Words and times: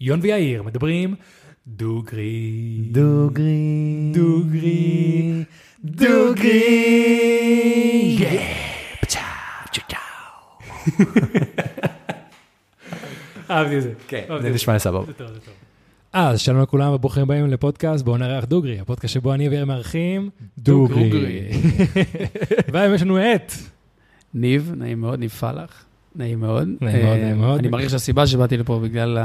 יון 0.00 0.20
ויאיר 0.22 0.62
מדברים 0.62 1.14
דוגרי. 1.66 2.88
דוגרי. 2.90 4.10
דוגרי. 4.12 5.44
דוגרי. 5.84 6.68
אהבתי 13.50 13.78
את 13.78 13.82
זה. 13.82 13.92
כן, 14.08 14.24
זה 14.42 14.50
נשמע 14.50 14.78
סבבה. 14.78 15.06
זה 15.06 15.12
טוב, 15.12 15.26
זה 15.26 15.40
טוב. 15.40 15.54
אז 16.12 16.40
שלום 16.40 16.62
לכולם 16.62 16.92
וברוכים 16.92 17.22
הבאים 17.22 17.46
לפודקאסט 17.46 18.04
בואו 18.04 18.16
נארח 18.16 18.44
דוגרי, 18.44 18.80
הפודקאסט 18.80 19.14
שבו 19.14 19.34
אני 19.34 19.48
ויאיר 19.48 19.64
מארחים 19.64 20.30
דוגרי. 20.58 21.48
והיום 22.72 22.94
יש 22.94 23.02
לנו 23.02 23.18
את 23.18 23.52
ניב, 24.34 24.72
נעים 24.76 25.00
מאוד, 25.00 25.18
ניב 25.18 25.30
פלח, 25.30 25.84
נעים 26.14 26.40
מאוד. 26.40 26.68
נעים 26.80 27.04
מאוד, 27.04 27.16
אה, 27.16 27.24
נעים 27.24 27.38
מאוד. 27.38 27.58
אני 27.58 27.68
מעריך 27.68 27.90
שהסיבה 27.90 28.26
שבאתי 28.26 28.56
לפה 28.56 28.80
בגלל 28.82 29.18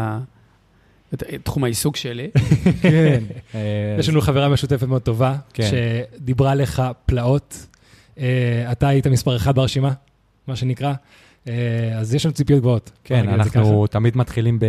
את- 1.13 1.23
תחום 1.43 1.63
העיסוק 1.63 1.95
שלי. 1.95 2.29
כן. 2.81 3.23
אה, 3.55 3.95
יש 3.99 4.09
לנו 4.09 4.21
חברה 4.21 4.49
משותפת 4.49 4.87
מאוד 4.87 5.01
טובה, 5.01 5.35
כן. 5.53 5.69
שדיברה 6.17 6.55
לך 6.55 6.83
פלאות. 7.05 7.65
אה, 8.19 8.71
אתה 8.71 8.87
היית 8.87 9.07
מספר 9.07 9.35
אחד 9.35 9.55
ברשימה, 9.55 9.91
מה 10.47 10.55
שנקרא. 10.55 10.93
אה, 11.47 11.53
אז 11.97 12.15
יש 12.15 12.25
לנו 12.25 12.33
ציפיות 12.33 12.59
גבוהות. 12.59 12.91
כן, 13.03 13.29
אנחנו 13.29 13.87
תמיד 13.87 14.17
מתחילים 14.17 14.59
ב... 14.59 14.65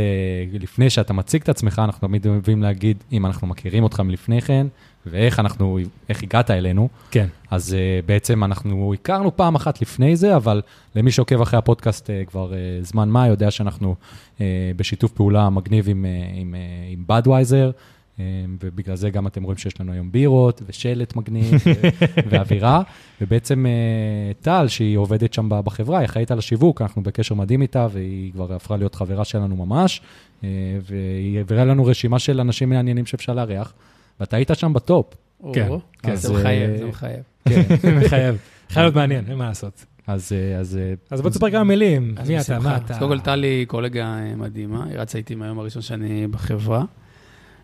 לפני 0.52 0.90
שאתה 0.90 1.12
מציג 1.12 1.42
את 1.42 1.48
עצמך, 1.48 1.82
אנחנו 1.84 2.08
תמיד 2.08 2.26
אוהבים 2.26 2.62
להגיד 2.62 3.04
אם 3.12 3.26
אנחנו 3.26 3.46
מכירים 3.46 3.82
אותך 3.82 4.00
מלפני 4.00 4.40
כן, 4.42 4.66
ואיך 5.06 5.40
אנחנו, 5.40 5.78
איך 6.08 6.22
הגעת 6.22 6.50
אלינו. 6.50 6.88
כן. 7.10 7.26
אז 7.50 7.76
uh, 7.76 8.06
בעצם 8.06 8.44
אנחנו 8.44 8.94
הכרנו 8.94 9.36
פעם 9.36 9.54
אחת 9.54 9.82
לפני 9.82 10.16
זה, 10.16 10.36
אבל 10.36 10.62
למי 10.94 11.10
שעוקב 11.10 11.40
אחרי 11.40 11.58
הפודקאסט 11.58 12.06
uh, 12.06 12.30
כבר 12.30 12.50
uh, 12.52 12.84
זמן 12.84 13.08
מה, 13.08 13.26
יודע 13.26 13.50
שאנחנו 13.50 13.94
uh, 14.38 14.40
בשיתוף 14.76 15.12
פעולה 15.12 15.50
מגניב 15.50 15.88
עם, 15.88 16.04
uh, 16.04 16.38
עם, 16.38 16.54
uh, 16.54 16.92
עם 16.92 17.04
בדוויזר, 17.06 17.70
uh, 17.70 18.20
ובגלל 18.62 18.96
זה 18.96 19.10
גם 19.10 19.26
אתם 19.26 19.42
רואים 19.42 19.58
שיש 19.58 19.80
לנו 19.80 19.92
היום 19.92 20.12
בירות 20.12 20.62
ושלט 20.66 21.16
מגניב 21.16 21.54
ואווירה. 22.30 22.82
ובעצם 23.20 23.66
uh, 23.66 24.44
טל, 24.44 24.68
שהיא 24.68 24.96
עובדת 24.96 25.32
שם 25.32 25.48
בחברה, 25.64 25.98
היא 25.98 26.06
אחראית 26.06 26.30
על 26.30 26.38
השיווק, 26.38 26.82
אנחנו 26.82 27.02
בקשר 27.02 27.34
מדהים 27.34 27.62
איתה, 27.62 27.86
והיא 27.92 28.32
כבר 28.32 28.52
הפכה 28.52 28.76
להיות 28.76 28.94
חברה 28.94 29.24
שלנו 29.24 29.56
ממש, 29.56 30.00
uh, 30.40 30.44
והיא 30.82 31.38
העבירה 31.38 31.64
לנו 31.64 31.84
רשימה 31.84 32.18
של 32.18 32.40
אנשים 32.40 32.68
מעניינים 32.68 33.06
שאפשר 33.06 33.34
לארח, 33.34 33.72
ואתה 34.20 34.36
היית 34.36 34.50
שם 34.54 34.72
בטופ. 34.72 35.14
כן, 35.52 35.68
או, 35.68 35.80
כן. 36.02 36.16
זה 36.16 36.32
מחייב, 36.32 36.70
אה, 36.70 36.78
זה 36.78 36.84
מחייב. 36.86 37.22
כן. 37.48 37.62
מחייב. 38.04 38.36
חייב 38.68 38.84
להיות 38.84 38.94
מעניין, 38.94 39.24
אין 39.28 39.38
מה 39.38 39.48
לעשות. 39.48 39.84
אז, 40.06 40.32
אה, 40.32 40.58
אז, 40.58 40.76
אה, 40.76 40.94
אז 41.10 41.20
בוא 41.20 41.30
תספר 41.30 41.50
כמה 41.50 41.64
מילים. 41.64 42.14
מי 42.26 42.40
אתה? 42.40 42.58
מה 42.58 42.76
אתה? 42.76 42.94
אז 42.94 42.98
קודם 42.98 43.10
כל, 43.10 43.20
טלי 43.20 43.64
קולגה 43.68 44.04
אה, 44.04 44.36
מדהימה, 44.36 44.84
היא 44.84 44.98
רצה 44.98 45.18
איתי 45.18 45.34
מהיום 45.34 45.58
הראשון 45.58 45.82
שאני 45.82 46.26
בחברה. 46.26 46.84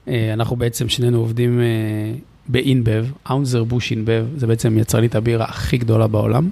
אה, 0.08 0.32
אנחנו 0.32 0.56
בעצם 0.56 0.88
שנינו 0.88 1.18
עובדים 1.18 1.60
אה, 1.60 1.64
באינבב, 2.48 3.06
אאונזר 3.30 3.64
בוש 3.64 3.90
אינבב, 3.90 4.26
זה 4.36 4.46
בעצם 4.46 4.78
יצרנית 4.78 5.14
הבירה 5.14 5.44
הכי 5.44 5.78
גדולה 5.78 6.06
בעולם. 6.06 6.50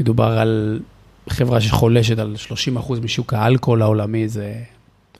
מדובר 0.00 0.38
על 0.38 0.80
חברה 1.28 1.60
שחולשת 1.60 2.18
על 2.18 2.34
30% 2.76 2.92
משוק 3.02 3.34
האלכוהול 3.34 3.82
העולמי, 3.82 4.28
זה... 4.28 4.54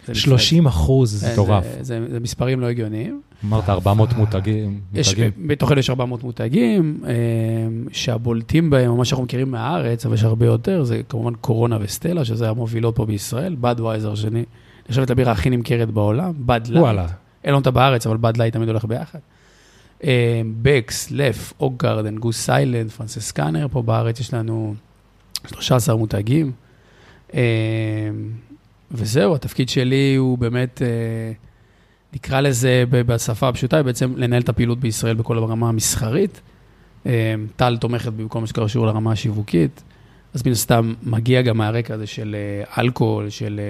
זה 0.06 0.14
30 0.14 0.66
אחוז. 0.66 1.10
זה- 1.20 1.32
מטורף. 1.32 1.64
זה- 1.64 1.82
זה 1.82 2.06
זה 2.10 2.20
מספרים 2.20 2.60
לא 2.60 2.66
הגיוניים. 2.66 3.20
אמרת 3.44 3.68
400 3.68 4.12
מותגים. 4.12 4.80
יש, 4.94 5.14
אלה 5.72 5.80
יש 5.80 5.90
400 5.90 6.22
מותגים, 6.24 7.00
אה, 7.06 7.12
שהבולטים 7.92 8.70
בהם, 8.70 8.90
או 8.90 8.96
מה 8.96 9.04
שאנחנו 9.04 9.24
מכירים 9.24 9.50
מהארץ, 9.50 10.06
אבל 10.06 10.14
יש 10.14 10.24
הרבה 10.24 10.46
יותר, 10.46 10.84
זה 10.84 11.00
כמובן 11.08 11.34
קורונה 11.34 11.78
וסטלה, 11.80 12.24
שזה 12.24 12.48
המובילות 12.48 12.96
פה 12.96 13.06
בישראל, 13.06 13.56
Budweiser, 13.60 14.14
שעדיין 14.14 14.44
נחשבת 14.88 15.10
לבירה 15.10 15.32
הכי 15.32 15.50
נמכרת 15.50 15.90
בעולם, 15.90 16.32
Bud 16.38 16.60
Light. 16.66 16.80
וואלה. 16.80 17.06
אין 17.44 17.50
לנו 17.52 17.58
אותה 17.58 17.70
בארץ, 17.70 18.06
אבל 18.06 18.16
Bud 18.16 18.36
Light 18.36 18.54
תמיד 18.54 18.68
הולך 18.68 18.84
ביחד. 18.84 19.18
אה, 20.04 20.40
Beck's, 20.62 21.10
Leffe, 21.10 21.52
Hoegaarden, 21.60 22.18
Goose 22.18 22.40
Island, 22.44 22.90
Franziskaner, 22.90 23.66
פה 23.70 23.82
בארץ 23.82 24.20
יש 24.20 24.34
לנו 24.34 24.74
13 25.46 25.96
מותגים. 25.96 26.52
וזהו, 28.90 29.34
התפקיד 29.34 29.68
שלי 29.68 30.14
הוא 30.14 30.38
באמת, 30.38 30.82
אה, 30.82 31.32
נקרא 32.12 32.40
לזה 32.40 32.84
בשפה 32.90 33.48
הפשוטה, 33.48 33.82
בעצם 33.82 34.12
לנהל 34.16 34.42
את 34.42 34.48
הפעילות 34.48 34.80
בישראל 34.80 35.16
בכל 35.16 35.38
הרמה 35.38 35.68
המסחרית. 35.68 36.40
אה, 37.06 37.34
טל 37.56 37.76
תומכת 37.76 38.12
מה 38.34 38.46
שקשור 38.46 38.86
לרמה 38.86 39.12
השיווקית, 39.12 39.82
אז 40.34 40.46
מן 40.46 40.52
הסתם 40.52 40.94
מגיע 41.02 41.42
גם 41.42 41.56
מהרקע 41.56 41.94
הזה 41.94 42.06
של 42.06 42.36
אה, 42.38 42.82
אלכוהול, 42.82 43.30
של 43.30 43.60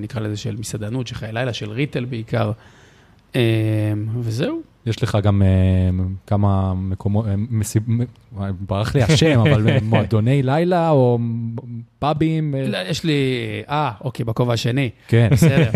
נקרא 0.00 0.20
לזה 0.20 0.36
של 0.36 0.56
מסעדנות, 0.56 1.06
של 1.06 1.14
חיי 1.14 1.32
לילה, 1.32 1.52
של 1.52 1.70
ריטל 1.70 2.04
בעיקר, 2.04 2.52
וזהו. 4.20 4.75
יש 4.86 5.02
לך 5.02 5.18
גם 5.22 5.42
אה, 5.42 6.04
כמה 6.26 6.74
מקומות, 6.74 7.26
אה, 7.26 8.50
ברח 8.60 8.94
לי 8.94 9.02
השם, 9.02 9.40
אבל 9.40 9.68
אה, 9.68 9.78
מועדוני 9.90 10.42
לילה 10.42 10.90
או 10.90 11.18
פאבים. 11.98 12.54
לא, 12.68 12.78
יש 12.88 13.04
לי, 13.04 13.12
אה, 13.68 13.90
אוקיי, 14.00 14.24
בכובע 14.24 14.52
השני. 14.52 14.90
כן, 15.08 15.28
בסדר. 15.32 15.70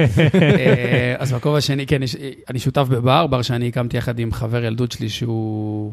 אז 1.19 1.33
בכובע 1.33 1.59
השני, 1.59 1.87
כן, 1.87 2.01
אני 2.51 2.59
שותף 2.59 2.87
בבר, 2.91 3.27
בר 3.27 3.43
שאני 3.43 3.69
הקמתי 3.69 3.97
יחד 3.97 4.19
עם 4.19 4.33
חבר 4.33 4.65
ילדות 4.65 4.93
שלי, 4.93 5.09
שהוא 5.09 5.93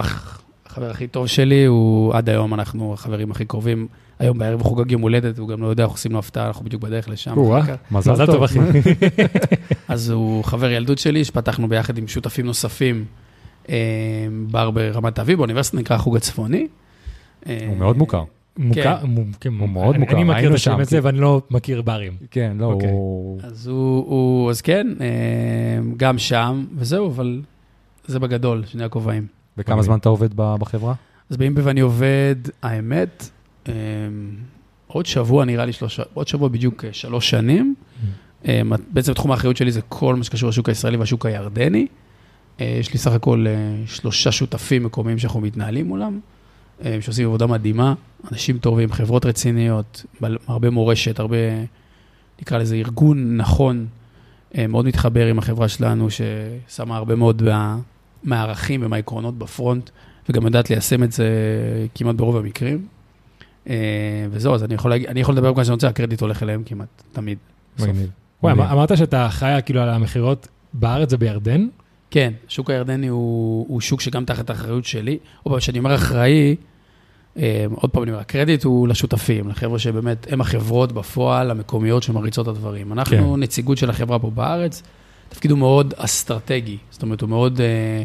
אח, 0.00 0.42
החבר 0.66 0.90
הכי 0.90 1.06
טוב 1.06 1.26
שלי, 1.26 1.64
הוא 1.64 2.14
עד 2.14 2.28
היום, 2.28 2.54
אנחנו 2.54 2.94
החברים 2.94 3.30
הכי 3.30 3.44
קרובים. 3.44 3.88
היום 4.18 4.38
בערב 4.38 4.60
הוא 4.60 4.68
חוגג 4.68 4.90
יום 4.90 5.02
הולדת, 5.02 5.38
הוא 5.38 5.48
גם 5.48 5.62
לא 5.62 5.66
יודע, 5.66 5.82
אנחנו 5.82 5.94
עושים 5.94 6.12
לו 6.12 6.18
הפתעה, 6.18 6.46
אנחנו 6.46 6.64
בדיוק 6.64 6.82
בדרך 6.82 7.08
לשם. 7.08 7.34
מזל 7.90 8.26
טוב. 8.26 8.42
אחי. 8.42 8.58
אז 9.88 10.10
הוא 10.10 10.44
חבר 10.44 10.70
ילדות 10.70 10.98
שלי, 10.98 11.24
שפתחנו 11.24 11.68
ביחד 11.68 11.98
עם 11.98 12.08
שותפים 12.08 12.46
נוספים, 12.46 13.04
אה, 13.70 13.76
בר 14.50 14.70
ברמת 14.70 15.18
אביב, 15.18 15.38
באוניברסיטה 15.38 15.76
נקרא 15.76 15.96
החוג 15.96 16.16
הצפוני. 16.16 16.66
אה, 17.46 17.58
הוא 17.68 17.76
מאוד 17.76 17.96
מוכר. 17.98 18.24
מוכר, 18.58 19.06
מו- 19.06 19.22
כן, 19.40 19.52
הוא 19.58 19.68
מאוד 19.68 19.96
מוכר, 19.98 20.12
אני 20.12 20.24
מכיר 20.24 20.50
את 20.50 20.54
השם 20.54 20.70
שם, 20.72 20.80
הזה 20.80 20.96
כן. 21.00 21.06
ואני 21.06 21.20
לא 21.20 21.42
מכיר 21.50 21.82
ברים. 21.82 22.12
כן, 22.30 22.56
לא, 22.60 22.64
אוקיי. 22.64 22.90
הוא... 22.90 23.40
אז 23.42 23.66
הוא, 23.66 24.50
אז 24.50 24.60
כן, 24.60 24.86
אה, 25.00 25.06
גם 25.96 26.18
שם, 26.18 26.64
וזהו, 26.76 27.06
אבל 27.06 27.40
זה 28.06 28.18
בגדול, 28.18 28.62
שני 28.66 28.84
הכובעים. 28.84 29.26
וכמה 29.58 29.74
אוקיי. 29.74 29.84
זמן 29.86 29.98
אתה 29.98 30.08
עובד 30.08 30.28
בחברה? 30.36 30.94
אז 31.30 31.36
באינבב 31.36 31.68
אני 31.68 31.80
עובד, 31.80 32.36
האמת, 32.62 33.30
עוד 34.86 35.06
שבוע 35.06 35.44
נראה 35.44 35.64
לי 35.64 35.72
שלושה, 35.72 36.02
עוד 36.14 36.28
שבוע 36.28 36.48
בדיוק 36.48 36.84
אה, 36.84 36.92
שלוש 36.92 37.30
שנים. 37.30 37.74
אה, 38.48 38.62
בעצם 38.90 39.12
תחום 39.12 39.30
האחריות 39.30 39.56
שלי 39.56 39.70
זה 39.70 39.80
כל 39.88 40.16
מה 40.16 40.24
שקשור 40.24 40.48
לשוק 40.48 40.68
הישראלי 40.68 40.96
והשוק 40.96 41.26
הירדני. 41.26 41.86
אה, 42.60 42.76
יש 42.80 42.92
לי 42.92 42.98
סך 42.98 43.12
הכל 43.12 43.44
אה, 43.48 43.52
שלושה 43.86 44.32
שותפים 44.32 44.84
מקומיים 44.84 45.18
שאנחנו 45.18 45.40
מתנהלים 45.40 45.86
מולם, 45.86 46.20
שעושים 47.00 47.26
עבודה 47.26 47.46
מדהימה, 47.46 47.94
אנשים 48.32 48.58
טובים, 48.58 48.92
חברות 48.92 49.26
רציניות, 49.26 50.04
הרבה 50.46 50.70
מורשת, 50.70 51.18
הרבה, 51.18 51.36
נקרא 52.42 52.58
לזה 52.58 52.76
ארגון 52.76 53.36
נכון, 53.36 53.86
מאוד 54.68 54.86
מתחבר 54.86 55.26
עם 55.26 55.38
החברה 55.38 55.68
שלנו, 55.68 56.08
ששמה 56.10 56.96
הרבה 56.96 57.14
מאוד 57.14 57.42
מה, 57.42 57.78
מהערכים 58.24 58.80
ומהעקרונות 58.84 59.38
בפרונט, 59.38 59.90
וגם 60.28 60.46
יודעת 60.46 60.70
ליישם 60.70 61.02
את 61.02 61.12
זה 61.12 61.28
כמעט 61.94 62.16
ברוב 62.16 62.36
המקרים. 62.36 62.86
אה, 63.68 63.74
וזהו, 64.30 64.54
אז 64.54 64.64
אני 64.64 64.74
יכול, 64.74 64.90
להגיד, 64.90 65.08
אני 65.08 65.20
יכול 65.20 65.34
לדבר 65.34 65.52
במה 65.52 65.64
שאני 65.64 65.72
רוצה, 65.72 65.88
הקרדיט 65.88 66.20
הולך 66.20 66.42
אליהם 66.42 66.62
כמעט, 66.66 67.02
תמיד. 67.12 67.38
מגניב. 67.78 68.10
וואי, 68.42 68.54
מדהים. 68.54 68.70
אמרת 68.70 68.96
שאתה 68.96 69.26
אחראי 69.26 69.60
כאילו 69.64 69.80
על 69.80 69.88
המכירות 69.88 70.48
בארץ 70.72 71.12
ובירדן? 71.12 71.66
כן, 72.10 72.32
השוק 72.48 72.70
הירדני 72.70 73.08
הוא, 73.08 73.66
הוא 73.68 73.80
שוק 73.80 74.00
שגם 74.00 74.24
תחת 74.24 74.50
האחריות 74.50 74.84
שלי. 74.84 75.18
עוד 75.42 75.52
פעם, 75.52 75.60
כשאני 75.60 75.78
אומר 75.78 75.94
אחראי, 75.94 76.56
אה, 77.38 77.66
עוד 77.74 77.90
פעם 77.90 78.02
אני 78.02 78.10
אומר, 78.10 78.20
הקרדיט 78.20 78.64
הוא 78.64 78.88
לשותפים, 78.88 79.48
לחבר'ה 79.48 79.78
שבאמת, 79.78 80.26
הם 80.30 80.40
החברות 80.40 80.92
בפועל 80.92 81.50
המקומיות 81.50 82.02
שמריצות 82.02 82.48
את 82.48 82.54
הדברים. 82.56 82.92
אנחנו 82.92 83.34
כן. 83.34 83.40
נציגות 83.40 83.78
של 83.78 83.90
החברה 83.90 84.18
פה 84.18 84.30
בארץ, 84.30 84.82
תפקיד 85.28 85.50
הוא 85.50 85.58
מאוד 85.58 85.94
אסטרטגי, 85.96 86.76
זאת 86.90 87.02
אומרת, 87.02 87.20
הוא 87.20 87.30
מאוד 87.30 87.60
אה, 87.60 88.02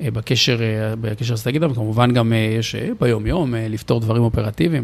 אה, 0.00 0.10
בקשר, 0.10 0.62
אה, 0.62 0.96
בקשר 0.96 1.34
אסטרטגי, 1.34 1.58
אבל 1.58 1.74
כמובן 1.74 2.12
גם 2.12 2.32
אה, 2.32 2.38
יש 2.58 2.74
אה, 2.74 2.88
ביום-יום 3.00 3.54
אה, 3.54 3.68
לפתור 3.68 4.00
דברים 4.00 4.22
אופרטיביים. 4.22 4.82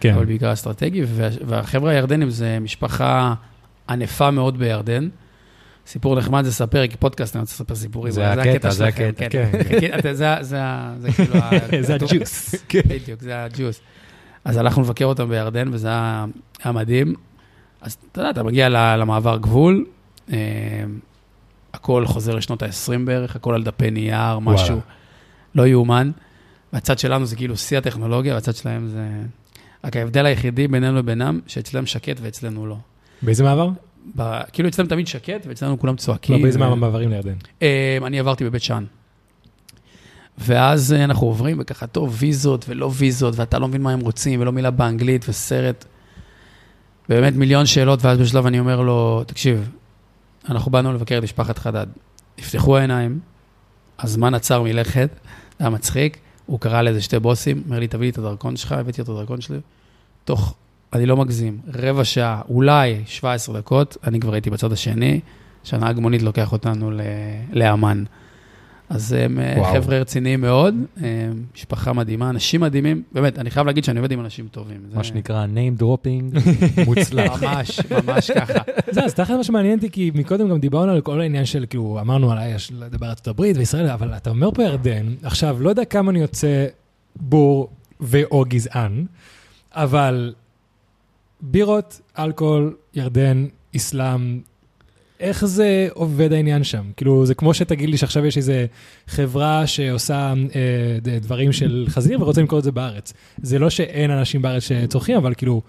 כן. 0.00 0.14
אבל 0.14 0.24
בעיקר 0.24 0.52
אסטרטגי, 0.52 1.02
וה- 1.06 1.28
והחבר'ה 1.46 1.90
הירדנים 1.92 2.30
זה 2.30 2.58
משפחה 2.60 3.34
ענפה 3.88 4.30
מאוד 4.30 4.58
בירדן. 4.58 5.08
סיפור 5.86 6.16
נחמד 6.16 6.42
זה 6.42 6.48
לספר, 6.48 6.86
כי 6.86 6.96
פודקאסט 6.96 7.36
אני 7.36 7.40
רוצה 7.40 7.54
לספר 7.54 7.74
סיפורים. 7.74 8.12
זה 8.12 8.32
הקטע, 8.32 8.70
זה 8.70 8.86
הקטע, 8.86 9.28
כן. 9.28 9.50
כן, 9.80 9.90
אתה- 9.98 10.14
זה- 10.14 10.38
כאילו... 11.16 11.34
זה 11.86 11.94
הג'וס. 11.94 12.54
בדיוק, 12.88 13.20
זה 13.20 13.44
הג'וס. 13.44 13.80
אז 14.44 14.56
הלכנו 14.56 14.82
לבקר 14.82 15.04
אותם 15.04 15.28
בירדן, 15.28 15.68
וזה 15.72 15.88
היה 15.90 16.26
מדהים. 16.72 17.14
אז 17.80 17.96
אתה 18.12 18.20
יודע, 18.20 18.30
אתה 18.30 18.42
מגיע 18.42 18.68
למעבר 18.96 19.36
גבול, 19.36 19.84
אה, 20.32 20.36
הכל 21.74 22.06
חוזר 22.06 22.34
לשנות 22.34 22.62
ה-20 22.62 22.68
בערך, 23.04 23.36
הכל 23.36 23.54
על 23.54 23.62
דפי 23.62 23.90
נייר, 23.90 24.38
משהו. 24.38 24.80
לא 25.54 25.66
יאומן. 25.66 26.10
והצד 26.72 26.98
שלנו 26.98 27.26
זה 27.26 27.36
כאילו 27.36 27.56
שיא 27.56 27.78
הטכנולוגיה, 27.78 28.34
והצד 28.34 28.54
שלהם 28.54 28.88
זה... 28.88 29.08
רק 29.84 29.96
ההבדל 29.96 30.26
היחידי 30.26 30.68
בינינו 30.68 30.98
לבינם, 30.98 31.40
שאצלם 31.46 31.86
שקט 31.86 32.16
ואצלנו 32.20 32.66
לא. 32.66 32.76
באיזה 33.22 33.42
מעבר? 33.42 33.70
ב- 34.16 34.40
כאילו 34.52 34.68
אצלם 34.68 34.86
תמיד 34.86 35.06
שקט, 35.06 35.46
ואצלנו 35.46 35.78
כולם 35.78 35.96
צועקים. 35.96 36.36
לא, 36.36 36.42
באיזה 36.42 36.58
ו- 36.60 36.76
מעברים 36.76 37.10
לירדן. 37.10 37.34
אה, 37.62 37.98
אני 38.06 38.18
עברתי 38.18 38.44
בבית 38.44 38.62
שאן. 38.62 38.84
ואז 40.38 40.92
אה, 40.92 41.04
אנחנו 41.04 41.26
עוברים, 41.26 41.56
וככה, 41.60 41.86
טוב, 41.86 42.16
ויזות 42.18 42.64
ולא 42.68 42.90
ויזות, 42.94 43.36
ואתה 43.36 43.58
לא 43.58 43.68
מבין 43.68 43.82
מה 43.82 43.92
הם 43.92 44.00
רוצים, 44.00 44.40
ולא 44.40 44.52
מילה 44.52 44.70
באנגלית, 44.70 45.28
וסרט. 45.28 45.84
באמת 47.08 47.34
מיליון 47.34 47.66
שאלות, 47.66 48.04
ואז 48.04 48.18
בשלב 48.18 48.46
אני 48.46 48.58
אומר 48.58 48.80
לו, 48.80 49.24
תקשיב, 49.26 49.70
אנחנו 50.48 50.70
באנו 50.70 50.92
לבקר 50.92 51.18
את 51.18 51.22
משפחת 51.22 51.58
חדד. 51.58 51.86
נפתחו 52.38 52.76
העיניים, 52.76 53.18
הזמן 53.98 54.34
עצר 54.34 54.62
מלכת, 54.62 55.08
זה 55.58 55.64
היה 55.64 55.70
מצחיק, 55.70 56.18
הוא 56.46 56.60
קרא 56.60 56.82
לאיזה 56.82 57.02
שתי 57.02 57.18
בוסים, 57.18 57.62
אומר 57.66 57.78
לי, 57.78 57.88
תביא 57.88 58.06
לי 58.06 58.10
את 58.10 58.18
הדרכון 58.18 58.56
שלך, 58.56 58.72
הבאתי 58.72 59.02
את 59.02 59.08
הדרכון 59.08 59.40
שלי. 59.40 59.58
תוך, 60.24 60.54
אני 60.92 61.06
לא 61.06 61.16
מגזים, 61.16 61.58
רבע 61.74 62.04
שעה, 62.04 62.42
אולי 62.48 63.02
17 63.06 63.58
דקות, 63.58 63.96
אני 64.04 64.20
כבר 64.20 64.32
הייתי 64.32 64.50
בצד 64.50 64.72
השני, 64.72 65.20
שהנהג 65.64 65.98
מונית 65.98 66.22
לוקח 66.22 66.52
אותנו 66.52 66.90
לאמן. 67.52 68.04
אז 68.88 69.12
הם 69.12 69.38
אה, 69.40 69.54
וואו. 69.58 69.72
חבר'ה 69.74 69.98
רציניים 69.98 70.40
מאוד, 70.40 70.74
אה, 71.02 71.28
משפחה 71.54 71.92
מדהימה, 71.92 72.30
אנשים 72.30 72.60
מדהימים. 72.60 73.02
באמת, 73.12 73.38
אני 73.38 73.50
חייב 73.50 73.66
להגיד 73.66 73.84
שאני 73.84 73.98
עובד 73.98 74.12
עם 74.12 74.20
אנשים 74.20 74.48
טובים. 74.50 74.80
זה- 74.90 74.96
מה 74.96 75.04
שנקרא 75.04 75.46
name 75.46 75.82
dropping 75.82 76.38
מוצלח. 76.86 77.42
ממש, 77.42 77.80
ממש 77.90 78.30
ככה. 78.30 78.58
זה, 78.90 79.04
אז 79.04 79.14
תכף 79.14 79.30
מה 79.30 79.44
שמעניין 79.44 79.74
אותי, 79.78 79.90
כי 79.90 80.10
מקודם 80.14 80.48
גם 80.48 80.58
דיברנו 80.60 80.92
על 80.92 81.00
כל 81.00 81.20
העניין 81.20 81.44
של, 81.44 81.64
כאילו, 81.70 81.98
אמרנו 82.00 82.32
על 82.32 82.38
יש 82.54 82.72
לדבר 82.72 83.06
ארצות 83.08 83.28
הברית 83.28 83.56
וישראל, 83.56 83.86
אבל 83.88 84.12
אתה 84.16 84.30
אומר 84.30 84.50
פה 84.50 84.62
ירדן, 84.62 85.06
עכשיו, 85.22 85.56
לא 85.62 85.68
יודע 85.70 85.84
כמה 85.84 86.10
אני 86.10 86.20
יוצא 86.20 86.66
בור 87.16 87.68
ו/או 88.00 88.44
גזען, 88.48 89.04
אבל 89.72 90.34
בירות, 91.40 92.00
אלכוהול, 92.18 92.74
ירדן, 92.94 93.46
אסלאם, 93.76 94.40
איך 95.20 95.44
זה 95.44 95.88
עובד 95.92 96.32
העניין 96.32 96.64
שם? 96.64 96.84
כאילו, 96.96 97.26
זה 97.26 97.34
כמו 97.34 97.54
שתגיד 97.54 97.90
לי 97.90 97.96
שעכשיו 97.96 98.26
יש 98.26 98.36
איזה 98.36 98.66
חברה 99.06 99.66
שעושה 99.66 100.34
אה, 100.54 101.18
דברים 101.20 101.52
של 101.52 101.86
חזיר 101.88 102.22
ורוצה 102.22 102.40
למכור 102.40 102.58
את 102.58 102.64
זה 102.64 102.72
בארץ. 102.72 103.12
זה 103.42 103.58
לא 103.58 103.70
שאין 103.70 104.10
אנשים 104.10 104.42
בארץ 104.42 104.62
שצורכים, 104.62 105.16
אבל 105.16 105.34
כאילו, 105.34 105.62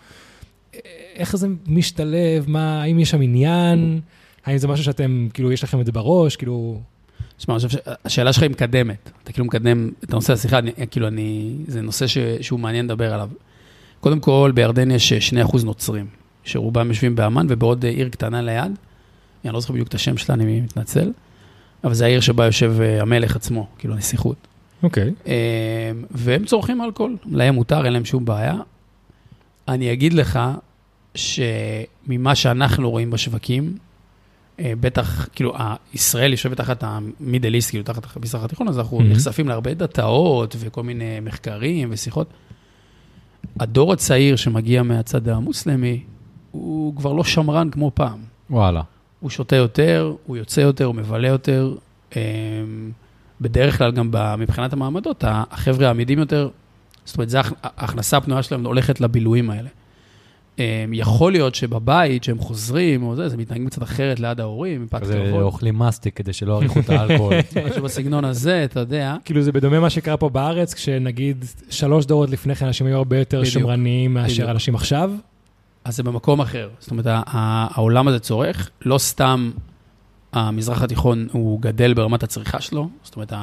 אה, 0.74 0.80
איך 1.16 1.36
זה 1.36 1.48
משתלב? 1.68 2.46
מה, 2.48 2.82
האם 2.82 3.00
יש 3.00 3.10
שם 3.10 3.22
עניין? 3.22 4.00
האם 4.46 4.58
זה 4.58 4.68
משהו 4.68 4.86
שאתם, 4.86 5.28
כאילו, 5.34 5.52
יש 5.52 5.64
לכם 5.64 5.82
את 5.82 5.86
זה 5.86 5.92
בראש? 5.92 6.36
כאילו... 6.36 6.82
תשמע, 7.38 7.56
אני 7.56 7.68
חושב 7.68 7.80
שהשאלה 7.80 8.34
שלך 8.34 8.44
היא 8.44 8.52
מקדמת. 8.52 9.12
אתה 9.24 9.32
כאילו 9.32 9.46
מקדם 9.46 9.90
את 10.04 10.14
הנושא 10.14 10.34
השיחה, 10.34 10.58
אני, 10.58 10.72
כאילו 10.92 11.08
אני, 11.08 11.56
זה 11.68 11.82
נושא 11.82 12.08
ש, 12.08 12.18
שהוא 12.42 12.60
מעניין 12.60 12.86
לדבר 12.86 13.14
עליו. 13.14 13.30
קודם 14.00 14.20
כל, 14.20 14.52
בירדן 14.56 14.92
יש 14.92 15.14
2% 15.48 15.66
נוצרים, 15.66 16.06
שרובם 16.44 16.88
יושבים 16.88 17.16
באמן 17.16 17.46
ובעוד 17.50 17.86
אה, 17.86 17.92
עיר 17.92 18.10
קטנה 18.10 18.42
ליד. 18.42 18.72
אני 19.50 19.54
לא 19.54 19.60
זוכר 19.60 19.74
בדיוק 19.74 19.88
את 19.88 19.94
השם 19.94 20.18
שלה, 20.18 20.36
אני 20.36 20.62
מתנצל. 20.62 21.12
אבל 21.84 21.94
זה 21.94 22.06
העיר 22.06 22.20
שבה 22.20 22.46
יושב 22.46 22.74
אה, 22.82 23.02
המלך 23.02 23.36
עצמו, 23.36 23.68
כאילו 23.78 23.94
הנסיכות. 23.94 24.36
אוקיי. 24.84 25.14
אה, 25.28 25.34
והם 26.12 26.46
צורכים 26.46 26.82
אלכוהול, 26.82 27.18
להם 27.26 27.56
מותר, 27.56 27.86
אין 27.86 27.94
להם 27.94 28.06
שום 28.06 28.26
בעיה. 28.26 28.56
אני 29.68 29.94
אגיד 29.94 30.14
לך 30.14 30.40
שממה 31.16 32.36
שאנחנו 32.36 32.92
רואים 32.92 33.12
בשווקים, 33.12 33.78
אה, 34.60 34.74
בטח, 34.80 35.28
כאילו, 35.36 35.54
ישראל 35.94 36.32
יושבת 36.32 36.58
תחת 36.58 36.84
המידל 36.84 37.54
איסט, 37.54 37.70
כאילו, 37.70 37.84
תחת 37.84 38.16
המזרח 38.16 38.44
התיכון, 38.44 38.68
אז 38.68 38.80
אנחנו 38.80 39.00
Mhm. 39.00 39.04
נחשפים 39.04 39.48
להרבה 39.48 39.74
דאטאות 39.74 40.56
וכל 40.60 40.84
מיני 40.84 41.20
מחקרים 41.22 41.88
ושיחות. 41.92 42.28
הדור 43.60 43.94
הצעיר 43.94 44.36
שמגיע 44.36 44.84
מהצד 44.84 45.28
המוסלמי, 45.30 46.04
הוא 46.52 46.96
כבר 46.96 47.14
לא 47.14 47.24
שמרן 47.24 47.70
כמו 47.70 47.92
פעם. 47.94 48.20
וואלה. 48.50 48.82
הוא 49.26 49.30
שותה 49.30 49.56
יותר, 49.56 50.14
הוא 50.26 50.38
יוצא 50.38 50.62
יותר, 50.62 50.86
הוא 50.86 50.96
מבלה 50.96 51.28
יותר. 51.28 51.76
אמ, 52.16 52.20
בדרך 53.42 53.78
כלל 53.78 53.92
גם 53.92 54.12
מבחינת 54.40 54.74
המעמדות, 54.74 55.24
החבר'ה 55.28 55.88
העמידים 55.88 56.20
יותר, 56.20 56.50
זאת 57.06 57.18
אומרת, 57.18 57.30
זה 57.30 57.42
ההכ- 57.42 57.54
ההכנסה 57.64 58.18
הפנויה 58.18 58.44
שלהם 58.44 58.66
הולכת 58.66 59.02
לבילויים 59.02 59.50
האלה. 59.50 59.70
אמ, 60.60 60.64
יכול 60.94 61.32
להיות 61.32 61.56
שבבית, 61.56 62.24
שהם 62.24 62.40
חוזרים, 62.40 63.04
או 63.04 63.16
זה, 63.16 63.30
זה 63.30 63.38
מתנהגים 63.38 63.68
קצת 63.70 63.84
אחרת 63.84 64.20
ליד 64.20 64.40
ההורים, 64.40 64.84
מפאת 64.84 65.02
כזה 65.02 65.14
כבוד, 65.30 65.42
אוכלים 65.44 65.80
מסטיק 65.80 66.18
כדי 66.18 66.34
שלא 66.34 66.54
יאריכו 66.62 66.80
את 66.80 66.90
האלכוהול. 66.90 67.34
משהו 67.70 67.84
בסגנון 67.84 68.26
הזה, 68.26 68.64
אתה 68.64 68.80
יודע. 68.80 69.16
כאילו, 69.26 69.42
זה 69.42 69.52
בדומה 69.52 69.80
מה 69.80 69.90
שקרה 69.90 70.18
פה 70.18 70.30
בארץ, 70.30 70.74
כשנגיד 70.74 71.46
שלוש 71.70 72.06
דורות 72.06 72.30
לפני 72.30 72.56
כן 72.56 72.66
אנשים 72.66 72.88
היו 72.88 72.98
הרבה 72.98 73.18
יותר. 73.20 73.44
שמרניים 73.44 74.14
מאשר. 74.14 74.52
אנשים 74.52 74.76
עכשיו. 74.76 75.12
אז 75.86 75.96
זה 75.96 76.04
במקום 76.04 76.40
אחר. 76.42 76.70
זאת 76.80 76.92
אומרת, 76.92 77.06
העולם 77.28 78.08
הזה 78.08 78.20
צורך, 78.20 78.70
לא 78.86 78.98
סתם 78.98 79.52
המזרח 80.34 80.82
התיכון 80.82 81.28
הוא 81.32 81.62
גדל 81.62 81.94
ברמת 81.94 82.24
הצריכה 82.24 82.62
שלו, 82.62 82.90
זאת 83.04 83.16
אומרת, 83.16 83.34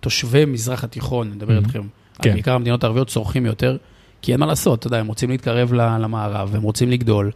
תושבי 0.00 0.44
מזרח 0.44 0.84
התיכון, 0.84 1.26
אני 1.26 1.36
מדבר 1.36 1.54
Mhm. 1.58 1.64
איתכם, 1.64 1.82
כן. 2.22 2.32
בעיקר 2.32 2.54
המדינות 2.54 2.84
הערביות 2.84 3.08
צורכים 3.08 3.46
יותר, 3.46 3.76
כי 4.22 4.32
אין 4.32 4.40
מה 4.40 4.46
לעשות, 4.46 4.78
אתה 4.78 4.86
יודע, 4.86 4.98
הם 4.98 5.06
רוצים 5.06 5.30
להתקרב 5.30 5.72
למערב, 5.72 6.48
והם 6.52 6.62
רוצים 6.62 6.90
לגדול, 6.90 7.30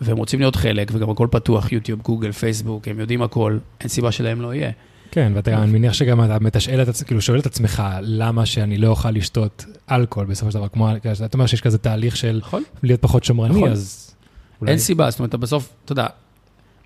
והם 0.00 0.16
רוצים 0.16 0.40
להיות 0.40 0.56
חלק, 0.56 0.90
וגם 0.94 1.10
הכל 1.10 1.28
פתוח, 1.30 1.72
יוטיוב, 1.72 2.00
גוגל, 2.02 2.32
פייסבוק, 2.32 2.88
הם 2.88 3.00
יודעים 3.00 3.22
הכל, 3.22 3.58
אין 3.80 3.88
סיבה 3.88 4.12
שלהם 4.12 4.40
לא 4.40 4.54
יהיה. 4.54 4.70
כן, 5.14 5.32
ואתה 5.34 5.50
גם, 5.50 5.62
אני 5.62 5.72
מניח 5.72 5.92
שגם 5.92 6.24
אתה 6.24 6.38
מתשאל 6.40 6.82
את 6.82 6.88
עצמך, 6.88 7.06
כאילו 7.06 7.20
שואל 7.20 7.38
את 7.38 7.46
עצמך, 7.46 7.82
למה 8.02 8.46
שאני 8.46 8.78
לא 8.78 8.88
אוכל 8.88 9.10
לשתות 9.10 9.64
אלכוהול 9.90 10.26
בסופו 10.26 10.50
של 10.50 10.58
דבר, 10.58 10.68
כמו, 10.68 10.88
אתה 10.96 11.34
אומר 11.34 11.46
שיש 11.46 11.60
כזה 11.60 11.78
תהליך 11.78 12.16
של 12.16 12.38
נכון? 12.42 12.62
להיות 12.82 13.02
פחות 13.02 13.24
שמרני, 13.24 13.54
נכון. 13.54 13.70
אז 13.70 14.14
אולי... 14.60 14.70
אין 14.70 14.78
סיבה, 14.78 15.10
זאת 15.10 15.18
אומרת, 15.18 15.34
בסוף, 15.34 15.72
אתה 15.84 15.92
יודע, 15.92 16.06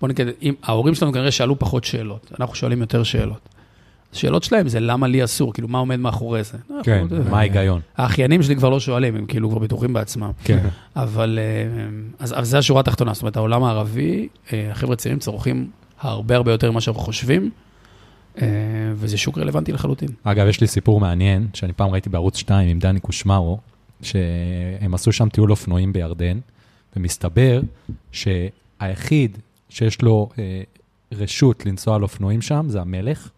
בוא 0.01 0.09
נגיד, 0.09 0.27
אם 0.41 0.53
ההורים 0.63 0.95
שלנו 0.95 1.13
כנראה 1.13 1.31
שאלו 1.31 1.59
פחות 1.59 1.83
שאלות, 1.83 2.31
אנחנו 2.39 2.55
שואלים 2.55 2.81
יותר 2.81 3.03
שאלות. 3.03 3.49
השאלות 4.13 4.43
שלהם 4.43 4.67
זה 4.67 4.79
למה 4.79 5.07
לי 5.07 5.23
אסור, 5.23 5.53
כאילו, 5.53 5.67
מה 5.67 5.77
עומד 5.77 5.99
מאחורי 5.99 6.43
זה. 6.43 6.57
כן, 6.83 7.07
מה 7.29 7.39
ההיגיון? 7.39 7.81
האחיינים 7.97 8.43
שלי 8.43 8.55
כבר 8.55 8.69
לא 8.69 8.79
שואלים, 8.79 9.15
הם 9.15 9.25
כאילו 9.25 9.49
כבר 9.49 9.59
בטוחים 9.59 9.93
בעצמם. 9.93 10.31
כן. 10.43 10.67
אבל 10.95 11.39
אה, 11.41 11.87
אז, 12.19 12.33
אז 12.37 12.49
זה 12.49 12.57
השורה 12.57 12.79
התחתונה, 12.79 13.13
זאת 13.13 13.21
אומרת, 13.21 13.37
העולם 13.37 13.63
הערבי, 13.63 14.27
אה, 14.53 14.71
החבר'ה 14.71 14.93
הצעירים 14.93 15.19
צורכים 15.19 15.69
הרבה 16.01 16.35
הרבה 16.35 16.51
יותר 16.51 16.71
ממה 16.71 16.81
שאנחנו 16.81 17.01
חושבים, 17.01 17.49
וזה 18.95 19.17
שוק 19.17 19.37
רלוונטי 19.37 19.71
לחלוטין. 19.71 20.09
אגב, 20.23 20.47
יש 20.47 20.61
לי 20.61 20.67
סיפור 20.67 20.99
מעניין, 20.99 21.47
שאני 21.53 21.73
פעם 21.73 21.89
ראיתי 21.89 22.09
בערוץ 22.09 22.37
2 22.37 22.69
עם 22.69 22.79
דני 22.79 22.99
קושמרו, 22.99 23.59
שהם 24.01 24.93
עשו 24.93 25.11
שם 25.11 25.29
טיול 25.29 25.51
אופנועים 25.51 25.93
בירדן, 25.93 26.39
ומסתבר 26.95 27.61
שהיחיד 28.11 29.37
שיש 29.69 30.01
לו 30.01 30.29
אה, 30.39 30.61
רשות 31.11 31.65
לנסוע 31.65 31.95
על 31.95 32.03
אופנועים 32.03 32.41
שם 32.41 32.65
זה 32.69 32.81
המלך, 32.81 33.29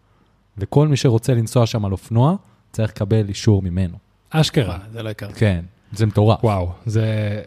וכל 0.58 0.88
מי 0.88 0.96
שרוצה 0.96 1.34
לנסוע 1.34 1.66
שם 1.66 1.84
על 1.84 1.92
אופנוע, 1.92 2.36
צריך 2.72 2.90
לקבל 2.90 3.28
אישור 3.28 3.62
ממנו. 3.62 3.96
אשכרה. 4.30 4.78
זה 4.92 5.02
לא 5.02 5.08
הכרתי. 5.08 5.34
כן, 5.34 5.64
זה 5.92 6.06
מטורף. 6.06 6.44
וואו, 6.44 6.72
זה... 6.86 7.42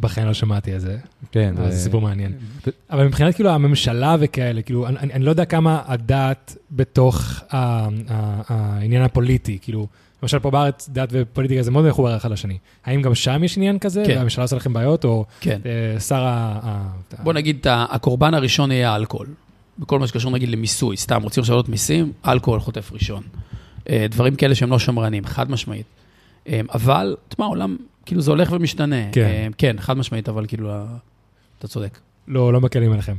בחיים 0.00 0.26
לא 0.26 0.34
שמעתי 0.34 0.72
על 0.72 0.78
זה, 0.78 0.96
כן, 1.32 1.54
אז 1.58 1.74
זה 1.74 1.80
סיפור 1.80 2.00
מעניין. 2.00 2.32
אבל 2.90 3.06
מבחינת 3.06 3.34
כאילו 3.34 3.50
הממשלה 3.50 4.16
וכאלה, 4.20 4.62
כאילו, 4.62 4.86
אני, 4.86 4.98
אני, 4.98 5.24
לא 5.24 5.30
יודע 5.30 5.44
כמה 5.44 5.82
הדת 5.86 6.56
בתוך 6.70 7.40
העניין 7.50 9.02
הפוליטי, 9.02 9.58
כאילו, 9.62 9.86
למשל 10.22 10.38
פה 10.38 10.50
בארץ 10.50 10.88
דת 10.92 11.08
ופוליטיקה 11.12 11.62
זה 11.62 11.70
מאוד 11.70 11.88
מחובר 11.88 12.16
אחד 12.16 12.30
לשני. 12.30 12.58
האם 12.84 13.02
גם 13.02 13.14
שם 13.14 13.44
יש 13.44 13.56
עניין 13.56 13.78
כזה, 13.78 14.02
כן. 14.06 14.16
והממשלה 14.16 14.44
עושה 14.44 14.56
לכם 14.56 14.72
בעיות, 14.72 15.04
או 15.04 15.24
כן. 15.40 15.60
אה, 15.66 16.00
שר 16.00 16.24
ה... 16.26 16.88
בוא 17.22 17.32
נגיד, 17.32 17.66
הקורבן 17.70 18.34
הראשון 18.34 18.72
יהיה 18.72 18.92
האלכוהול. 18.92 19.26
בכל 19.78 19.98
מה 19.98 20.06
שקשור 20.06 20.30
נגיד 20.30 20.48
למיסוי, 20.48 20.96
סתם 20.96 21.22
רוצים 21.22 21.42
לעלות 21.48 21.68
מיסים, 21.68 22.12
אלכוהול 22.26 22.60
חוטף 22.60 22.92
ראשון. 22.92 23.22
אה, 23.88 24.06
דברים 24.10 24.34
כאלה 24.34 24.54
שהם 24.54 24.70
לא 24.70 24.78
שמרנים, 24.78 25.24
חד 25.24 25.50
משמעית. 25.50 25.86
אה, 26.48 26.60
אבל, 26.74 27.16
תשמע, 27.28 27.44
העולם, 27.44 27.76
כאילו 28.06 28.20
זה 28.20 28.30
הולך 28.30 28.52
ומשתנה. 28.52 29.12
כן. 29.12 29.22
אה, 29.22 29.46
כן, 29.58 29.76
חד 29.78 29.96
משמעית, 29.96 30.28
אבל 30.28 30.46
כאילו, 30.46 30.72
אתה 31.58 31.68
צודק. 31.68 31.98
לא, 32.28 32.52
לא 32.52 32.60
מקלים 32.60 32.92
עליכם. 32.92 33.14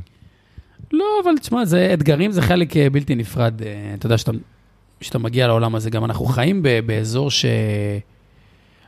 לא, 0.92 1.04
אבל 1.24 1.38
תשמע, 1.38 1.64
זה 1.64 1.90
אתגרים, 1.94 2.32
זה 2.32 2.42
חלק 2.42 2.76
אה, 2.76 2.90
בלתי 2.90 3.14
נפרד. 3.14 3.62
אה, 3.62 3.94
אתה 3.94 4.06
יודע, 4.06 4.18
שאתה, 4.18 4.32
שאתה 5.00 5.18
מגיע 5.18 5.46
לעולם 5.46 5.74
הזה, 5.74 5.90
גם 5.90 6.04
אנחנו 6.04 6.24
חיים 6.24 6.62
ב, 6.62 6.80
באזור 6.86 7.30
ש... 7.30 7.44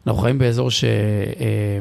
אנחנו 0.07 0.21
חיים 0.21 0.39
באזור 0.39 0.71
ש... 0.71 0.85
אה, 0.85 1.79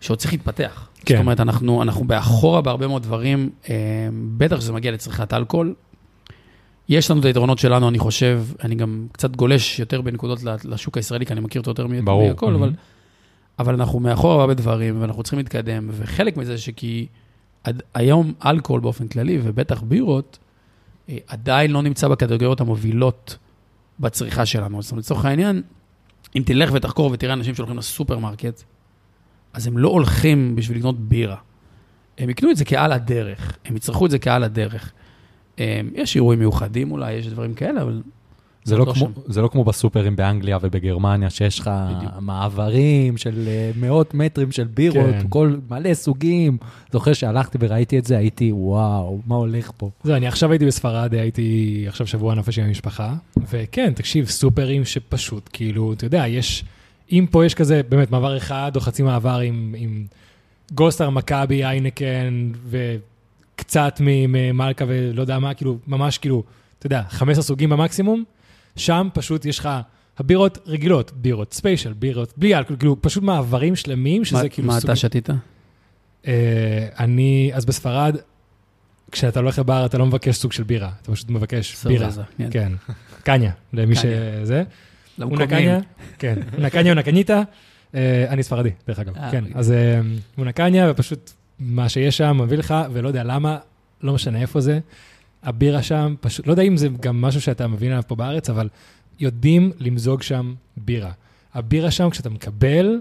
שעוד 0.00 0.18
צריך 0.18 0.32
להתפתח. 0.32 0.88
כן. 1.04 1.14
זאת 1.14 1.20
אומרת, 1.20 1.40
אנחנו, 1.40 1.82
אנחנו 1.82 2.04
באחורה 2.04 2.60
בהרבה 2.60 2.86
מאוד 2.86 3.02
דברים, 3.02 3.50
בטח 4.36 4.60
שזה 4.60 4.72
מגיע 4.72 4.92
לצריכת 4.92 5.32
אלכוהול. 5.32 5.74
יש 6.88 7.10
לנו 7.10 7.20
את 7.20 7.24
היתרונות 7.24 7.58
שלנו, 7.58 7.88
אני 7.88 7.98
חושב, 7.98 8.42
אני 8.64 8.74
גם 8.74 9.06
קצת 9.12 9.36
גולש 9.36 9.78
יותר 9.78 10.00
בנקודות 10.00 10.38
לשוק 10.64 10.96
הישראלי, 10.96 11.26
כי 11.26 11.32
אני 11.32 11.40
מכיר 11.40 11.60
אותו 11.60 11.70
יותר 11.70 11.86
מ- 11.86 12.04
ברור. 12.04 12.28
מהכל, 12.28 12.54
אבל, 12.54 12.72
אבל 13.58 13.74
אנחנו 13.74 14.00
מאחורה 14.00 14.36
בהרבה 14.36 14.54
דברים, 14.54 15.00
ואנחנו 15.00 15.22
צריכים 15.22 15.38
להתקדם, 15.38 15.88
וחלק 15.92 16.36
מזה 16.36 16.58
שכי 16.58 17.06
עד, 17.64 17.82
היום 17.94 18.32
אלכוהול 18.46 18.80
באופן 18.80 19.08
כללי, 19.08 19.38
ובטח 19.42 19.82
בירות, 19.82 20.38
אה, 21.08 21.16
עדיין 21.26 21.70
לא 21.70 21.82
נמצא 21.82 22.08
בקטגוריות 22.08 22.60
המובילות 22.60 23.36
בצריכה 24.00 24.46
שלנו. 24.46 24.82
זאת 24.82 24.90
אומרת, 24.90 25.04
לצורך 25.04 25.24
העניין, 25.24 25.62
אם 26.36 26.42
תלך 26.46 26.70
ותחקור 26.72 27.10
ותראה 27.12 27.32
אנשים 27.32 27.54
שהולכים 27.54 27.78
לסופרמרקט, 27.78 28.62
אז 29.52 29.66
הם 29.66 29.78
לא 29.78 29.88
הולכים 29.88 30.56
בשביל 30.56 30.78
לקנות 30.78 31.00
בירה. 31.00 31.36
הם 32.18 32.30
יקנו 32.30 32.50
את 32.50 32.56
זה 32.56 32.64
כעל 32.64 32.92
הדרך, 32.92 33.56
הם 33.64 33.76
יצרכו 33.76 34.06
את 34.06 34.10
זה 34.10 34.18
כעל 34.18 34.44
הדרך. 34.44 34.92
אה, 35.60 35.80
יש 35.94 36.16
אירועים 36.16 36.38
מיוחדים 36.38 36.92
אולי, 36.92 37.12
יש 37.12 37.26
דברים 37.28 37.54
כאלה, 37.54 37.82
אבל 37.82 38.02
זה 38.66 38.76
לא, 38.76 38.86
לא 38.86 38.92
כמו. 38.92 39.08
זה 39.26 39.42
לא 39.42 39.48
כמו 39.48 39.64
בסופרים 39.64 40.16
באנגליה 40.16 40.58
ובגרמניה, 40.62 41.30
שיש 41.30 41.58
לך 41.58 41.70
בדיוק. 41.96 42.12
מעברים 42.20 43.16
של 43.16 43.44
אה, 43.48 43.70
מאות 43.80 44.14
מטרים 44.14 44.52
של 44.52 44.64
בירות, 44.64 45.14
כן. 45.20 45.26
כל 45.28 45.56
מלא 45.70 45.94
סוגים. 45.94 46.58
זוכר 46.92 47.12
שהלכתי 47.12 47.58
וראיתי 47.60 47.98
את 47.98 48.04
זה, 48.04 48.18
הייתי, 48.18 48.52
וואו, 48.52 49.20
מה 49.26 49.34
הולך 49.34 49.70
פה? 49.76 49.90
זהו, 50.04 50.14
אני 50.14 50.26
עכשיו 50.26 50.50
הייתי 50.50 50.66
בספרד, 50.66 51.14
הייתי 51.14 51.84
עכשיו 51.88 52.06
שבוע 52.06 52.34
נופש 52.34 52.58
עם 52.58 52.64
המשפחה, 52.64 53.14
וכן, 53.50 53.92
תקשיב, 53.92 54.26
סופרים 54.26 54.84
שפשוט, 54.84 55.50
כאילו, 55.52 55.92
אתה 55.92 56.06
יודע, 56.06 56.26
יש, 56.26 56.64
אם 57.12 57.26
פה 57.30 57.46
יש 57.46 57.54
כזה, 57.54 57.80
באמת, 57.88 58.10
מעבר 58.10 58.36
אחד 58.36 58.72
או 58.74 58.80
חצי 58.80 59.02
מעבר 59.02 59.38
עם, 59.38 59.74
עם 59.78 60.06
גולדסטאר, 60.72 61.10
מכבי, 61.10 61.64
היינקן, 61.64 62.52
וקצת 62.70 63.15
מ- 64.00 64.32
ממלכה 64.32 64.84
ולא 64.88 65.20
יודע 65.20 65.38
מה, 65.38 65.54
כאילו, 65.54 65.78
ממש 65.86 66.18
כאילו, 66.18 66.42
אתה 66.78 66.86
יודע, 66.86 67.02
15 67.08 67.42
סוגים 67.44 67.70
במקסימום, 67.70 68.24
שם 68.76 69.08
פשוט 69.14 69.44
יש 69.44 69.58
לך 69.58 69.68
הבירות 70.18 70.58
רגילות, 70.66 71.12
בירות 71.12 71.52
special, 71.54 71.92
בירות 71.92 72.32
בלי 72.36 72.54
אלכוהול, 72.56 72.78
כאילו, 72.78 72.96
פשוט 73.02 73.22
מעברים 73.22 73.76
שלמים, 73.76 74.24
שזה 74.24 74.42
מה, 74.42 74.48
כאילו 74.48 74.66
מה 74.68 74.74
סוגים. 74.80 74.90
אתה 74.92 74.96
שתית? 74.96 75.30
אה, 76.26 76.32
אני, 76.98 77.50
אז 77.54 77.64
בספרד, 77.64 78.16
כשאתה 79.12 79.40
הולך 79.40 79.58
לבר, 79.58 79.86
אתה 79.86 79.98
לא 79.98 80.06
מבקש 80.06 80.36
סוג 80.36 80.52
של 80.52 80.62
בירה, 80.62 80.90
אתה 81.02 81.12
פשוט 81.12 81.30
מבקש 81.30 81.84
בירה. 81.86 82.10
סרבזה, 82.10 82.22
כן. 82.38 82.48
כן, 82.50 82.72
קניה, 83.22 83.50
למי. 83.72 83.94
שזה. 83.96 84.62
למקומיים. 85.18 85.40
אונה 85.40 85.46
קניה, 85.46 85.78
כן, 86.18 86.34
אונה 86.56 86.70
קניה, 86.70 86.90
אונה 86.92 87.02
קניטה. 87.02 87.42
אה, 87.94 88.24
אני 88.28 88.42
ספרדי, 88.42 88.70
דרך 88.88 88.98
אגב, 88.98 89.16
אה, 89.16 89.30
כן. 89.30 89.44
אוקיי. 89.44 89.58
אז 89.58 89.72
אה, 89.72 90.00
אונה 90.38 90.52
קניה, 90.52 90.90
ופשוט 90.90 91.32
מה 91.58 91.88
שיש 91.88 92.16
שם 92.16 92.38
מביא 92.42 92.58
לך, 92.58 92.74
ולא 92.92 93.08
יודע 93.08 93.24
למה, 93.24 93.58
לא 94.02 94.14
משנה 94.14 94.40
איפה 94.40 94.60
זה. 94.60 94.78
הבירה 95.42 95.82
שם, 95.82 96.14
פשוט, 96.20 96.46
לא 96.46 96.52
יודע 96.52 96.62
אם 96.62 96.76
זה 96.76 96.88
גם 97.00 97.20
משהו 97.20 97.40
שאתה 97.40 97.66
מבין 97.66 97.90
עליו 97.90 98.02
פה 98.06 98.14
בארץ, 98.14 98.50
אבל 98.50 98.68
יודעים 99.20 99.72
למזוג 99.78 100.22
שם 100.22 100.54
בירה. 100.76 101.10
הבירה 101.54 101.90
שם, 101.90 102.10
כשאתה 102.10 102.30
מקבל, 102.30 103.00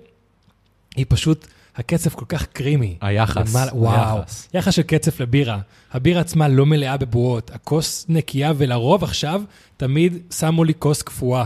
היא 0.95 1.05
פשוט, 1.09 1.47
הקצב 1.75 2.09
כל 2.09 2.25
כך 2.27 2.45
קרימי. 2.45 2.97
היחס, 3.01 3.55
למעלה- 3.55 3.75
וואו, 3.75 4.17
היחס. 4.17 4.49
יחס 4.53 4.73
של 4.73 4.81
קצף 4.81 5.19
לבירה. 5.19 5.59
הבירה 5.93 6.21
עצמה 6.21 6.47
לא 6.47 6.65
מלאה 6.65 6.97
בבועות, 6.97 7.51
הכוס 7.53 8.05
נקייה, 8.09 8.53
ולרוב 8.57 9.03
עכשיו 9.03 9.41
תמיד 9.77 10.17
שמו 10.33 10.63
לי 10.63 10.73
כוס 10.79 11.01
קפואה. 11.01 11.45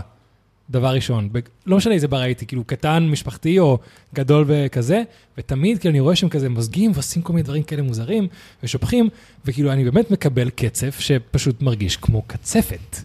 דבר 0.69 0.88
ראשון. 0.93 1.29
ב- 1.31 1.39
לא 1.65 1.77
משנה 1.77 1.93
איזה 1.93 2.07
בר 2.07 2.17
הייתי, 2.17 2.45
כאילו 2.45 2.63
קטן, 2.63 3.07
משפחתי 3.11 3.59
או 3.59 3.77
גדול 4.15 4.45
וכזה, 4.47 5.03
ותמיד 5.38 5.79
כאילו 5.79 5.91
אני 5.91 5.99
רואה 5.99 6.15
שהם 6.15 6.29
כזה 6.29 6.49
מוזגים 6.49 6.91
ועושים 6.93 7.21
כל 7.21 7.33
מיני 7.33 7.43
דברים 7.43 7.63
כאלה 7.63 7.81
מוזרים, 7.81 8.27
ושופכים, 8.63 9.09
וכאילו 9.45 9.71
אני 9.71 9.83
באמת 9.91 10.11
מקבל 10.11 10.49
קצף 10.49 10.99
שפשוט 10.99 11.61
מרגיש 11.61 11.97
כמו 11.97 12.21
קצפת. 12.27 12.97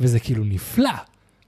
וזה 0.00 0.20
כאילו 0.20 0.44
נפלא. 0.44 0.90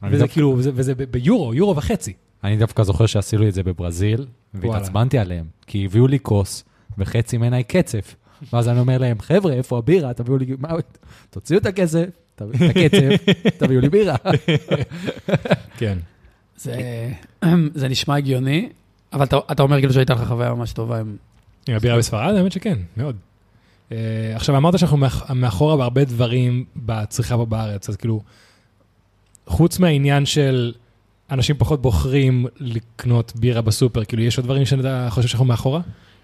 וזה 0.03 0.19
דווקא- 0.19 0.33
כאילו, 0.33 0.55
וזה, 0.59 0.71
וזה 0.75 0.95
ב- 0.95 1.03
ביורו, 1.03 1.55
יורו 1.55 1.77
וחצי. 1.77 2.13
אני 2.45 2.57
דווקא 2.57 2.83
זוכר 2.83 3.07
שעשינו 3.07 3.49
את 3.49 3.55
זה 3.55 3.63
בברזיל, 3.63 4.27
והתעצבנתי 4.55 5.19
עליהם, 5.19 5.45
כי 5.67 5.85
הביאו 5.85 6.07
לי 6.07 6.19
כוס, 6.23 6.65
וחצי 6.99 7.37
ממנה 7.39 7.57
היא 7.57 7.65
קצף. 7.69 8.15
ואז 8.53 8.69
אני 8.69 8.81
אומר 8.81 8.99
להם, 8.99 9.21
חבר'ה, 9.21 9.53
איפה 9.53 9.79
הבירה? 9.79 10.13
תביאו 10.15 10.39
לי, 10.39 10.47
מה, 10.59 10.69
תוציאו 11.31 11.59
את 11.59 11.67
הכסף, 11.67 12.05
את 12.49 12.77
הקצף, 12.77 13.25
תביאו 13.59 13.81
לי 13.81 13.89
בירה. 13.89 14.17
כן. 15.79 15.99
זה, 16.57 16.77
זה 17.75 17.89
נשמע 17.89 18.17
הגיוני, 18.17 18.69
אבל 19.13 19.25
אתה, 19.25 19.39
אתה 19.53 19.63
אומר 19.63 19.79
כאילו 19.81 19.93
שהייתה 19.93 20.15
לך 20.15 20.23
חוויה 20.29 20.55
ממש 20.55 20.73
טובה 20.73 21.01
עם... 21.01 21.17
עם 21.69 21.77
הבירה 21.77 21.99
בספרד? 21.99 22.35
האמת 22.35 22.53
שכן, 22.53 22.79
מאוד. 22.97 23.17
Uh, 23.89 23.93
עכשיו, 24.35 24.57
אמרת 24.57 24.79
שאנחנו 24.79 24.97
מאח- 24.97 25.31
מאחורה 25.31 25.77
בהרבה 25.77 26.05
דברים 26.05 26.65
בצריכה 26.77 27.37
פה 27.37 27.45
בארץ, 27.45 27.89
אז 27.89 27.97
כאילו, 27.97 28.21
חוץ 29.47 29.79
מהעניין 29.79 30.27
של 30.27 30.73
אנשים 31.31 31.57
פחות 31.59 31.83
בוחרים 31.83 32.47
לקנות 32.61 33.33
בירה 33.37 33.61
בסופר, 33.63 34.05
כאילו, 34.05 34.23
יש 34.23 34.39
עוד 34.39 34.45
דברים 34.45 34.65
שאתה 34.67 35.07
חושב 35.11 35.29
שאנחנו 35.29 35.45
מאחורה? 35.47 35.81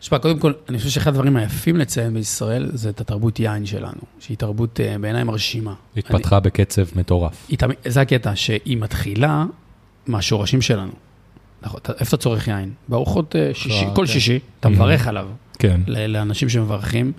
תשמע, 0.07 0.19
קודם 0.19 0.39
כל, 0.39 0.53
אני 0.69 0.79
חושב 0.79 0.91
שאחד 0.91 1.11
הדברים 1.11 1.37
היפים 1.37 1.77
לציין 1.77 2.15
בישראל 2.15 2.71
זה 2.75 2.89
את 2.91 3.01
התרבות 3.01 3.41
יין 3.41 3.67
שלנו, 3.67 4.01
שהיא 4.21 4.37
תרבות 4.37 4.81
אה, 4.81 4.99
בעיניי 5.01 5.25
מרשימה. 5.25 5.75
התפתחה 5.97 6.41
בקצב 6.41 6.83
מטורף. 6.97 7.47
היא 7.49 7.59
זה 7.85 8.01
הקטע, 8.01 8.37
שהיא 8.37 8.77
מתחילה 8.77 9.45
מהשורשים 10.07 10.63
שלנו. 10.63 10.93
נכון, 11.63 11.81
איפה 12.01 12.09
אתה 12.09 12.17
צורך 12.17 12.49
יין? 12.49 12.73
בארוחות 12.89 13.37
אה, 13.37 13.51
שישי, 13.55 13.85
אה, 13.85 13.95
כל 13.95 14.07
כן. 14.07 14.13
שישי, 14.13 14.39
אתה 14.61 14.69
מברך 14.69 15.07
עליו. 15.07 15.29
כן. 15.59 15.81
לאנשים 15.87 16.49
שמברכים. 16.49 17.13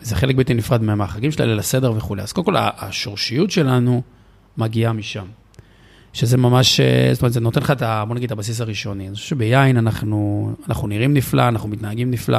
זה 0.00 0.16
חלק 0.16 0.36
בלתי 0.36 0.54
נפרד 0.54 0.82
מהחגים 0.82 1.32
של 1.32 1.44
ליל 1.44 1.58
הסדר 1.58 1.92
וכולי. 1.96 2.22
אז 2.22 2.32
קודם 2.32 2.44
כל, 2.44 2.54
השורשיות 2.56 3.50
שלנו 3.50 4.02
מגיעה 4.56 4.92
משם. 4.92 5.26
שזה 6.16 6.36
ממש, 6.36 6.80
אה, 6.80 7.08
זאת 7.12 7.22
אומרת, 7.22 7.32
זה 7.32 7.40
נותן 7.40 7.60
לך 7.60 7.70
את 7.70 7.82
ה... 7.82 8.04
בוא 8.08 8.14
נגיד, 8.14 8.26
את 8.26 8.32
הבסיס 8.32 8.60
הראשוני. 8.60 9.06
אני 9.08 9.14
חושב 9.14 9.26
שביין 9.26 9.76
אנחנו, 9.76 10.50
אנחנו 10.68 10.88
נראים 10.88 11.14
נפלא, 11.14 11.48
אנחנו 11.48 11.68
מתנהגים 11.68 12.10
נפלא, 12.10 12.38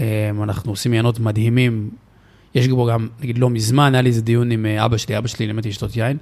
אה, 0.00 0.30
אנחנו 0.42 0.72
עושים 0.72 0.94
ינות 0.94 1.18
מדהימים. 1.20 1.90
יש 2.54 2.68
בו 2.68 2.86
גם, 2.86 3.08
נגיד, 3.20 3.38
לא 3.38 3.50
מזמן, 3.50 3.94
היה 3.94 4.02
לי 4.02 4.08
איזה 4.08 4.22
דיון 4.22 4.50
עם 4.50 4.66
אה, 4.66 4.84
אבא 4.84 4.96
שלי, 4.96 5.18
אבא 5.18 5.28
שלי 5.28 5.46
לימד 5.46 5.66
לשתות 5.66 5.96
יין, 5.96 6.16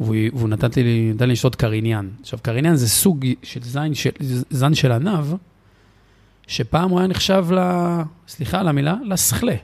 והוא, 0.00 0.16
והוא 0.34 0.48
נתן 0.48 0.68
לי, 0.76 1.10
נתן 1.14 1.26
לי 1.26 1.32
לשתות 1.32 1.54
קריניאן. 1.54 2.08
עכשיו, 2.20 2.38
קריניאן 2.42 2.76
זה 2.76 2.88
סוג 2.88 3.24
של 3.42 3.62
זין 3.62 3.94
של, 3.94 4.10
זן 4.50 4.74
של 4.74 4.92
ענב, 4.92 5.34
שפעם 6.46 6.90
הוא 6.90 6.98
היה 6.98 7.08
נחשב 7.08 7.46
ל... 7.52 7.58
סליחה 8.28 8.60
על 8.60 8.68
המילה, 8.68 8.94
לסכלה. 9.04 9.54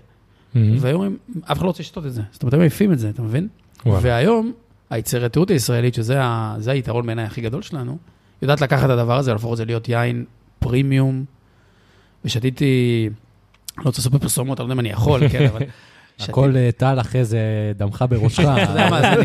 והיום 0.54 1.02
הם- 1.02 1.16
אף 1.44 1.52
אחד 1.56 1.62
לא 1.62 1.66
רוצה 1.66 1.82
לשתות 1.82 2.06
את 2.06 2.12
זה. 2.12 2.22
זאת 2.32 2.42
אומרת, 2.42 2.54
הם 2.54 2.60
מעיפים 2.60 2.92
את 2.92 2.98
זה, 2.98 3.08
אתה 3.10 3.22
מבין? 3.22 3.48
וואלה. 3.86 4.00
והיום, 4.02 4.52
היצירתיות 4.90 5.50
הישראלית, 5.50 5.94
שזה 5.94 6.22
ה- 6.22 6.56
היתרון 6.66 7.06
בעיניי 7.06 7.24
הכי 7.24 7.40
גדול 7.40 7.62
שלנו, 7.62 7.98
יודעת 8.42 8.60
לקחת 8.60 8.84
את 8.84 8.90
הדבר 8.90 9.18
הזה, 9.18 9.30
ולהפוך 9.30 9.52
את 9.52 9.56
זה 9.56 9.64
להיות 9.64 9.88
יין 9.88 10.24
פרימיום. 10.58 11.24
ושתיתי, 12.24 13.08
לא 13.78 13.84
רוצה 13.84 14.02
לספר 14.02 14.18
פרסומות, 14.18 14.60
אני 14.60 14.68
לא 14.68 14.72
יודע 14.72 14.74
אם 14.74 14.80
אני 14.80 14.88
יכול, 14.88 15.28
כן, 15.28 15.46
אבל... 15.46 15.62
הכל 16.20 16.56
אה, 16.56 16.70
טל 16.76 17.00
אחרי 17.00 17.24
זה 17.24 17.38
דמך 17.76 18.04
בראשך. 18.10 18.44
אתה 18.62 18.70
יודע 18.70 18.90
מה, 18.90 18.98
אז 18.98 19.18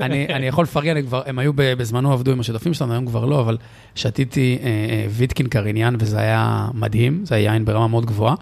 אני, 0.00 0.46
יכול 0.46 0.64
לפרגן, 0.64 0.96
הם, 1.26 1.38
היו 1.38 1.52
בזמנו 1.54 2.12
עבדו 2.12 2.32
עם 2.32 2.40
השותפים 2.40 2.74
שלנו, 2.74 2.92
היום 2.92 3.06
כבר 3.06 3.24
לא, 3.24 3.40
אבל 3.40 3.56
שתיתי 3.94 4.58
אה, 4.62 4.66
אה, 4.66 5.06
ויטקין 5.10 5.46
קריניאן, 5.46 5.96
וזה 5.98 6.18
היה 6.18 6.68
מדהים, 6.74 7.20
זה 7.24 7.34
היה 7.34 7.52
יין 7.52 7.64
ברמה 7.64 7.88
מאוד 7.88 8.06
גבוהה. 8.06 8.34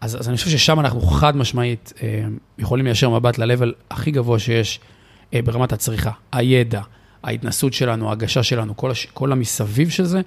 אז, 0.00 0.28
אני 0.28 0.36
חושב 0.36 0.50
ששם 0.50 0.80
אנחנו 0.80 1.00
חד 1.00 1.36
משמעית 1.36 1.92
יכולים 2.58 2.84
ליישר 2.84 3.10
מבט 3.10 3.38
ל-level 3.38 3.72
הכי 3.90 4.10
גבוה 4.10 4.38
שיש 4.38 4.80
אה, 5.34 5.42
ברמת 5.42 5.72
הצריכה, 5.72 6.10
הידע, 6.32 6.80
ההתנסות 7.22 7.72
שלנו, 7.72 8.08
ההגשה 8.08 8.42
שלנו, 8.42 8.76
כל, 8.76 8.90
הש... 8.90 9.06
כל 9.06 9.32
המסביב 9.32 9.90
של 9.90 10.04
זה, 10.04 10.20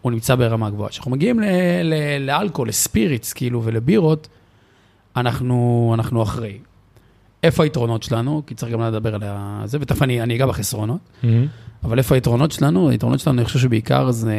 הוא 0.00 0.12
נמצא 0.12 0.34
ברמה 0.34 0.70
גבוהה. 0.70 0.90
כשאנחנו 0.90 1.10
מגיעים 1.10 1.40
ל... 1.40 1.44
ל... 1.82 1.94
לאלכוהול, 2.26 2.68
לספיריטס, 2.68 3.32
כאילו, 3.32 3.62
ולבירות, 3.64 4.28
אנחנו, 5.16 5.90
אנחנו 5.94 6.22
אחרי. 6.22 6.58
איפה 7.42 7.62
היתרונות 7.62 8.02
שלנו? 8.02 8.42
כי 8.46 8.54
צריך 8.54 8.72
גם 8.72 8.80
לדבר 8.80 9.14
על 9.14 9.22
זה, 9.64 9.78
ותכף 9.80 10.02
אני, 10.02 10.22
אני 10.22 10.36
אגע 10.36 10.46
בחסרונות. 10.46 10.98
Mm-hmm. 11.22 11.26
אבל 11.84 11.98
איפה 11.98 12.14
היתרונות 12.14 12.52
שלנו? 12.52 12.90
היתרונות 12.90 13.20
שלנו, 13.20 13.38
אני 13.38 13.44
חושב 13.44 13.58
שבעיקר 13.58 14.10
זה, 14.10 14.34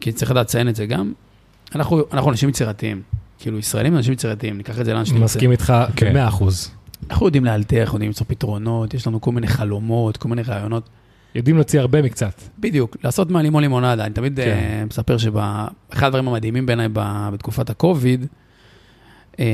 כי 0.00 0.12
צריך 0.12 0.30
לציין 0.30 0.68
את 0.68 0.76
זה 0.76 0.86
גם, 0.86 1.12
אנחנו, 1.74 2.02
אנחנו 2.12 2.30
אנשים 2.30 2.48
יצירתיים. 2.48 3.02
כאילו, 3.38 3.58
ישראלים 3.58 3.96
אנשים 3.96 4.12
יצירתיים, 4.12 4.56
ניקח 4.56 4.80
את 4.80 4.84
זה 4.84 4.94
לאן 4.94 5.04
שנרצה. 5.04 5.24
מסכים 5.24 5.52
איתך 5.52 5.72
כן. 5.96 6.14
ב-100%. 6.14 6.44
אנחנו 7.10 7.26
יודעים 7.26 7.44
לאלתר, 7.44 7.80
אנחנו 7.80 7.96
יודעים 7.96 8.08
למצוא 8.08 8.26
פתרונות, 8.28 8.94
יש 8.94 9.06
לנו 9.06 9.20
כל 9.20 9.32
מיני 9.32 9.46
חלומות, 9.46 10.16
כל 10.16 10.28
מיני 10.28 10.42
רעיונות. 10.42 10.88
יודעים 11.34 11.56
להוציא 11.56 11.80
הרבה 11.80 12.02
מקצת. 12.02 12.42
בדיוק, 12.58 12.96
לעשות 13.04 13.30
מהלימון 13.30 13.62
לימונדה. 13.62 14.04
אני 14.06 14.14
תמיד 14.14 14.36
כן. 14.36 14.44
כן. 14.44 14.86
מספר 14.88 15.16
שאחד 15.18 16.06
הדברים 16.06 16.28
המדהימים 16.28 16.66
בעיניי 16.66 16.88
בתקופת 17.32 17.70
הקוביד, 17.70 18.26
אה, 19.40 19.44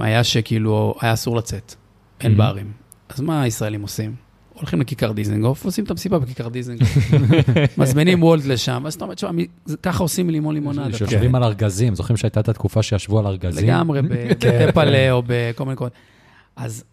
היה 0.00 0.24
שכאילו, 0.24 0.94
היה 1.00 1.12
אסור 1.12 1.36
לצאת, 1.36 1.74
אין 2.20 2.32
Mhm. 2.34 2.36
ברים. 2.36 2.72
אז 3.08 3.20
מה 3.20 3.42
הישראלים 3.42 3.82
עושים? 3.82 4.14
הולכים 4.54 4.80
לכיכר 4.80 5.12
דיזנגוף, 5.12 5.64
עושים 5.64 5.84
את 5.84 5.90
המסיבה 5.90 6.18
בכיכר 6.18 6.48
דיזנגוף. 6.48 6.88
מזמינים 7.78 8.22
וולט 8.22 8.44
לשם, 8.44 8.82
אז 8.86 8.94
אתה 8.94 9.04
אומר, 9.04 9.14
תשמע, 9.14 9.30
ככה 9.82 10.02
עושים 10.02 10.26
מלימון 10.26 10.54
לימונדה. 10.54 10.98
שיושבים 10.98 11.34
על 11.34 11.42
ארגזים, 11.44 11.94
זוכרים 11.94 12.16
שהייתה 12.16 12.40
את 12.40 12.48
התקופה 12.48 12.82
שישבו 12.82 13.18
על 13.18 13.26
ארגזים? 13.26 13.64
לגמרי, 13.64 14.02
בטפלה 14.02 15.10
או 15.12 15.22
בכל 15.26 15.64
מיני 15.64 15.74
מקומות. 15.74 15.92
אז, 16.56 16.84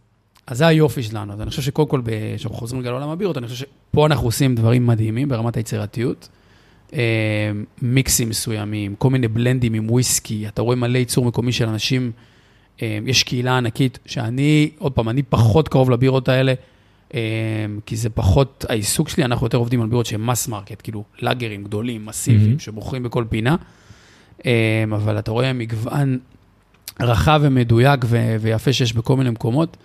אז 0.47 0.57
זה 0.57 0.67
היופי 0.67 1.03
שלנו. 1.03 1.33
אז 1.33 1.41
אני 1.41 1.49
חושב 1.49 1.61
שקודם 1.61 1.89
כל, 1.89 2.01
כשאנחנו 2.37 2.57
חוזרים 2.57 2.81
רגע 2.81 2.91
לעולם 2.91 3.09
הבירות, 3.09 3.37
אני 3.37 3.47
חושב 3.47 3.65
שפה 3.91 4.05
אנחנו 4.05 4.27
עושים 4.27 4.55
דברים 4.55 4.87
מדהימים 4.87 5.29
ברמת 5.29 5.57
היצירתיות. 5.57 6.29
אה, 6.93 7.51
מיקסים 7.81 8.29
מסוימים, 8.29 8.95
כל 8.95 9.09
מיני 9.09 9.27
בלנדים 9.27 9.73
עם 9.73 9.91
וויסקי, 9.91 10.47
אתה 10.47 10.61
רואה 10.61 10.75
מלא 10.75 10.97
ייצור 10.97 11.25
מקומי 11.25 11.51
של 11.51 11.69
אנשים, 11.69 12.11
אה, 12.81 12.99
יש 13.05 13.23
קהילה 13.23 13.57
ענקית, 13.57 13.99
שאני, 14.05 14.69
עוד 14.77 14.91
פעם, 14.91 15.09
אני 15.09 15.23
פחות 15.23 15.67
קרוב 15.67 15.89
לבירות 15.89 16.29
האלה, 16.29 16.53
אה, 17.13 17.19
כי 17.85 17.95
זה 17.95 18.09
פחות 18.09 18.65
העיסוק 18.69 19.09
שלי, 19.09 19.25
אנחנו 19.25 19.45
יותר 19.45 19.57
עובדים 19.57 19.81
על 19.81 19.87
בירות 19.87 20.05
שהן 20.05 20.21
mass 20.21 20.47
market, 20.47 20.81
כאילו 20.83 21.03
לאגרים 21.21 21.63
גדולים, 21.63 22.05
מסיביים, 22.05 22.47
מהמם. 22.47 22.59
שמוכרים 22.59 23.03
בכל 23.03 23.25
פינה, 23.29 23.55
אבל 24.95 25.19
אתה 25.19 25.31
רואה 25.31 25.53
מגוון 25.53 26.19
רחב 26.99 27.39
ומדויק 27.43 28.05
ויפה 28.39 28.73
שיש 28.73 28.93
בכל 28.93 29.17
מיני 29.17 29.29
מקומות, 29.29 29.77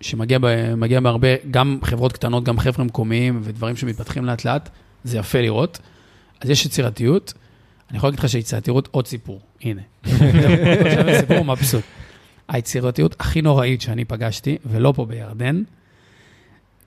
שמגיע 0.00 0.38
ב- 0.42 0.74
מגיע 0.74 1.00
בהרבה, 1.00 1.28
גם 1.50 1.78
חברות 1.82 2.12
קטנות, 2.12 2.44
גם 2.44 2.58
חבר'ה 2.58 2.84
מקומיים 2.84 3.40
ודברים 3.42 3.76
שמתפתחים 3.76 4.24
לאט 4.24 4.44
לאט, 4.44 4.68
זה 5.04 5.18
יפה 5.18 5.40
לראות. 5.40 5.78
אז 6.40 6.50
יש 6.50 6.66
יצירתיות. 6.66 7.32
אני 7.90 7.98
יכול 7.98 8.08
להגיד 8.08 8.18
לך 8.18 8.28
שיצירתיות, 8.28 8.88
עוד 8.90 9.06
סיפור, 9.06 9.40
הנה. 9.62 9.82
סיפור 11.20 11.44
מבסוט. 11.44 11.84
היצירתיות 12.48 13.16
הכי 13.20 13.42
נוראית 13.42 13.80
שאני 13.80 14.04
פגשתי, 14.04 14.58
ולא 14.66 14.92
פה 14.96 15.04
בירדן, 15.04 15.62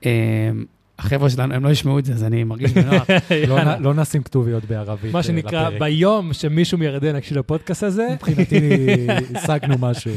אה, 0.06 0.50
החבר'ה 0.98 1.30
שלנו, 1.30 1.54
הם 1.54 1.64
לא 1.64 1.68
ישמעו 1.68 1.98
את 1.98 2.04
זה, 2.04 2.12
אז 2.12 2.24
אני 2.24 2.44
מרגיש 2.44 2.72
בנוח. 2.72 3.06
לא 3.48 3.78
לא 3.80 3.94
נשים 3.94 4.22
כתוביות 4.22 4.64
בערבית 4.64 5.12
מה 5.12 5.18
אה, 5.18 5.22
שנקרא. 5.22 5.70
ביום 5.78 6.32
שמישהו 6.32 6.78
מירדן 6.78 7.16
יקשיב 7.16 7.38
לפודקאסט 7.38 7.82
הזה, 7.82 8.08
מבחינתי 8.12 8.60
השגנו 9.34 9.74
משהו. 9.78 10.12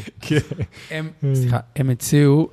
הם, 0.91 1.10
סליחה, 1.34 1.60
הם 1.75 1.89
הציעו, 1.89 2.50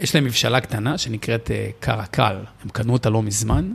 יש 0.00 0.14
להם 0.14 0.24
מבשלה 0.24 0.60
קטנה 0.60 0.98
שנקראת 0.98 1.50
אה, 1.50 1.70
קרקל, 1.80 2.36
הם 2.64 2.70
קנו 2.70 2.92
אותה 2.92 3.10
לא 3.10 3.22
מזמן. 3.22 3.72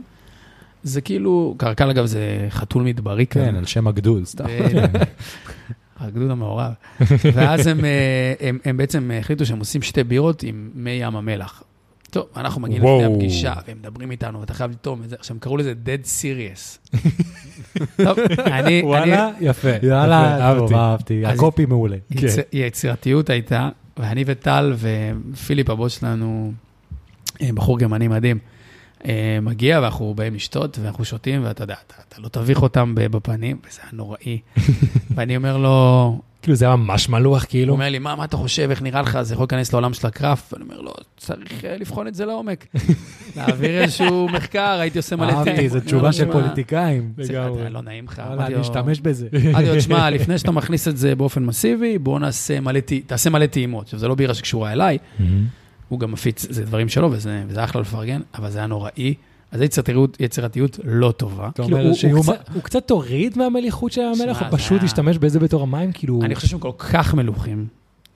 זה 0.82 1.00
כאילו, 1.00 1.54
קרקל 1.58 1.90
אגב 1.90 2.06
זה 2.06 2.46
חתול 2.50 2.82
מדברי 2.82 3.26
כן, 3.26 3.48
כזה. 3.48 3.58
על 3.58 3.66
שם 3.66 3.86
הגדוד, 3.86 4.24
סתם. 4.24 4.44
הגדוד 6.00 6.30
המעורב. 6.30 6.72
ואז 7.34 7.66
הם, 7.66 7.84
אה, 7.84 8.34
הם, 8.40 8.58
הם 8.64 8.76
בעצם 8.76 9.10
החליטו 9.20 9.46
שהם 9.46 9.58
עושים 9.58 9.82
שתי 9.82 10.04
בירות 10.04 10.42
עם 10.42 10.70
מי 10.74 10.90
ים 10.90 11.16
המלח. 11.16 11.62
טוב, 12.10 12.26
אנחנו 12.36 12.60
מגיעים 12.60 12.84
וואו. 12.84 13.00
לפני 13.00 13.14
הפגישה, 13.14 13.54
והם 13.66 13.78
מדברים 13.78 14.10
איתנו, 14.10 14.40
ואתה 14.40 14.54
חייב 14.54 14.70
לטעום 14.70 15.02
את 15.02 15.08
זה. 15.08 15.16
עכשיו, 15.18 15.34
הם 15.34 15.38
קראו 15.38 15.56
לזה 15.56 15.74
Dead 15.84 16.06
Serious. 16.06 16.98
טוב, 18.04 18.18
אני, 18.38 18.60
אני, 18.60 18.82
וואלה, 18.82 19.30
יפה. 19.40 19.68
יפה, 19.68 19.86
יאללה, 19.86 20.48
אהבתי. 20.48 20.74
אהבתי, 20.74 21.26
הקופי 21.26 21.66
מעולה. 21.66 21.96
כן. 22.16 22.26
יצ... 22.26 22.36
יצירתיות 22.52 23.30
הייתה, 23.30 23.68
ואני 23.96 24.24
וטל 24.26 24.74
ופיליפ, 24.78 25.70
הבוס 25.70 26.00
שלנו, 26.00 26.52
אה, 27.42 27.48
בחור 27.54 27.78
גרמני 27.78 28.08
מדהים, 28.08 28.38
אה, 29.06 29.38
מגיע 29.42 29.80
ואנחנו 29.80 30.14
באים 30.14 30.34
לשתות, 30.34 30.78
ואנחנו 30.82 31.04
שותים, 31.04 31.44
ואתה 31.44 31.64
יודע, 31.64 31.74
אתה, 31.86 31.94
אתה 32.08 32.20
לא 32.20 32.28
תביך 32.28 32.62
אותם 32.62 32.94
בפנים, 32.94 33.58
וזה 33.68 33.80
היה 33.82 33.90
נוראי. 33.92 34.40
ואני 35.14 35.36
אומר 35.36 35.56
לו, 35.56 36.18
כאילו 36.46 36.56
זה 36.56 36.64
היה 36.64 36.76
ממש 36.76 37.08
מלוח, 37.08 37.42
הוא 37.42 37.48
כאילו. 37.50 37.72
אומר 37.72 37.88
לי, 37.88 37.98
מה, 37.98 38.14
מה 38.16 38.24
אתה 38.24 38.36
חושב, 38.36 38.66
איך 38.70 38.82
נראה 38.82 39.02
לך, 39.02 39.22
זה 39.22 39.34
יכול 39.34 39.42
להיכנס 39.42 39.72
לעולם 39.72 39.94
של 39.94 40.06
הקראפט? 40.06 40.52
ואני 40.52 40.64
אומר 40.64 40.80
לו, 40.80 40.92
צריך 41.16 41.64
אה, 41.64 41.76
לבחון 41.76 42.06
את 42.08 42.14
זה 42.14 42.24
לעומק. 42.26 42.66
להעביר 43.36 43.82
איזשהו 43.82 44.28
מחקר, 44.28 44.78
הייתי 44.80 44.98
עושה 44.98 45.16
מלא 45.16 45.32
אהבתי, 45.32 45.68
זו 45.68 45.78
אני 45.78 45.86
תשובה 45.86 46.12
של 46.12 46.24
"מה, 46.26 46.32
פוליטיקאים. 46.32 47.12
לגמרי. 47.18 47.70
לא 47.70 47.82
נעים 47.82 48.04
לך. 48.04 48.22
אני 48.38 48.60
אשתמש 48.60 49.00
בזה. 49.00 49.28
אמרתי 49.50 49.66
לו, 49.66 49.76
תשמע, 49.80 50.10
לפני 50.10 50.38
שאתה 50.38 50.50
מכניס 50.50 50.88
את 50.88 50.96
זה 50.96 51.14
באופן 51.14 51.44
מסיבי, 51.44 51.98
בוא 51.98 52.18
נעשה 52.18 52.60
מלא, 52.60 52.80
טע- 52.80 52.94
תעשה 53.06 53.30
מלא 53.30 53.46
טעימות. 53.46 53.84
עכשיו, 53.84 53.98
זה 54.00 54.08
לא 54.08 54.14
בירה 54.14 54.34
שקשורה 54.34 54.72
אליי, 54.72 54.98
הוא 55.88 56.00
גם 56.00 56.12
מפיץ, 56.12 56.46
זה 56.50 56.64
דברים 56.64 56.88
שלו, 56.88 57.10
וזה 57.12 57.40
אחלה 57.64 57.80
לפרגן, 57.80 58.20
אבל 58.34 58.50
זה 58.50 58.58
היה 58.58 58.66
נוראי. 58.66 59.14
אז 59.50 59.58
זו 59.58 59.64
יצירתיות, 59.64 60.16
יצירתיות 60.20 60.78
לא 60.84 61.12
טובה. 61.16 61.48
אתה 61.48 61.62
כאילו, 61.62 61.76
אומר 61.78 61.88
הוא- 61.88 61.96
שיהיו... 61.96 62.16
הוא 62.16 62.24
קצת- 62.24 62.48
הוא 62.54 62.62
קצת 62.62 62.86
תוריד 62.88 63.38
מהמליחות 63.38 63.92
של 63.92 64.00
המלח, 64.00 64.42
הוא 64.42 64.58
פשוט 64.58 64.82
השתמש 64.82 65.18
בזה 65.18 65.38
בתור 65.40 65.62
המים, 65.62 65.92
כאילו... 65.92 66.20
אני 66.22 66.34
חושב 66.34 66.48
שהם 66.48 66.58
כל 66.58 66.72
כך 66.78 67.14
מלוכים, 67.14 67.66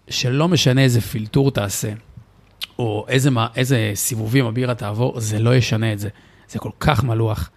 שלא 0.08 0.48
משנה 0.48 0.82
איזה 0.82 1.00
פילטור 1.00 1.50
תעשה, 1.50 1.92
או 2.78 3.04
איזה, 3.08 3.30
מה- 3.30 3.46
איזה 3.56 3.92
סיבובים 3.94 4.46
הבירה 4.46 4.74
תעבור, 4.74 5.20
זה 5.20 5.38
לא 5.38 5.54
ישנה 5.56 5.92
את 5.92 5.98
זה. 5.98 6.08
זה 6.48 6.58
כל 6.58 6.70
כך 6.80 7.04
מלוח. 7.04 7.50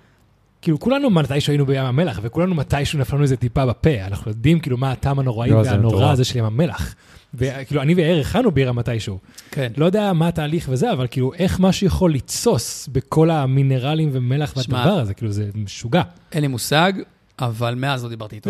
כאילו 0.63 0.79
כולנו 0.79 1.10
מתישהו 1.10 1.51
היינו 1.51 1.65
בים 1.65 1.86
המלח, 1.86 2.20
וכולנו 2.24 2.55
מתישהו 2.55 3.00
נפלנו 3.00 3.24
איזה 3.24 3.38
טיפה 3.38 3.65
בפה, 3.65 3.89
אנחנו 4.08 4.32
יודעים 4.32 4.60
כאילו 4.60 4.77
מה 4.77 4.91
הטעם 4.91 5.20
הנוראי 5.20 5.50
לא, 5.50 5.63
זה 5.63 5.72
והנורא. 5.72 6.12
הזה 6.12 6.24
של 6.24 6.38
ים 6.38 6.46
המלח. 6.46 6.96
וכאילו 7.34 7.82
אני 7.82 7.93
ויאיר 7.93 8.20
הכנו 8.22 8.51
בירה 8.51 8.72
מתישהו. 8.72 9.20
כן. 9.52 9.71
לא 9.78 9.86
יודע 9.86 10.13
מה 10.13 10.28
התהליך 10.28 10.67
וזה, 10.69 10.91
אבל 10.91 11.08
כאילו 11.12 11.34
איך 11.34 11.60
משהו 11.60 11.88
יכול 11.88 12.13
לתסוס 12.13 12.89
בכל 12.91 13.30
המינרלים 13.30 14.10
ומלח 14.12 14.62
שמע, 14.62 14.78
והדבר 14.78 14.99
הזה, 14.99 15.13
כאילו 15.13 15.32
זה 15.32 15.49
משוגע. 15.56 16.02
אין 16.32 16.41
לי 16.41 16.47
מושג, 16.47 16.93
אבל 17.39 17.76
מאז 17.76 18.04
לא 18.04 18.10
דיברתי 18.10 18.36
איתו. 18.36 18.50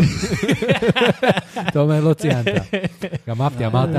אתה 1.67 1.79
אומר, 1.79 2.01
לא 2.01 2.13
ציינת. 2.13 2.45
גם 3.27 3.41
אהבתי, 3.41 3.65
אמרת, 3.65 3.89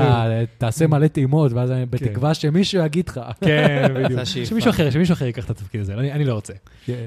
תעשה 0.59 0.87
מלא 0.87 1.07
טעימות, 1.07 1.53
ואז 1.53 1.71
אני 1.71 1.87
בתקווה 1.87 2.35
שמישהו 2.35 2.85
יגיד 2.85 3.09
לך. 3.09 3.21
כן, 3.41 3.95
בדיוק. 3.95 4.25
שמישהו 4.25 4.71
אחר, 4.71 4.91
שמישהו 4.91 5.13
אחר 5.13 5.25
ייקח 5.25 5.45
את 5.45 5.51
התפקיד 5.51 5.81
הזה, 5.81 5.95
אני 5.95 6.25
לא 6.25 6.35
רוצה. 6.35 6.53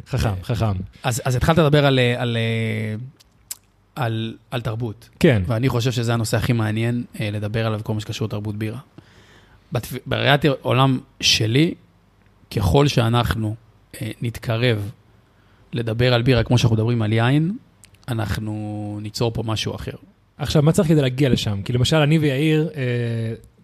חכם, 0.07 0.33
חכם. 0.43 0.71
אז, 1.03 1.35
התחלת 1.35 1.57
לדבר 1.57 1.85
על, 1.85 1.99
אה, 1.99 2.95
אה, 4.53 4.59
תרבות. 4.61 5.09
כן. 5.19 5.41
ואני 5.45 5.69
חושב 5.69 5.91
שזה 5.91 6.13
הנושא 6.13 6.37
הכי 6.37 6.53
מעניין 6.53 7.03
אה, 7.19 7.31
לדבר 7.31 7.65
עליו, 7.65 7.79
כל 7.83 7.93
מה 7.93 7.99
שקשור 7.99 8.27
לתרבות 8.27 8.55
בירה. 8.55 8.79
בראיית 10.05 10.45
עולם 10.61 10.99
שלי, 11.21 11.73
ככל 12.55 12.87
שאנחנו 12.87 13.55
אה, 14.01 14.11
נתקרב 14.21 14.91
לדבר 15.73 16.13
על 16.13 16.21
בירה 16.21 16.43
כמו 16.43 16.57
שאנחנו 16.57 16.75
מדברים 16.75 17.01
על 17.01 17.13
יין, 17.13 17.57
אנחנו 18.07 18.53
ניצור 19.01 19.31
פה 19.33 19.43
משהו 19.45 19.75
אחר. 19.75 19.91
עכשיו, 20.37 20.61
מה 20.63 20.71
צריך 20.71 20.87
כדי 20.87 21.01
להגיע 21.01 21.29
לשם? 21.29 21.61
כי 21.61 21.73
למשל, 21.73 21.95
אני 21.97 22.17
ויאיר, 22.19 22.69
אה, 22.75 22.81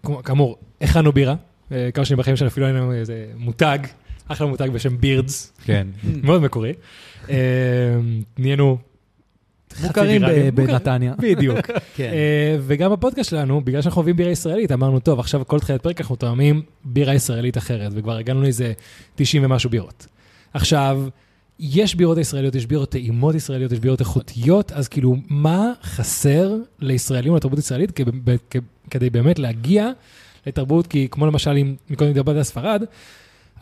כמו- 0.02 0.22
כאמור, 0.22 0.56
הכנו 0.80 1.12
בירה. 1.12 1.34
אה, 1.72 1.90
כמה 1.94 2.04
שנים 2.04 2.18
בחיים 2.18 2.36
שלנו 2.36 2.48
אפילו 2.50 2.66
היינו 2.66 2.92
איזה 2.92 3.26
מותג, 3.36 3.78
אחלה 4.28 4.46
מותג 4.46 4.68
בשם 4.72 4.98
בירדס, 5.00 5.52
כן. 5.64 5.86
מאוד 6.24 6.42
מקורי. 6.42 6.72
אה, 7.30 7.36
נהיינו 8.38 8.78
מוכרים 9.82 10.22
בנתניה. 10.54 11.14
בדיוק. 11.18 11.58
כן. 11.96 12.10
אה, 12.12 12.56
וגם 12.60 12.92
בפודקאסט 12.92 13.30
שלנו, 13.30 13.60
בגלל 13.64 13.82
שאנחנו 13.82 13.98
אוהבים 14.00 14.16
בירה 14.16 14.30
ישראלית, 14.30 14.72
אמרנו, 14.72 15.00
טוב, 15.00 15.20
עכשיו 15.20 15.42
כל 15.46 15.60
תחילת 15.60 15.82
פרק 15.82 16.00
אנחנו 16.00 16.16
תואמים 16.16 16.62
בירה 16.84 17.14
ישראלית 17.14 17.58
אחרת, 17.58 17.92
וכבר 17.94 18.16
הגענו 18.16 18.42
לאיזה 18.42 18.72
90 19.14 19.44
ומשהו 19.44 19.70
בירות. 19.70 20.06
עכשיו, 20.54 21.02
יש 21.58 21.94
בירות 21.94 22.18
ישראליות, 22.18 22.54
יש 22.54 22.66
בירות 22.66 22.90
טעימות 22.90 23.34
ישראליות, 23.34 23.72
יש 23.72 23.78
בירות 23.80 24.00
איכותיות, 24.00 24.72
אז 24.72 24.88
כאילו, 24.88 25.16
מה 25.28 25.72
חסר 25.82 26.54
לישראלים, 26.78 27.36
לתרבות 27.36 27.58
ישראלית, 27.58 27.92
כ- 28.50 28.56
כדי 28.90 29.10
באמת 29.10 29.38
להגיע 29.38 29.90
לתרבות, 30.46 30.86
כי 30.86 31.08
כמו 31.10 31.26
למשל, 31.26 31.50
אם 31.50 31.74
מקודם 31.90 32.12
דיברת 32.12 32.36
על 32.36 32.42
ספרד, 32.42 32.82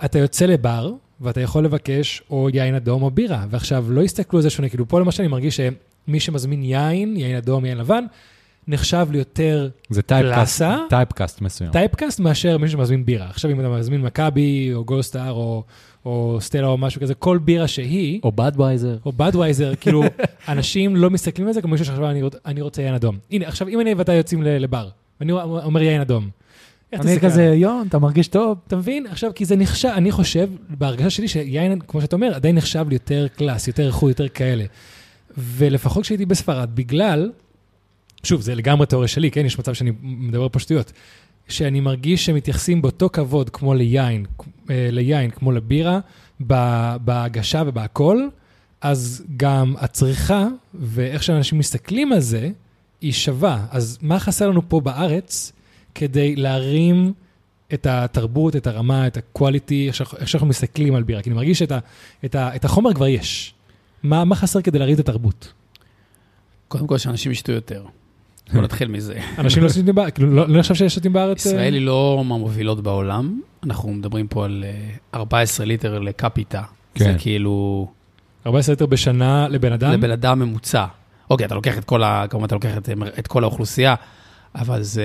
אתה 0.05 0.18
יוצא 0.18 0.46
לבר, 0.46 0.92
ואתה 1.20 1.40
יכול 1.40 1.64
לבקש 1.64 2.22
או 2.31 2.48
יין 2.52 2.74
אדום 2.74 3.02
או 3.02 3.11
בירה, 3.11 3.46
ועכשיו 3.50 3.85
לא 3.88 4.02
הסתכלו 4.02 4.38
על 4.38 4.42
זה 4.42 4.50
שונה, 4.50 4.68
כאילו 4.68 4.88
פה 4.88 5.00
למשל 5.00 5.22
אני 5.22 5.31
מרגיש 5.31 5.61
שמי 5.61 6.20
שמזמין 6.20 6.62
יין, 6.62 7.16
יין 7.16 7.37
אדום, 7.37 7.64
יין 7.64 7.78
לבן, 7.78 8.05
נחשב 8.68 9.07
ליותר 9.11 9.68
זה 9.90 10.02
typecast? 10.03 10.62
typecast 10.88 11.40
מסוים. 11.40 11.70
typecast 11.72 12.20
מאשר 12.20 12.59
מישהו 12.59 12.78
שמזמין 12.78 13.05
בירה. 13.05 13.26
עכשיו 13.26 13.50
אם 13.50 13.61
אתה 13.61 13.68
מזמין 13.68 14.00
מכבי 14.00 14.70
או 14.74 14.85
גולדסטאר 14.85 15.31
או, 15.31 15.64
או 16.05 16.38
סטלה 16.41 16.67
או 16.67 16.79
משהו 16.79 17.01
כזה, 17.01 17.15
כל 17.15 17.38
בירה 17.38 17.69
שהיא, 17.69 18.21
או 18.23 18.33
בדווייזר. 18.33 18.97
או 19.07 19.12
בדווייזר, 19.12 19.75
כאילו, 19.81 20.03
אנשים 20.49 20.97
לא 20.97 21.11
מסתכלים 21.11 21.47
על 21.49 21.55
זה 21.55 21.62
כמו 21.62 21.71
מישהו 21.71 21.87
שחשב, 21.87 22.03
אני, 22.03 22.23
רוצ- 22.23 22.37
אני 22.47 22.61
רוצה 22.61 22.83
יין 22.83 22.95
אדום. 22.95 23.19
הנה, 23.31 23.47
עכשיו 23.49 23.69
אם 23.69 23.81
אני 23.81 23.95
ואתה 23.95 24.12
יוצאים 24.12 24.43
לבר, 24.43 24.88
ואני 25.21 25.33
אומר 25.33 25.83
יין 25.83 26.01
אדום. 26.01 26.29
אני 26.93 27.21
כזה? 27.21 27.43
יון, 27.45 27.87
אתה 27.88 27.99
מרגיש 27.99 28.29
טוב? 28.29 28.59
אתה 28.67 28.77
מבין? 28.77 29.07
עכשיו, 29.07 29.31
כי 29.35 29.45
זה 29.45 29.57
נחשב, 29.57 29.88
אני 29.88 30.12
חושב, 30.12 30.49
בהרגשה 30.69 31.11
שלי, 31.11 31.29
שיין, 31.29 31.81
כמו 31.81 32.01
שאתה 32.01 32.17
אומר, 32.17 32.35
עדיין 32.35 32.55
נחשב 32.57 32.87
ליותר 32.88 33.27
class, 33.37 33.68
יותר 33.69 33.87
איכות, 33.87 34.09
יותר 34.09 34.29
כאלה. 34.29 34.65
ולפחות 35.38 36.03
כשהייתי 36.03 36.27
בספרד, 36.27 36.69
בגלל, 36.75 37.31
שוב, 38.23 38.41
זה 38.41 38.55
לגמרי 38.55 38.87
תיאוריה 38.87 39.09
שלי, 39.09 39.31
כן? 39.31 39.47
יש 39.47 39.59
מצב 39.59 39.75
שאני 39.75 39.93
מדבר 40.03 40.49
פה 40.49 40.59
שטויות. 40.59 40.93
שאני 41.48 41.81
מרגיש 41.81 42.26
שמתייחסים 42.26 42.83
באותו 42.83 43.09
כבוד 43.12 43.50
כמו 43.50 43.74
ליין, 43.74 44.26
אה, 44.70 44.88
ליין 44.90 45.31
כמו 45.31 45.52
לבירה, 45.52 46.00
בהגשה 47.00 47.62
ובהכל, 47.66 48.28
אז 48.81 49.24
גם 49.37 49.74
הצריכה 49.78 50.46
ואיך 50.74 51.22
שאנשים 51.22 51.59
מסתכלים 51.59 52.12
על 52.12 52.20
זה, 52.20 52.50
היא 53.00 53.12
שווה. 53.12 53.66
אז 53.70 53.98
מה 54.02 54.18
חסר 54.18 54.48
לנו 54.48 54.68
פה 54.68 54.81
בארץ 54.81 55.52
כדי 55.94 56.37
להרים 56.37 57.12
את 57.74 57.87
התרבות, 57.87 58.57
את 58.57 58.66
הרמה, 58.66 59.07
את 59.07 59.16
ה-quality, 59.16 59.72
איך 60.18 60.28
שאנחנו 60.28 60.46
מסתכלים 60.46 60.94
על 60.94 61.02
בירה? 61.02 61.22
כי 61.22 61.31
אני 61.31 61.37
מרגיש 61.37 61.59
שאת 61.59 61.72
ה, 61.72 61.78
את 62.24 62.35
ה, 62.35 62.57
את 62.57 62.64
החומר 62.64 62.94
כבר 62.94 63.07
יש. 63.07 63.55
מה, 64.02 64.24
מה 64.24 64.35
חסר 64.35 64.62
כדי 64.62 64.78
להרים 64.78 64.94
את 64.94 65.00
התרבות? 65.00 65.52
קודם 66.68 66.87
כל, 66.87 66.98
שאנשים 66.98 67.33
ישתו 67.33 67.52
יותר. 67.52 67.85
בוא 68.55 68.62
נתחיל 68.62 68.88
מזה. 68.88 69.15
אנשים 69.38 69.62
לא 69.62 69.69
שותים 69.69 69.95
בארץ, 69.95 70.15
כאילו, 70.15 70.35
לא 70.35 70.49
לא 70.49 70.59
נחשב 70.59 70.75
שיש 70.75 70.95
שותים 70.95 71.12
בארץ? 71.12 71.47
אה? 71.47 71.53
ישראל 71.53 71.75
היא 71.75 71.87
לא 71.87 72.23
מהמובילות 72.27 72.83
בעולם, 72.83 73.41
אנחנו 73.65 73.93
מדברים 73.93 74.27
פה 74.27 74.45
על 74.45 74.65
אה, 74.67 75.21
14 75.21 75.67
ליטר 75.67 75.99
לקפיטה. 75.99 76.62
כן. 76.95 77.05
זה 77.05 77.15
כאילו 77.19 77.87
14 78.47 78.73
ליטר 78.73 78.87
בשנה 78.87 79.49
לבן 79.49 79.73
אדם? 79.73 79.93
לבן 79.93 80.11
אדם 80.11 80.38
ממוצע. 80.38 80.85
אוקיי, 81.31 81.47
אתה 81.47 81.55
לוקח 81.55 81.79
את 81.79 81.85
כל 81.85 82.03
ה... 82.03 82.25
כמובן, 82.31 82.47
אתה 82.47 82.55
לוקח 82.55 82.77
את, 82.79 82.88
את 83.19 83.27
כל 83.27 83.43
האוכלוסייה, 83.45 83.95
אבל 84.55 84.83
זה 84.83 85.05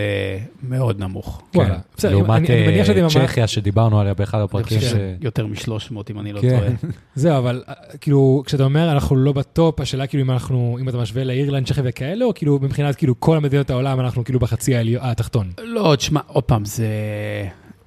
מאוד 0.63 0.99
נמוך. 0.99 1.41
וואלה. 1.55 1.69
כן. 1.75 1.79
בסדר, 1.97 2.11
לעומת 2.11 2.29
אני- 2.29 2.47
אני 2.47 2.67
מניח 2.67 2.87
שאתם 2.87 3.03
אה, 3.03 3.09
צ'כיה 3.27 3.47
שדיברנו 3.47 3.99
עליה 3.99 4.13
באחד 4.13 4.39
הפרקים. 4.41 4.81
ש- 4.81 4.93
שיותר 5.21 5.45
מ-300, 5.45 5.71
אם 6.11 6.19
אני 6.19 6.33
לא 6.33 6.41
כן. 6.41 6.49
טועה. 6.59 6.69
זהו, 7.15 7.37
אבל 7.37 7.63
אה, 7.69 7.73
כאילו, 8.01 8.43
כשאתה 8.45 8.63
אומר 8.63 8.91
אנחנו 8.91 9.15
לא 9.15 9.31
בטופ, 9.31 9.79
השאלה 9.79 10.07
כאילו 10.07 10.23
אם 10.23 10.31
אנחנו, 10.31 10.77
אם 10.81 10.89
אתה 10.89 10.97
משווה 10.97 11.23
לאירלנד, 11.23 11.67
צ'כיה 11.67 11.83
וכאלה, 11.85 12.25
או 12.25 12.33
כאילו 12.35 12.59
מבחינת 12.61 12.95
כאילו 12.95 13.19
כל 13.19 13.39
מדינות 13.39 13.69
העולם 13.69 13.99
אנחנו 13.99 14.23
כאילו 14.23 14.39
בחצי 14.39 14.73
התחתון. 14.99 15.51
לא, 15.63 15.95
תשמע, 15.97 16.19
עוד 16.27 16.43
פעם, 16.43 16.65
זה 16.65 16.87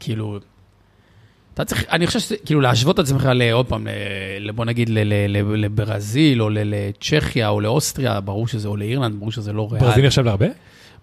כאילו... 0.01 0.39
אתה 1.55 1.65
צריך, 1.65 1.85
אני 1.91 2.07
חושב 2.07 2.19
שזה, 2.21 2.37
כאילו, 2.45 2.61
להשוות 2.61 2.95
את 3.01 3.05
עצמך 3.05 3.29
לעוד 3.35 3.67
פעם, 3.67 3.87
בוא 4.55 4.65
נגיד, 4.65 4.91
לברזיל, 5.57 6.43
או 6.43 6.49
לצ'כיה, 6.53 7.49
או 7.49 7.61
לאוסטריה, 7.61 8.21
ברור 8.21 8.49
שזה, 8.49 8.69
או 8.69 8.77
לאירלנד, 8.77 9.15
ברור 9.19 9.33
שזה 9.33 9.53
לא 9.53 9.69
ריאלי. 9.73 9.87
ברזיל 9.87 10.07
נחשב 10.07 10.25
להרבה? 10.25 10.47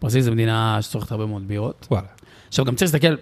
ברזיל 0.02 0.22
זה 0.22 0.32
מדינה 0.32 0.78
שצורכת 0.82 1.12
הרבה 1.12 1.26
מאוד 1.26 1.48
בירות. 1.48 1.88
וואלה. 1.92 2.08
עכשיו, 2.48 2.66
גם 2.66 2.76
צריך 2.76 2.94
להסתכל, 2.94 3.16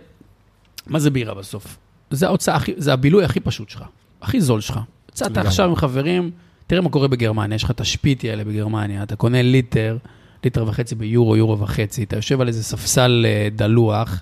מה 0.88 1.00
זה 1.00 1.10
בירה 1.12 1.34
בסוף? 1.34 1.78
זה 2.12 2.26
ההוצאה 2.28 2.58
זה 2.78 2.94
הבילוי 2.94 3.24
הכי 3.26 3.40
פשוט 3.40 3.70
שלך, 3.70 3.84
הכי 4.22 4.42
זול 4.42 4.62
שלך. 4.62 4.80
יצאת. 5.12 5.38
עכשיו 5.48 5.70
עם 5.70 5.76
חברים, 5.76 6.32
תראה 6.68 6.82
מה 6.82 6.90
קורה 6.90 7.08
בגרמניה, 7.08 7.56
יש 7.56 7.64
לך 7.64 7.72
את 7.72 7.82
השפיטי 7.82 8.30
האלה 8.30 8.44
בגרמניה, 8.44 9.04
אתה 9.04 9.16
קונה 9.16 9.42
ליטר, 9.42 9.98
ליטר 10.44 10.66
וחצי 10.68 10.96
ביורו, 10.96 11.36
יורו 11.36 11.60
וחצי, 11.60 12.04
אתה 12.04 12.16
יושב 12.16 12.42
על 12.42 12.48
איזה 12.48 12.64
ספסל 12.64 13.26
אה, 13.30 13.48
דלוח, 13.56 14.22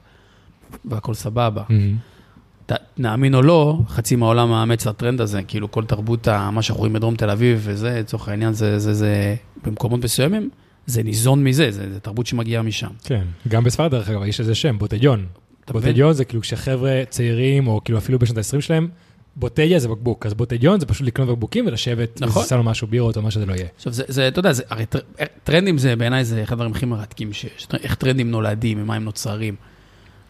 והכל 0.86 1.14
סבבה. 1.14 1.64
ת- 2.66 2.72
נאמין 2.98 3.36
או 3.36 3.42
לא, 3.42 3.80
חצי 3.88 4.16
מהעולם 4.16 4.50
מאמץ 4.50 4.88
את 4.88 4.96
הטרנד 4.96 5.22
הזה, 5.22 5.42
כאילו 5.44 5.72
כל 5.72 5.86
תרבות, 5.86 6.28
מה 6.28 6.62
שאנחנו 6.62 6.80
רואים 6.80 6.94
בדרום 6.94 7.16
תל 7.16 7.30
אביב 7.30 7.60
וזה, 7.64 8.00
לצורך 8.00 8.28
העניין, 8.30 8.54
זה, 8.54 8.80
זה, 8.80 8.94
זה, 8.94 9.36
במקומות 9.66 10.04
מסוימים, 10.04 10.50
זה 10.86 11.04
ניזון 11.04 11.44
מזה, 11.44 11.72
זה, 11.72 11.94
זה 11.94 12.00
תרבות 12.00 12.28
שמגיעה 12.28 12.64
משם. 12.64 12.88
כן, 13.04 13.24
גם 13.48 13.64
בספרד 13.64 13.92
דרך 13.92 14.10
אגב, 14.10 14.24
יש 14.24 14.40
לזה 14.40 14.56
שם, 14.56 14.76
מבין? 14.76 15.26
בוטליון 15.68 16.14
זה 16.14 16.26
כאילו 16.26 16.42
כשחבר'ה 16.42 17.04
צעירים, 17.10 17.68
או 17.68 17.82
כאילו 17.84 17.98
אפילו 17.98 18.20
בשנות 18.20 18.38
ה-20 18.38 18.62
שלהם, 18.62 18.90
בוטליה 19.36 19.80
זה 19.80 19.88
בקבוק, 19.88 20.26
אז 20.26 20.34
בוטליון 20.34 20.80
זה 20.80 20.86
פשוט 20.86 21.08
לקנות 21.08 21.30
בקבוקים 21.30 21.68
ולשבת, 21.68 22.22
נכון. 22.22 22.42
ולסע 22.42 22.56
לו 22.56 22.64
משהו, 22.64 22.88
בירות 22.88 23.18
או 23.18 23.22
מה 23.22 23.32
שזה 23.32 23.46
לא 23.46 23.54
יהיה. 23.54 23.68
עכשיו, 23.76 23.94
זה, 23.94 24.04
זה, 24.08 24.28
אתה 24.28 24.40
יודע, 24.40 24.54
זה, 24.54 24.64
הרי 24.70 24.86
טר, 24.86 25.00
טרנדים 25.44 25.78
זה, 25.78 25.96
בעיניי 25.96 26.26
זה 26.26 26.44
אחד 26.44 26.54
הדברים 26.54 26.72
הכי 26.72 26.86
מרתקים 26.86 27.34
שיש. 27.34 27.68
איך 27.84 27.96
טרנדים 27.96 28.32
נולדים, 28.32 28.78
ממה 28.78 28.96
הם 28.96 29.04
נוצרים. 29.04 29.56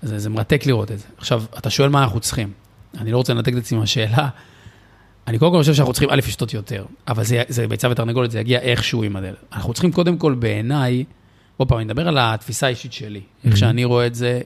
זה, 0.01 0.19
זה 0.19 0.29
מרתק 0.29 0.65
לראות 0.65 0.91
את 0.91 0.99
זה. 0.99 1.05
עכשיו, 1.17 1.43
אתה 1.57 1.69
שואל 1.69 1.89
מה 1.89 2.03
אנחנו 2.03 2.19
צריכים. 2.19 2.51
אני 2.97 3.11
לא 3.11 3.17
רוצה 3.17 3.33
לנתק 3.33 3.53
את 3.53 3.57
עצמי 3.57 3.77
מהשאלה. 3.77 4.29
אני 5.27 5.39
קודם 5.39 5.51
כל 5.51 5.57
חושב 5.57 5.73
שאנחנו 5.73 5.93
צריכים, 5.93 6.09
א', 6.09 6.15
לשתות 6.15 6.53
יותר, 6.53 6.85
אבל 7.07 7.23
זה, 7.23 7.43
זה 7.47 7.67
ביצה 7.67 7.89
ותרנגולת, 7.91 8.31
זה 8.31 8.39
יגיע 8.39 8.59
איכשהו 8.59 9.03
עם 9.03 9.15
הדלת. 9.15 9.35
אנחנו 9.53 9.73
צריכים 9.73 9.91
קודם 9.91 10.17
כל, 10.17 10.33
בעיניי, 10.33 11.03
עוד 11.57 11.67
פעם, 11.67 11.77
אני 11.77 11.85
מדבר 11.85 12.07
על 12.07 12.17
התפיסה 12.21 12.65
האישית 12.65 12.93
שלי. 12.93 13.21
איך 13.45 13.53
Mhm. 13.53 13.57
שאני 13.57 13.85
רואה 13.85 14.07
את 14.07 14.15
זה, 14.15 14.41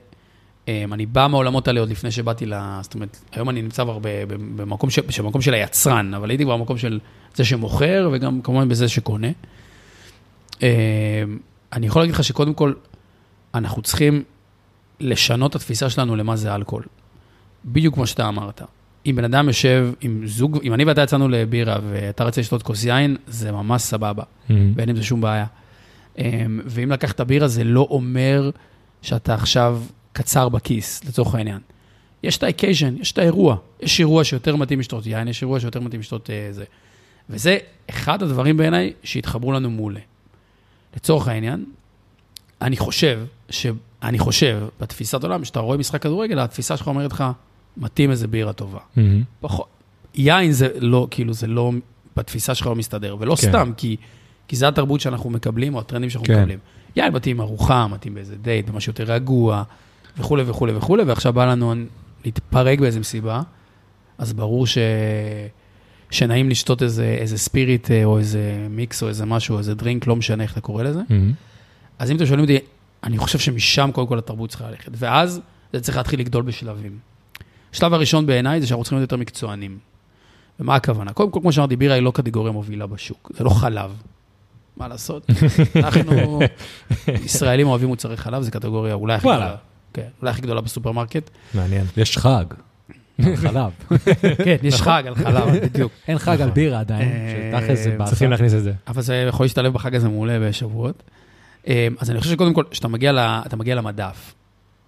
אמ, 0.67 0.93
אני 0.93 1.05
בא 1.05 1.27
מהעולמות 1.27 1.67
האלה 1.67 1.79
עוד 1.79 1.89
לפני 1.89 2.11
שבאתי 2.11 2.45
ל... 2.45 2.53
זאת 2.81 2.93
אומרת, 2.93 3.19
היום 3.31 3.49
אני 3.49 3.61
נמצא 3.61 3.83
כבר 3.83 3.99
במקום, 4.55 4.89
ש... 4.89 4.99
במקום 5.19 5.41
של 5.41 5.53
היצרן, 5.53 6.13
אבל 6.13 6.29
הייתי 6.29 6.43
כבר 6.43 6.57
במקום 6.57 6.77
של 6.77 6.99
זה 7.35 7.45
שמוכר, 7.45 8.09
וגם 8.13 8.41
כמובן 8.41 8.69
בזה 8.69 8.87
שקונה. 8.89 9.27
אמ, 10.61 10.67
אני 11.73 11.87
יכול 11.87 12.01
להגיד 12.01 12.15
לך 12.15 12.23
שקודם 12.23 12.53
כל, 12.53 12.73
אנחנו 13.53 13.81
צריכים 13.81 14.23
לשנות 14.99 15.51
את 15.51 15.55
התפיסה 15.55 15.89
שלנו 15.89 16.15
למה 16.15 16.35
זה 16.35 16.55
אלכוהול. 16.55 16.83
בדיוק 17.65 17.93
כמו 17.95 18.07
שאתה 18.07 18.27
אמרת. 18.27 18.61
אם 19.07 19.15
בן 19.15 19.23
אדם 19.23 19.47
יושב 19.47 19.89
עם 20.01 20.21
זוג, 20.25 20.59
אם 20.63 20.73
אני 20.73 20.83
ואתה 20.83 21.01
יצאנו 21.01 21.29
לבירה 21.29 21.77
ואתה 21.89 22.23
רוצה 22.23 22.41
לשתות 22.41 22.63
כוס 22.63 22.83
יין, 22.83 23.17
זה 23.27 23.51
ממש 23.51 23.81
סבבה. 23.81 24.23
ואין 24.75 24.89
עם 24.89 24.95
זה 24.95 25.03
שום 25.03 25.21
בעיה. 25.21 25.45
אמ, 26.17 26.61
ואם 26.65 26.91
לקחת 26.91 27.21
בירה, 27.21 27.47
זה 27.47 27.63
לא 27.63 27.87
אומר 27.89 28.49
שאתה 29.01 29.33
עכשיו 29.33 29.81
קצר 30.13 30.49
בכיס, 30.49 31.03
לצורך 31.03 31.35
העניין. 31.35 31.59
יש 32.23 32.37
את 32.37 32.43
ה-occasion, 32.43 33.01
יש 33.01 33.11
את 33.11 33.17
האירוע. 33.17 33.55
יש 33.81 33.99
אירוע 33.99 34.23
שיותר 34.23 34.55
מתאים 34.55 34.79
לשתות 34.79 35.05
יין, 35.05 35.27
יש 35.27 35.41
אירוע 35.41 35.59
שיותר 35.59 35.79
מתאים 35.79 35.99
לשתות 35.99 36.29
אה, 36.29 36.47
זה. 36.51 36.63
וזה 37.29 37.57
אחד 37.89 38.23
הדברים 38.23 38.57
בעיניי 38.57 38.93
שהתחברו 39.03 39.51
לנו 39.51 39.69
מעולה. 39.69 39.99
לצורך 40.95 41.27
העניין, 41.27 41.65
אני 42.61 42.77
חושב, 42.77 43.25
ש... 43.49 43.67
אני 44.03 44.19
חושב, 44.19 44.67
בתפיסת 44.79 45.23
עולם, 45.23 45.41
כשאתה 45.41 45.59
רואה 45.59 45.77
משחק 45.77 46.01
כדורגל, 46.01 46.39
התפיסה 46.39 46.77
שלך 46.77 46.87
אומרת 46.87 47.11
לך, 47.11 47.23
מתאים 47.77 48.11
איזה 48.11 48.27
בירה 48.27 48.53
טובה. 48.53 48.79
פחות. 49.39 49.67
יין 50.15 50.51
זה 50.51 50.67
לא, 50.79 51.07
כאילו, 51.11 51.33
זה 51.33 51.47
לא, 51.47 51.71
בתפיסה 52.15 52.55
שלך 52.55 52.67
לא 52.67 52.75
מסתדר, 52.75 53.15
ולא 53.19 53.35
כן. 53.35 53.49
סתם, 53.49 53.71
כי, 53.77 53.95
כי 54.47 54.55
זה 54.55 54.67
התרבות 54.67 55.01
שאנחנו 55.01 55.29
מקבלים, 55.29 55.75
או 55.75 55.79
הטרנדים 55.79 56.09
שאנחנו 56.09 56.27
כן. 56.27 56.39
מקבלים. 56.39 56.59
יין 56.95 57.13
מתאים 57.13 57.41
ארוחה, 57.41 57.87
מתאים 57.87 58.13
באיזה 58.13 58.35
דייט, 58.35 58.69
במשהו 58.69 58.89
יותר 58.89 59.03
רגוע, 59.03 59.63
וכולי 60.17 60.43
וכולי 60.47 60.73
וכולי, 60.75 61.03
ועכשיו 61.03 61.33
בא 61.33 61.45
לנו 61.45 61.73
להתפרק 62.25 62.79
באיזה 62.79 62.99
מסיבה, 62.99 63.41
אז 64.17 64.33
ברור 64.33 64.67
ש... 64.67 64.77
שנעים 66.11 66.49
לשתות 66.49 66.83
איזה, 66.83 67.17
איזה 67.19 67.37
ספיריט, 67.37 67.91
אה, 67.91 68.05
או 68.05 68.17
איזה 68.17 68.67
מיקס, 68.69 69.03
או 69.03 69.07
איזה 69.07 69.25
משהו, 69.25 69.57
איזה 69.57 69.75
דרינק, 69.75 70.07
לא 70.07 70.15
משנה 70.15 70.43
איך 70.43 70.51
אתה 70.51 70.61
קורא 70.61 70.83
לזה. 70.83 71.01
אז 71.99 72.11
אם 72.11 72.15
אתם 72.15 72.25
שואלים 72.25 72.45
אותי, 72.45 72.57
אני 73.03 73.17
חושב 73.17 73.39
שמשם 73.39 73.89
קודם 73.93 74.07
כל 74.07 74.17
התרבות 74.17 74.49
צריכה 74.49 74.69
ללכת, 74.69 74.91
ואז 74.95 75.41
זה 75.73 75.81
צריך 75.81 75.97
להתחיל 75.97 76.19
לגדול 76.19 76.43
בשלבים. 76.43 76.97
השלב 77.73 77.93
הראשון 77.93 78.25
בעיניי 78.25 78.62
זה 78.62 78.67
שאנחנו 78.67 78.84
צריכים 78.84 78.97
להיות 78.97 79.12
יותר 79.12 79.21
מקצוענים. 79.21 79.77
ומה 80.60 80.75
הכוונה? 80.75 81.13
קודם 81.13 81.32
כל, 81.32 81.39
כמו 81.41 81.51
שאמרתי, 81.51 81.75
בירה 81.75 81.95
היא 81.95 82.03
לא 82.03 82.12
קטגוריה 82.12 82.51
מובילה 82.51 82.88
בשוק, 82.88 83.32
זה 83.36 83.43
לא 83.43 83.49
חלב. 83.49 83.91
מה 84.77 84.88
לעשות? 84.88 85.27
אנחנו 85.75 86.39
ישראלים 87.08 87.67
אוהבים 87.67 87.88
מוצרי 87.88 88.17
חלב, 88.17 88.41
זו 88.41 88.51
קטגוריה 88.51 88.93
אולי 88.93 89.13
הכי. 89.13 89.27
גדולה. 89.27 89.56
כן, 89.93 90.08
אולי 90.21 90.32
הכי 90.32 90.41
גדולה 90.41 90.62
בסופרמרקט. 90.62 91.30
מעניין. 91.53 91.86
יש 91.97 92.17
חג. 92.17 92.45
חלב. 93.36 93.71
כן, 94.43 94.56
יש 94.63 94.82
חג 94.82 95.03
על 95.08 95.15
חלב, 95.15 95.49
בדיוק. 95.65 95.91
אין 96.08 96.17
חג 96.17 96.41
על 96.41 96.49
בירה 96.49 96.80
עדיין, 96.80 97.10
אה, 97.12 97.60
שתכל'ס 97.62 97.80
זה 97.84 97.95
באסה. 97.97 98.10
צריכים 98.10 98.32
להכניס 98.32 98.53
את 98.53 98.63
זה. 98.63 98.73
אבל 98.88 99.01
זה 99.01 99.15
יכול 99.15 99.43
להשתלב 99.43 99.73
בחג 99.73 99.95
הזה 99.95 100.10
מעולה 100.10 100.39
בשבועות. 100.39 101.03
אה, 101.67 101.88
אז 101.99 102.12
אני 102.12 102.19
חושב 102.19 102.32
שקודם 102.32 102.53
כל, 102.53 102.63
כשאתה 102.71 102.88
מגיע 102.88 103.75
למדף, 103.75 104.34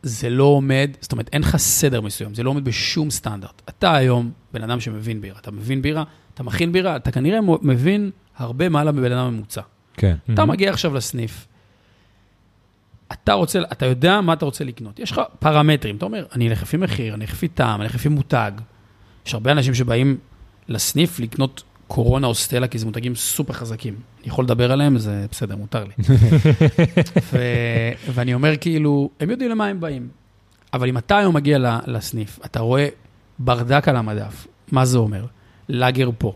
זה 0.04 0.30
לא 0.30 0.44
עומד, 0.44 0.92
זאת 1.02 1.12
אומרת, 1.12 1.30
אין 1.34 1.42
לך 1.42 1.58
סדר 1.58 2.02
מסוים, 2.02 2.34
זה 2.34 2.44
לא 2.44 2.50
עומד 2.50 2.66
בשום 2.66 3.10
סטנדרט. 3.10 3.62
אתה 3.70 3.96
היום 3.96 4.32
בן 4.54 4.64
אדם 4.64 4.80
שמבין 4.80 5.22
בירה, 5.22 5.40
אתה 5.40 5.52
מבין 5.52 5.82
בירה, 5.82 6.04
אתה 6.34 6.44
מכין 6.44 6.72
בירה, 6.72 6.96
אתה 6.96 7.12
כנראה 7.12 7.40
מבין 7.62 8.12
הרבה 8.38 8.70
מעלה 8.70 8.92
מבן 8.92 9.12
אדם 9.12 9.34
ממוצע. 9.34 9.62
כן. 9.94 10.16
אתה 10.34 10.46
מגיע 10.46 10.72
עכשיו 10.72 10.94
לסניף, 10.94 11.48
אתה 13.14 13.34
רוצה, 13.34 13.60
אתה 13.72 13.86
יודע 13.86 14.22
מה 14.22 14.34
אתה 14.34 14.46
רוצה 14.46 14.64
לקנות. 14.64 15.00
יש 15.00 15.12
לך 15.12 15.22
פרמטרים, 15.40 15.96
אתה 15.96 16.06
אומר, 16.06 16.26
אני 16.36 16.50
אלך 16.50 16.62
לפי 16.62 16.78
מחיר, 16.78 17.14
אני 17.14 17.26
אלך 17.26 17.32
לפי 17.32 17.48
טעם, 17.48 17.76
אני 17.76 17.84
אלך 17.84 17.96
לפי 17.96 18.10
מותג. 18.10 18.52
יש 19.26 19.34
הרבה 19.34 19.52
אנשים 19.52 19.74
שבאים 19.74 20.18
לסניף 20.68 21.20
לקנות 21.20 21.64
קורונה 21.89 22.28
או 22.28 22.36
סטלה, 22.36 22.67
כי 22.67 22.78
זה 22.78 22.86
מותגים 22.86 23.15
סופר 23.15 23.54
חזקים. 23.54 23.93
אני 24.19 24.28
יכול 24.28 24.45
לדבר 24.45 24.71
עליהם, 24.71 24.97
זה 24.97 25.25
בסדר, 25.32 25.56
מותר 25.56 25.84
לי. 25.84 25.93
ו... 27.34 27.38
ואני 28.13 28.34
אומר 28.34 28.58
כאילו, 28.58 29.10
הם 29.19 29.30
יודעים 29.30 29.52
למה 29.52 29.65
הם 29.65 29.80
באים. 29.80 30.08
אבל 30.73 30.89
אם 30.89 30.97
אתה 30.97 31.17
היום 31.17 31.36
מגיע 31.36 31.58
לסניף, 31.88 32.39
אתה 32.45 32.60
רואה 32.60 32.88
ברדק 33.39 33.88
על 33.88 33.95
המדף, 33.95 34.47
מה 34.71 34.86
זה 34.86 34.97
אומר? 34.97 35.25
לאגר 35.69 36.10
פה, 36.17 36.34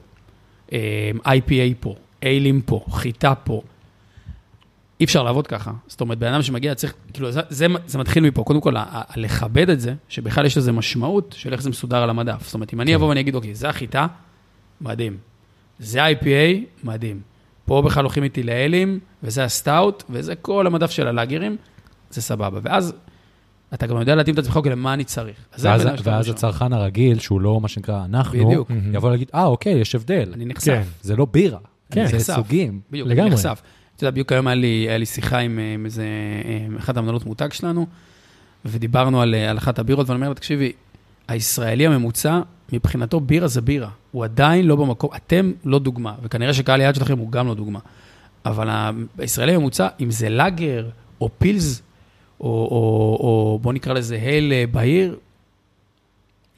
אה, 0.73 1.11
IPA 1.25 1.73
פה, 1.79 1.95
איילים 2.23 2.61
פה, 2.61 2.85
חיטה 2.91 3.35
פה. 3.35 3.61
אי 4.99 5.05
אפשר 5.05 5.23
לעבוד 5.23 5.47
ככה. 5.47 5.71
זאת 5.87 6.01
אומרת, 6.01 6.17
בן 6.19 6.33
אדם 6.33 6.41
שמגיע 6.41 6.75
צריך, 6.75 6.93
כאילו, 7.13 7.31
זה, 7.31 7.41
זה, 7.49 7.67
זה 7.85 7.97
מתחיל 7.97 8.23
מפה. 8.23 8.43
קודם 8.43 8.61
כל, 8.61 8.77
ה- 8.77 8.85
ה- 8.91 9.03
לכבד 9.15 9.69
את 9.69 9.79
זה, 9.79 9.93
שבכלל 10.09 10.45
יש 10.45 10.57
לזה 10.57 10.71
משמעות 10.71 11.35
של 11.37 11.53
איך 11.53 11.61
זה 11.61 11.69
מסודר 11.69 11.97
על 12.03 12.09
המדף. 12.09 12.45
זאת 12.45 12.53
אומרת, 12.53 12.73
אם 12.73 12.81
אני 12.81 12.95
אבוא 12.95 13.07
ואני 13.07 13.19
אגיד, 13.19 13.35
אוקיי, 13.35 13.55
זה 13.55 13.69
החיטה, 13.69 14.07
מדהים. 14.81 15.17
זה 15.79 15.99
IPA, 16.11 16.25
מדהים. 16.83 17.21
פה 17.65 17.81
בכלל 17.85 18.03
הולכים 18.03 18.23
איתי 18.23 18.43
לאלים, 18.43 18.99
וזה 19.23 19.43
הסטאוט, 19.43 20.03
וזה 20.09 20.35
כל 20.35 20.67
המדף 20.67 20.91
של 20.91 21.07
הלאגרים, 21.07 21.57
זה 22.09 22.21
סבבה. 22.21 22.59
ואז 22.63 22.93
אתה 23.73 23.87
גם 23.87 23.97
יודע 23.99 24.15
להתאים 24.15 24.33
את 24.33 24.39
עצמך, 24.39 24.55
אוקיי, 24.55 24.71
למה 24.71 24.93
אני 24.93 25.03
צריך. 25.03 25.35
ואז- 25.59 25.85
ואז 26.03 26.07
ראשון. 26.19 26.33
הצרכן 26.35 26.73
הרגיל, 26.73 27.19
שהוא 27.19 27.41
לא 27.41 27.61
מה 27.61 27.67
שנקרא 27.67 28.05
אנחנו, 28.05 28.45
בדיוק. 28.47 28.71
יבוא 28.93 29.09
להגיד, 29.11 29.29
אה, 29.35 29.45
אוקיי, 29.45 29.73
יש 29.73 29.95
הבדל. 29.95 30.31
אני 30.33 30.45
כן. 30.45 30.51
נחשף. 30.51 30.83
זה 31.01 31.15
לא 31.15 31.27
בירה, 31.31 31.59
כן. 31.91 32.05
זה 32.07 32.15
נחשף. 32.17 32.35
סוגים. 32.35 32.79
בדיוק, 32.91 33.07
לגמרי. 33.07 33.25
אני 33.27 33.33
נחשף. 33.35 33.61
אתה 33.95 34.03
יודע, 34.03 34.11
בדיוק 34.11 34.31
היום 34.31 34.47
היה 34.47 34.55
לי, 34.55 34.67
היה 34.89 34.97
לי 34.97 35.05
שיחה 35.05 35.37
עם, 35.37 35.59
אה, 35.59 35.73
עם 35.73 35.85
איזה, 35.85 36.03
אה, 36.45 36.65
עם 36.65 36.77
אחת 36.77 36.97
המנהלות 36.97 37.25
מותג 37.25 37.53
שלנו, 37.53 37.87
ודיברנו 38.65 39.21
על, 39.21 39.35
אה, 39.35 39.49
על 39.49 39.57
אחת 39.57 39.79
הבירות, 39.79 40.09
ואני 40.09 40.15
אומר 40.17 40.29
לה, 40.29 40.35
תקשיבי, 40.35 40.71
הישראלי 41.27 41.85
הממוצע, 41.85 42.41
מבחינתו 42.73 43.19
בירה 43.19 43.47
זה 43.47 43.61
בירה. 43.61 43.89
הוא 44.11 44.23
עדיין 44.23 44.67
לא 44.67 44.75
במקום, 44.75 45.09
אתם 45.15 45.51
לא 45.65 45.79
דוגמה, 45.79 46.13
וכנראה 46.23 46.53
שקהל 46.53 46.81
היעד 46.81 46.95
שלכם 46.95 47.17
הוא 47.17 47.31
גם 47.31 47.47
לא 47.47 47.53
דוגמה. 47.53 47.79
אבל 48.45 48.69
הישראלי 49.17 49.55
הממוצע, 49.55 49.87
אם 50.01 50.11
זה 50.11 50.29
לאגר, 50.29 50.89
או 51.21 51.29
פילס, 51.37 51.81
או, 52.39 52.45
או, 52.45 53.17
או 53.19 53.59
בוא 53.61 53.73
נקרא 53.73 53.93
לזה 53.93 54.15
הייל 54.15 54.53
אה, 54.53 54.63
בהיר, 54.71 55.15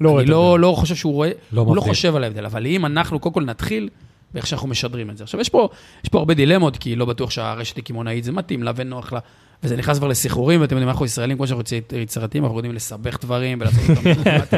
לא 0.02 0.20
אני 0.20 0.30
לא. 0.30 0.60
לא 0.60 0.74
חושב 0.78 0.96
שהוא 0.96 1.14
רואה, 1.14 1.32
לא 1.52 1.62
הוא 1.62 1.76
לא 1.76 1.82
מבדיל. 1.82 1.94
חושב 1.94 2.16
על 2.16 2.24
ההבדל, 2.24 2.46
אבל 2.46 2.66
אם 2.68 2.86
אנחנו 2.86 3.20
קודם 3.20 3.34
כל 3.34 3.44
נתחיל 3.44 3.90
באיך 4.34 4.48
שאנחנו 4.48 4.68
משדרים 4.68 5.10
את 5.10 5.18
זה. 5.18 5.24
עכשיו, 5.24 5.42
יש 5.42 5.50
פה, 5.50 5.70
יש 6.04 6.10
פה 6.10 6.20
הרבה 6.20 6.34
דילמות, 6.34 6.78
כי 6.78 6.96
לא 6.96 7.06
בטוח 7.06 7.30
שהרשת 7.30 7.78
הקמעונאית 7.78 8.24
זה 8.24 8.32
מתאים 8.32 8.64
לה 8.64 8.72
ונוח 8.76 9.14
לה, 9.14 9.20
וזה 9.64 9.78
נכנס 9.78 9.98
כבר 9.98 10.08
לסחרורים, 10.08 10.62
ואתם 10.62 10.76
יודעים, 10.76 10.90
אנחנו 10.90 11.06
ישראלים, 11.06 11.38
כמו 11.38 11.48
שאנחנו 11.48 11.64
יצירתיים, 12.02 12.44
אנחנו 12.44 12.58
יודעים 12.58 12.76
לסבך 12.76 13.18
דברים 13.22 13.62
ולעשות 13.62 13.90
אותם. 13.90 14.58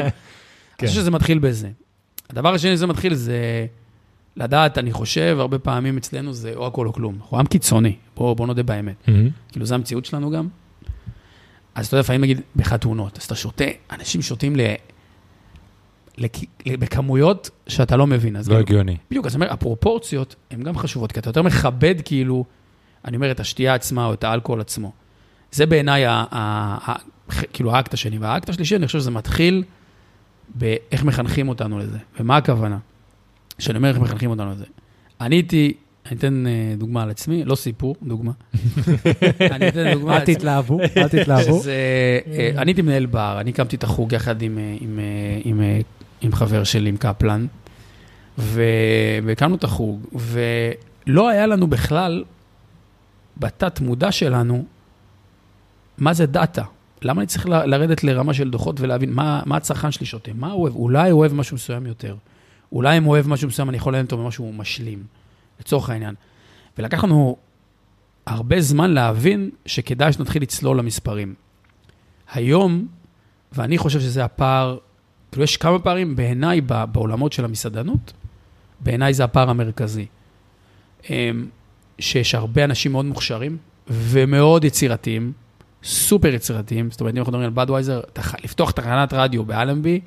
אני 0.80 0.88
חושב 0.88 1.00
שזה 1.00 1.10
מתחיל 1.10 1.38
בזה. 1.38 1.70
הדבר 2.30 2.54
השני 2.54 2.76
שזה 2.76 2.86
מתחיל 2.86 3.14
זה 3.14 3.66
לדעת, 4.36 4.78
אני 4.78 4.92
חושב, 4.92 5.36
הרבה 5.40 5.58
פעמים 5.58 5.96
אצלנו 5.96 6.32
זה 6.32 6.52
או 6.56 6.66
הכל 6.66 6.86
או 6.86 6.92
כלום. 6.92 7.18
אנחנו 7.20 7.38
עם 7.38 7.46
קיצוני, 7.46 7.96
בואו 8.16 8.34
בוא 8.34 8.46
נודה 8.46 8.62
באמת. 8.62 8.94
Mm-hmm. 9.06 9.10
כאילו, 9.52 9.66
זו 9.66 9.74
המציאות 9.74 10.04
שלנו 10.04 10.30
גם. 10.30 10.48
אז 11.74 11.86
אתה 11.86 11.94
יודע, 11.94 12.00
לפעמים 12.00 12.20
נגיד 12.20 12.40
בחתונות, 12.56 13.18
אז 13.18 13.24
אתה 13.24 13.34
שותה, 13.34 13.64
אנשים 13.90 14.22
שותים 14.22 14.56
ל... 14.56 14.60
לק... 16.18 16.36
בכמויות 16.68 17.50
שאתה 17.66 17.96
לא 17.96 18.06
מבין. 18.06 18.36
לא 18.36 18.42
כאילו, 18.42 18.58
הגיוני. 18.58 18.96
בדיוק, 19.10 19.26
אז 19.26 19.34
אני 19.36 19.44
אומר, 19.44 19.52
הפרופורציות 19.52 20.36
הן 20.50 20.62
גם 20.62 20.78
חשובות, 20.78 21.12
כי 21.12 21.20
אתה 21.20 21.28
יותר 21.28 21.42
מכבד 21.42 21.94
כאילו, 22.04 22.44
אני 23.04 23.16
אומר, 23.16 23.30
את 23.30 23.40
השתייה 23.40 23.74
עצמה 23.74 24.06
או 24.06 24.12
את 24.12 24.24
האלכוהול 24.24 24.60
עצמו. 24.60 24.92
זה 25.52 25.66
בעיניי, 25.66 26.04
כאילו, 27.52 27.74
האקט 27.74 27.94
השני. 27.94 28.18
והאקט 28.18 28.48
השלישי, 28.48 28.76
אני 28.76 28.86
חושב 28.86 28.98
שזה 28.98 29.10
מתחיל 29.10 29.64
באיך 30.54 31.04
מחנכים 31.04 31.48
אותנו 31.48 31.78
לזה. 31.78 31.98
ומה 32.20 32.36
הכוונה? 32.36 32.78
כשאני 33.58 33.78
אומר 33.78 33.88
איך 33.88 33.98
מחנכים 33.98 34.30
אותנו 34.30 34.50
לזה. 34.50 34.64
אני 35.20 35.36
הייתי, 35.36 35.72
אני 36.06 36.16
אתן 36.16 36.46
אה, 36.46 36.74
דוגמה 36.78 37.02
על 37.02 37.10
עצמי, 37.10 37.44
לא 37.44 37.54
סיפור, 37.54 37.96
דוגמה. 38.02 38.32
אני 39.54 39.68
אתן 39.68 39.92
דוגמה 39.92 40.12
על 40.12 40.16
אל 40.16 40.22
עצמי. 40.22 40.34
תתלהבו, 40.34 40.80
אל 40.96 41.08
תתלהבו. 41.08 41.60
שזה, 41.60 41.72
אה, 42.26 42.50
אני 42.56 42.70
הייתי 42.70 42.82
מנהל 42.82 43.06
בר, 43.06 43.36
אני 43.40 43.50
הקמתי 43.50 43.76
את 43.76 43.84
החוג 43.84 44.12
יחד 44.12 44.42
עם, 44.42 44.58
אה, 44.58 44.76
אה, 45.62 45.80
אה, 46.24 46.36
חבר 46.36 46.64
שלי, 46.64 46.88
עם 46.88 46.96
קפלן, 46.96 47.46
והקמנו 48.38 49.54
את 49.54 49.64
החוג, 49.64 50.06
ולא 50.12 51.28
היה 51.28 51.46
לנו 51.46 51.66
בכלל, 51.66 52.24
בתת 53.38 53.80
מודע 53.80 54.12
שלנו, 54.12 54.64
מה 55.98 56.12
זה 56.12 56.26
דאטה. 56.26 56.64
למה 57.02 57.20
אני 57.20 57.26
צריך 57.26 57.46
לרדת 57.46 58.04
לרמה 58.04 58.34
של 58.34 58.50
דוחות 58.50 58.80
ולהבין 58.80 59.12
מה, 59.12 59.42
מה 59.46 59.56
הצרכן 59.56 59.90
שלי 59.90 60.06
שותה, 60.06 60.30
מה 60.34 60.50
הוא 60.50 60.62
אוהב, 60.62 60.74
אולי 60.74 61.10
הוא 61.10 61.20
אוהב 61.20 61.34
משהו 61.34 61.54
מסוים 61.54 61.86
יותר, 61.86 62.16
אולי 62.72 62.98
אם 62.98 63.04
הוא 63.04 63.10
אוהב 63.10 63.28
משהו 63.28 63.48
מסוים, 63.48 63.68
אני 63.68 63.76
יכול 63.76 63.92
לעניין 63.92 64.06
אותו 64.06 64.18
במשהו 64.18 64.52
משלים, 64.52 65.02
לצורך 65.60 65.90
העניין. 65.90 66.14
ולקח 66.78 67.04
לנו 67.04 67.36
הרבה 68.26 68.60
זמן 68.60 68.90
להבין 68.90 69.50
שכדאי 69.66 70.12
שנתחיל 70.12 70.42
לצלול 70.42 70.78
למספרים. 70.78 71.34
היום, 72.32 72.86
ואני 73.52 73.78
חושב 73.78 74.00
שזה 74.00 74.24
הפער, 74.24 74.78
כאילו 75.32 75.44
יש 75.44 75.56
כמה 75.56 75.78
פערים 75.78 76.16
בעיניי 76.16 76.60
בעולמות 76.60 77.32
של 77.32 77.44
המסעדנות, 77.44 78.12
בעיניי 78.80 79.14
זה 79.14 79.24
הפער 79.24 79.50
המרכזי. 79.50 80.06
אמ, 81.98 82.02
שיש 82.02 82.34
הרבה 82.34 82.64
אנשים 82.64 82.92
מאוד 82.92 83.04
מוכשרים 83.04 83.56
ומאוד 83.88 84.64
יצירתיים, 84.64 85.32
סופר 85.84 86.34
יצירתיים, 86.34 86.90
זאת 86.90 87.00
אומרת, 87.00 87.14
אם 87.14 87.18
אנחנו 87.18 87.32
מדברים 87.32 87.48
על 87.48 87.64
בדווייזר, 87.64 88.00
לפתוח 88.44 88.70
תחנת 88.70 89.12
רדיו 89.12 89.44
באלנבי 89.44 90.00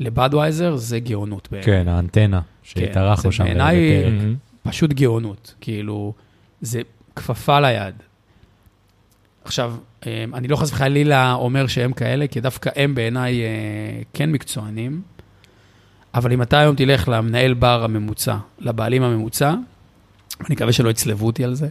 לבדווייזר 0.00 0.76
זה 0.76 1.00
גאונות 1.00 1.48
בעיניי. 1.50 1.66
כן, 1.66 1.88
האנטנה 1.88 2.40
שהתארחנו 2.62 3.30
זה 3.30 3.36
שם 3.36 3.44
בעיניי-. 3.44 4.36
פשוט 4.62 4.92
גאונות, 4.92 5.54
כאילו, 5.60 6.14
זה 6.60 6.80
כפפה 7.16 7.60
ליד. 7.60 7.94
עכשיו, 9.44 9.74
אה, 10.06 10.24
אני 10.34 10.48
לא 10.48 10.56
חס 10.56 10.70
וחלילה 10.72 11.32
אומר 11.32 11.66
שהם 11.66 11.92
כאלה, 11.92 12.26
כי 12.26 12.40
דווקא 12.40 12.70
הם 12.76 12.94
בעיניי 12.94 13.42
אה, 13.42 13.48
כן 14.12 14.32
מקצוענים, 14.32 15.02
אבל 16.14 16.32
אם 16.32 16.42
אתה 16.42 16.58
היום 16.58 16.76
תלך 16.76 17.08
למנהל 17.08 17.54
בר 17.54 17.84
הממוצע, 17.84 18.36
לבעלים 18.58 19.02
הממוצע, 19.02 19.54
אני 20.40 20.54
מקווה 20.54 20.72
שלא 20.72 20.88
יצלבו 20.90 21.26
אותי 21.26 21.44
על 21.44 21.54
זה, 21.54 21.68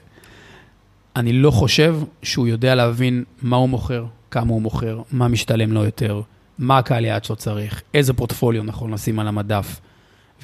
אני 1.15 1.34
לא 1.34 1.51
חושב 1.51 1.95
שהוא 2.23 2.47
יודע 2.47 2.75
להבין 2.75 3.23
מה 3.41 3.56
הוא 3.58 3.69
מוכר, 3.69 4.06
כמה 4.32 4.49
הוא 4.51 4.62
מוכר, 4.62 5.01
מה 5.12 5.27
משתלם 5.27 5.71
לו 5.71 5.86
יותר, 5.86 6.21
מה 6.60 6.77
הקהל 6.77 7.06
יעד 7.06 7.23
שלו 7.23 7.36
צריך, 7.36 7.82
איזה 7.93 8.13
פורטפוליו 8.13 8.63
נכון 8.63 8.93
לשים 8.93 9.19
על 9.19 9.27
המדף. 9.27 9.80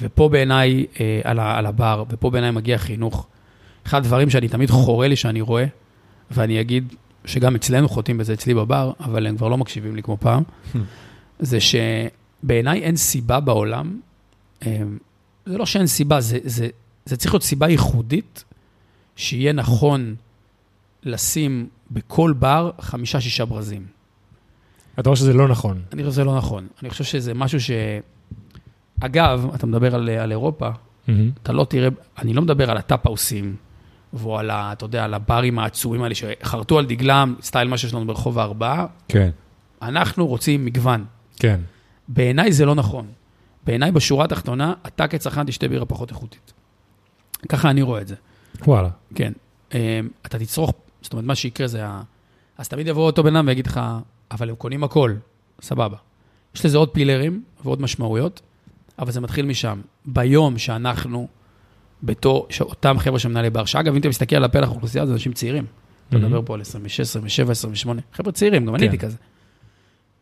ופה 0.00 0.28
בעיניי, 0.28 0.86
אה, 1.00 1.20
על, 1.24 1.38
ה- 1.38 1.58
על 1.58 1.66
הבר, 1.66 2.04
ופה 2.10 2.30
בעיניי 2.30 2.50
מגיע 2.50 2.78
חינוך. 2.78 3.26
אחד 3.86 3.98
הדברים 3.98 4.30
שאני 4.30 4.48
תמיד 4.48 4.70
חורה 4.70 5.08
לי 5.08 5.16
שאני 5.16 5.40
רואה, 5.40 5.64
ואני 6.30 6.60
אגיד 6.60 6.94
שגם 7.24 7.54
אצלנו 7.54 7.88
חוטאים 7.88 8.18
בזה 8.18 8.32
אצלי 8.32 8.54
בבר, 8.54 8.92
אבל 9.00 9.26
הם 9.26 9.36
כבר 9.36 9.48
לא 9.48 9.58
מקשיבים 9.58 9.96
לי 9.96 10.02
כמו 10.02 10.16
פעם, 10.20 10.42
זה 11.38 11.58
שבעיניי 11.60 12.80
אין 12.82 12.96
סיבה 12.96 13.40
בעולם, 13.40 14.00
אה, 14.66 14.82
זה 15.46 15.58
לא 15.58 15.66
שאין 15.66 15.86
סיבה, 15.86 16.20
זה, 16.20 16.38
זה, 16.44 16.68
זה 17.04 17.16
צריך 17.16 17.34
להיות 17.34 17.42
סיבה 17.42 17.68
ייחודית, 17.68 18.44
שיהיה 19.16 19.52
נכון 19.52 20.14
לשים 21.02 21.68
בכל 21.90 22.34
בר 22.38 22.70
חמישה-שישה 22.80 23.44
ברזים. 23.44 23.86
אתה 24.98 25.08
אומר 25.08 25.16
שזה 25.16 25.32
לא 25.32 25.48
נכון. 25.48 25.82
אני 25.92 26.02
חושב 26.02 26.12
שזה 26.12 26.24
לא 26.24 26.36
נכון. 26.36 26.66
אני 26.82 26.90
חושב 26.90 27.04
שזה 27.04 27.34
משהו 27.34 27.60
ש... 27.60 27.70
אגב, 29.00 29.50
אתה 29.54 29.66
מדבר 29.66 29.94
על, 29.94 30.08
על 30.08 30.30
אירופה, 30.30 30.70
Mm-hmm. 31.06 31.40
אתה 31.42 31.52
לא 31.52 31.66
תראה, 31.68 31.88
אני 32.18 32.32
לא 32.32 32.42
מדבר 32.42 32.70
על 32.70 32.76
הטאפאוסים, 32.76 33.56
ועל 34.12 34.50
ה... 34.50 34.72
אתה 34.72 34.84
יודע, 34.84 35.04
על 35.04 35.14
הברים 35.14 35.58
העצומים 35.58 36.02
האלה 36.02 36.14
שחרטו 36.14 36.78
על 36.78 36.86
דגלם, 36.86 37.34
סטייל 37.42 37.68
מה 37.68 37.78
שיש 37.78 37.94
לנו 37.94 38.06
ברחוב 38.06 38.38
הארבעה. 38.38 38.86
כן. 39.08 39.30
אנחנו 39.82 40.26
רוצים 40.26 40.64
מגוון. 40.64 41.04
כן. 41.36 41.60
בעיניי 42.08 42.52
זה 42.52 42.64
לא 42.64 42.74
נכון. 42.74 43.06
בעיניי, 43.64 43.92
בשורה 43.92 44.24
התחתונה, 44.24 44.74
אתה 44.86 45.08
כצרכן 45.08 45.44
תשתה 45.44 45.68
בירה 45.68 45.84
פחות 45.84 46.10
איכותית. 46.10 46.52
ככה 47.48 47.70
אני 47.70 47.82
רואה 47.82 48.00
את 48.00 48.08
זה. 48.08 48.14
וואלה. 48.66 48.88
כן. 49.14 49.32
אמ, 49.74 49.78
אתה 50.26 50.38
תצרוך, 50.38 50.72
זאת 51.02 51.12
אומרת, 51.12 51.24
מה 51.24 51.34
שיקרה 51.34 51.66
זה 51.66 51.86
ה... 51.86 52.02
אז 52.58 52.68
תמיד 52.68 52.86
יבוא 52.86 53.06
אותו 53.06 53.22
בן 53.22 53.36
אדם 53.36 53.46
ויגיד 53.46 53.66
לך, 53.66 53.80
אבל 54.30 54.48
הם 54.50 54.56
קונים 54.56 54.84
הכל, 54.84 55.14
סבבה. 55.60 55.96
יש 56.54 56.64
לזה 56.64 56.78
עוד 56.78 56.88
פילרים 56.88 57.42
ועוד 57.64 57.82
משמעויות, 57.82 58.40
אבל 58.98 59.12
זה 59.12 59.20
מתחיל 59.20 59.46
משם. 59.46 59.80
ביום 60.04 60.58
שאנחנו, 60.58 61.28
בתור, 62.02 62.48
אותם 62.60 62.98
חבר'ה 62.98 63.18
שמנהלי 63.18 63.50
בר, 63.50 63.64
שאגב, 63.64 63.92
אם 63.92 64.00
אתה 64.00 64.08
מסתכל 64.08 64.36
על 64.36 64.44
הפלח 64.44 64.68
האוכלוסייה, 64.68 65.06
זה 65.06 65.12
אנשים 65.12 65.32
צעירים. 65.32 65.64
אתה. 66.08 66.18
מדבר 66.18 66.40
פה 66.44 66.54
על 66.54 66.60
26, 66.60 67.00
27, 67.00 67.52
28, 67.52 68.00
חבר'ה 68.12 68.32
צעירים, 68.32 68.66
גם 68.66 68.74
אני 68.74 68.84
כן. 68.84 68.90
הייתי 68.90 69.06
כזה. 69.06 69.16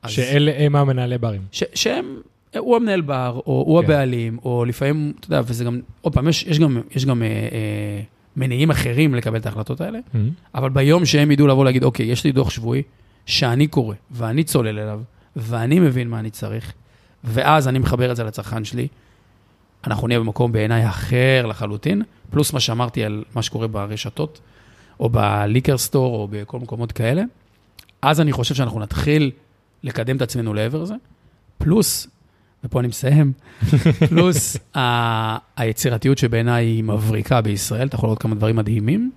שאלה 0.07 0.53
הם 0.57 0.77
המנהלי 0.77 1.19
ברים. 1.19 1.43
שהם, 1.53 2.21
הוא 2.59 2.77
המנהל 2.77 3.01
בר, 3.01 3.41
או 3.47 3.65
הוא 3.67 3.81
כן. 3.81 3.85
הבעלים, 3.85 4.39
או 4.45 4.65
לפעמים, 4.65 5.13
אתה 5.21 5.27
יודע, 5.27 5.41
וזה 5.47 5.65
גם, 5.65 5.81
עוד 6.01 6.15
פעם, 6.15 6.29
יש, 6.29 6.43
יש 6.43 6.59
גם, 6.59 6.81
יש 6.95 7.05
גם 7.05 7.23
אה, 7.23 7.29
אה, 7.29 8.03
מניעים 8.37 8.71
אחרים 8.71 9.15
לקבל 9.15 9.37
את 9.37 9.47
ההחלטות 9.47 9.81
האלה, 9.81 9.99
Mm-hmm. 9.99 10.19
אבל 10.55 10.71
ביום 10.71 11.05
שהם 11.05 11.31
ידעו 11.31 11.47
לבוא 11.47 11.65
להגיד, 11.65 11.85
אוקיי, 11.85 12.07
יש 12.07 12.25
לי 12.25 12.33
דוח 12.33 12.51
שבועי 12.51 12.83
שאני 13.27 13.67
קורא, 13.67 13.95
ואני 14.11 14.45
צולל 14.45 14.79
אליו, 14.79 15.01
ואני 15.37 15.81
מבין 15.81 16.09
מה 16.09 16.19
אני 16.19 16.31
צריך, 16.31 16.73
ואז 17.25 17.69
אני 17.69 17.79
מחבר 17.79 18.11
את 18.11 18.17
זה 18.17 18.25
לצרכן 18.25 18.65
שלי, 18.65 18.89
אנחנו 19.87 20.09
נהיה 20.09 20.21
במקום 20.21 20.53
בעיניי 20.53 20.89
אחר 20.89 21.47
לחלוטין, 21.47 22.03
פלוס 22.31 22.53
מה 22.53 22.61
שאמרתי 22.61 23.05
על 23.05 23.25
מה 23.35 23.43
שקורה 23.43 23.67
ברשתות, 23.67 24.41
או 25.01 25.09
בליקר 25.09 25.79
סטור, 25.79 26.15
או 26.17 26.29
בכל 26.31 26.59
מקומות 26.59 26.93
כאלה. 26.93 27.23
אז 28.03 28.21
אני 28.21 28.33
חושב 28.33 28.55
שאנחנו 28.55 28.81
נתחיל 28.81 29.31
לקדם 29.83 30.17
את 30.17 30.23
עצמנו 30.23 30.55
לעבר 30.55 30.85
זה, 30.85 30.95
פלוס, 31.59 32.07
ופה 32.65 32.81
אני 32.81 32.89
מסיים, 32.89 33.33
פלוס 34.09 34.57
ה- 34.77 35.37
היצירתיות 35.57 36.19
שבעיניי 36.19 36.67
היא 36.67 36.85
מבריקה 36.85 37.41
בישראל, 37.41 37.87
אתה 37.89 37.97
יכול 37.97 38.07
לראות 38.07 38.23
כמה 38.23 38.35
דברים 38.35 38.57
מדהימים, 38.57 39.11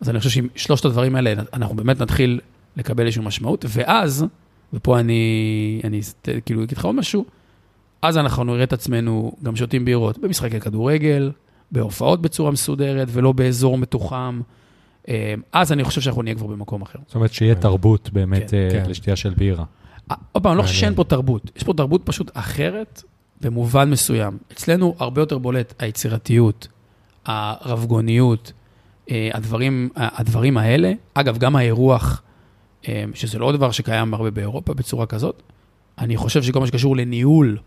אז 0.00 0.10
אני 0.10 0.18
חושב 0.18 0.30
שעם 0.30 0.48
שלושת 0.56 0.84
הדברים 0.84 1.16
האלה, 1.16 1.32
אנחנו 1.52 1.76
באמת 1.76 2.02
נתחיל 2.02 2.40
לקבל 2.76 3.04
איזושהי 3.06 3.24
משמעות, 3.24 3.64
ואז, 3.68 4.24
ופה 4.72 5.00
אני, 5.00 5.80
אני 5.84 6.00
כאילו 6.46 6.62
אגיד 6.62 6.78
לך 6.78 6.84
עוד 6.84 6.94
משהו, 6.94 7.24
אז 8.02 8.18
אנחנו 8.18 8.44
נראה 8.44 8.64
את 8.64 8.72
עצמנו 8.72 9.32
גם 9.42 9.56
שותים 9.56 9.84
בירות 9.84 10.18
במשחקי 10.18 10.60
כדורגל, 10.60 11.30
בהופעות 11.70 12.22
בצורה 12.22 12.50
מסודרת 12.50 13.08
ולא 13.10 13.32
באזור 13.32 13.78
מתוחם. 13.78 14.40
אה, 15.08 15.34
אז 15.52 15.72
אני 15.72 15.84
חושב 15.84 16.00
שאנחנו 16.00 16.22
נהיה 16.22 16.34
כבר 16.34 16.46
במקום 16.46 16.82
אחר. 16.82 16.98
זאת 17.06 17.14
אומרת 17.14 17.32
שיהיה 17.32 17.54
תרבות 17.54 18.10
באמת 18.12 18.50
כן, 18.50 18.56
אה, 18.56 18.84
כן. 18.84 18.90
לשתייה 18.90 19.16
של 19.16 19.34
בירה. 19.36 19.64
עוד 20.32 20.42
פעם, 20.42 20.52
אני 20.52 20.58
לא 20.58 20.62
חושב. 20.62 20.74
שאין 20.74 20.94
פה 20.94 21.04
תרבות. 21.04 21.50
יש 21.56 21.62
פה 21.62 21.74
תרבות 21.74 22.02
פשוט 22.04 22.30
אחרת 22.34 23.02
במובן 23.40 23.90
מסוים. 23.90 24.38
אצלנו 24.52 24.94
הרבה 24.98 25.22
יותר 25.22 25.38
בולט 25.38 25.74
היצירתיות, 25.78 26.68
הרבגוניות, 27.26 28.52
אה, 29.10 29.30
הדברים, 29.34 29.88
הדברים 29.96 30.56
האלה. 30.56 30.92
אגב, 31.14 31.38
גם 31.38 31.56
האירוח, 31.56 32.22
אה, 32.88 33.04
שזה 33.14 33.38
לא 33.38 33.52
דבר 33.52 33.70
שקיים 33.70 34.14
הרבה 34.14 34.30
באירופה 34.30 34.74
בצורה 34.74 35.06
כזאת. 35.06 35.42
אני 35.98 36.16
חושב 36.16 36.42
שכל 36.42 36.60
מה 36.60 36.66
שקשור 36.66 36.96
לניהול, 36.96 37.58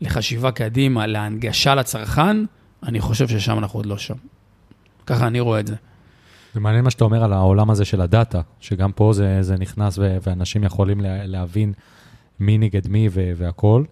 לחשיבה 0.00 0.50
קדימה, 0.50 1.06
להנגשה 1.06 1.74
לצרכן, 1.74 2.36
אני 2.82 3.00
חושב 3.00 3.28
ששם 3.28 3.58
אנחנו 3.58 3.78
עוד 3.78 3.86
לא 3.86 3.98
שם. 3.98 4.14
ככה 5.06 5.26
אני 5.26 5.40
רואה 5.40 5.60
את 5.60 5.66
זה. 5.66 5.74
זה 6.56 6.60
מעניין 6.60 6.84
מה 6.84 6.90
שאתה 6.90 7.04
אומר 7.04 7.24
על 7.24 7.32
העולם 7.32 7.70
הזה 7.70 7.84
של 7.84 8.00
הדאטה, 8.00 8.40
שגם 8.60 8.92
פה 8.92 9.12
זה, 9.12 9.42
זה 9.42 9.56
נכנס 9.56 9.98
ו- 9.98 10.16
ואנשים 10.22 10.64
יכולים 10.64 11.00
לה, 11.00 11.26
להבין 11.26 11.72
מי 12.40 12.58
נגד 12.58 12.88
מי 12.88 13.08
ו- 13.12 13.32
והכול. 13.36 13.84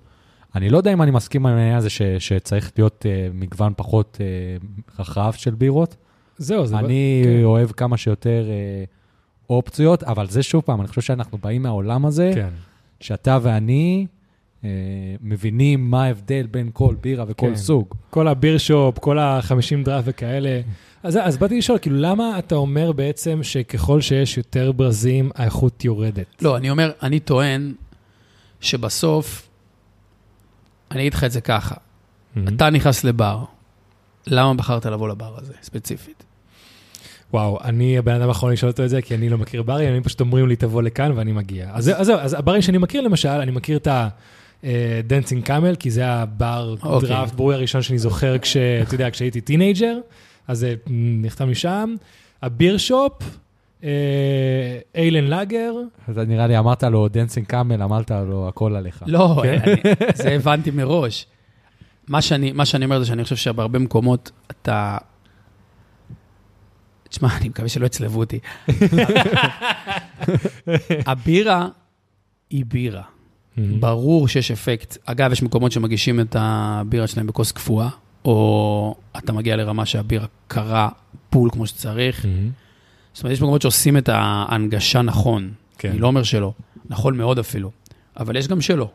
אני 0.54 0.68
לא 0.68 0.76
יודע 0.76 0.92
אם 0.92 1.02
אני 1.02 1.10
מסכים 1.10 1.46
עם 1.46 1.56
העניין 1.56 1.76
הזה 1.76 1.90
ש, 1.90 2.02
שצריך 2.02 2.72
להיות 2.76 3.06
uh, 3.06 3.34
מגוון 3.34 3.72
פחות 3.76 4.18
uh, 4.20 5.00
רחב 5.00 5.32
של 5.36 5.54
בירות. 5.54 5.96
זהו, 6.38 6.66
זה... 6.66 6.78
אני 6.78 7.22
כן. 7.24 7.44
אוהב 7.44 7.70
כמה 7.70 7.96
שיותר 7.96 8.44
uh, 8.46 9.50
אופציות, 9.50 10.02
אבל 10.02 10.28
זה 10.28 10.42
שוב 10.42 10.62
פעם, 10.62 10.80
אני 10.80 10.88
חושב 10.88 11.02
שאנחנו 11.02 11.38
באים 11.38 11.62
מהעולם 11.62 12.06
הזה, 12.06 12.30
כן. 12.34 12.48
שאתה 13.00 13.38
ואני 13.42 14.06
מבינים 15.20 15.90
מה 15.90 16.04
ההבדל 16.04 16.46
בין 16.50 16.70
כל 16.72 16.94
בירה 17.00 17.24
וכל 17.28 17.46
כן. 17.46 17.56
סוג. 17.56 17.94
כל 18.10 18.28
הביר 18.28 18.58
שופ, 18.58 18.98
כל 18.98 19.18
ה-50 19.18 19.84
דראפט 19.84 20.04
וכאלה. 20.06 20.60
אז, 21.02 21.18
אז 21.22 21.36
באתי 21.36 21.58
לשאול, 21.58 21.78
כאילו, 21.78 21.96
למה 21.98 22.38
אתה 22.38 22.54
אומר 22.54 22.92
בעצם 22.92 23.40
שככל 23.42 24.00
שיש 24.00 24.36
יותר 24.36 24.72
ברזים, 24.72 25.30
האיכות 25.34 25.84
יורדת? 25.84 26.42
לא, 26.42 26.56
אני 26.56 26.70
אומר, 26.70 26.92
אני 27.02 27.20
טוען 27.20 27.74
שבסוף, 28.60 29.48
אני 30.90 31.00
אגיד 31.00 31.14
לך 31.14 31.24
את 31.24 31.32
זה 31.32 31.40
ככה, 31.40 31.74
Mm-hmm. 32.36 32.40
אתה 32.56 32.70
נכנס 32.70 33.04
לבר, 33.04 33.44
למה 34.26 34.54
בחרת 34.54 34.86
לבוא 34.86 35.08
לבר 35.08 35.38
הזה, 35.38 35.52
ספציפית? 35.62 36.24
וואו, 37.32 37.58
אני 37.64 37.98
הבן 37.98 38.14
אדם 38.14 38.28
האחרון 38.28 38.52
לשאול 38.52 38.70
אותו 38.70 38.84
את 38.84 38.90
זה, 38.90 39.02
כי 39.02 39.14
אני 39.14 39.28
לא 39.28 39.38
מכיר 39.38 39.62
ברים, 39.62 39.94
אני 39.94 40.02
פשוט 40.02 40.20
אומרים 40.20 40.48
לי, 40.48 40.56
תבוא 40.56 40.82
לכאן, 40.82 41.12
ואני 41.14 41.32
מגיע. 41.32 41.70
אז 41.72 41.84
זהו, 41.84 41.96
אז 41.96 42.10
אז 42.20 42.34
הברים 42.34 42.62
שאני 42.62 42.78
מכיר, 42.78 43.00
למשל, 43.00 43.28
אני 43.28 43.50
מכיר 43.50 43.76
את 43.76 43.88
ה-Dancing 44.64 45.46
Camel, 45.48 45.76
כי 45.78 45.90
זה 45.90 46.06
הבר 46.08 46.74
אוקיי. 46.82 47.08
craft 47.08 47.34
brewery 47.34 47.54
הראשון 47.54 47.82
שאני 47.82 47.98
זוכר, 47.98 48.38
כש- 48.38 48.56
אתה 48.56 48.94
יודע, 48.94 49.10
כשהייתי 49.10 49.40
טינאייג'ר, 49.40 49.96
אז 50.48 50.58
זה 50.58 50.74
נחתם 51.22 51.48
לי 51.48 51.54
שם. 51.54 51.94
ה 52.42 52.49
Beer 52.49 52.78
Shop, 52.78 53.12
אה, 53.84 53.88
איילן 54.94 55.24
לאגר, 55.24 55.72
אז 56.08 56.18
נראה 56.18 56.46
לי 56.46 56.58
אמרת 56.58 56.82
לו 56.82 57.08
Dancing 57.08 57.46
Camel, 57.46 57.82
אמרת 57.82 58.10
לו 58.10 58.48
הכל 58.48 58.76
עליך. 58.76 59.02
לא, 59.06 59.40
כן. 59.42 59.58
אני, 59.66 59.74
זה 60.14 60.28
הבנתי 60.32 60.70
מראש. 60.70 61.26
מה 62.08 62.22
שאני, 62.22 62.52
מה 62.52 62.64
שאני 62.66 62.84
אומר 62.84 62.98
זה 63.00 63.06
שאני 63.06 63.22
חושב 63.24 63.36
שבהרבה 63.36 63.78
מקומות 63.78 64.30
אתה... 64.50 64.98
תשמע, 67.08 67.28
אני 67.36 67.48
מקווה 67.48 67.68
שלא 67.68 67.86
יצלבו 67.86 68.20
אותי. 68.20 68.38
הבירה 71.06 71.68
היא 72.50 72.64
בירה. 72.68 73.02
ברור 73.56 74.28
שיש 74.28 74.50
אפקט. 74.50 74.96
אגב, 75.04 75.32
יש 75.32 75.42
מקומות 75.42 75.72
שמגישים 75.72 76.20
את 76.20 76.36
הבירה 76.38 77.06
שלהם 77.06 77.26
בכוס 77.26 77.52
קפואה, 77.52 77.88
או 78.24 78.94
אתה 79.18 79.32
מגיע 79.32 79.56
לרמה 79.56 79.86
שהבירה 79.86 80.26
קרה 80.48 80.88
בול 81.32 81.50
כמו 81.50 81.66
שצריך. 81.66 82.26
זאת 83.14 83.22
אומרת, 83.22 83.32
יש 83.32 83.42
מקומות 83.42 83.62
שעושים 83.62 83.96
את 83.96 84.08
ההנגשה 84.08 85.02
נכון. 85.02 85.50
כן. 85.78 85.90
אני 85.90 85.98
לא 85.98 86.06
אומר 86.06 86.22
שלא, 86.22 86.52
נכון 86.90 87.16
מאוד 87.16 87.38
אפילו, 87.38 87.70
אבל 88.16 88.36
יש 88.36 88.48
גם 88.48 88.60
שלא. 88.60 88.90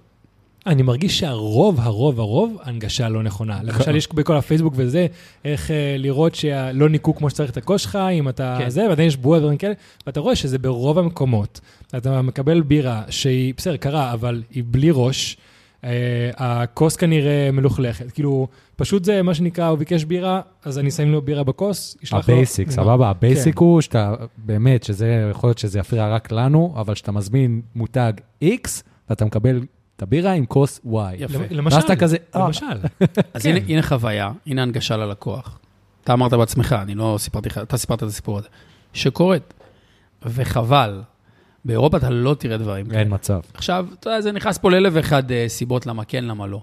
אני 0.68 0.82
מרגיש 0.82 1.20
שהרוב, 1.20 1.80
הרוב, 1.80 2.20
הרוב, 2.20 2.58
הנגשה 2.64 3.10
לא 3.10 3.24
נכונה. 3.24 3.60
למשל, 3.64 3.96
יש 3.96 4.08
בכל 4.14 4.38
הפייסבוק 4.38 4.74
וזה, 4.78 5.08
איך 5.46 5.72
אה, 5.72 5.96
לראות 5.98 6.36
שלא 6.36 6.90
ניקו 6.90 7.16
כמו 7.16 7.30
שצריך 7.30 7.52
את 7.52 7.58
הכוס 7.58 7.82
שלך, 7.82 7.96
אם 7.96 8.30
אתה 8.30 8.56
כן. 8.60 8.70
זה, 8.70 8.88
ועדיין 8.90 9.08
יש 9.08 9.18
בועה 9.18 9.40
ודברים 9.40 9.58
כאלה, 9.58 9.74
ואתה 10.08 10.20
רואה 10.20 10.36
שזה 10.36 10.58
ברוב 10.58 11.00
המקומות. 11.00 11.60
אתה 11.98 12.22
מקבל 12.22 12.62
בירה 12.62 13.02
שהיא, 13.10 13.54
בסדר, 13.58 13.78
קרה, 13.78 14.14
אבל 14.14 14.44
היא 14.52 14.64
בלי 14.68 14.90
ראש, 14.94 15.38
אה, 15.84 15.90
הכוס 16.38 16.96
כנראה 16.96 17.50
מלוכלכת. 17.54 18.12
כאילו, 18.12 18.48
פשוט 18.76 19.06
זה 19.06 19.22
מה 19.22 19.34
שנקרא, 19.34 19.68
הוא 19.68 19.78
ביקש 19.78 20.04
בירה, 20.04 20.42
אז 20.66 20.80
אני 20.80 20.90
אשים 20.90 21.12
לו 21.12 21.22
בירה 21.22 21.44
בכוס, 21.44 21.98
ישלח 22.04 22.30
לו... 22.30 22.34
ה 22.36 22.40
basic, 22.40 22.68
נגמר. 22.68 22.84
סבבה? 22.84 23.10
ה 23.10 23.18
basic 23.18 23.56
כן. 23.56 23.66
הוא 23.66 23.82
שאתה, 23.82 24.16
באמת, 24.38 24.84
שזה, 24.84 25.28
יכול 25.32 25.48
להיות 25.48 25.58
שזה 25.58 25.80
יפריע 25.80 26.08
רק 26.08 26.32
לנו, 26.32 26.74
אבל 26.78 26.96
שאתה 26.96 27.12
מזמין 27.12 27.62
מותג 27.76 28.14
X, 28.44 28.70
ואתה 29.10 29.26
מקבל 29.26 29.60
את 30.00 30.04
הבירה 30.04 30.32
עם 30.32 30.46
כוס 30.46 30.80
Y. 30.86 30.90
יפה. 31.18 31.40
למשל, 31.50 31.76
ואז 31.76 31.84
אתה 31.84 31.96
כזה, 31.96 32.18
אה. 32.36 32.46
למשל. 32.46 32.66
אז 33.34 33.44
כן. 33.44 33.50
הנה, 33.50 33.60
הנה 33.68 33.82
חוויה, 33.82 34.32
הנה 34.46 34.62
הנגשה 34.62 34.98
ללקוח. 34.98 35.60
אתה 36.04 36.14
אמרת 36.14 36.34
בעצמך, 36.34 36.76
אני 36.82 36.96
לא 36.96 37.16
סיפרתי 37.20 37.50
לך, 37.50 37.58
אתה 37.58 37.78
סיפרת 37.78 38.04
את 38.04 38.08
הסיפור 38.08 38.38
הזה, 38.38 38.48
שקורית. 38.94 39.54
וחבל, 40.26 41.02
באירופה 41.66 41.98
אתה 41.98 42.10
לא 42.10 42.34
תראה 42.34 42.58
דברים 42.58 42.86
כאלה. 42.86 43.00
אין 43.00 43.14
מצב. 43.14 43.40
עכשיו, 43.54 43.86
אתה 44.00 44.10
יודע, 44.10 44.22
זה 44.22 44.32
נכנס 44.32 44.58
פה 44.58 44.72
לאלף 44.72 44.94
ואחד 44.96 45.32
אה, 45.32 45.46
סיבות 45.48 45.86
למה 45.86 46.06
כן, 46.06 46.26
למה 46.26 46.48
לא. 46.48 46.62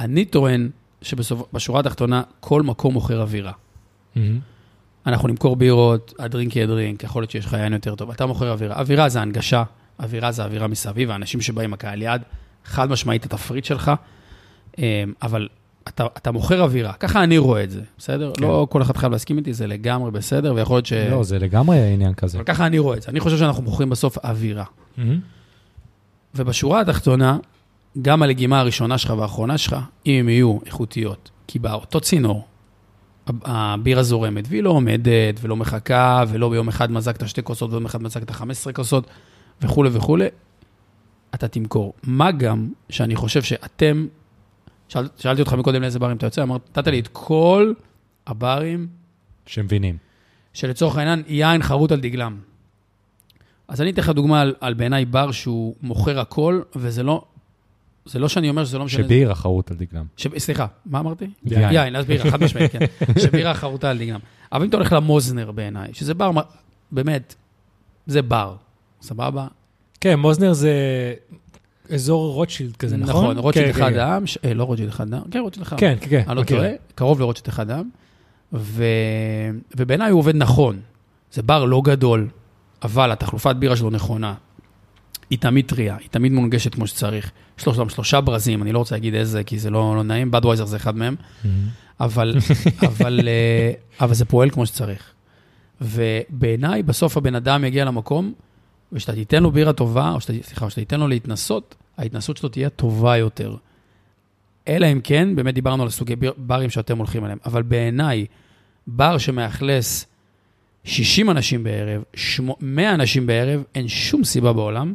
אני 0.00 0.24
טוען 0.24 0.70
שבשורה 1.02 1.80
התחתונה, 1.80 2.22
כל 2.40 2.62
מקום 2.62 2.94
מוכר 2.94 3.20
אווירה. 3.20 3.52
מהמם. 4.16 4.38
אנחנו 5.06 5.28
נמכור 5.28 5.56
בירות, 5.56 6.14
הדרינק 6.18 6.56
יהיה 6.56 6.66
דרינק, 6.66 7.04
יכול 7.04 7.22
להיות 7.22 7.30
שיש 7.30 7.46
לך 7.46 7.52
יין 7.52 7.72
יותר 7.72 7.94
טוב. 7.94 8.10
אתה 8.10 8.26
מוכר 8.26 8.50
אווירה. 8.50 8.78
אווירה 8.78 9.08
זה 9.08 9.20
הנגשה, 9.20 9.62
אווירה 10.00 10.32
זה 10.32 10.44
אווירה 10.44 10.66
מסביב, 10.66 11.10
האנשים 11.10 11.40
שבאים, 11.40 11.72
הקהל 11.72 12.02
יעד, 12.02 12.22
חד 12.64 12.90
משמעית 12.90 13.24
התפריט 13.24 13.64
שלך, 13.64 13.92
אה, 14.78 15.04
אבל 15.22 15.48
אתה, 15.88 16.06
אתה 16.16 16.30
מוכר 16.30 16.62
אווירה, 16.62 16.92
ככה 16.92 17.24
אני 17.24 17.38
רואה 17.38 17.64
את 17.64 17.70
זה, 17.70 17.80
בסדר? 17.98 18.32
כן. 18.36 18.42
לא 18.42 18.66
כל 18.70 18.82
אחד 18.82 18.96
חייב 18.96 19.12
להסכים 19.12 19.38
איתי, 19.38 19.52
זה 19.52 19.66
לגמרי 19.66 20.10
בסדר, 20.10 20.54
ויכול 20.54 20.76
להיות 20.76 20.86
ש... 20.86 20.92
לא, 20.92 21.22
זה 21.24 21.38
לגמרי 21.38 21.92
עניין 21.92 22.14
כזה. 22.14 22.38
אבל 22.38 22.44
ככה 22.44 22.66
אני 22.66 22.78
רואה 22.78 22.96
את 22.96 23.02
זה. 23.02 23.08
אני 23.08 23.20
חושב 23.20 23.38
שאנחנו 23.38 23.62
מוכרים 23.62 23.90
בסוף 23.90 24.18
אווירה. 24.18 24.64
מהמם. 24.96 25.20
ובשורה 26.34 26.80
התחתונה, 26.80 27.38
גם 28.02 28.22
הלגימה 28.22 28.60
הראשונה 28.60 28.98
שלך 28.98 29.14
והאחרונה 29.18 29.58
שלך, 29.58 29.76
אם 30.06 30.20
הן 30.20 30.28
יהיו 30.28 30.58
איכותיות, 30.66 31.30
כי 31.46 31.58
באותו 31.58 32.00
צינור, 32.00 32.46
הבירה 33.44 34.02
זורמת, 34.02 34.44
והיא 34.48 34.62
לא 34.62 34.70
עומדת 34.70 35.40
ולא 35.40 35.56
מחכה, 35.56 36.24
ולא 36.28 36.48
ביום 36.48 36.68
אחד 36.68 36.92
מזגת 36.92 37.28
שתי 37.28 37.42
כוסות 37.42 37.70
ויום 37.70 37.84
אחד 37.84 38.02
מזגת 38.02 38.30
15 38.30 38.72
כוסות, 38.72 39.06
וכולי 39.60 39.90
וכולי, 39.92 40.26
אתה 41.34 41.48
תמכור. 41.48 41.92
מה 42.02 42.32
גם 42.32 42.72
שאני 42.90 43.16
חושב 43.16 43.42
שאתם, 43.42 44.06
שאל, 44.88 45.08
שאלתי 45.18 45.40
אותך 45.40 45.52
מקודם 45.52 45.82
לאיזה 45.82 45.98
ברים 45.98 46.16
אתה 46.16 46.26
יוצא, 46.26 46.42
אמרת, 46.42 46.78
נתת 46.78 46.86
לי 46.86 46.98
את 46.98 47.08
כל 47.12 47.72
הברים 48.26 48.86
שמבינים. 49.46 49.96
שלצורך 50.52 50.96
העניין 50.96 51.22
יין 51.26 51.62
חרוט 51.62 51.92
על 51.92 52.00
דגלם. 52.00 52.36
אז 53.68 53.80
אני 53.80 53.90
אתן 53.90 54.02
לך 54.02 54.10
דוגמה 54.10 54.40
על, 54.40 54.54
על 54.60 54.74
בעיניי 54.74 55.04
בר 55.04 55.32
שהוא 55.32 55.74
מוכר 55.82 56.20
הכל, 56.20 56.60
וזה 56.76 57.02
לא, 57.02 57.24
זה 58.04 58.18
לא 58.18 58.28
שאני 58.28 58.48
אומר 58.48 58.64
שזה 58.64 58.78
לא 58.78 58.84
משנה. 58.84 59.04
שבירה 59.04 59.34
חרוט 59.34 59.70
על 59.70 59.76
דגלם. 59.76 60.04
ש... 60.16 60.26
סליחה, 60.38 60.66
מה 60.86 60.98
אמרתי? 60.98 61.26
יין. 61.44 61.72
יין, 61.72 61.96
אז 61.96 62.06
בירה, 62.06 62.30
חד 62.30 62.44
משמעית, 62.44 62.72
כן. 62.72 62.78
שבירה 63.22 63.54
חרוטה 63.54 63.90
על 63.90 63.98
דגלם. 63.98 64.20
אבל 64.52 64.62
אם 64.62 64.68
אתה 64.68 64.76
הולך 64.76 64.92
למוזנר 64.92 65.52
בעיניי, 65.52 65.94
שזה 65.94 66.14
בר, 66.14 66.30
באמת, 66.92 67.34
זה 68.06 68.22
בר, 68.22 68.56
סבבה? 69.02 69.46
כן, 70.00 70.14
מוזנר 70.18 70.52
זה 70.52 70.72
אזור 71.94 72.32
רוטשילד 72.32 72.76
כזה, 72.76 72.96
נכון? 72.96 73.24
נכון, 73.24 73.38
רוטשילד 73.38 73.64
כן, 73.66 73.70
אחד 73.82 73.92
כן, 73.92 73.98
העם, 73.98 74.26
ש- 74.26 74.38
אה, 74.44 74.54
לא 74.54 74.64
רוטשילד 74.64 74.88
אחד 74.88 75.14
העם, 75.14 75.22
כן, 75.30 75.38
רוטשילד 75.38 75.66
אחד. 75.66 75.76
כן, 75.78 75.96
כן, 76.00 76.06
כן. 76.10 76.22
אני 76.28 76.36
לא 76.36 76.42
מכיר. 76.42 76.56
טועה, 76.56 76.70
קרוב 76.94 77.20
לרוטשילד 77.20 77.48
אחד 77.48 77.70
העם, 77.70 77.88
ו... 78.52 78.84
ובעיניי 79.76 80.10
הוא 80.10 80.18
עובד 80.18 80.36
נכון. 80.36 80.80
זה 81.32 81.42
בר 81.42 81.64
לא 81.64 81.80
גדול, 81.84 82.28
אבל 82.82 83.12
התחלופת 83.12 83.56
בירה 83.56 83.76
שלו 83.76 83.90
נכונה. 83.90 84.34
היא 85.30 85.38
תמיד 85.38 85.66
טריה, 85.66 85.96
היא 86.00 86.08
תמיד 86.10 86.32
מונגשת 86.32 86.74
כמו 86.74 86.86
שצריך. 86.86 87.30
יש 87.58 87.66
לו 87.66 87.74
שם 87.74 87.88
שלושה 87.88 88.20
ברזים, 88.20 88.62
אני 88.62 88.72
לא 88.72 88.78
רוצה 88.78 88.94
להגיד 88.94 89.14
איזה, 89.14 89.44
כי 89.44 89.58
זה 89.58 89.70
לא, 89.70 89.96
לא 89.96 90.02
נעים, 90.02 90.30
בדווייזר 90.30 90.64
זה 90.66 90.76
אחד 90.76 90.96
מהם, 90.96 91.14
מהמם. 91.44 91.56
אבל, 92.00 92.36
אבל, 92.88 93.20
אה, 93.28 93.72
אבל 94.00 94.14
זה 94.14 94.24
פועל 94.24 94.50
כמו 94.50 94.66
שצריך. 94.66 95.12
ובעיניי, 95.80 96.82
בסוף 96.82 97.16
הבן 97.16 97.34
אדם 97.34 97.64
יגיע 97.64 97.84
למקום, 97.84 98.32
ושאתה 98.92 99.12
תיתן 99.12 99.42
לו 99.42 99.50
בירה 99.50 99.72
טובה, 99.72 100.10
או 100.12 100.20
שאתה, 100.20 100.32
סליחה, 100.42 100.64
או 100.64 100.70
שאתה 100.70 100.80
תיתן 100.80 101.00
לו 101.00 101.08
להתנסות, 101.08 101.74
ההתנסות 101.98 102.36
שלו 102.36 102.48
תהיה 102.48 102.68
טובה 102.70 103.16
יותר. 103.16 103.56
אלא 104.68 104.86
אם 104.92 105.00
כן, 105.04 105.36
באמת 105.36 105.54
דיברנו 105.54 105.82
על 105.82 105.90
סוגי 105.90 106.16
ביר- 106.16 106.32
ברים 106.36 106.70
שאתם 106.70 106.98
הולכים 106.98 107.24
אליהם, 107.24 107.38
אבל 107.46 107.62
בעיניי, 107.62 108.26
בר 108.86 109.18
שמאכלס 109.18 110.06
60 110.84 111.30
אנשים 111.30 111.64
בערב, 111.64 112.02
שמו- 112.14 112.56
100 112.60 112.94
אנשים 112.94 113.26
בערב, 113.26 113.62
אין 113.74 113.88
שום 113.88 114.24
סיבה 114.24 114.52
בעולם 114.52 114.94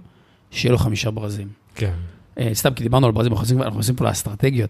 שיהיה 0.51 0.71
לו 0.71 0.77
חמישה 0.77 1.11
ברזים. 1.11 1.47
כן. 1.75 1.93
אה, 2.39 2.49
סתם, 2.53 2.73
כי 2.73 2.83
דיברנו 2.83 3.05
על 3.07 3.13
ברזים, 3.13 3.61
אנחנו 3.61 3.79
עושים 3.79 3.95
פה 3.95 4.05
לאסטרטגיות. 4.05 4.69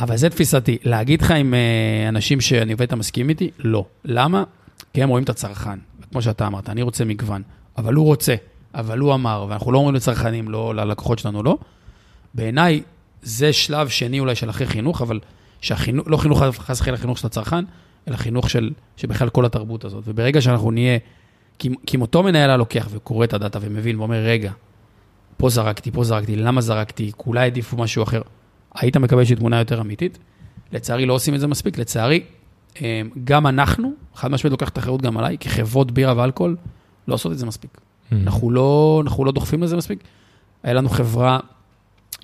אבל 0.00 0.16
זה 0.16 0.30
תפיסתי. 0.30 0.78
להגיד 0.84 1.22
לך 1.22 1.30
אם 1.30 1.54
אה, 1.54 2.08
אנשים 2.08 2.40
שאני 2.40 2.72
עובד 2.72 2.82
איתם 2.82 2.98
מסכימים 2.98 3.28
איתי? 3.30 3.50
לא. 3.58 3.84
למה? 4.04 4.44
כי 4.92 5.02
הם 5.02 5.08
רואים 5.08 5.24
את 5.24 5.28
הצרכן. 5.28 5.78
כמו 6.12 6.22
שאתה 6.22 6.46
אמרת, 6.46 6.68
אני 6.70 6.82
רוצה 6.82 7.04
מגוון. 7.04 7.42
אבל 7.78 7.94
הוא 7.94 8.06
רוצה, 8.06 8.34
אבל 8.74 8.98
הוא 8.98 9.14
אמר, 9.14 9.46
ואנחנו 9.48 9.72
לא 9.72 9.78
אומרים 9.78 9.94
לצרכנים, 9.94 10.48
לא 10.48 10.74
ללקוחות 10.74 11.18
שלנו, 11.18 11.42
לא. 11.42 11.58
בעיניי, 12.34 12.82
זה 13.22 13.52
שלב 13.52 13.88
שני 13.88 14.20
אולי 14.20 14.34
של 14.34 14.50
אחרי 14.50 14.66
חינוך, 14.66 15.02
אבל 15.02 15.20
שהחינוך, 15.60 16.08
לא 16.08 16.16
חינוך 16.16 16.42
חס 16.42 16.80
וחלילה 16.80 16.98
חינוך 16.98 17.18
של 17.18 17.26
הצרכן, 17.26 17.64
אלא 18.08 18.16
חינוך 18.16 18.50
של, 18.50 18.70
שבכלל 18.96 19.28
כל 19.28 19.44
התרבות 19.44 19.84
הזאת. 19.84 20.04
וברגע 20.06 20.40
שאנחנו 20.40 20.70
נהיה, 20.70 20.98
כי, 21.58 21.68
אם 21.94 22.00
אותו 22.00 22.22
מנהל 22.22 22.50
היה 22.50 22.56
לוקח 22.56 22.88
וקורא 22.90 23.24
את 23.24 23.32
הדאטה 23.32 23.58
ומבין 23.62 23.98
ואומר, 23.98 24.16
רגע, 24.16 24.52
פה 25.36 25.48
זרקתי, 25.48 25.90
פה 25.90 26.04
זרקתי, 26.04 26.36
למה 26.36 26.60
זרקתי, 26.60 27.12
אולי 27.26 27.40
העדיפו 27.40 27.76
משהו 27.76 28.02
אחר, 28.02 28.22
היית 28.74 28.96
מקבל 28.96 29.18
איזושהי 29.18 29.36
תמונה 29.36 29.58
יותר 29.58 29.80
אמיתית. 29.80 30.18
לצערי 30.72 31.06
לא 31.06 31.12
עושים 31.12 31.34
את 31.34 31.40
זה 31.40 31.46
מספיק, 31.46 31.78
לצערי, 31.78 32.22
אה, 32.82 33.02
גם 33.24 33.46
אנחנו, 33.46 33.92
חד 34.14 34.30
משמעית 34.30 34.52
לוקח 34.52 34.68
את 34.68 34.76
האחריות 34.76 35.02
גם 35.02 35.18
עליי, 35.18 35.38
כחברות 35.38 35.90
בירה 35.90 36.14
ואלכוהול, 36.16 36.56
לא 37.08 37.14
עושות 37.14 37.32
את 37.32 37.38
זה 37.38 37.46
מספיק. 37.46 37.78
מהמם. 38.10 38.24
אנחנו 38.24 38.50
לא, 38.50 39.00
אנחנו 39.04 39.24
לא 39.24 39.32
דוחפים 39.32 39.62
לזה 39.62 39.76
מספיק. 39.76 39.98
היה 40.62 40.74
לנו 40.74 40.88
חברה 40.88 41.38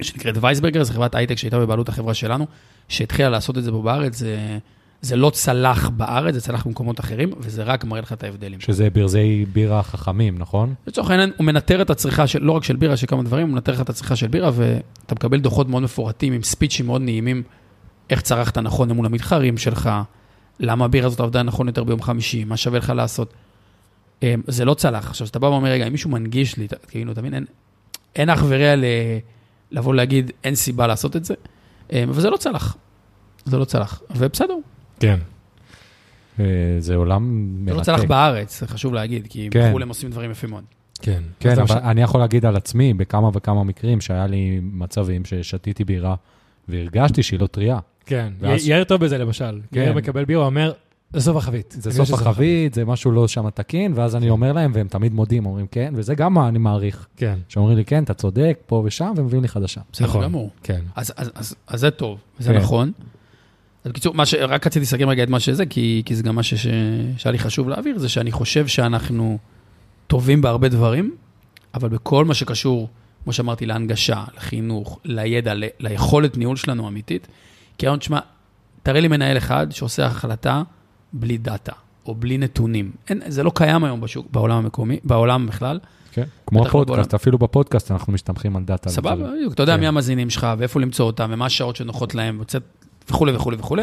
שנקראת 0.03 0.35
וייסברגר, 0.41 0.85
זו 0.85 0.93
חברת 0.93 1.15
הייטק 1.15 1.35
שהייתה 1.35 1.59
בבעלות 1.59 1.89
החברה 1.89 2.15
שלנו, 2.15 2.47
שהתחילה 2.89 3.29
לעשות 3.29 3.59
את 3.59 3.65
זה 3.65 3.71
פה 3.71 3.83
בארץ, 3.83 4.19
זה, 4.19 4.59
זה 5.01 5.17
לא 5.17 5.31
צלח 5.31 5.89
בארץ, 5.89 6.35
זה 6.35 6.41
צלח 6.41 6.67
במקומות 6.67 7.01
אחרים, 7.01 7.31
וזה 7.39 7.63
רק 7.63 7.85
מראה 7.85 8.01
לך 8.01 8.13
את 8.13 8.25
ההבדלים. 8.25 8.61
שזה 8.61 8.91
ברזי 8.91 9.47
בירה 9.53 9.83
חכמים, 9.83 10.39
נכון? 10.39 10.75
לצורך 10.87 11.11
העניין, 11.11 11.31
הוא 11.37 11.45
מנטר 11.45 11.83
את 11.83 11.91
הצריכה 11.91 12.27
של, 12.27 12.43
לא 12.43 12.53
רק 12.53 12.65
של 12.65 12.77
בירה, 12.77 12.97
של 12.97 13.07
כמה 13.07 13.23
דברים, 13.23 13.47
הוא 13.47 13.55
מנטר 13.55 13.73
לך 13.73 13.81
את 13.81 13.91
הצריכה 13.91 14.17
של 14.17 14.27
בירה, 14.27 14.51
ואתה 14.55 15.15
מקבל 15.15 15.41
דוחות 15.41 15.69
מאוד 15.69 15.83
מפורטים 15.83 16.33
עם 16.33 16.43
ספיצ'ים 16.43 16.87
מאוד 16.87 17.03
נעימים, 17.03 17.43
איך 18.11 18.21
צרכת 18.21 18.59
נכון 18.59 18.91
מול 18.93 19.07
המתחרים 19.07 19.59
שלך, 19.59 19.91
למה 20.61 20.85
הבירה 20.85 21.07
הזאת 21.07 21.21
עבדה 21.21 21.43
נכון 21.43 21.67
יותר 21.67 21.85
ביום 21.85 22.03
חמישי, 22.03 22.45
מה 22.45 22.57
שווה 22.57 22.79
לך 22.79 22.93
לעשות. 22.97 23.35
אה, 24.23 24.35
זה 24.47 24.65
לא 24.65 24.75
צלח. 24.75 25.09
עכשיו, 25.09 25.25
כשאתה 25.27 25.39
בא 25.39 25.47
ואומר, 25.47 25.71
רגע, 25.71 25.87
אם 25.87 25.93
מישהו 25.93 26.11
מנגיש 26.11 26.57
לי, 26.57 26.67
כאילו, 26.89 27.13
אתה 27.13 27.21
מבין, 27.21 27.35
אין, 27.35 27.45
אין 28.17 28.31
אח 28.31 28.45
ורע. 28.49 28.75
לבוא 29.73 29.95
להגיד, 29.95 30.31
אין 30.45 30.55
סיבה 30.55 30.87
לעשות 30.87 31.17
את 31.17 31.25
זה, 31.25 31.35
אה, 31.93 32.05
אבל 32.05 32.21
זה 32.21 32.31
לא 32.31 32.37
צלח. 32.37 32.77
זה 33.45 33.59
לא 33.59 33.65
צלח, 33.65 34.03
ובסדר. 34.17 34.55
כן. 35.01 35.19
אה, 36.41 36.45
זה 36.79 36.95
עולם 36.97 37.47
זה 37.65 37.71
לא 37.71 37.77
מרתק. 37.77 37.87
צלח 37.87 38.05
בארץ, 38.05 38.61
זה 38.61 38.67
חשוב 38.67 38.95
להגיד, 38.95 39.27
כי 39.31 39.49
כן. 39.51 39.69
בחו"ל 39.69 39.83
הם 39.83 39.89
עושים 39.89 40.11
דברים 40.11 40.31
יפים 40.31 40.51
מאוד. 40.51 40.65
כן. 41.03 41.23
כן, 41.41 41.51
אבל 41.51 41.61
למשל- 41.61 41.75
אני 41.75 42.03
יכול 42.03 42.21
להגיד 42.21 42.47
על 42.47 42.57
עצמי, 42.57 42.95
בכמה 42.95 43.31
וכמה 43.35 43.65
מקרים, 43.65 44.01
שהיה 44.01 44.27
לי 44.27 44.61
מצבים 44.63 45.25
ששתיתי 45.25 45.85
בירה, 45.85 46.15
והרגשתי 46.69 47.23
שהיא 47.23 47.41
לא 47.41 47.47
טריה. 47.47 47.79
כן, 48.07 48.33
ואז- 48.41 48.69
יאיר 48.69 48.85
טוב 48.85 49.05
בזה 49.05 49.19
למשל. 49.19 49.61
כן. 49.73 49.81
יאיר 49.81 49.93
מקבל 49.95 50.25
בירה, 50.25 50.41
הוא 50.41 50.47
אומר, 50.47 50.73
זה 51.13 51.21
סוף 51.21 51.37
החבית. 51.37 51.75
זה 51.79 51.93
סוף 51.93 52.13
החבית, 52.13 52.75
זה 52.75 52.85
משהו 52.85 53.11
לא 53.11 53.29
שם 53.29 53.51
תקין, 53.51 53.93
ואז 53.95 54.17
אני 54.17 54.31
אומר 54.31 54.53
להם, 54.53 54.71
והם 54.75 54.89
תמיד 54.89 55.15
מודים, 55.15 55.47
אומרים 55.47 55.67
כן, 55.67 55.93
וזה 55.97 56.15
גם 56.15 56.35
מה 56.35 56.49
אני 56.49 56.59
מעריך. 56.59 57.07
כן, 57.17 57.39
שאומרים 57.49 57.77
לי, 57.77 57.85
כן, 57.85 58.05
אתה 58.05 58.15
צודק, 58.15 58.59
פה 58.67 58.83
ושם, 58.87 59.13
ומביאים 59.17 59.43
לי 59.43 59.49
חדשה. 59.49 59.81
בסדר 59.93 60.09
נכון. 60.09 60.23
גמור. 60.23 60.51
כן. 60.63 60.81
אז, 60.97 61.13
אז, 61.17 61.31
אז, 61.35 61.55
אז 61.67 61.81
זה 61.81 61.91
טוב, 61.91 62.19
זה 62.39 62.53
כן. 62.53 62.59
נכון. 62.59 62.93
אז 63.85 63.91
בקיצור, 63.91 64.15
מה 64.15 64.27
ש... 64.27 64.35
רק 64.35 64.67
רציתי 64.67 64.83
לסכם 64.83 65.09
רגע 65.09 65.23
את 65.23 65.29
מה 65.29 65.41
שזה, 65.41 65.67
כי, 65.67 66.03
כי 66.05 66.17
זה 66.17 66.23
גם 66.23 66.37
משהו 66.37 66.59
ש... 66.59 66.67
שהיה 67.17 67.33
לי 67.33 67.39
חשוב 67.39 67.69
להעביר, 67.69 67.99
זה 67.99 68.09
שאני 68.09 68.33
חושב 68.33 68.67
שאנחנו 68.67 69.39
טובים 70.07 70.43
בהרבה 70.43 70.69
דברים, 70.69 71.15
אבל 71.75 71.89
בכל 71.89 72.25
מה 72.25 72.35
שקשור, 72.35 72.89
כמו 73.25 73.33
שאמרתי, 73.33 73.67
להנגשה, 73.67 74.25
לחינוך, 74.37 74.99
לידע, 75.05 75.55
ל... 75.55 75.65
ליכולת 75.81 76.37
ניהול 76.37 76.57
שלנו 76.57 76.89
אמיתית, 76.89 77.29
כי 77.79 77.87
היום, 77.87 77.97
תשמע, 77.97 78.19
תראה 78.83 79.01
לי 79.01 79.09
מנהל 79.09 79.37
אחד 79.37 79.67
שעושה 79.71 80.07
החלטה 80.07 80.63
בלי 81.13 81.39
דאטה, 81.39 81.73
או 82.07 82.15
בלי 82.15 82.39
נתונים. 82.39 82.91
אין, 83.09 83.23
זה 83.27 83.43
לא 83.43 83.53
קיים 83.55 83.85
היום 83.85 84.01
בשוק, 84.01 84.27
בעולם 84.31 84.57
המקומי, 84.57 84.99
בעולם 85.05 85.47
בכלל. 85.47 85.81
כן. 86.13 86.25
כמו 86.47 86.61
לא 86.61 86.69
הפודקאסט, 86.69 87.15
אפילו 87.15 87.39
בפודקאסט 87.39 87.91
אנחנו 87.91 88.13
מסתמכים 88.13 88.57
על 88.57 88.63
דאטה. 88.63 88.91
סבבה. 88.91 89.31
בדיוק. 89.35 89.55
אתה 89.55 89.63
יודע 89.63 89.75
כן. 89.75 89.81
מי 89.81 89.87
המאזינים 89.87 90.31
שלך, 90.31 90.47
ואיפה 90.59 90.81
למצוא 90.81 91.07
אותם, 91.07 91.31
ומה 91.33 91.47
השעות 91.47 91.77
שנוחות 91.77 92.15
להם, 92.15 92.43
וכולי 93.09 93.33
וכולי 93.37 93.57
וכולי. 93.57 93.83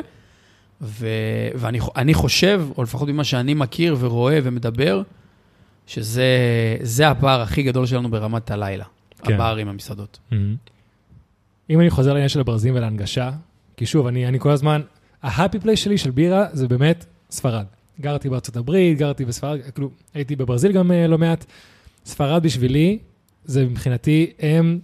ו... 0.81 1.07
ואני 1.55 1.79
אני 1.95 2.13
חושב, 2.13 2.65
או 2.77 2.83
לפחות 2.83 3.09
ממה 3.09 3.23
שאני 3.23 3.53
מכיר 3.53 3.95
ורואה 3.99 4.39
ומדבר, 4.43 5.01
שזה 5.87 6.27
זה 6.81 7.09
הפער 7.09 7.41
הכי 7.41 7.63
גדול 7.63 7.85
שלנו 7.85 8.11
ברמת 8.11 8.51
הלילה. 8.51 8.85
כן. 9.23 9.33
הפער 9.33 9.55
עם 9.55 9.67
המסעדות. 9.67 10.19
מהמם. 10.31 10.55
אם 11.69 11.79
אני 11.79 11.89
חוזר 11.89 12.13
לעניין 12.13 12.29
של 12.29 12.39
הברזים 12.39 12.75
ולהנגשה, 12.75 13.31
כי 13.77 13.85
שוב, 13.85 14.07
אני, 14.07 14.27
אני 14.27 14.39
כל 14.39 14.51
הזמן, 14.51 14.81
ההאפי 15.23 15.59
פליי 15.59 15.77
שלי 15.77 15.97
של 15.97 16.11
בירה 16.11 16.45
זה 16.53 16.67
באמת 16.67 17.05
ספרד. 17.31 17.65
גרתי 18.01 18.29
בארצות 18.29 18.57
הברית, 18.57 18.97
גרתי 18.97 19.25
בספרד, 19.25 19.59
כאילו, 19.73 19.89
הייתי 20.13 20.35
בברזיל 20.35 20.71
גם 20.71 20.91
אה, 20.91 21.07
לא 21.07 21.17
מעט. 21.17 21.45
ספרד 22.05 22.43
בשבילי, 22.43 22.99
זה 23.45 23.65
מבחינתי, 23.65 24.31
הם 24.39 24.79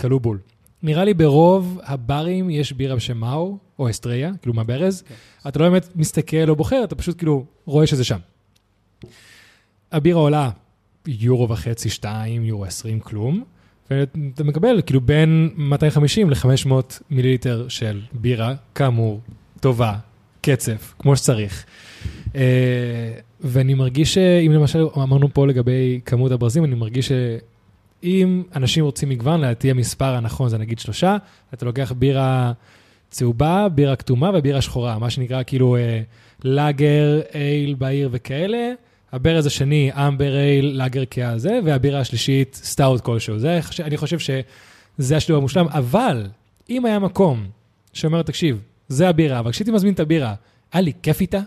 כלו 0.00 0.20
בול. 0.20 0.38
נראה 0.82 1.04
לי 1.04 1.14
ברוב 1.14 1.80
הברים 1.82 2.50
יש 2.50 2.72
בירה 2.72 2.96
בשם 2.96 3.18
מאו, 3.18 3.58
או 3.78 3.90
אסטריה, 3.90 4.32
כאילו 4.42 4.54
מהברז. 4.54 5.04
אתה 5.48 5.58
לא 5.58 5.68
באמת 5.68 5.88
מסתכל 5.96 6.48
או 6.48 6.56
בוחר, 6.56 6.84
אתה 6.84 6.94
פשוט 6.94 7.18
כאילו 7.18 7.44
רואה 7.64 7.86
שזה 7.86 8.04
שם. 8.04 8.18
הבירה 9.92 10.20
עולה 10.20 10.50
יורו 11.06 11.48
וחצי, 11.48 11.90
שתיים, 11.90 12.44
יורו 12.44 12.64
עשרים, 12.64 13.00
כלום. 13.00 13.44
ואתה 13.90 14.44
מקבל 14.44 14.82
כאילו 14.86 15.00
בין 15.00 15.50
250 15.56 16.30
ל-500 16.30 16.72
מיליליטר 17.10 17.68
של 17.68 18.00
בירה, 18.12 18.54
כאמור, 18.74 19.20
טובה, 19.60 19.94
קצף, 20.40 20.94
כמו 20.98 21.16
שצריך. 21.16 21.64
אה, 22.36 22.40
ואני 23.40 23.74
מרגיש 23.74 24.14
שאם 24.14 24.52
למשל 24.52 24.86
אמרנו 24.96 25.34
פה 25.34 25.46
לגבי 25.46 26.00
כמות 26.04 26.32
הברזים, 26.32 26.64
אני 26.64 26.74
מרגיש 26.74 27.12
שאם 27.12 28.42
אנשים 28.56 28.84
רוצים 28.84 29.08
מגוון, 29.08 29.40
לדעתי 29.40 29.70
המספר 29.70 30.14
הנכון 30.14 30.48
זה 30.48 30.58
נגיד 30.58 30.78
שלושה, 30.78 31.16
אתה 31.54 31.66
לוקח 31.66 31.92
בירה 31.92 32.52
צהובה, 33.10 33.68
בירה 33.68 33.96
כתומה 33.96 34.30
ובירה 34.34 34.60
שחורה, 34.60 34.98
מה 34.98 35.10
שנקרא 35.10 35.42
כאילו 35.46 35.76
אה, 35.76 36.00
לאגר, 36.44 37.20
אייל 37.34 37.74
בהיר 37.74 38.08
וכאלה. 38.12 38.72
הברז 39.12 39.46
השני, 39.46 39.90
amber 39.94 40.36
ale, 40.36 40.66
לאגר 40.66 41.02
כהה 41.10 41.34
והבירה 41.64 42.00
השלישית, 42.00 42.60
סטאוט 42.62 43.00
כלשהו. 43.00 43.38
זה, 43.38 43.60
אני 43.84 43.96
חושב 43.96 44.18
שזה 44.18 45.16
השילוב 45.16 45.38
המושלם, 45.38 45.66
אבל 45.68 46.26
אם 46.70 46.84
היה 46.84 46.98
מקום 46.98 47.46
שאומר, 47.92 48.22
תקשיב, 48.22 48.62
זה 48.88 49.08
הבירה, 49.08 49.38
אבל 49.38 49.52
כשהייתי 49.52 49.70
מזמין 49.70 49.94
את 49.94 50.00
הבירה, 50.00 50.34
היה 50.72 50.82
לי 50.82 50.92
כיף 51.02 51.20
איתה, 51.20 51.40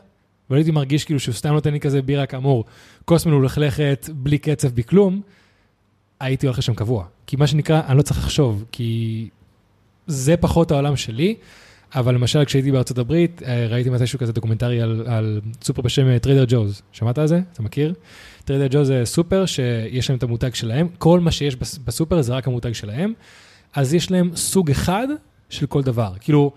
ולא 0.52 0.58
הייתי 0.60 0.72
מרגיש 0.72 1.06
כאילו 1.06 1.20
שהוא 1.20 1.34
סתם 1.36 1.54
נותן 1.54 1.74
לי 1.74 1.80
כזה 1.80 2.02
בירה 2.02 2.26
כאמור, 2.26 2.66
כוס 3.06 3.26
מלוכלכת, 3.26 4.10
בלי 4.14 4.38
קצף, 4.38 4.72
בלי 4.72 4.84
כלום, 4.84 5.22
הייתי 6.20 6.46
הולך 6.48 6.58
לשם 6.58 6.74
קבוע. 6.74 7.06
כי 7.28 7.36
מה 7.36 7.48
שנקרא, 7.48 7.82
אני 7.88 7.98
לא 7.98 8.02
צריך 8.02 8.20
לחשוב, 8.20 8.66
כי 8.72 9.30
זה 10.08 10.38
פחות 10.38 10.72
העולם 10.72 10.96
שלי. 10.96 11.36
אבל 11.96 12.14
למשל, 12.16 12.46
כשהייתי 12.46 12.72
בארצות 12.72 12.98
הברית, 12.98 13.42
אה, 13.46 13.68
ראיתי 13.70 13.90
מתישהו 13.90 14.20
כזה 14.20 14.34
דוקומנטרי 14.34 14.82
על, 14.82 15.04
על 15.08 15.42
סופר 15.64 15.82
בשם 15.82 16.18
Trader 16.18 16.46
Joe's. 16.48 16.82
שמעת 16.92 17.18
על 17.18 17.28
זה? 17.28 17.40
אתה 17.54 17.62
מכיר? 17.64 17.94
Trader 18.46 18.68
Joe's 18.72 18.88
זה 18.88 19.02
סופר 19.06 19.46
שיש 19.46 20.10
להם 20.10 20.18
את 20.18 20.24
המותג 20.24 20.54
שלהם, 20.54 20.88
כל 20.98 21.20
מה 21.20 21.32
שיש 21.32 21.56
בס- 21.56 21.78
בסופר 21.78 22.22
זה 22.22 22.34
רק 22.34 22.48
המותג 22.48 22.72
שלהם, 22.72 23.14
אז 23.74 23.94
יש 23.94 24.12
להם 24.12 24.32
סוג 24.36 24.72
אחד 24.72 25.08
של 25.50 25.66
כל 25.66 25.82
דבר. 25.84 26.14
כאילו, 26.20 26.52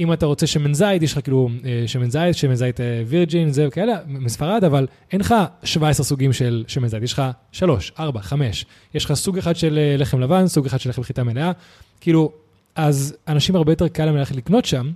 אם 0.00 0.12
אתה 0.12 0.26
רוצה 0.26 0.46
שמן 0.46 0.74
זית, 0.74 1.02
יש 1.02 1.12
לך 1.12 1.20
כאילו 1.24 1.48
אה, 1.64 1.82
שמן 1.86 2.10
זית, 2.10 2.36
שמן 2.36 2.54
זית 2.54 2.80
אה, 2.80 3.02
virgin, 3.06 3.50
זה 3.50 3.68
וכאלה, 3.68 3.96
מספרד, 4.06 4.64
אבל 4.64 4.86
אין 5.12 5.20
לך 5.20 5.34
17 5.64 6.04
סוגים 6.04 6.32
של 6.32 6.64
שמן 6.68 6.88
זית, 6.88 7.02
יש 7.02 7.12
לך 7.12 7.22
3, 7.52 7.92
4, 7.98 8.20
5. 8.22 8.66
יש 8.94 9.04
לך 9.04 9.12
סוג 9.12 9.38
אחד 9.38 9.56
של 9.56 9.78
אה, 9.78 9.96
לחם 9.96 10.20
לבן, 10.20 10.46
סוג 10.46 10.66
אחד 10.66 10.80
של 10.80 10.90
לחם 10.90 11.02
חיטה 11.02 11.24
מלאה. 11.24 11.52
כאילו, 12.00 12.32
אז 12.74 13.16
אנשים 13.28 13.56
הרבה 13.56 13.72
יותר 13.72 13.88
קל 13.88 14.04
להם 14.04 14.16
ללכת 14.16 14.36
לקנות 14.36 14.64
שם, 14.64 14.90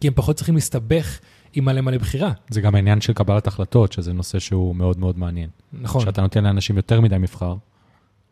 כי 0.00 0.08
הם 0.08 0.14
פחות 0.16 0.36
צריכים 0.36 0.54
להסתבך 0.54 1.18
עם 1.52 1.64
מלא 1.64 1.80
מלא 1.80 1.98
בחירה. 1.98 2.32
זה 2.50 2.60
גם 2.60 2.74
העניין 2.74 3.00
של 3.00 3.12
קבלת 3.12 3.46
החלטות, 3.46 3.92
שזה 3.92 4.12
נושא 4.12 4.38
שהוא 4.38 4.76
מאוד 4.76 4.98
מאוד 4.98 5.18
מעניין. 5.18 5.48
נכון. 5.72 6.00
שאתה 6.00 6.22
נותן 6.22 6.44
לאנשים 6.44 6.76
יותר 6.76 7.00
מדי 7.00 7.18
מבחר. 7.18 7.54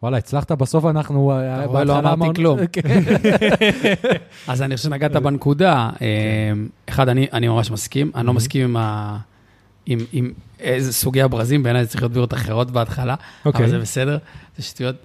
וואלה, 0.02 0.16
הצלחת, 0.16 0.52
בסוף 0.52 0.84
אנחנו... 0.84 1.32
אתה 1.32 1.64
רואה, 1.66 1.84
לא 1.84 1.98
אמרתי 1.98 2.34
כלום. 2.34 2.58
כן. 2.72 2.80
אז 4.48 4.62
אני 4.62 4.76
חושב 4.76 4.88
שנגעת 4.88 5.12
בנקודה. 5.12 5.90
אה, 6.02 6.52
אחד, 6.88 7.08
אני, 7.08 7.48
ממש 7.48 7.70
מסכים. 7.70 8.10
אני 8.14 8.26
לא. 8.26 8.32
מסכים 8.32 8.76
עם, 9.86 10.32
איזה 10.60 10.92
סוגי 10.92 11.22
הברזים, 11.22 11.62
בעיניי 11.62 11.84
זה 11.84 11.90
צריך 11.90 12.02
להיות 12.02 12.12
בירות 12.12 12.34
אחרות 12.34 12.70
בהתחלה, 12.70 13.14
אוקיי. 13.44 13.64
אבל 13.64 13.70
זה 13.70 13.78
בסדר, 13.78 14.18
זה 14.56 14.62
שטויות. 14.62 14.96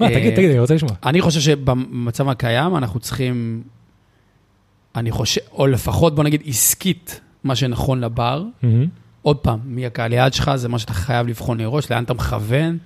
מה, 0.00 0.06
אה, 0.06 0.14
תגיד, 0.14 0.36
תגיד, 0.36 0.50
אני 0.50 0.58
רוצה 0.58 0.74
לשמוע. 0.74 0.92
אני 1.06 1.20
חושב 1.20 1.40
שבמצב 1.40 2.28
הקיים 2.28 2.76
אנחנו 2.76 3.00
צריכים, 3.00 3.62
אני 4.96 5.10
חושב, 5.10 5.40
או 5.52 5.66
לפחות 5.66 6.14
בוא 6.14 6.24
נגיד 6.24 6.42
עסקית, 6.46 7.20
מה 7.44 7.56
שנכון 7.56 8.00
לבר. 8.00 8.44
עוד 9.22 9.36
פעם, 9.36 9.58
מי 9.64 9.86
הקהל 9.86 10.12
יעד 10.12 10.32
שלך, 10.32 10.54
זה 10.54 10.68
מה 10.68 10.78
שאתה 10.78 10.94
חייב 10.94 11.26
לבחון 11.26 11.58
מראש, 11.58 11.90
לאן 11.90 12.04
אתה 12.04 12.14
מכוון, 12.14 12.78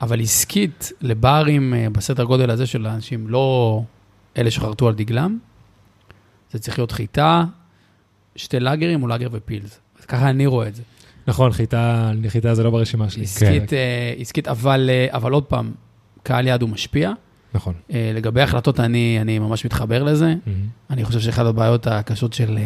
אבל 0.00 0.20
עסקית, 0.20 0.92
לברים 1.00 1.74
אה, 1.74 1.86
בסדר 1.92 2.24
גודל 2.24 2.50
הזה 2.50 2.66
של 2.66 2.86
האנשים, 2.86 3.28
לא 3.28 3.82
אלה 4.36 4.50
שחרטו 4.50 4.88
על 4.88 4.94
דגלם, 4.94 5.38
זה 6.52 6.58
צריך 6.58 6.78
להיות 6.78 6.92
חיטה, 6.92 7.44
שתי 8.36 8.60
לאגרים 8.60 9.02
או 9.02 9.08
לאגר 9.08 9.28
ופילס. 9.32 9.80
ככה 10.08 10.30
אני 10.30 10.46
רואה 10.46 10.68
את 10.68 10.74
זה. 10.74 10.82
נכון, 11.26 11.52
חיטה, 11.52 12.12
חיטה 12.28 12.54
זה 12.54 12.62
לא 12.62 12.70
ברשימה 12.70 13.10
שלי. 13.10 13.22
עסקית, 13.22 13.70
כן, 13.70 13.76
אה, 13.76 14.14
עסקית, 14.18 14.48
אבל, 14.48 14.90
אה, 14.92 15.06
אבל 15.10 15.32
עוד 15.32 15.44
פעם, 15.44 15.72
קהל 16.22 16.46
יעד 16.46 16.62
הוא 16.62 16.70
משפיע. 16.70 17.12
נכון. 17.54 17.74
לגבי 17.90 18.42
החלטות, 18.42 18.80
אני, 18.80 19.18
אני 19.20 19.38
ממש 19.38 19.64
מתחבר 19.64 20.02
לזה. 20.02 20.34
מהמם. 20.46 20.66
אני 20.90 21.04
חושב 21.04 21.20
שאחת 21.20 21.46
הבעיות 21.46 21.86
הקשות 21.86 22.32
של, 22.32 22.58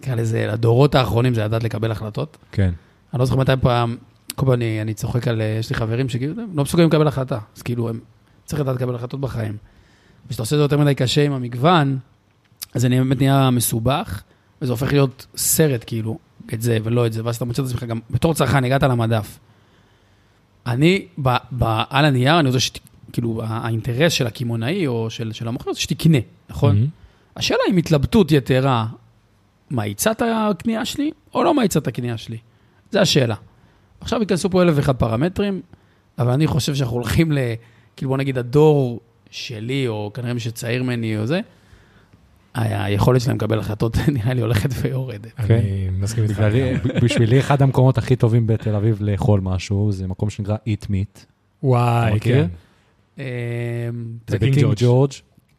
נקרא 0.00 0.14
לזה, 0.14 0.52
הדורות 0.52 0.94
האחרונים, 0.94 1.34
זה 1.34 1.44
לדעת 1.44 1.62
לקבל 1.62 1.90
החלטות. 1.90 2.36
כן. 2.52 2.72
אני 3.12 3.20
לא 3.20 3.24
זוכר 3.24 3.40
מתי 3.40 3.52
פעם, 3.60 3.96
כל 4.34 4.46
פעם 4.46 4.52
אני, 4.54 4.82
אני 4.82 4.94
צוחק 4.94 5.28
על, 5.28 5.40
אה, 5.40 5.56
יש 5.60 5.70
לי 5.70 5.76
חברים 5.76 6.08
שכאילו, 6.08 6.42
הם 6.42 6.48
לא 6.54 6.62
מסוגלים 6.62 6.88
לקבל 6.88 7.08
החלטה. 7.08 7.38
אז 7.56 7.62
כאילו, 7.62 7.88
הם 7.88 8.00
צריך 8.44 8.60
לדעת 8.60 8.76
לקבל 8.76 8.94
החלטות 8.94 9.20
בחיים. 9.20 9.56
וכשאתה 10.26 10.42
עושה 10.42 10.56
את 10.56 10.58
זה 10.58 10.62
יותר 10.64 10.78
מדי 10.78 10.94
קשה 10.94 11.24
עם 11.26 11.32
המגוון, 11.32 11.98
אז 12.74 12.82
זה 12.82 12.88
באמת 12.88 13.18
נהיה 13.18 13.50
מסובך, 13.50 14.22
וזה 14.62 14.72
הופך 14.72 14.92
להיות 14.92 15.26
סרט, 15.36 15.84
כאילו, 15.86 16.18
את 16.54 16.62
זה 16.62 16.78
ולא 16.82 17.06
את 17.06 17.12
זה, 17.12 17.24
ואז 17.24 17.36
אתה 17.36 17.44
מוצא 17.44 17.62
את 17.62 17.66
עצמך 17.66 17.84
גם, 17.84 18.00
בתור 18.10 18.34
צרכן, 18.34 18.64
הגעת 18.64 18.82
למדף. 18.82 19.38
אני, 20.66 21.06
ב, 21.22 21.28
ב, 21.58 21.64
על 21.90 22.04
הנייר, 22.04 22.40
אני 22.40 22.48
רוצה 22.48 22.58
כאילו, 23.12 23.42
ה- 23.44 23.46
האינטרס 23.46 24.12
של 24.12 24.26
הקמעונאי 24.26 24.86
או 24.86 25.10
של, 25.10 25.32
של 25.32 25.48
המוכר 25.48 25.72
זה 25.72 25.80
שתקנה, 25.80 26.18
נכון? 26.50 26.74
מהמם. 26.74 26.86
השאלה 27.36 27.60
אם 27.70 27.76
התלבטות 27.76 28.32
יתרה, 28.32 28.86
מאיצת 29.70 30.22
הקנייה 30.22 30.84
שלי 30.84 31.10
או 31.34 31.44
לא 31.44 31.54
מאיצת 31.54 31.86
הקנייה 31.86 32.18
שלי? 32.18 32.38
זו 32.92 32.98
השאלה. 32.98 33.34
עכשיו 34.02 34.20
ייכנסו 34.20 34.50
פה 34.50 34.62
אלף 34.62 34.74
ואחד 34.76 34.96
פרמטרים, 34.96 35.60
אבל 36.18 36.30
אני 36.30 36.46
חושב 36.46 36.74
שאנחנו 36.74 36.96
הולכים 36.96 37.32
ל... 37.32 37.38
כאילו, 37.96 38.08
בוא 38.08 38.18
נגיד, 38.18 38.38
הדור 38.38 39.00
שלי, 39.30 39.88
או 39.88 40.10
כנראה 40.14 40.34
מי 40.34 40.40
שצעיר 40.40 40.82
ממני 40.82 41.18
או 41.18 41.26
זה, 41.26 41.40
היכולת 42.54 43.20
שלהם 43.20 43.36
לקבל 43.36 43.58
החלטות 43.58 43.96
נראה 44.14 44.34
לי 44.34 44.40
הולכת 44.40 44.70
ויורדת. 44.82 45.32
אני 45.38 45.88
מסכים 45.98 46.24
איתך. 46.24 46.42
בשבילי 47.02 47.40
אחד 47.40 47.62
המקומות 47.62 47.98
הכי 47.98 48.16
טובים 48.16 48.46
בתל 48.46 48.74
אביב 48.74 48.98
לאכול 49.00 49.40
משהו, 49.40 49.92
זה 49.92 50.06
מקום 50.06 50.30
שנקרא 50.30 50.56
Eat 50.56 50.84
Meat. 50.84 51.24
וואי? 51.62 52.20
כן. 52.20 52.46
אמ, 53.18 53.24
זה 54.28 54.38
בקינג 54.38 54.74
ג'ורג', 54.76 55.10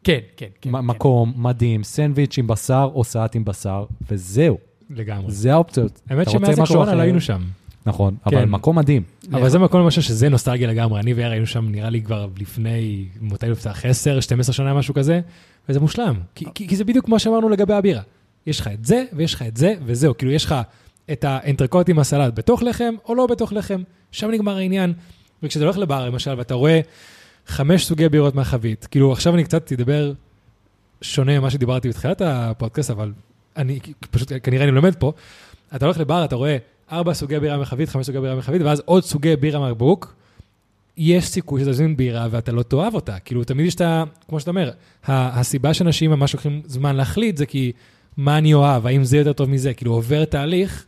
כן, 0.04 0.18
כן, 0.36 0.46
כן. 0.60 0.70
כן. 0.70 0.70
מקום 0.70 1.32
מדהים, 1.36 1.84
סנדוויץ' 1.84 2.38
עם 2.38 2.46
בשר 2.46 2.90
או 2.94 3.04
סלט 3.04 3.36
עם 3.36 3.44
בשר, 3.44 3.84
וזהו, 4.10 4.58
לגמרי. 4.90 5.32
זה 5.32 5.52
האופציות. 5.52 6.00
האמת 6.10 6.30
שמאז 6.30 6.58
הקורונה? 6.58 6.94
לא 6.94 7.00
היינו 7.00 7.20
שם. 7.20 7.42
נכון, 7.86 8.16
כן. 8.30 8.36
אבל 8.36 8.44
מקום 8.44 8.78
מדהים. 8.78 9.02
אבל 9.32 9.48
זה 9.48 9.58
מקום 9.58 9.80
למשל 9.80 10.00
שזה 10.00 10.28
נוסטלגיה 10.28 10.68
לגמרי. 10.68 11.00
אני 11.00 11.14
ויאיר 11.14 11.30
היינו 11.30 11.46
שם 11.46 11.68
נראה 11.68 11.90
לי 11.90 12.02
כבר 12.02 12.28
לפני, 12.38 13.04
מתי 13.20 13.48
נפתח? 13.48 13.84
10, 13.84 14.20
12 14.20 14.54
שנה, 14.54 14.74
משהו 14.74 14.94
כזה, 14.94 15.20
וזה 15.68 15.80
מושלם. 15.80 16.14
כי, 16.34 16.44
כי, 16.54 16.68
כי 16.68 16.76
זה 16.76 16.84
בדיוק 16.84 17.04
כמו 17.04 17.18
שאמרנו 17.18 17.48
לגבי 17.48 17.74
הבירה. 17.74 18.02
יש 18.46 18.60
לך 18.60 18.68
את 18.68 18.84
זה, 18.84 19.04
ויש 19.12 19.34
לך 19.34 19.42
את 19.42 19.56
זה, 19.56 19.74
וזהו. 19.84 20.16
כאילו, 20.18 20.32
יש 20.32 20.44
לך 20.44 20.54
את 21.12 21.24
האנטרקוט 21.24 21.88
עם 21.88 21.98
הסלט 21.98 22.34
בתוך 22.34 22.62
לחם, 22.62 22.94
או 23.08 23.14
לא 23.14 23.26
בתוך 23.26 23.52
לחם. 23.52 23.82
שם 24.12 24.30
נגמר 24.30 24.56
העניין. 24.56 24.92
וכשאתה 25.42 25.64
הולך 25.64 25.78
לבר, 25.78 26.06
למשל, 26.06 26.34
ואתה 26.38 26.54
רואה 26.54 26.80
חמש 27.46 27.86
סוגי 27.86 28.08
בירות 28.08 28.34
מהחבית, 28.34 28.86
כאילו, 28.90 29.12
עכשיו 29.12 29.34
אני 29.34 29.44
קצת 29.44 29.72
אדבר 29.72 30.12
שונה 31.02 31.40
ממה 31.40 31.50
שדיברתי 31.50 31.88
בתחילת 31.88 32.22
הפודקאסט, 32.24 32.90
אבל 32.90 33.12
אני 33.56 33.78
פשוט, 34.10 34.32
כנראה 34.42 34.64
אני 34.64 34.72
לומד 34.72 34.94
פה. 34.94 35.12
אתה 35.76 35.84
הולך 35.84 35.98
לבר, 35.98 36.24
אתה 36.24 36.36
רואה 36.36 36.56
ארבע 36.92 37.14
סוגי 37.14 37.40
בירה 37.40 37.58
מחבית, 37.58 37.88
חמש 37.88 38.06
סוגי 38.06 38.20
בירה 38.20 38.36
מחבית, 38.36 38.62
ואז 38.62 38.82
עוד 38.84 39.04
סוגי 39.04 39.36
בירה 39.36 39.60
מהבקבוק. 39.60 40.14
יש 40.96 41.28
סיכוי 41.28 41.60
שתזמין 41.60 41.96
בירה 41.96 42.26
ואתה 42.30 42.52
לא 42.52 42.62
תאהב 42.62 42.94
אותה. 42.94 43.18
כאילו, 43.18 43.44
תמיד 43.44 43.66
יש 43.66 43.74
את 43.74 43.80
ה... 43.80 44.04
כמו 44.28 44.40
שאתה 44.40 44.50
אומר, 44.50 44.70
הסיבה 45.08 45.74
שאנשים 45.74 46.10
ממש 46.10 46.32
לוקחים 46.32 46.62
זמן 46.66 46.96
להחליט 46.96 47.36
זה 47.36 47.46
כי 47.46 47.72
מה 48.16 48.38
אני 48.38 48.54
אוהב, 48.54 48.86
האם 48.86 49.04
זה 49.04 49.16
יותר 49.16 49.32
טוב 49.32 49.50
מזה. 49.50 49.74
כאילו, 49.74 49.92
עובר 49.92 50.24
תהליך 50.24 50.84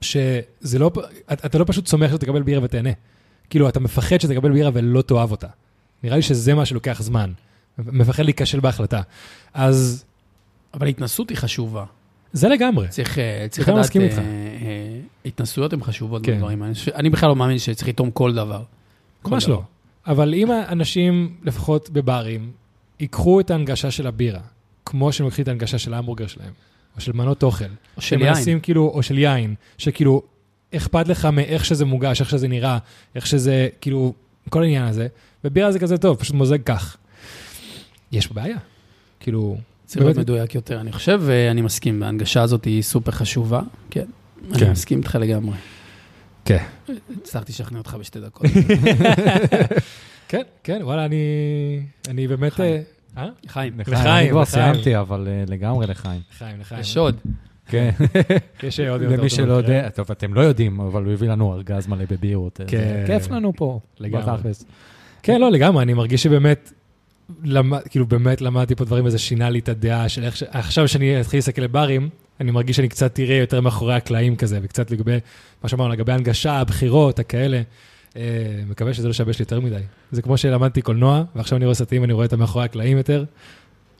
שזה 0.00 0.78
לא... 0.78 0.90
אתה 1.32 1.58
לא 1.58 1.64
פשוט 1.68 1.86
סומך 1.86 2.10
שתקבל 2.12 2.42
בירה 2.42 2.64
ותהנה. 2.64 2.90
כאילו, 3.50 3.68
אתה 3.68 3.80
מפחד 3.80 4.20
שתקבל 4.20 4.52
בירה 4.52 4.70
ולא 4.74 5.02
תאהב 5.02 5.30
אותה. 5.30 5.48
נראה 6.02 6.16
לי 6.16 6.22
שזה 6.22 6.54
מה 6.54 6.66
שלוקח 6.66 7.02
זמן. 7.02 7.32
מפחד 7.78 8.24
להיכשל 8.24 8.60
בהחלטה. 8.60 9.00
אז 9.54 10.04
אבל 10.74 10.86
התנסות 10.86 11.30
היא 11.30 11.38
חשובה. 11.38 11.84
זה 12.32 12.48
לגמרי. 12.48 12.88
צריך, 12.88 13.18
אה, 13.18 13.46
צריך 13.50 13.68
לדעת, 13.68 13.80
מסכים 13.80 14.02
אה, 14.02 14.06
איתך. 14.06 14.18
אה, 14.18 14.22
התנסויות 15.26 15.72
הן 15.72 15.82
חשובות 15.82 16.26
כן. 16.26 16.36
בדברים 16.36 16.62
האלה. 16.62 16.74
אני 16.94 17.10
בכלל 17.10 17.28
לא 17.28 17.36
מאמין 17.36 17.58
שצריך 17.58 17.88
לטעום 17.88 18.10
כל 18.10 18.34
דבר. 18.34 18.62
ממש. 19.24 19.48
לא. 19.48 19.62
אבל 20.06 20.34
אם 20.34 20.50
האנשים, 20.50 21.36
לפחות 21.42 21.90
בברים, 21.90 22.50
ייקחו 23.00 23.40
את 23.40 23.50
ההנגשה 23.50 23.90
של 23.90 24.06
הבירה, 24.06 24.40
כמו 24.84 25.12
שהם 25.12 25.26
לוקחים 25.26 25.42
את 25.42 25.48
ההנגשה 25.48 25.78
של 25.78 25.94
ההמבורגר 25.94 26.26
שלהם, 26.26 26.52
או 26.96 27.00
של 27.00 27.12
מנות 27.12 27.42
אוכל, 27.42 27.64
או 27.96 28.02
של 28.02 28.20
יין. 28.20 28.60
כאילו, 28.62 28.92
או 28.94 29.02
של 29.02 29.18
יין, 29.18 29.54
שכאילו, 29.78 30.22
אכפת 30.76 31.08
לך 31.08 31.24
מאיך 31.24 31.64
שזה 31.64 31.84
מוגש, 31.84 32.20
איך 32.20 32.30
שזה 32.30 32.48
נראה, 32.48 32.78
איך 33.14 33.26
שזה, 33.26 33.68
כאילו, 33.80 34.12
כל 34.48 34.62
העניין 34.62 34.84
הזה, 34.84 35.06
ובירה 35.44 35.72
זה 35.72 35.78
כזה 35.78 35.98
טוב, 35.98 36.16
פשוט 36.16 36.34
מוזג 36.34 36.62
כך. 36.62 36.96
יש 38.12 38.32
בעיה. 38.32 38.58
כאילו, 39.20 39.56
צריך 39.92 40.04
להיות 40.04 40.16
באמת- 40.16 40.28
מדויק 40.28 40.54
יותר, 40.54 40.80
אני 40.80 40.92
חושב, 40.92 41.20
ואני 41.22 41.62
מסכים, 41.62 42.02
ההנגשה 42.02 42.42
הזאת 42.42 42.64
היא 42.64 42.82
סופר 42.82 43.10
חשובה, 43.10 43.60
כן. 43.90 44.04
אני 44.50 44.58
כן. 44.58 44.70
מסכים 44.70 44.98
איתך 44.98 45.18
לגמרי. 45.20 45.56
כן. 46.44 46.64
הצלחתי 47.16 47.52
לשכנע 47.52 47.78
אותך 47.78 47.96
בשתי 48.00 48.20
דקות. 48.20 48.46
כן, 50.28 50.42
כן, 50.64 50.80
וואלה, 50.82 51.04
אני, 51.04 51.16
אני 52.08 52.28
באמת... 52.28 52.52
חיים. 52.52 52.82
אה? 53.16 53.28
חיים, 53.48 53.72
לחיים, 53.78 53.98
לחיים, 53.98 54.24
אני 54.24 54.30
כבר. 54.30 54.44
סיימתי, 54.44 54.98
אבל 54.98 55.28
אה, 55.30 55.44
לגמרי 55.48 55.86
לחיים. 55.86 56.20
לחיים, 56.34 56.60
לחיים. 56.60 56.80
יש 56.80 56.96
עוד. 56.96 57.16
כן, 57.66 57.90
יש 58.62 58.80
עוד 58.80 59.00
למי 59.02 59.30
שלא. 59.30 59.52
יודע, 59.52 59.88
טוב, 59.88 60.10
אתם 60.10 60.34
לא 60.34 60.40
יודעים, 60.40 60.80
אבל 60.80 61.04
הוא 61.04 61.12
הביא 61.12 61.28
לנו 61.28 61.54
ארגז 61.54 61.86
מלא 61.86 62.04
בבירות. 62.10 62.60
אז, 62.60 62.66
כן. 62.68 62.78
אה, 62.78 63.06
כיף 63.06 63.30
לנו 63.30 63.52
פה, 63.56 63.80
לגמרי. 64.00 64.52
כן, 65.22 65.40
לא, 65.40 65.50
לגמרי, 65.50 65.82
אני 65.82 65.94
מרגיש 65.94 66.22
שבאמת, 66.22 66.72
למד, 67.44 67.80
כאילו 67.90 68.06
באמת 68.06 68.40
למדתי 68.40 68.74
פה 68.74 68.84
דברים 68.84 69.04
וזה 69.04 69.18
שינה 69.18 69.50
לי 69.50 69.58
את 69.58 69.68
הדעה 69.68 70.08
של 70.08 70.24
איך 70.24 70.36
ש... 70.36 70.42
עכשיו 70.42 70.88
שאני 70.88 71.20
אתחיל 71.20 71.38
להסתכל 71.38 71.62
לברים, 71.62 72.08
אני 72.40 72.50
מרגיש 72.50 72.76
שאני 72.76 72.88
קצת 72.88 73.20
אראה 73.20 73.36
יותר 73.36 73.60
מאחורי 73.60 73.94
הקלעים 73.94 74.36
כזה, 74.36 74.58
וקצת 74.62 74.90
לגבי, 74.90 75.18
מה 75.62 75.68
שאמרנו, 75.68 75.92
לגבי 75.92 76.12
הנגשה, 76.12 76.52
הבחירות, 76.52 77.18
הכאלה. 77.18 77.62
אה, 78.16 78.22
מקווה 78.66 78.94
שזה 78.94 79.08
לא 79.08 79.10
ישבש 79.10 79.38
לי 79.38 79.42
יותר 79.42 79.60
מדי. 79.60 79.80
זה 80.12 80.22
כמו 80.22 80.36
שלמדתי 80.36 80.82
קולנוע, 80.82 81.24
ועכשיו 81.36 81.56
אני 81.56 81.64
רואה 81.64 81.74
סרטים, 81.74 82.02
ואני 82.02 82.12
רואה 82.12 82.26
את 82.26 82.32
המאחורי 82.32 82.64
הקלעים 82.64 82.96
יותר. 82.96 83.24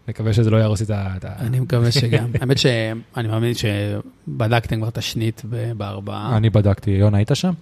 מקווה 0.08 0.32
שזה 0.32 0.50
לא 0.50 0.56
יהרוס 0.56 0.82
את 0.82 0.90
ה... 0.90 1.16
אני 1.24 1.60
מקווה 1.60 1.92
שגם. 1.92 2.30
האמת 2.40 2.58
שאני 2.58 3.28
מאמין 3.28 3.52
שבדקתם 3.54 4.76
כבר 4.76 4.88
את 4.88 4.98
השנית 4.98 5.42
בארבעה. 5.76 6.36
אני 6.36 6.50
בדקתי, 6.50 6.90
יונה, 6.90 7.16
היית 7.16 7.30
שם? 7.34 7.52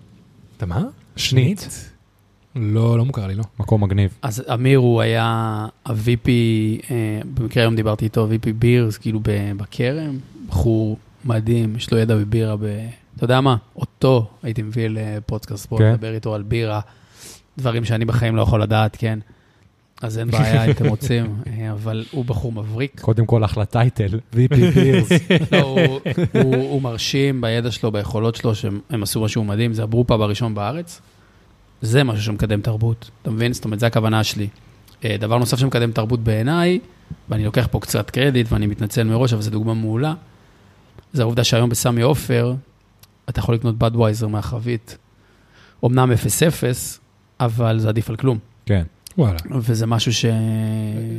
אתה 0.57 0.67
מה? 0.67 0.85
שנית? 1.17 1.91
לא, 2.57 2.99
לא 2.99 3.05
מוכר 3.05 3.27
לי, 3.27 3.35
לא. 3.35 3.45
מקום 3.61 3.85
מגניב. 3.85 4.19
אז 4.23 4.45
אמיר 4.55 4.79
הוא 4.79 5.01
היה 5.01 5.25
ה-VP, 5.87 6.29
אה, 6.91 7.21
במקרה 7.35 7.63
היום 7.63 7.77
דיברתי 7.77 8.05
איתו, 8.05 8.29
VP 8.31 8.53
בירס, 8.59 8.99
כאילו 8.99 9.21
בכרם, 9.57 10.19
בחור 10.49 10.97
מדהים, 11.25 11.77
יש 11.77 11.93
לו 11.93 11.99
ידע 11.99 12.17
בבירה, 12.17 12.57
ב... 12.57 12.65
אתה 13.17 13.25
יודע 13.25 13.41
מה? 13.41 13.57
אותו 13.77 14.31
הייתי 14.43 14.63
מביא 14.63 14.89
לפודקאסט 14.91 15.67
פה, 15.67 15.79
כן. 15.79 15.93
לדבר 15.93 16.15
איתו 16.15 16.35
על 16.35 16.43
בירה, 16.43 16.81
דברים 17.59 17.85
שאני 17.85 18.05
בחיים 18.05 18.37
לא 18.37 18.43
יכול 18.43 18.63
לדעת, 18.63 18.97
כן? 18.97 19.19
אז 20.03 20.19
אין 20.19 20.31
בעיה 20.31 20.65
אם 20.67 20.71
אתם 20.71 20.87
רוצים, 20.87 21.37
אה, 21.47 21.73
אבל 21.73 22.05
הוא 22.11 22.25
בחור 22.25 22.53
מבריק. 22.53 23.01
קודם 23.01 23.27
כל, 23.27 23.45
אחלה 23.45 23.65
טייטל, 23.65 24.21
VP 24.35 24.55
פירס. 24.75 25.09
לא, 25.53 25.61
הוא, 25.61 26.01
הוא, 26.43 26.57
הוא 26.57 26.83
מרשים 26.83 27.41
בידע 27.41 27.71
שלו, 27.71 27.93
ביכולות 27.93 28.37
שלו, 28.37 28.55
שהם 28.55 28.81
הם 28.91 29.03
עשו 29.03 29.21
משהו 29.21 29.45
מדהים, 29.45 29.73
זה 29.73 29.83
הברופאב 29.83 30.21
הראשון 30.21 30.55
בארץ. 30.55 31.01
זה 31.83 32.05
משהו 32.05 32.25
שמקדם 32.25 32.61
תרבות, 32.61 33.11
אתה 33.23 33.31
מבין? 33.31 33.53
זאת 33.53 33.65
אומרת, 33.65 33.81
זו 33.81 33.87
הכוונה 33.87 34.25
שלי. 34.25 34.49
אה, 35.05 35.17
דבר 35.21 35.39
נוסף 35.39 35.59
שמקדם 35.59 35.93
תרבות 35.93 36.21
בעיניי, 36.21 36.81
ואני 37.29 37.45
לוקח 37.45 37.69
פה 37.71 37.81
קצת 37.81 38.11
קרדיט 38.11 38.53
ואני 38.53 38.67
מתנצל 38.67 39.03
מראש, 39.03 39.33
אבל 39.33 39.43
זו 39.43 39.51
דוגמה 39.51 39.75
מעולה, 39.75 40.15
זה 41.13 41.23
העובדה 41.23 41.45
שהיום 41.45 41.71
בסמי 41.71 42.03
עופר, 42.03 42.55
אתה 43.29 43.41
יכול 43.41 43.55
לקנות 43.55 43.79
בדווייזר 43.79 44.29
מהחבית, 44.29 44.99
אמנם 45.85 46.13
0-0, 46.13 46.15
אבל 47.41 47.79
זה 47.79 47.89
עדיף 47.89 48.11
על 48.11 48.17
כלום. 48.17 48.39
כן. 48.67 48.85
וואלה. 49.21 49.39
וזה 49.51 49.87
משהו 49.87 50.13
ש... 50.13 50.25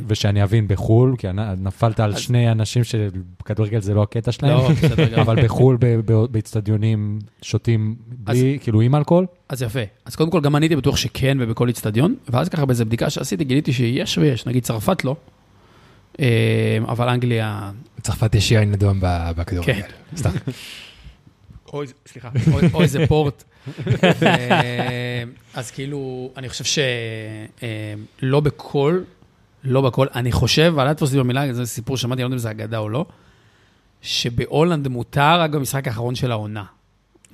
ושאני 0.06 0.42
אבין 0.42 0.68
בחו"ל, 0.68 1.14
כי 1.18 1.26
נפלת 1.58 2.00
על 2.00 2.12
אז- 2.12 2.18
שני 2.18 2.52
אנשים 2.52 2.84
שבכדורגל 2.84 3.80
זה 3.80 3.94
לא 3.94 4.02
הקטע 4.02 4.32
שלהם, 4.32 4.52
לא, 4.52 4.68
בסדר 4.68 5.08
גמור. 5.08 5.20
אבל 5.24 5.44
בחו"ל, 5.44 5.76
ב- 5.80 6.12
ב- 6.12 6.24
באיצטדיונים 6.30 7.18
שותים 7.42 7.94
בלי, 8.08 8.58
כאילו 8.62 8.80
עם 8.80 8.94
אלכוהול? 8.94 9.26
אז 9.48 9.62
יפה. 9.62 9.80
אז 10.04 10.16
קודם 10.16 10.30
כל, 10.30 10.40
גם 10.40 10.56
אני 10.56 10.64
הייתי 10.64 10.76
בטוח 10.76 10.96
שכן 10.96 11.38
ובכל 11.40 11.68
איצטדיון, 11.68 12.14
ואז 12.28 12.48
ככה 12.48 12.66
באיזה 12.66 12.84
בדיקה 12.84 13.10
שעשיתי, 13.10 13.44
גיליתי 13.44 13.72
שיש 13.72 14.18
ויש, 14.18 14.46
נגיד 14.46 14.62
צרפת 14.62 15.04
לא, 15.04 15.16
אה, 16.20 16.26
אבל 16.88 17.08
אנגליה... 17.08 17.70
בצרפת 17.98 18.34
יש 18.34 18.50
יין 18.50 18.74
ב- 19.00 19.30
בכדורגל. 19.36 19.72
כן. 19.72 19.80
סתם. 20.16 20.30
או, 21.72 21.82
סליחה, 22.06 22.30
או, 22.52 22.58
או 22.74 22.82
איזה 22.82 23.06
פורט. 23.06 23.44
אה, 24.22 25.22
אז 25.54 25.70
כאילו, 25.70 26.30
אני 26.36 26.48
חושב 26.48 26.82
שלא 28.22 28.40
בכל, 28.40 29.00
לא 29.64 29.80
בכל, 29.80 30.06
אני 30.14 30.32
חושב, 30.32 30.72
ואל 30.76 30.92
תתפוס 30.92 31.08
אותי 31.10 31.18
במילה, 31.18 31.52
זה 31.52 31.66
סיפור 31.66 31.96
ששמעתי, 31.96 32.22
אני 32.22 32.22
לא 32.22 32.26
יודע 32.26 32.34
אם 32.34 32.38
זה 32.38 32.50
אגדה 32.50 32.78
או 32.78 32.88
לא, 32.88 33.06
שבהולנד 34.02 34.88
מותר 34.88 35.40
רק 35.40 35.50
במשחק 35.50 35.88
האחרון 35.88 36.14
של 36.14 36.30
העונה. 36.30 36.64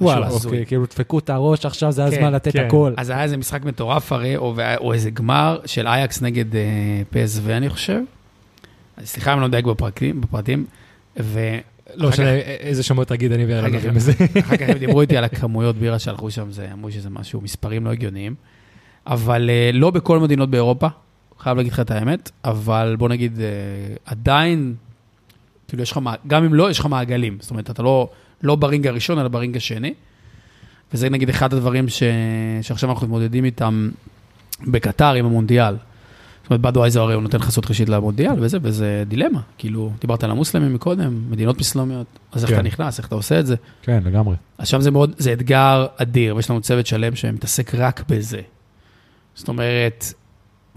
וואלה. 0.00 0.28
אוקיי, 0.28 0.66
כאילו 0.66 0.84
דפקו 0.84 1.18
את 1.18 1.30
הראש, 1.30 1.66
עכשיו 1.66 1.92
זה 1.92 2.04
הזמן 2.04 2.20
כן, 2.20 2.32
לתת 2.32 2.52
כן. 2.52 2.66
הכל. 2.66 2.94
אז 2.96 3.10
היה 3.10 3.22
איזה 3.22 3.36
משחק 3.36 3.64
מטורף 3.64 4.12
הרי, 4.12 4.36
או, 4.36 4.92
איזה 4.92 5.10
גמר 5.10 5.60
של 5.66 5.86
אייקס 5.86 6.22
נגד 6.22 6.56
אה, 6.56 7.02
PSV, 7.12 7.50
אני 7.50 7.68
חושב. 7.68 8.00
סליחה 9.04 9.32
אם 9.32 9.36
אני 9.36 9.42
לא 9.42 9.48
מדייק 9.48 9.64
בפרטים, 9.64 10.66
לא 11.94 12.08
משנה 12.08 12.34
איזה 12.36 12.82
שמות 12.82 13.08
תגיד, 13.08 13.32
אני 13.32 13.44
ואלה 13.44 13.60
אחר 13.60 13.68
נוגעים 13.68 13.88
הם- 13.88 13.94
בזה. 13.94 14.12
כך 14.12 14.52
הם 14.68 14.78
דיברו 14.84 15.00
איתי 15.00 15.16
על 15.16 15.24
הכמויות 15.24 15.76
בירה 15.76 15.98
שהלכו 15.98 16.30
שם, 16.30 16.52
זה, 16.52 16.68
אמרו 16.72 16.90
שזה 16.92 17.10
משהו, 17.10 17.40
מספרים 17.40 17.84
לא 17.84 17.90
הגיוניים. 17.90 18.34
אבל 19.06 19.50
אה, 19.50 19.70
לא 19.72 19.90
בכל 19.90 20.18
מדינות 20.18 20.50
באירופה, 20.50 20.86
חייב 21.38 21.56
להגיד 21.56 21.72
לך 21.72 21.80
את 21.80 21.90
האמת, 21.90 22.30
אבל 22.44 22.96
בוא 22.98 23.08
נגיד, 23.08 23.40
אה, 23.40 23.44
עדיין, 24.04 24.74
כאילו 25.68 25.82
יש 25.82 25.92
לך, 25.92 26.00
גם 26.26 26.44
אם 26.44 26.54
לא, 26.54 26.70
יש 26.70 26.78
לך 26.78 26.86
מעגלים. 26.86 27.38
זאת 27.40 27.50
אומרת, 27.50 27.70
אתה 27.70 27.82
לא, 27.82 28.08
לא 28.42 28.54
ברינג 28.56 28.86
הראשון, 28.86 29.18
אלא 29.18 29.28
ברינג 29.28 29.56
השני. 29.56 29.94
וזה 30.94 31.10
נגיד 31.10 31.28
אחד 31.28 31.54
הדברים 31.54 31.88
ש... 31.88 32.02
שעכשיו 32.62 32.90
אנחנו 32.90 33.06
מתמודדים 33.06 33.44
איתם 33.44 33.90
בקטר 34.66 35.12
עם 35.14 35.26
המונדיאל. 35.26 35.74
זאת 36.48 36.50
אומרת, 36.50 36.60
בדווייזר 36.60 37.02
הרי 37.02 37.14
הוא 37.14 37.22
נותן 37.22 37.38
חסות 37.38 37.66
ראשית 37.68 37.88
למונדיאל, 37.88 38.34
וזה, 38.38 38.58
וזה 38.62 39.04
דילמה. 39.08 39.40
כאילו, 39.58 39.92
דיברת 40.00 40.24
על 40.24 40.30
המוסלמים 40.30 40.74
מקודם, 40.74 41.30
מדינות 41.30 41.58
מוסלמיות, 41.58 42.06
אז 42.32 42.42
איך 42.42 42.50
כן. 42.50 42.56
אתה 42.56 42.66
נכנס, 42.66 42.98
איך 42.98 43.06
אתה 43.06 43.14
עושה 43.14 43.40
את 43.40 43.46
זה. 43.46 43.56
כן, 43.82 44.02
לגמרי. 44.04 44.36
אז 44.58 44.68
שם 44.68 44.80
זה 44.80 44.90
מאוד, 44.90 45.14
זה 45.18 45.32
אתגר 45.32 45.86
אדיר, 45.96 46.36
ויש 46.36 46.50
לנו 46.50 46.60
צוות 46.60 46.86
שלם 46.86 47.16
שמתעסק 47.16 47.74
רק 47.74 48.04
בזה. 48.08 48.40
זאת 49.34 49.48
אומרת, 49.48 50.04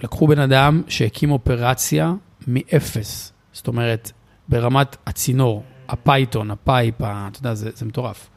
לקחו 0.04 0.28
בן 0.28 0.40
אדם 0.40 0.82
שהקים 0.88 1.32
אופרציה 1.32 2.14
מאפס. 2.48 3.34
זאת 3.54 3.68
אומרת, 3.68 4.12
ברמת 4.50 4.96
הצינור, 5.06 5.64
ה 5.90 5.97
python, 5.98 6.52
ה 6.52 6.59
pipe, 6.59 6.96
אתה 6.96 7.40
יודע, 7.40 7.54
זה, 7.54 7.70
זה 7.76 7.86
מטורף. 7.86 8.30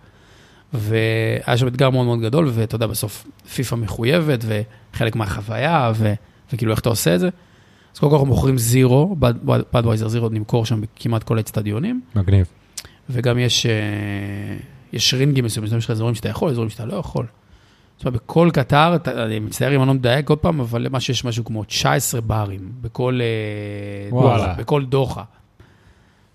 והיה 0.72 1.56
שם 1.56 1.66
אתגר 1.66 1.90
מאוד 1.90 2.06
מאוד 2.06 2.20
גדול, 2.20 2.50
ואתה 2.54 2.74
יודע, 2.74 2.86
בסוף 2.86 3.26
פיפ"א 3.54 3.76
מחויבת, 3.76 4.44
וחלק 4.94 5.16
מהחוויה, 5.16 5.92
ו, 5.94 6.14
וכאילו 6.54 6.72
איך 6.72 6.80
אתה 6.80 6.88
עושה 6.88 7.14
את 7.14 7.20
זה. 7.20 7.28
אז 7.94 7.98
קודם 7.98 8.10
כל 8.10 8.16
אנחנו 8.16 8.26
מוכרים 8.26 8.58
זירו, 8.58 9.16
בדווייזר 9.72 10.08
זירו 10.08 10.28
נמכור 10.28 10.66
שם 10.66 10.80
בכמעט 10.80 11.22
כל 11.22 11.36
האצטדיונים. 11.36 12.00
מגניב. 12.16 12.46
וגם 13.10 13.38
יש, 13.38 13.66
אה, 13.66 13.72
יש 14.92 15.14
רינגים 15.14 15.44
מסוימים, 15.44 15.78
יש 15.78 15.84
לך 15.84 15.90
אזורים 15.90 16.14
שאתה 16.14 16.28
יכול, 16.28 16.50
אזורים 16.50 16.70
שאתה 16.70 16.84
לא 16.84 16.94
יכול. 16.94 17.26
זאת 17.96 18.06
אומרת, 18.06 18.22
בכל 18.22 18.50
קטר, 18.52 18.96
אני 19.24 19.38
מצטער 19.38 19.74
אם 19.74 19.80
אני 19.80 19.88
לא 19.88 19.94
מדייק 19.94 20.30
עוד 20.30 20.38
פעם, 20.38 20.60
אבל 20.60 20.88
מה 20.88 21.00
שיש 21.00 21.24
משהו 21.24 21.44
כמו 21.44 21.64
19 21.64 22.20
ברים, 22.20 22.72
בכל, 22.80 23.20
אה. 23.22 24.10
דוחה, 24.10 24.54
בכל 24.58 24.84
דוחה. 24.84 25.22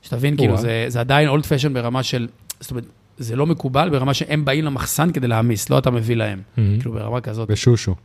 שתבין, 0.02 0.38
כאילו. 0.38 0.58
זה, 0.58 0.86
זה 0.88 1.00
עדיין 1.00 1.28
אולד 1.28 1.46
פשן 1.46 1.74
ברמה 1.74 2.04
של, 2.04 2.28
זאת 2.60 2.72
אומרת, 2.72 2.86
זה 3.18 3.36
לא 3.36 3.46
מקובל 3.46 3.90
ברמה 3.90 4.14
שהם 4.14 4.46
באים 4.46 4.66
למחסן 4.66 5.12
כדי 5.12 5.28
להעמיס, 5.28 5.70
לא 5.70 5.78
אתה 5.80 5.92
מביא 5.92 6.16
להם. 6.16 6.42
כאילו, 6.56 6.92
ברמה 6.92 7.22
כזאת. 7.22 7.52
בשושו. 7.52 7.96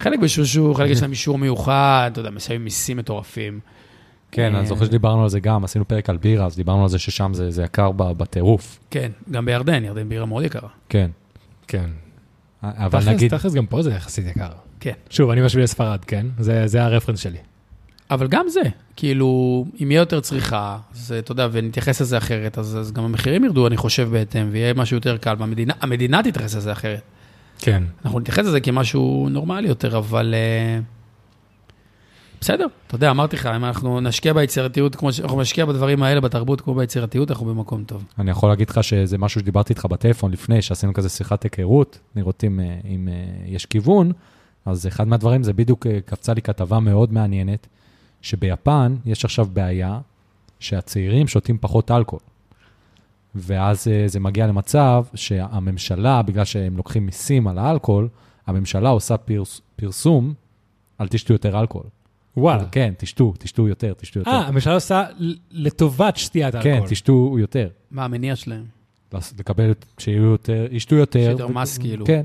חלק 0.00 0.18
בשושו, 0.18 0.74
חלק 0.74 0.90
יש 0.90 1.02
להם 1.02 1.10
אישור 1.10 1.38
מיוחד, 1.38 2.08
אתה 2.12 2.20
יודע, 2.20 2.30
מסיימים 2.30 2.64
מיסים 2.64 2.96
מטורפים. 2.96 3.60
כן, 4.32 4.54
אני 4.54 4.66
זוכר 4.66 4.84
שדיברנו 4.84 5.22
על 5.22 5.28
זה 5.28 5.40
גם, 5.40 5.64
עשינו 5.64 5.88
פרק 5.88 6.10
על 6.10 6.16
בירה, 6.16 6.46
אז 6.46 6.56
דיברנו 6.56 6.82
על 6.82 6.88
זה 6.88 6.98
ששם 6.98 7.34
זה 7.34 7.50
זה 7.50 7.62
יקר 7.62 7.92
ב- 7.92 8.12
בטירוף. 8.12 8.78
כן, 8.90 9.10
גם 9.30 9.44
בירדן, 9.44 9.84
ירדן 9.84 10.08
בירה 10.08 10.26
מאוד 10.26 10.44
יקרה. 10.44 10.68
כן. 10.88 11.10
כן. 11.68 11.90
אבל 12.62 13.00
תכלס- 13.00 13.08
נגיד, 13.08 13.36
תכלס 13.36 13.54
גם 13.54 13.66
פה 13.66 13.82
זה 13.82 13.90
יחסית 13.90 14.26
יקר. 14.26 14.48
כן. 14.80 14.92
שוב, 15.10 15.30
אני 15.30 15.40
משווה 15.40 15.62
לספרד, 15.64 16.04
כן? 16.04 16.26
זה 16.38 16.66
זה 16.66 16.82
הרפרנס 16.84 17.18
שלי. 17.20 17.38
אבל 18.10 18.28
גם 18.28 18.46
זה, 18.48 18.60
כאילו, 18.96 19.64
אם 19.82 19.90
יהיה 19.90 19.98
יותר 20.00 20.20
צריכה, 20.20 20.78
אז 20.94 21.14
אתה 21.18 21.32
יודע, 21.32 21.48
ונתייחס 21.52 22.00
לזה 22.00 22.18
אחרת, 22.18 22.58
אז, 22.58 22.76
אז 22.78 22.92
גם 22.92 23.04
המחירים 23.04 23.44
ירדו, 23.44 23.66
אני 23.66 23.76
חושב, 23.76 24.08
בהתאם, 24.12 24.48
ויהיה 24.52 24.74
משהו 24.74 24.96
יותר 24.96 25.16
קל, 25.16 25.34
והמדינה 25.38 25.74
המדינה 25.80 26.22
תתייחס 26.22 26.54
לזה 26.54 26.72
אחרת. 26.72 27.00
כן. 27.60 27.82
אנחנו 28.04 28.20
נתייחס 28.20 28.44
לזה 28.44 28.60
כמשהו 28.60 29.28
נורמלי 29.30 29.68
יותר, 29.68 29.98
אבל... 29.98 30.34
אה, 30.34 30.80
בסדר, 32.40 32.66
אתה 32.86 32.94
יודע, 32.94 33.10
אמרתי 33.10 33.36
לך, 33.36 33.46
אם 33.46 33.64
אנחנו 33.64 34.00
נשקיע 34.00 34.32
ביצירתיות, 34.32 34.96
כמו 34.96 35.12
שאנחנו 35.12 35.40
נשקיע 35.40 35.64
בדברים 35.64 36.02
האלה, 36.02 36.20
בתרבות, 36.20 36.60
כמו 36.60 36.74
ביצירתיות, 36.74 37.30
אנחנו 37.30 37.46
במקום 37.46 37.84
טוב. 37.84 38.04
אני 38.18 38.30
יכול 38.30 38.48
להגיד 38.48 38.70
לך 38.70 38.84
שזה 38.84 39.18
משהו 39.18 39.40
שדיברתי 39.40 39.72
איתך 39.72 39.84
בטלפון 39.84 40.32
לפני, 40.32 40.62
שעשינו 40.62 40.94
כזה 40.94 41.08
שיחת 41.08 41.42
היכרות, 41.42 41.98
לראות 42.16 42.44
אם, 42.44 42.60
אה, 42.60 42.78
אם 42.84 43.08
אה, 43.08 43.14
יש 43.46 43.66
כיוון, 43.66 44.12
אז 44.66 44.86
אחד 44.86 45.08
מהדברים 45.08 45.42
זה 45.42 45.52
בדיוק 45.52 45.86
קפצה 46.06 46.34
לי 46.34 46.42
כתבה 46.42 46.80
מאוד 46.80 47.12
מעניינת, 47.12 47.66
שביפן 48.22 48.96
יש 49.06 49.24
עכשיו 49.24 49.46
בעיה 49.52 49.98
שהצעירים 50.60 51.28
שותים 51.28 51.58
פחות 51.60 51.90
אלכוהול. 51.90 52.29
ואז 53.34 53.88
אה, 53.88 54.08
זה 54.08 54.20
מגיע 54.20 54.46
למצב 54.46 55.04
שהממשלה, 55.14 56.22
בגלל 56.22 56.44
שהם 56.44 56.76
לוקחים 56.76 57.06
מיסים 57.06 57.46
על 57.48 57.58
האלכוהול, 57.58 58.08
הממשלה 58.46 58.88
עושה 58.88 59.16
פרס, 59.16 59.60
פרסום, 59.76 60.34
אל 61.00 61.08
תשתו 61.08 61.32
יותר 61.32 61.60
אלכוהול. 61.60 61.86
וואלה. 62.36 62.64
כן, 62.72 62.94
תשתו, 62.98 63.34
תשתו 63.38 63.68
יותר, 63.68 63.92
תשתו 63.92 64.18
יותר. 64.18 64.30
אה, 64.30 64.46
הממשלה 64.46 64.74
עושה 64.74 65.04
לטובת 65.50 66.16
שתיית 66.16 66.56
כן, 66.56 66.70
האלכוהול. 66.70 66.88
תשתו 66.90 67.36
יותר. 67.38 67.68
מה 67.90 68.04
המניע 68.04 68.36
שלהם? 68.36 68.64
לקבל, 69.38 69.72
שיהיו 69.98 70.22
יותר, 70.22 70.66
ישתו 70.70 70.94
יותר. 70.94 71.28
שיותר 71.36 71.48
מס, 71.48 71.78
כאילו. 71.78 72.06
כן, 72.06 72.22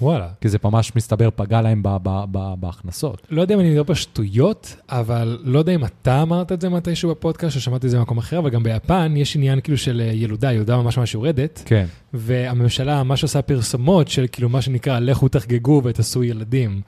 וואלה. 0.00 0.28
כי 0.40 0.48
זה 0.48 0.58
ממש 0.64 0.96
מסתבר 0.96 1.28
פגע 1.36 1.60
להם 1.60 1.82
ב- 1.82 1.96
ב- 2.02 2.24
ב- 2.32 2.54
בהכנסות. 2.60 3.26
לא 3.30 3.42
יודע 3.42 3.54
אם 3.54 3.60
אני 3.60 3.70
מדבר 3.70 3.84
פה 3.84 3.94
שטויות, 3.94 4.76
אבל 4.88 5.38
לא 5.44 5.58
יודע 5.58 5.74
אם 5.74 5.84
אתה 5.84 6.22
אמרת 6.22 6.52
את 6.52 6.60
זה 6.60 6.68
מתישהו 6.68 7.10
בפודקאסט, 7.10 7.56
או 7.56 7.60
שמעתי 7.60 7.86
את 7.86 7.90
זה 7.90 7.98
במקום 7.98 8.18
אחר, 8.18 8.38
אבל 8.38 8.50
גם 8.50 8.62
ביפן 8.62 9.14
יש 9.16 9.36
עניין 9.36 9.60
כאילו 9.60 9.78
של 9.78 10.02
אה, 10.04 10.12
ילודה, 10.12 10.52
ילודה 10.52 10.76
ממש 10.76 10.98
ממש 10.98 11.14
יורדת, 11.14 11.62
כן, 11.64 11.86
והממשלה 12.14 13.02
ממש 13.02 13.22
עושה 13.22 13.42
פרסומות 13.42 14.08
של 14.08 14.26
כאילו 14.32 14.48
מה 14.48 14.62
שנקרא, 14.62 14.98
לכו 14.98 15.28
תחגגו 15.28 15.80
ותעשו 15.84 16.24
ילדים. 16.24 16.80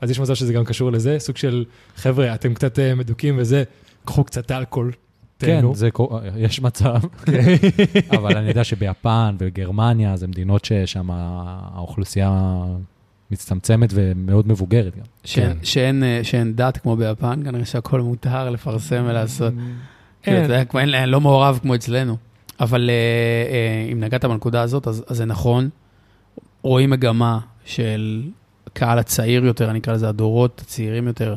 אז 0.00 0.10
יש 0.10 0.20
מצב 0.20 0.34
שזה 0.34 0.52
גם 0.52 0.64
קשור 0.64 0.92
לזה, 0.92 1.18
סוג 1.18 1.36
של, 1.36 1.64
חבר'ה, 1.96 2.34
אתם 2.34 2.54
קצת 2.54 2.78
אה, 2.78 2.94
מדוקים 2.94 3.34
וזה, 3.38 3.62
קחו 4.04 4.24
קצת 4.24 4.50
אלכוהול, 4.50 4.92
כן. 5.46 5.74
זה, 5.74 5.88
יש 6.36 6.60
מצב, 6.60 7.00
אבל 8.10 8.36
אני 8.36 8.48
יודע 8.48 8.64
שביפן 8.64 9.36
ובגרמניה 9.38 10.16
זה 10.16 10.26
מדינות 10.28 10.64
ששם 10.64 11.10
האוכלוסייה 11.10 12.62
מצטמצמת 13.30 13.90
ומאוד 13.94 14.48
מבוגרת 14.48 14.96
גם. 14.96 15.02
שאין, 15.24 15.52
כן. 15.52 15.58
שאין, 15.62 16.02
אה, 16.04 16.20
שאין 16.22 16.56
דת 16.56 16.78
כמו 16.78 16.96
ביפן, 16.96 17.40
כנראה 17.44 17.64
שהכל 17.64 18.00
מותר 18.00 18.50
לפרסם 18.50 19.04
ולעשות. 19.08 19.52
יודע, 20.26 20.64
כמו- 20.64 20.80
אין- 20.80 20.94
אין- 20.94 21.08
לא 21.08 21.20
מעורב 21.20 21.58
כמו 21.62 21.74
אצלנו. 21.74 22.16
אבל 22.60 22.90
אה, 22.90 22.94
אה, 23.52 23.92
אם 23.92 24.00
נגעת 24.00 24.24
בנקודה 24.24 24.62
הזאת, 24.62 24.88
אז, 24.88 25.04
אז 25.08 25.16
זה 25.16 25.24
נכון. 25.24 25.68
רואים 26.62 26.90
מגמה 26.90 27.38
של 27.64 28.22
קהל 28.72 28.98
הצעיר 28.98 29.44
יותר, 29.44 29.70
אני 29.70 29.78
אקרא 29.78 29.94
לזה 29.94 30.08
הדורות 30.08 30.60
הצעירים 30.64 31.06
יותר, 31.06 31.34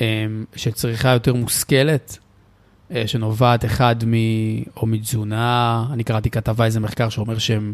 אה, 0.00 0.26
של 0.56 0.72
צריכה 0.72 1.08
יותר 1.08 1.34
מושכלת, 1.34 2.10
אה, 2.12 2.22
שנובעת 3.06 3.64
אחד 3.64 3.96
מ... 4.06 4.12
או 4.76 4.86
מתזונה, 4.86 5.84
אני 5.92 6.04
קראתי 6.04 6.30
כתבה, 6.30 6.64
איזה 6.64 6.80
מחקר 6.80 7.08
שאומר 7.08 7.38
שהם 7.38 7.72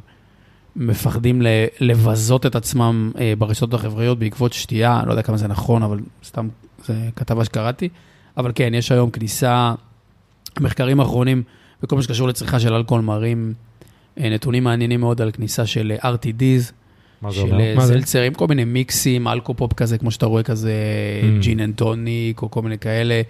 מפחדים 0.76 1.42
ל- 1.42 1.46
לבזות 1.80 2.46
את 2.46 2.54
עצמם 2.56 3.12
אה, 3.20 3.32
ברשתות 3.38 3.74
החברתיות 3.74 4.18
בעקבות 4.18 4.52
שתייה, 4.52 5.02
לא 5.06 5.10
יודע 5.10 5.22
כמה 5.22 5.36
זה 5.36 5.48
נכון, 5.48 5.82
אבל 5.82 5.98
סתם, 6.24 6.48
זו 6.86 6.94
כתבה 7.16 7.44
שקראתי. 7.44 7.88
אבל 8.36 8.52
כן, 8.54 8.72
יש 8.74 8.92
היום 8.92 9.10
כניסה, 9.10 9.74
מחקרים 10.60 11.00
האחרונים 11.00 11.42
בכל 11.82 11.96
מה 11.96 12.02
שקשור 12.02 12.28
לצריכה 12.28 12.60
של 12.60 12.74
אלכוהול 12.74 13.02
מראים 13.02 13.54
אה, 14.20 14.30
נתונים 14.30 14.64
מעניינים 14.64 15.00
מאוד 15.00 15.22
על 15.22 15.30
כניסה 15.30 15.66
של 15.66 15.92
אה, 16.04 16.14
RTDs, 16.14 16.72
מה 17.22 17.30
זה 17.30 17.36
של 17.36 17.42
אומר? 17.42 17.60
אה, 17.60 17.80
זה? 17.80 17.86
זלצרים, 17.86 18.34
כל 18.34 18.46
מיני 18.46 18.64
מיקסים, 18.64 19.28
אלקופופ 19.28 19.72
כזה, 19.72 19.98
כמו 19.98 20.10
שאתה 20.10 20.26
רואה 20.26 20.42
כזה, 20.42 20.72
Mm. 21.22 21.42
gin 21.42 21.60
and 21.60 21.74
tonic, 21.74 22.42
או 22.42 22.50
כל 22.50 22.62
מיני 22.62 22.78
כאלה. 22.78 23.22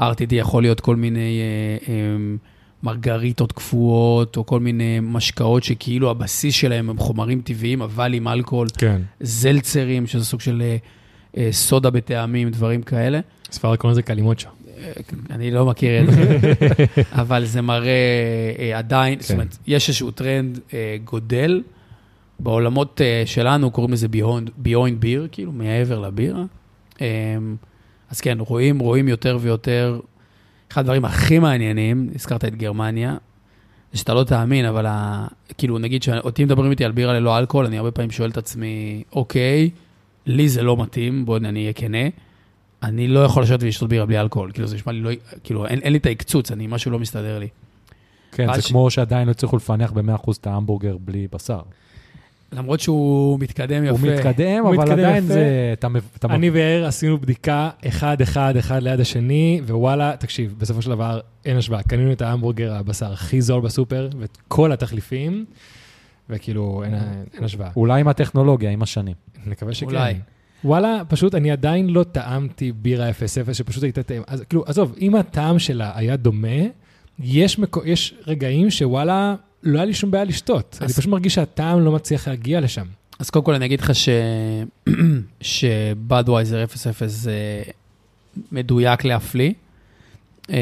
RTD 0.00 0.32
יכול 0.32 0.62
להיות 0.62 0.80
כל 0.80 0.96
מיני 0.96 1.40
אה, 1.40 1.94
אה, 1.94 2.16
מרגריטות 2.82 3.52
קפואות, 3.52 4.36
או 4.36 4.46
כל 4.46 4.60
מיני 4.60 4.98
משקאות 5.02 5.64
שכאילו 5.64 6.10
הבסיס 6.10 6.54
שלהם 6.54 6.90
הם 6.90 6.98
חומרים 6.98 7.40
טבעיים, 7.40 7.82
אבל 7.82 8.14
עם 8.14 8.28
אלכוהול. 8.28 8.68
כן. 8.78 9.02
זלצרים, 9.20 10.06
שזה 10.06 10.24
סוג 10.24 10.40
של 10.40 10.62
אה, 10.62 10.76
אה, 11.36 11.48
סודה 11.52 11.90
בטעמים, 11.90 12.50
דברים 12.50 12.82
כאלה. 12.82 13.20
ספרד 13.50 13.76
קוראים 13.76 13.92
לזה 13.92 14.02
קלימוצ'ה. 14.02 14.48
אה, 14.78 14.92
אני 15.30 15.50
לא 15.50 15.66
מכיר 15.66 16.02
את 16.02 16.12
זה, 16.12 16.38
אבל 17.22 17.44
זה 17.44 17.62
מראה 17.62 17.90
אה, 18.58 18.78
עדיין, 18.78 19.20
זאת 19.20 19.28
כן. 19.28 19.34
אומרת, 19.34 19.56
יש 19.66 19.88
איזשהו 19.88 20.10
טרנד 20.10 20.60
אה, 20.74 20.96
גודל. 21.04 21.62
בעולמות 22.40 23.00
אה, 23.00 23.22
שלנו 23.26 23.70
קוראים 23.70 23.92
לזה 23.92 24.06
Beyond 24.64 25.04
Beer, 25.04 25.28
כאילו 25.32 25.52
מעבר 25.52 26.00
לבירה. 26.00 26.44
אז 28.10 28.20
כן, 28.20 28.38
רואים, 28.40 28.78
רואים 28.78 29.08
יותר 29.08 29.38
ויותר. 29.40 30.00
אחד 30.72 30.80
הדברים 30.80 31.04
הכי 31.04 31.38
מעניינים, 31.38 32.10
הזכרת 32.14 32.44
את 32.44 32.56
גרמניה, 32.56 33.16
זה 33.92 33.98
שאתה 33.98 34.14
לא 34.14 34.24
תאמין, 34.24 34.64
אבל 34.64 34.86
ה... 34.86 35.26
כאילו, 35.58 35.78
נגיד 35.78 36.02
שאותי 36.02 36.44
מדברים 36.44 36.70
איתי 36.70 36.84
על 36.84 36.92
בירה 36.92 37.12
ללא 37.12 37.38
אלכוהול, 37.38 37.66
אני 37.66 37.78
הרבה 37.78 37.90
פעמים 37.90 38.10
שואל 38.10 38.30
את 38.30 38.36
עצמי, 38.36 39.02
אוקיי, 39.12 39.70
לי 40.26 40.48
זה 40.48 40.62
לא 40.62 40.76
מתאים, 40.76 41.24
בוא 41.26 41.36
אני 41.36 41.60
אהיה 41.60 41.72
כנה. 41.72 41.98
אני 42.82 43.08
לא 43.08 43.20
יכול 43.20 43.42
לשבת 43.42 43.62
ולשתות 43.62 43.88
בירה 43.88 44.06
בלי 44.06 44.20
אלכוהול, 44.20 44.52
כאילו 44.52 44.66
זה 44.68 44.74
נשמע 44.76 44.92
לי 44.92 45.00
לא, 45.00 45.10
כאילו 45.44 45.66
אין, 45.66 45.78
אין 45.78 45.92
לי 45.92 45.98
את 45.98 46.06
ההקצוץ, 46.06 46.52
אני, 46.52 46.66
משהו 46.66 46.90
לא 46.90 46.98
מסתדר 46.98 47.38
לי. 47.38 47.48
כן, 48.32 48.54
זה 48.54 48.62
ש- 48.62 48.68
כמו 48.70 48.90
שעדיין 48.90 49.26
לא 49.26 49.30
הצליחו 49.30 49.56
לפענח 49.56 49.92
ב-100% 49.92 50.30
את 50.40 50.46
ההמבורגר 50.46 50.96
בלי 51.00 51.26
בשר. 51.32 51.60
למרות 52.52 52.80
שהוא 52.80 53.40
מתקדם 53.40 53.84
יפה. 53.84 54.08
הוא 54.08 54.10
מתקדם, 54.14 54.62
הוא 54.62 54.68
אבל 54.68 54.76
מתקדם 54.78 54.98
עדיין 54.98 55.24
יפה. 55.24 55.34
זה... 55.34 55.70
אתה 55.72 55.88
אתה 56.16 56.34
אני 56.34 56.50
ויאיר 56.50 56.86
עשינו 56.86 57.18
בדיקה 57.18 57.70
אחד, 57.86 58.20
אחד, 58.20 58.56
אחד 58.56 58.82
ליד 58.82 59.00
השני, 59.00 59.60
ווואלה, 59.66 60.16
תקשיב, 60.18 60.54
בסופו 60.58 60.82
של 60.82 60.90
דבר 60.90 61.20
אין 61.44 61.56
השוואה. 61.56 61.82
קנינו 61.82 62.12
את 62.12 62.22
ההמבורגר 62.22 62.74
הבשר 62.74 63.12
הכי 63.12 63.40
זול 63.40 63.60
בסופר, 63.60 64.08
ואת 64.18 64.38
כל 64.48 64.72
התחליפים, 64.72 65.44
וכאילו, 66.30 66.82
אין, 66.84 66.94
אין 67.34 67.44
השוואה. 67.44 67.70
אולי 67.76 68.00
עם 68.00 68.08
הטכנולוגיה, 68.08 68.70
עם 68.70 68.82
השנים. 68.82 69.14
נקווה 69.46 69.74
שכן. 69.74 69.86
אולי. 69.86 70.14
וואלה, 70.64 71.02
פשוט 71.08 71.34
אני 71.34 71.50
עדיין 71.50 71.90
לא 71.90 72.04
טעמתי 72.04 72.72
בירה 72.72 73.10
0-0, 73.10 73.14
שפשוט 73.52 73.82
הייתה 73.82 74.02
טעם. 74.02 74.22
אז 74.26 74.44
כאילו, 74.48 74.64
עזוב, 74.66 74.94
אם 75.00 75.14
הטעם 75.14 75.58
שלה 75.58 75.92
היה 75.94 76.16
דומה, 76.16 76.48
יש, 77.20 77.58
מקו, 77.58 77.80
יש 77.84 78.14
רגעים 78.26 78.70
שוואלה, 78.70 79.34
לא 79.66 79.78
היה 79.78 79.84
לי 79.84 79.94
שום 79.94 80.10
בעיה 80.10 80.24
לשתות. 80.24 80.78
אז- 80.80 80.82
אני 80.82 80.92
פשוט 80.92 81.06
מרגיש 81.10 81.34
שהטעם 81.34 81.80
לא 81.84 81.92
מצליח 81.92 82.28
להגיע 82.28 82.60
לשם. 82.60 82.86
אז 83.18 83.30
קודם 83.30 83.44
כל 83.44 83.54
אני 83.54 83.64
אגיד 83.66 83.80
לך 83.80 83.94
ש... 83.94 84.08
שבאדווייזר 85.40 86.64
0.0 86.64 86.76
זה 87.06 87.62
מדויק 88.52 89.04
להפליא. 89.04 89.52
אה, 90.50 90.56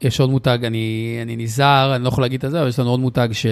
יש 0.00 0.20
עוד 0.20 0.30
מותג, 0.30 0.58
אני, 0.64 1.18
אני 1.22 1.36
נזהר, 1.36 1.96
אני 1.96 2.04
לא 2.04 2.08
יכול 2.08 2.24
להגיד 2.24 2.44
את 2.44 2.50
זה, 2.50 2.60
אבל 2.60 2.68
יש 2.68 2.78
לנו 2.78 2.90
עוד 2.90 3.00
מותג 3.00 3.28
ש... 3.32 3.46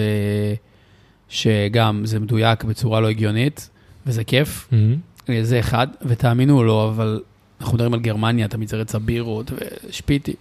שגם 1.29 2.01
זה 2.07 2.21
מדויק 2.21 2.65
בצורה 2.65 3.01
לא 3.01 3.09
הגיונית, 3.09 3.71
וזה 4.07 4.25
כיף. 4.25 4.69
Mhm. 4.71 5.33
זה 5.43 5.59
אחד, 5.61 5.87
ותאמינו 6.03 6.59
או 6.59 6.65
לא, 6.65 6.89
אבל 6.89 7.21
אנחנו 7.61 7.75
מדברים 7.75 7.95
על 7.95 8.01
גרמניה, 8.01 8.49
תמיד 8.49 8.69
זה 8.69 8.77
רץ 8.77 8.95
הבירות 8.95 9.51
ושפיטי. 9.89 10.35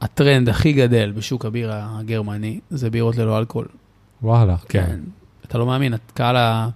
הטרנד 0.00 0.48
הכי 0.48 0.72
גדל 0.72 1.12
בשוק 1.16 1.44
הבירה 1.44 1.98
הגרמני 1.98 2.60
זה 2.70 2.90
בירות 2.90 3.16
ללא 3.16 3.38
אלכוהול. 3.38 3.68
וואלה. 4.22 4.56
כן. 4.68 5.00
אתה 5.46 5.58
לא 5.58 5.66
מאמין, 5.66 5.94
הקהל, 5.94 6.36
ה- 6.36 6.68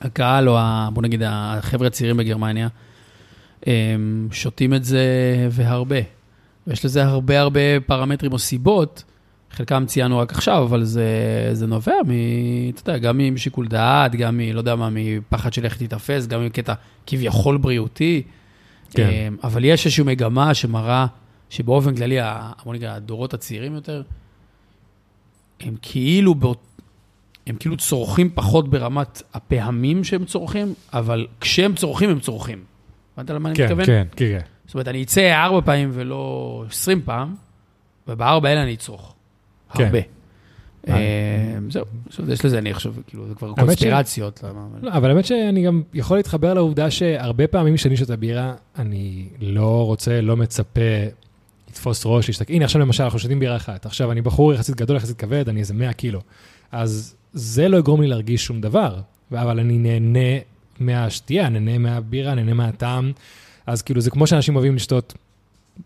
הקהל 0.00 0.48
או 0.48 0.58
ה, 0.58 0.88
בוא 0.92 1.02
נגיד 1.02 1.22
החבר'ה 1.26 1.86
הצעירים 1.86 2.16
בגרמניה, 2.16 2.68
הם 3.66 4.28
שותים 4.32 4.74
את 4.74 4.84
זה 4.84 5.04
והרבה. 5.50 5.96
ויש 6.66 6.84
לזה 6.84 7.04
הרבה 7.04 7.40
הרבה 7.40 7.60
פרמטרים 7.86 8.32
או 8.32 8.38
סיבות, 8.38 9.04
חלקם 9.52 9.84
ציינו 9.86 10.18
רק 10.18 10.32
עכשיו, 10.32 10.62
אבל 10.62 10.84
זה, 10.84 11.04
זה 11.52 11.66
נובע 11.66 11.94
מ... 12.06 12.10
אתה 12.74 12.90
יודע, 12.90 12.98
גם 12.98 13.20
משיקול 13.34 13.68
דעת, 13.68 14.14
גם 14.14 14.36
מ... 14.36 14.40
לא 14.40 14.58
יודע 14.58 14.76
מה, 14.76 14.88
מפחד 14.92 15.52
של 15.52 15.64
איך 15.64 15.76
תיתפס, 15.76 16.26
גם 16.26 16.46
מקטע 16.46 16.74
כביכול 17.06 17.56
בריאותי. 17.56 18.22
כן. 18.90 19.08
אמ, 19.28 19.36
אבל 19.44 19.64
יש 19.64 19.86
איזושהי 19.86 20.04
מגמה 20.04 20.54
שמראה 20.54 21.06
שבאופן 21.50 21.96
כללי, 21.96 22.18
בוא 22.64 22.74
נגיד, 22.74 22.88
הדורות 22.88 23.34
הצעירים 23.34 23.74
יותר, 23.74 24.02
הם 25.60 25.76
כאילו, 25.82 26.34
באות... 26.34 26.62
הם 27.46 27.56
כאילו 27.56 27.76
צורכים 27.76 28.30
פחות 28.34 28.70
ברמת 28.70 29.22
הפעמים 29.34 30.04
שהם 30.04 30.24
צורכים, 30.24 30.74
אבל 30.92 31.26
כשהם 31.40 31.74
צורכים, 31.74 32.10
הם 32.10 32.20
צורכים. 32.20 32.64
הבנת 33.16 33.30
למה 33.30 33.48
אני 33.48 33.56
כן, 33.56 33.64
מתכוון? 33.64 33.86
כן, 33.86 34.06
כן. 34.16 34.38
זאת 34.66 34.74
אומרת, 34.74 34.88
אני 34.88 35.02
אצא 35.02 35.44
ארבע 35.44 35.60
פעמים 35.60 35.90
ולא 35.92 36.64
עשרים 36.68 37.02
פעם, 37.04 37.34
ובארבע 38.08 38.48
האלה 38.48 38.62
אני 38.62 38.74
אצרוך. 38.74 39.14
כן. 39.74 39.84
הרבה. 39.84 39.98
אה. 40.88 40.94
אמ, 41.58 41.70
זהו, 41.70 41.84
יש 42.28 42.44
לזה, 42.44 42.58
אני 42.58 42.74
חושב, 42.74 42.92
כאילו, 43.06 43.28
זה 43.28 43.34
כבר 43.34 43.52
קונספירציות. 43.52 44.44
לא, 44.82 44.92
אבל 44.92 45.10
האמת 45.10 45.24
שאני 45.24 45.62
גם 45.62 45.82
יכול 45.94 46.16
להתחבר 46.16 46.54
לעובדה 46.54 46.90
שהרבה 46.90 47.46
פעמים 47.46 47.76
כשאני 47.76 47.96
שותה 47.96 48.16
בירה, 48.16 48.54
אני 48.78 49.28
לא 49.40 49.86
רוצה, 49.86 50.20
לא 50.20 50.36
מצפה 50.36 50.80
לתפוס 51.70 52.02
ראש, 52.06 52.28
להשתק... 52.28 52.50
הנה, 52.50 52.64
עכשיו 52.64 52.80
למשל, 52.80 53.02
אנחנו 53.04 53.18
שותים 53.18 53.40
בירה 53.40 53.56
אחת. 53.56 53.86
עכשיו, 53.86 54.12
אני 54.12 54.22
בחור 54.22 54.54
יחסית 54.54 54.76
גדול, 54.76 54.96
יחסית 54.96 55.16
כבד, 55.16 55.48
אני 55.48 55.60
איזה 55.60 55.74
100 55.74 55.92
קילו. 55.92 56.20
אז 56.72 57.14
זה 57.32 57.68
לא 57.68 57.76
יגרום 57.76 58.00
לי 58.02 58.08
להרגיש 58.08 58.44
שום 58.44 58.60
דבר, 58.60 59.00
אבל 59.32 59.60
אני 59.60 59.78
נהנה 59.78 60.38
מהשתייה, 60.80 61.48
נהנה 61.48 61.78
מהבירה, 61.78 62.34
נהנה 62.34 62.54
מהטעם. 62.54 63.12
אז 63.66 63.82
כאילו, 63.82 64.00
זה 64.00 64.10
כמו 64.10 64.26
שאנשים 64.26 64.56
אוהבים 64.56 64.76
לשתות 64.76 65.14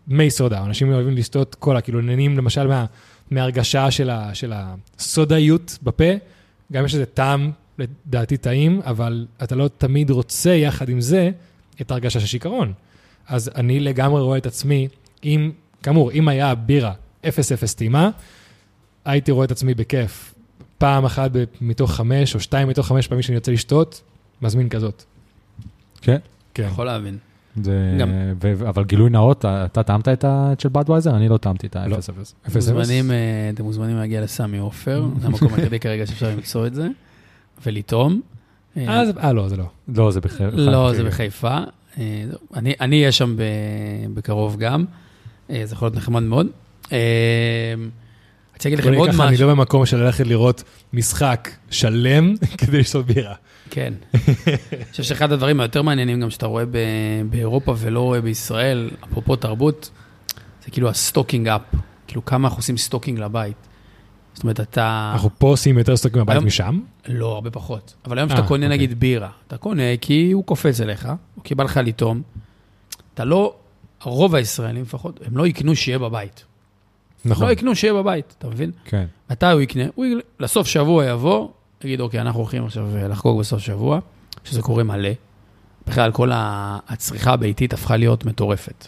מי 0.07 0.31
סודה, 0.31 0.63
אנשים 0.63 0.93
אוהבים 0.93 1.17
לשתות 1.17 1.55
קולה, 1.55 1.81
כאילו, 1.81 2.01
נהנים 2.01 2.37
למשל 2.37 2.67
מה, 2.67 2.85
מהרגשה 3.31 3.91
של, 3.91 4.09
ה, 4.09 4.33
של 4.33 4.53
הסודאיות 4.55 5.77
בפה, 5.83 6.13
גם 6.71 6.85
יש 6.85 6.93
לזה 6.93 7.05
טעם, 7.05 7.51
לדעתי 7.77 8.37
טעים, 8.37 8.81
אבל 8.85 9.27
אתה 9.43 9.55
לא 9.55 9.69
תמיד 9.77 10.09
רוצה 10.09 10.49
יחד 10.49 10.89
עם 10.89 11.01
זה 11.01 11.29
את 11.81 11.91
ההרגשה 11.91 12.19
של 12.19 12.25
שיכרון. 12.25 12.73
אז 13.27 13.51
אני 13.55 13.79
לגמרי 13.79 14.21
רואה 14.21 14.37
את 14.37 14.45
עצמי, 14.45 14.87
אם, 15.23 15.51
כאמור, 15.85 16.11
אם 16.11 16.27
היה 16.27 16.55
בירה 16.55 16.93
0-0 17.23 17.27
טעימה, 17.77 18.09
הייתי 19.05 19.31
רואה 19.31 19.45
את 19.45 19.51
עצמי 19.51 19.73
בכיף. 19.73 20.33
פעם 20.77 21.05
אחת 21.05 21.31
מתוך 21.61 21.91
חמש, 21.91 22.35
או 22.35 22.39
שתיים 22.39 22.67
מתוך 22.67 22.87
חמש 22.87 23.07
פעמים 23.07 23.21
שאני 23.21 23.37
רוצה 23.37 23.51
לשתות, 23.51 24.01
מזמין 24.41 24.69
כזאת. 24.69 25.03
כן. 26.01 26.17
כן. 26.53 26.67
יכול 26.71 26.85
להבין. 26.85 27.17
זה... 27.63 27.97
גם- 27.99 28.11
ו... 28.41 28.69
אבל 28.69 28.83
גילוי 28.83 29.09
נאות, 29.09 29.45
אתה 29.45 29.83
טעמת 29.83 30.07
את 30.07 30.23
ה... 30.23 30.53
של 30.59 30.69
בדווייזר? 30.71 31.15
אני 31.15 31.29
לא 31.29 31.37
טעמתי 31.37 31.67
את 31.67 31.75
לא. 31.75 31.95
ה-0-0. 31.95 32.47
אפס, 32.47 32.69
מוזמנים, 32.69 33.11
אה, 33.11 33.15
אתם 33.53 33.63
מוזמנים 33.63 33.97
להגיע 33.97 34.21
לסמי 34.21 34.57
עופר, 34.57 35.05
זה 35.21 35.27
המקום 35.27 35.53
היחידי 35.53 35.79
כרגע 35.79 36.05
שאפשר 36.05 36.29
למצוא 36.29 36.67
את 36.67 36.75
זה, 36.75 36.87
ולטעום. 37.65 38.21
אה, 38.77 38.87
אה, 38.99 39.05
זה- 39.05 39.11
אה, 39.19 39.33
לא, 39.33 39.49
זה 39.49 39.57
לא. 39.57 39.65
לא, 39.87 40.11
זה 40.11 40.21
בחיפה. 40.21 40.45
לא, 40.57 40.93
זה 40.93 41.03
בחיפה. 41.03 41.57
אני 42.55 42.73
אני 42.81 42.99
אהיה 42.99 43.11
שם 43.11 43.35
ב- 43.37 43.41
בקרוב 44.13 44.57
גם, 44.59 44.85
זה 45.49 45.73
יכול 45.75 45.85
להיות 45.85 45.95
נחמד 45.95 46.23
מאוד. 46.23 46.47
אה, 46.91 46.97
רציתי 48.55 48.75
להגיד 48.75 48.79
בוא 48.79 48.91
לכם 48.91 48.99
עוד 48.99 49.09
ככה, 49.09 49.27
אני 49.27 49.33
משהו. 49.33 49.47
לא 49.47 49.53
במקום 49.53 49.85
של 49.85 49.97
ללכת 49.97 50.27
לראות 50.27 50.63
משחק 50.93 51.49
שלם 51.69 52.35
כדי 52.57 52.79
לשתות 52.79 53.05
בירה. 53.05 53.35
כן. 53.69 53.93
אני 54.13 54.85
חושב 54.91 55.03
שאחד 55.03 55.31
הדברים 55.31 55.59
היותר 55.59 55.81
מעניינים 55.81 56.19
גם 56.21 56.29
שאתה 56.29 56.45
רואה 56.45 56.63
באירופה 57.29 57.73
ולא 57.77 57.99
רואה 57.99 58.21
בישראל, 58.21 58.89
אפרופו 59.03 59.35
תרבות, 59.35 59.89
זה 60.65 60.71
כאילו 60.71 60.89
ה 60.89 60.95
stocking 60.95 61.47
up. 61.47 61.61
כאילו 62.07 62.25
כמה 62.25 62.47
אנחנו 62.47 62.59
עושים 62.59 62.77
stocking 62.77 63.19
לבית. 63.19 63.55
זאת 64.33 64.43
אומרת, 64.43 64.59
אתה... 64.59 65.11
אנחנו 65.13 65.29
פה 65.37 65.47
עושים 65.47 65.77
יותר 65.77 65.97
סטוקים 65.97 66.19
מהבית 66.19 66.35
היום- 66.35 66.45
משם. 66.45 66.79
לא, 67.07 67.33
הרבה 67.33 67.51
פחות. 67.51 67.93
אבל 68.05 68.17
היום 68.17 68.29
אה, 68.29 68.35
כשאתה 68.35 68.47
קונה 68.47 68.65
אוקיי. 68.65 68.77
נגיד 68.77 68.99
בירה, 68.99 69.29
אתה 69.47 69.57
קונה 69.57 69.83
כי 70.01 70.31
הוא 70.31 70.43
קופץ 70.45 70.81
אליך, 70.81 71.07
כי 71.43 71.55
בא 71.55 71.63
לך 71.63 71.79
לטעום, 71.83 72.21
אתה 73.13 73.25
לא, 73.25 73.55
רוב 74.11 74.35
הישראלים 74.35 74.81
לפחות, 74.81 75.19
הם 75.25 75.37
לא 75.37 75.47
יקנו 75.47 75.75
שיהיה 75.75 75.99
בבית. 75.99 76.45
נכון. 77.25 77.47
לא 77.47 77.51
יקנו 77.51 77.75
שיהיה 77.75 77.93
בבית, 77.93 78.35
אתה 78.37 78.47
מבין? 78.47 78.71
כן. 78.85 79.05
מתי 79.29 79.45
הוא 79.45 79.61
יקנה? 79.61 79.83
הוא 79.95 80.05
יגלה, 80.05 80.21
לסוף 80.39 80.67
שבוע 80.67 81.05
יבוא, 81.05 81.49
יגיד, 81.83 82.01
אוקיי, 82.01 82.21
אנחנו 82.21 82.39
הולכים 82.39 82.65
עכשיו 82.65 82.87
אה, 82.95 83.07
לחגוג 83.07 83.39
בסוף 83.39 83.59
שבוע, 83.59 83.99
שזה 84.43 84.61
קורה 84.61 84.83
מלא. 84.83 85.09
בכלל, 85.87 86.11
כל 86.11 86.29
הצריכה 86.33 87.33
הביתית 87.33 87.73
הפכה 87.73 87.97
להיות 87.97 88.25
מטורפת. 88.25 88.87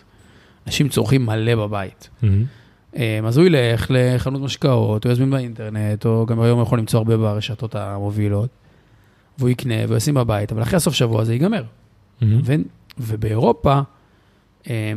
אנשים 0.67 0.89
צורכים 0.89 1.25
מלא 1.25 1.55
בבית. 1.55 2.09
אה, 2.97 3.19
אז 3.25 3.37
הוא 3.37 3.45
ילך 3.45 3.85
לחנות 3.89 4.41
משקאות, 4.41 5.03
הוא 5.05 5.11
יזמין 5.11 5.29
באינטרנט, 5.29 6.05
או 6.05 6.25
גם 6.25 6.41
היום 6.41 6.59
הוא 6.59 6.63
יכול 6.63 6.79
למצוא 6.79 6.97
הרבה 6.97 7.17
ברשתות 7.17 7.75
המובילות, 7.75 8.49
והוא 9.37 9.49
יקנה 9.49 9.75
והוא 9.87 9.97
ישים 9.97 10.13
בבית, 10.13 10.51
אבל 10.51 10.61
אחרי 10.61 10.77
הסוף 10.77 10.93
שבוע 10.93 11.23
זה 11.23 11.33
ייגמר. 11.33 11.63
ו- 12.21 12.53
ובאירופה 12.97 13.79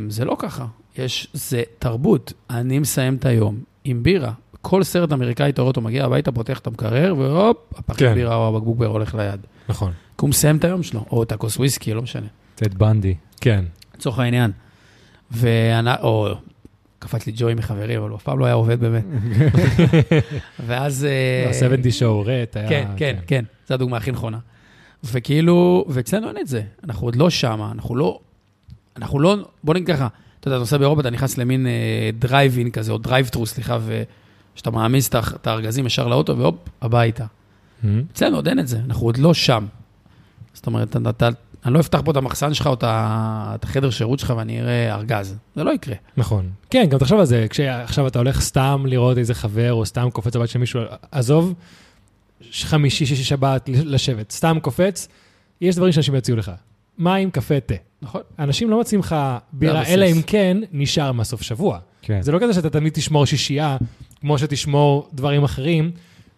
זה 0.09 0.25
לא 0.25 0.35
ככה, 0.39 0.65
יש, 0.97 1.27
זה 1.33 1.63
תרבות. 1.79 2.33
אני 2.49 2.79
מסיים 2.79 3.15
את 3.15 3.25
היום 3.25 3.59
עם 3.83 4.03
בירה. 4.03 4.31
כל 4.61 4.83
סרט 4.83 5.11
אמריקאי, 5.11 5.49
אתה 5.49 5.61
רואה 5.61 5.67
אותו 5.67 5.81
מגיע 5.81 6.05
הביתה, 6.05 6.31
פותח 6.31 6.59
את 6.59 6.67
המקרר, 6.67 7.15
והופ, 7.17 7.57
הפחית 7.75 7.99
כן. 7.99 8.13
בירה 8.13 8.35
או 8.35 8.47
הבקבוק 8.47 8.77
בירה 8.77 8.91
הולך 8.91 9.15
ליד. 9.15 9.39
נכון. 9.69 9.91
כי 9.91 9.97
הוא 10.21 10.29
מסיים 10.29 10.57
את 10.57 10.63
היום 10.63 10.83
שלו, 10.83 11.05
או 11.11 11.23
את 11.23 11.31
הכוס 11.31 11.57
וויסקי, 11.57 11.93
לא 11.93 12.01
משנה. 12.01 12.27
טד 12.55 12.73
בנדי. 12.73 13.15
כן. 13.41 13.65
לצורך 13.95 14.19
העניין. 14.19 14.51
ואנ... 15.31 15.87
או 15.87 16.27
קפץ 16.99 17.25
לי 17.25 17.33
ג'וי 17.35 17.53
מחברי, 17.53 17.97
אבל 17.97 18.09
הוא 18.09 18.17
אף 18.17 18.23
פעם 18.23 18.39
לא 18.39 18.45
היה 18.45 18.53
עובד 18.53 18.79
באמת. 18.79 19.03
ואז... 20.67 21.05
אה, 21.05 21.67
ה-70 21.67 21.91
שואו 21.91 22.23
רט 22.25 22.57
היה... 22.57 22.69
כן, 22.69 22.87
כן, 22.97 23.17
כן, 23.27 23.45
זו 23.67 23.73
הדוגמה 23.73 23.97
הכי 23.97 24.11
נכונה. 24.11 24.39
וכאילו, 25.03 25.85
ואצלנו 25.87 26.27
אין 26.27 26.37
את 26.37 26.47
זה, 26.47 26.61
אנחנו 26.83 27.07
עוד 27.07 27.15
לא 27.15 27.29
שמה, 27.29 27.71
אנחנו 27.71 27.95
לא, 27.95 28.19
אנחנו 28.97 29.19
לא, 29.19 29.37
בוא 29.63 29.73
נגיד 29.73 29.87
ככה, 29.87 30.07
אתה 30.39 30.47
יודע, 30.47 30.55
אתה 30.55 30.59
נוסע 30.59 30.77
באירופה, 30.77 31.01
אתה 31.01 31.09
נכנס 31.09 31.37
למין 31.37 31.67
אה, 31.67 32.09
דרייב-אין 32.19 32.71
כזה, 32.71 32.91
או 32.91 32.97
drive-through, 32.97 33.45
סליחה, 33.45 33.77
ושאתה 34.55 34.71
מעמיס 34.71 35.09
את 35.09 35.47
הארגזים 35.47 35.85
ישר 35.85 36.07
לאוטו, 36.07 36.37
והופ, 36.37 36.55
הביתה. 36.81 37.25
מהמם. 37.83 38.03
אצלנו 38.11 38.35
עוד 38.35 38.47
אין 38.47 38.59
את 38.59 38.67
זה, 38.67 38.79
אנחנו 38.85 39.05
עוד 39.05 39.17
לא 39.17 39.33
שם. 39.33 39.65
זאת 40.53 40.67
אומרת, 40.67 40.95
אתה, 40.95 41.09
אתה, 41.09 41.29
אני 41.65 41.73
לא 41.73 41.79
אפתח 41.79 42.01
פה 42.05 42.11
את 42.11 42.17
המחסן 42.17 42.53
שלך 42.53 42.67
או 42.67 42.73
את 42.83 43.63
החדר 43.63 43.89
שירות 43.89 44.19
שלך 44.19 44.33
ואני 44.37 44.61
אראה 44.61 44.95
ארגז. 44.95 45.35
זה 45.55 45.63
לא 45.63 45.71
יקרה. 45.71 45.95
נכון. 46.17 46.49
כן, 46.69 46.85
גם 46.89 46.99
תחשוב 46.99 47.19
על 47.19 47.25
זה, 47.25 47.45
כשעכשיו 47.49 48.07
אתה 48.07 48.19
הולך 48.19 48.41
סתם 48.41 48.83
לראות 48.87 49.17
איזה 49.17 49.33
חבר, 49.33 49.73
או 49.73 49.85
סתם 49.85 50.09
קופץ 50.13 50.35
לבית 50.35 50.49
של 50.49 50.59
מישהו, 50.59 50.81
עזוב, 51.11 51.53
חמישי, 52.51 53.05
שישי, 53.05 53.23
שבת, 53.23 53.69
לשבת, 53.85 54.31
סתם 54.31 54.57
קופץ, 54.61 55.07
יש 55.61 55.75
דברים 55.75 55.91
שאנשים 55.91 56.15
יציעו 56.15 56.37
לך. 56.37 56.51
מים, 56.97 57.31
קפה, 57.31 57.59
תה. 57.59 57.75
נכון. 58.01 58.21
אנשים 58.39 58.69
לא 58.69 58.79
מציעים 58.79 58.99
לך 58.99 59.15
בירה. 59.53 59.85
אלא 59.85 60.05
אם 60.05 60.21
כן 60.27 60.57
נשאר 60.71 61.11
מהסוף 61.11 61.41
שבוע. 61.41 61.79
כן. 62.01 62.21
זה 62.21 62.31
לא 62.31 62.39
כזה 62.41 62.53
שאתה 62.53 62.69
תמיד 62.69 62.93
תשמור 62.93 63.25
שישייה, 63.25 63.77
כמו 64.21 64.37
שתשמור 64.37 65.09
דברים 65.13 65.43
אחרים, 65.43 65.91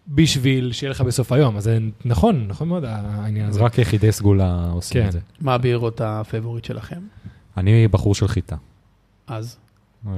בשביל 0.08 0.72
שיהיה 0.72 0.90
לך 0.90 1.00
בסוף 1.00 1.32
היום. 1.32 1.56
אז 1.56 1.64
זה 1.64 1.78
נכון, 2.04 2.44
נכון 2.48 2.68
מאוד 2.68 2.84
העניין 2.86 3.48
הזה. 3.48 3.60
רק 3.60 3.78
יחידי 3.78 4.12
סגולה 4.12 4.70
עושים 4.72 5.00
כן. 5.02 5.06
את 5.06 5.12
זה. 5.12 5.18
מה 5.40 5.54
הבירות 5.54 6.00
הפייבורית 6.00 6.64
שלכם? 6.64 7.00
אני 7.56 7.88
בחור 7.88 8.14
של 8.14 8.28
חיטה. 8.28 8.56
אז. 9.26 9.56
אה, 10.06 10.12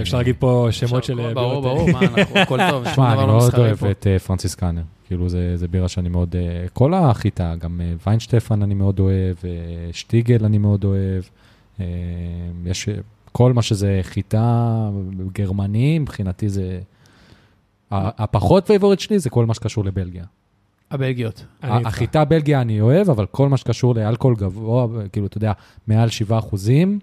אפשר 0.00 0.16
להגיד 0.16 0.36
פה 0.38 0.68
שמות 0.70 1.04
של... 1.04 1.32
ברור, 1.34 1.62
ברור, 1.62 1.90
מה, 1.92 2.00
אנחנו, 2.00 2.38
הכל 2.38 2.58
טוב, 2.70 2.84
שום 2.84 2.94
שמע, 2.94 3.14
דבר 3.14 3.22
אני 3.22 3.28
לא 3.28 3.36
מאוד 3.36 3.48
מסחרי 3.48 3.66
אוהב 3.66 3.76
פה. 3.76 3.90
את 3.90 4.06
אה, 4.06 4.18
פרנסיסקנר. 4.18 4.82
כאילו, 5.06 5.28
זה 5.28 5.56
זה 5.56 5.68
בירה 5.68 5.88
שאני 5.88 6.08
מאוד... 6.08 6.36
אה, 6.36 6.66
כל 6.72 6.94
החיטה, 6.94 7.54
גם 7.58 7.80
אה, 7.80 7.92
ויינשטפן 8.06 8.62
אני 8.62 8.74
מאוד 8.74 9.00
אוהב, 9.00 9.36
אה, 9.44 9.92
שטיגל 9.92 10.44
אני 10.44 10.58
מאוד 10.58 10.84
אוהב. 10.84 11.22
יש... 12.64 12.88
כל 13.32 13.52
מה 13.52 13.62
שזה 13.62 14.00
חיטה 14.02 14.90
גרמני, 15.32 15.98
מבחינתי 15.98 16.48
זה... 16.48 16.80
הפחות 17.90 18.66
פייבוריט 18.66 19.00
שלי 19.00 19.18
זה 19.18 19.30
כל 19.30 19.46
מה 19.46 19.54
שקשור 19.54 19.84
לבלגיה. 19.84 20.24
הבלגיות. 20.90 21.44
החיטה 21.62 22.24
בלגיה 22.24 22.60
אני 22.60 22.80
אוהב, 22.80 23.10
אבל 23.10 23.26
כל 23.26 23.48
מה 23.48 23.56
שקשור 23.56 23.94
לאלכוהול 23.94 24.36
גבוה, 24.36 24.86
כאילו, 25.12 25.26
אתה 25.26 25.36
יודע, 25.36 25.52
מעל 25.86 26.08
7 26.08 26.38
אחוזים, 26.38 26.98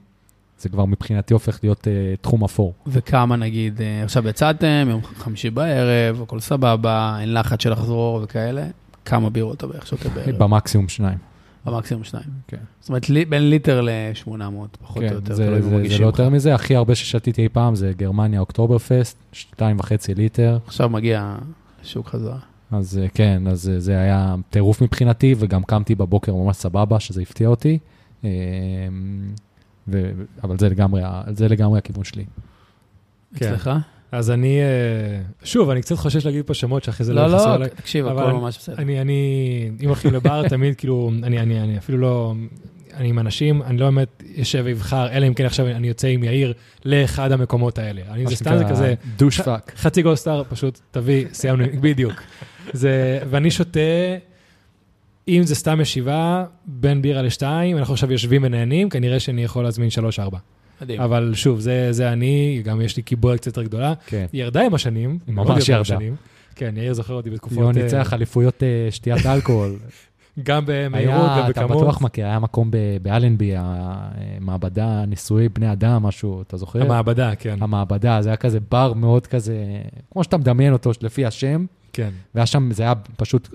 זה 0.59 0.69
כבר 0.69 0.85
מבחינתי 0.85 1.33
הופך 1.33 1.59
להיות 1.63 1.81
אה, 1.81 1.87
תחום 2.21 2.43
אפור. 2.43 2.73
וכמה 2.87 3.35
נגיד, 3.35 3.81
אה, 3.81 4.03
עכשיו 4.03 4.27
יצאתם, 4.27 4.87
יום 4.89 5.01
חמישי 5.03 5.49
בערב, 5.49 6.21
הכל 6.21 6.39
סבבה, 6.39 7.17
אין 7.21 7.33
לחץ 7.33 7.63
של 7.63 7.71
לחזור 7.71 8.19
וכאלה, 8.23 8.67
כמה 9.05 9.29
בירות 9.29 9.57
אתה 9.57 9.67
בערך 9.67 9.87
שותה 9.87 10.09
בערב? 10.09 10.37
במקסימום 10.43 10.89
שניים. 10.89 11.17
במקסימום 11.65 12.03
שניים. 12.03 12.25
כן. 12.47 12.57
זאת 12.79 12.89
אומרת, 12.89 13.09
לי- 13.09 13.25
בין 13.25 13.49
ליטר 13.49 13.81
ל-800, 13.81 14.31
פחות 14.81 15.03
או 15.03 15.07
כן, 15.09 15.13
יותר, 15.13 15.33
זה, 15.33 15.45
תלוי 15.45 15.61
זה, 15.61 15.67
אם 15.75 15.87
זה 15.89 15.89
לא 15.89 15.95
לך. 15.95 16.01
יותר 16.01 16.29
מזה, 16.29 16.55
הכי 16.55 16.75
הרבה 16.75 16.95
ששתיתי 16.95 17.43
אי 17.43 17.49
פעם 17.49 17.75
זה 17.75 17.91
גרמניה 17.97 18.39
אוקטובר 18.39 18.77
פסט, 18.77 19.17
שתיים 19.31 19.79
וחצי 19.79 20.15
ליטר, 20.15 20.57
עכשיו 20.67 20.89
מגיע 20.89 21.35
שוק 21.83 22.07
חזרה. 22.09 22.37
אז 22.71 22.97
אה, 23.03 23.07
כן, 23.13 23.43
אז 23.47 23.71
זה 23.77 23.99
היה 23.99 24.35
טירוף 24.49 24.81
מבחינתי, 24.81 25.35
וגם 25.37 25.63
קמתי 25.63 25.95
בבוקר 25.95 26.33
ממש 26.35 26.55
סבבה, 26.57 26.99
שזה 26.99 27.21
הפתיע 27.21 27.47
אותי, 27.47 27.79
אה, 28.23 28.29
ו, 29.87 30.11
אבל 30.43 30.57
זה 30.59 30.69
לגמרי, 30.69 31.01
זה 31.33 31.47
לגמרי 31.47 31.77
הכיוון 31.77 32.03
שלי. 32.03 32.25
כן. 33.35 33.45
אצלך? 33.53 33.69
אז 34.11 34.31
אני, 34.31 34.59
אה, 34.59 34.65
שוב, 35.43 35.69
אני 35.69 35.81
קצת 35.81 35.95
חושש 35.95 36.25
להגיד 36.25 36.45
פה 36.45 36.53
שמות 36.53 36.83
שאחרי 36.83 37.05
זה 37.05 37.13
לא 37.13 37.21
לא, 37.21 37.27
יכנסו 37.27 37.47
לא, 37.49 37.55
אליי. 37.55 37.69
תקשיב, 37.69 38.05
אבל 38.05 38.19
הכל 38.21 38.29
אני- 38.29 38.39
ממש 38.39 38.57
בסדר. 38.57 38.75
אני, 38.77 39.01
אני, 39.01 39.19
אם 39.81 39.87
הולכים 39.87 40.13
לבר, 40.13 40.47
תמיד 40.49 40.75
כאילו, 40.75 41.11
אני, 41.23 41.39
אני, 41.39 41.61
אני 41.61 41.77
אפילו 41.77 41.97
לא, 41.97 42.33
אני 42.93 43.09
עם 43.09 43.19
אנשים, 43.19 43.61
אני 43.61 43.77
לא 43.77 43.85
באמת 43.85 44.23
יושב 44.35 44.63
ואבחר, 44.65 45.11
אלא 45.11 45.27
אם 45.27 45.33
כן 45.33 45.45
עכשיו 45.45 45.67
אני 45.67 45.87
יוצא 45.87 46.07
עם 46.07 46.23
יאיר 46.23 46.53
לאחד 46.85 47.31
המקומות 47.31 47.77
האלה. 47.77 48.01
אני, 48.09 48.27
זה 48.27 48.35
סתם 48.35 48.57
זה 48.57 48.65
כזה, 48.69 48.93
דוש 49.17 49.41
פאק. 49.41 49.73
חצי 49.75 50.01
גולדסטאר, 50.01 50.43
פשוט 50.49 50.79
תביא, 50.91 51.25
סיימנו, 51.33 51.63
בדיוק. 51.81 52.21
זה, 52.73 53.19
ואני 53.29 53.51
שותה, 53.51 53.79
אם 55.27 55.43
זה 55.43 55.55
סתם 55.55 55.81
ישיבה, 55.81 56.45
בין 56.65 57.01
בירה 57.01 57.21
לשתיים, 57.21 57.77
אנחנו 57.77 57.93
עכשיו 57.93 58.11
יושבים 58.11 58.43
ונהנים, 58.43 58.89
כנראה 58.89 59.19
שאני 59.19 59.43
יכול 59.43 59.63
להזמין 59.63 59.89
שלוש-ארבע. 59.89 60.37
מדהים. 60.81 61.01
אבל 61.01 61.31
שוב, 61.35 61.59
זה, 61.59 61.87
זה 61.91 62.11
אני, 62.11 62.61
גם 62.65 62.81
יש 62.81 62.97
לי 62.97 63.03
קיבולת 63.03 63.39
קצת 63.39 63.47
יותר 63.47 63.63
גדולה. 63.63 63.93
כן. 64.05 64.25
היא 64.33 64.43
ירדה 64.43 64.65
עם 64.65 64.73
השנים. 64.73 65.19
ממש 65.27 65.69
ירדה. 65.69 65.81
השנים. 65.81 66.15
כן, 66.55 66.73
יאיר 66.77 66.93
זוכר 66.93 67.13
אותי 67.13 67.29
בתקופות... 67.29 67.77
אה, 67.77 67.83
ניצח 67.83 68.13
אליפויות 68.13 68.63
אה, 68.63 68.87
שתיית 68.91 69.25
אלכוהול. 69.25 69.75
גם 70.43 70.63
במהירות, 70.65 71.29
היה, 71.29 71.41
גם 71.41 71.49
אתה. 71.49 71.67
בטוח 71.67 72.01
מכיר, 72.01 72.25
היה 72.25 72.39
מקום 72.39 72.71
ב- 72.71 72.77
באלנבי, 73.01 73.53
המעבדה 73.57 75.05
ניסויי 75.05 75.49
בני 75.49 75.71
אדם, 75.71 76.03
משהו, 76.03 76.41
אתה 76.41 76.57
זוכר? 76.57 76.81
המעבדה, 76.81 77.35
כן. 77.35 77.55
המעבדה, 77.61 78.21
זה 78.21 78.29
היה 78.29 78.35
כזה 78.35 78.59
בר 78.71 78.93
מאוד 78.93 79.27
כזה, 79.27 79.55
כמו 80.11 80.23
שאתה 80.23 80.37
מדמיין 80.37 80.73
אותו 80.73 80.91
לפי 81.01 81.25
השם, 81.25 81.65
כן. 81.93 82.09
והיה 82.35 82.45
שם, 82.45 82.69
זה 82.71 82.83
היה 82.83 82.93
פשוט, 83.17 83.49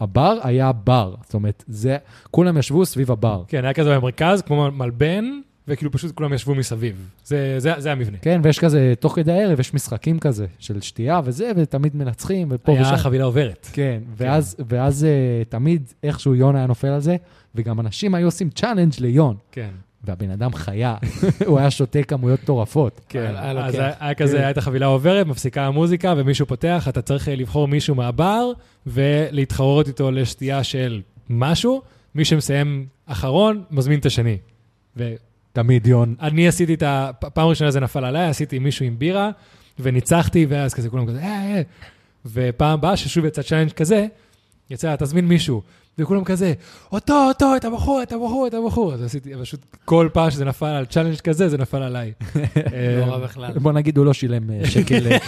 הבר 0.00 0.38
היה 0.42 0.72
בר, 0.72 1.14
זאת 1.24 1.34
אומרת, 1.34 1.64
זה, 1.66 1.96
כולם 2.30 2.58
ישבו 2.58 2.86
סביב 2.86 3.10
הבר. 3.10 3.42
כן, 3.48 3.64
היה 3.64 3.74
כזה 3.74 3.96
במרכז, 3.98 4.42
כמו 4.42 4.70
מלבן, 4.70 5.24
וכאילו 5.68 5.92
פשוט 5.92 6.14
כולם 6.14 6.32
ישבו 6.32 6.54
מסביב. 6.54 7.10
זה, 7.24 7.54
זה, 7.58 7.72
זה 7.78 7.92
המבנה. 7.92 8.18
כן, 8.22 8.40
ויש 8.44 8.58
כזה, 8.58 8.92
תוך 9.00 9.14
כדי 9.14 9.32
הערב 9.32 9.60
יש 9.60 9.74
משחקים 9.74 10.18
כזה, 10.18 10.46
של 10.58 10.80
שתייה 10.80 11.20
וזה, 11.24 11.52
ותמיד 11.56 11.96
מנצחים, 11.96 12.48
ופה 12.50 12.72
ושם. 12.72 12.82
היה 12.84 12.96
חבילה 12.96 13.24
עוברת. 13.24 13.68
כן, 13.72 14.00
ואז, 14.16 14.56
ואז 14.68 15.04
אה, 15.04 15.42
תמיד 15.48 15.92
איכשהו 16.02 16.34
יון 16.34 16.56
היה 16.56 16.66
נופל 16.66 16.88
על 16.88 17.00
זה, 17.00 17.16
וגם 17.54 17.80
אנשים 17.80 18.14
היו 18.14 18.26
עושים 18.26 18.50
challenge 18.50 18.92
ליון, 19.00 19.36
כן. 19.52 19.70
והבן 20.06 20.30
אדם 20.30 20.52
חיה, 20.52 20.96
הוא 21.46 21.58
היה 21.58 21.70
שותה 21.70 22.02
כמויות 22.02 22.42
מטורפות. 22.42 23.00
כן, 23.08 23.34
אז. 23.36 23.74
היה, 23.74 24.14
כזה, 24.14 24.38
כן. 24.38 24.44
הייתה 24.44 24.60
חבילה 24.60 24.86
עוברת, 24.86 25.26
מפסיקה 25.26 25.66
המוזיקה, 25.66 26.14
ומישהו 26.16 26.46
פותח, 26.46 26.86
אתה 26.88 27.02
צריך 27.02 27.28
אה, 27.28 27.36
לבחור 27.36 27.68
מישהו 27.68 27.94
מהבר, 27.94 28.50
ולהתחרות 28.86 29.88
איתו 29.88 30.10
לשתייה 30.10 30.64
של 30.64 31.02
משהו, 31.30 31.82
מי 32.14 32.24
שמסיים 32.24 32.86
אחרון, 33.06 33.62
מזמין 33.70 33.98
את 33.98 34.06
השני. 34.06 34.38
תמיד 35.52 35.86
יון, 35.86 36.14
עשיתי 36.48 36.74
את 36.74 36.82
ה... 36.82 37.10
פעם 37.34 37.48
ראשונה 37.48 37.70
זה 37.70 37.80
נפל 37.80 38.04
עליי, 38.04 38.28
עשיתי 38.28 38.58
מישהו 38.58 38.86
עם 38.86 38.98
בירה, 38.98 39.30
וניצחתי, 39.78 40.46
ואז 40.48 40.74
כזה 40.74 40.90
כולם 40.90 41.06
כזה, 41.06 41.22
אה, 41.22 41.26
אה. 41.26 41.62
ופעם 42.26 42.74
הבאה 42.74 42.96
ששוב 42.96 43.24
יצא 43.24 43.42
challenge 43.42 43.70
כזה, 43.70 44.06
יצא, 44.70 44.96
תזמין 44.96 45.26
מישהו. 45.26 45.62
וכולם 45.98 46.24
כזה, 46.24 46.52
אותו, 46.92 47.28
אותו, 47.28 47.56
את 47.56 47.64
הבחור, 47.64 48.02
את 48.02 48.12
הבחור, 48.12 48.46
את 48.46 48.54
הבחור. 48.54 48.94
אז 48.94 49.02
עשיתי, 49.02 49.32
פשוט 49.40 49.60
כל 49.84 50.08
פעם 50.12 50.30
שזה 50.30 50.44
נפל 50.44 50.66
על 50.66 50.84
challenge 50.84 51.16
כזה, 51.16 51.48
זה 51.48 51.58
נפל 51.58 51.82
עליי. 51.82 52.12
לא 52.36 52.40
אה, 52.72 53.04
רע 53.06 53.18
בכלל. 53.18 53.52
בוא 53.58 53.72
נגיד, 53.72 53.96
הוא 53.96 54.06
לא 54.06 54.12
שילם 54.12 54.50
אה, 54.50 54.60
שקל 54.70 55.12
אה, 55.12 55.18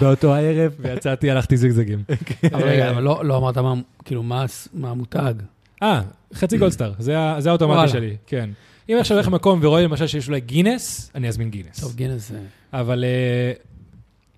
באותו 0.00 0.34
הערב. 0.34 0.72
ויצאתי, 0.78 1.30
הלכתי 1.30 1.56
זיגזגים. 1.56 2.02
אבל 2.54 2.62
רגע, 2.62 2.90
אבל 2.90 3.02
לא 3.02 3.24
לא 3.24 3.36
אמרת 3.36 3.58
מה, 3.58 3.74
כאילו, 4.04 4.22
מה 4.22 4.44
המותג. 4.82 5.34
אה, 5.82 6.00
חצי 6.34 6.58
גולדסטאר, 6.58 6.92
זה 6.98 7.50
האוטומטי. 7.50 7.92
שלי, 7.92 8.16
כן. 8.26 8.50
אם 8.88 8.96
עכשיו 9.00 9.16
הולך 9.16 9.28
למקום 9.28 9.58
ורואה 9.62 9.82
למשל 9.82 10.06
שיש 10.06 10.28
אולי 10.28 10.40
גינס, 10.40 11.10
אני 11.14 11.28
אזמין 11.28 11.50
גינס. 11.50 11.80
טוב, 11.80 11.94
גינס 11.96 12.28
זה... 12.28 12.38
אבל 12.72 13.04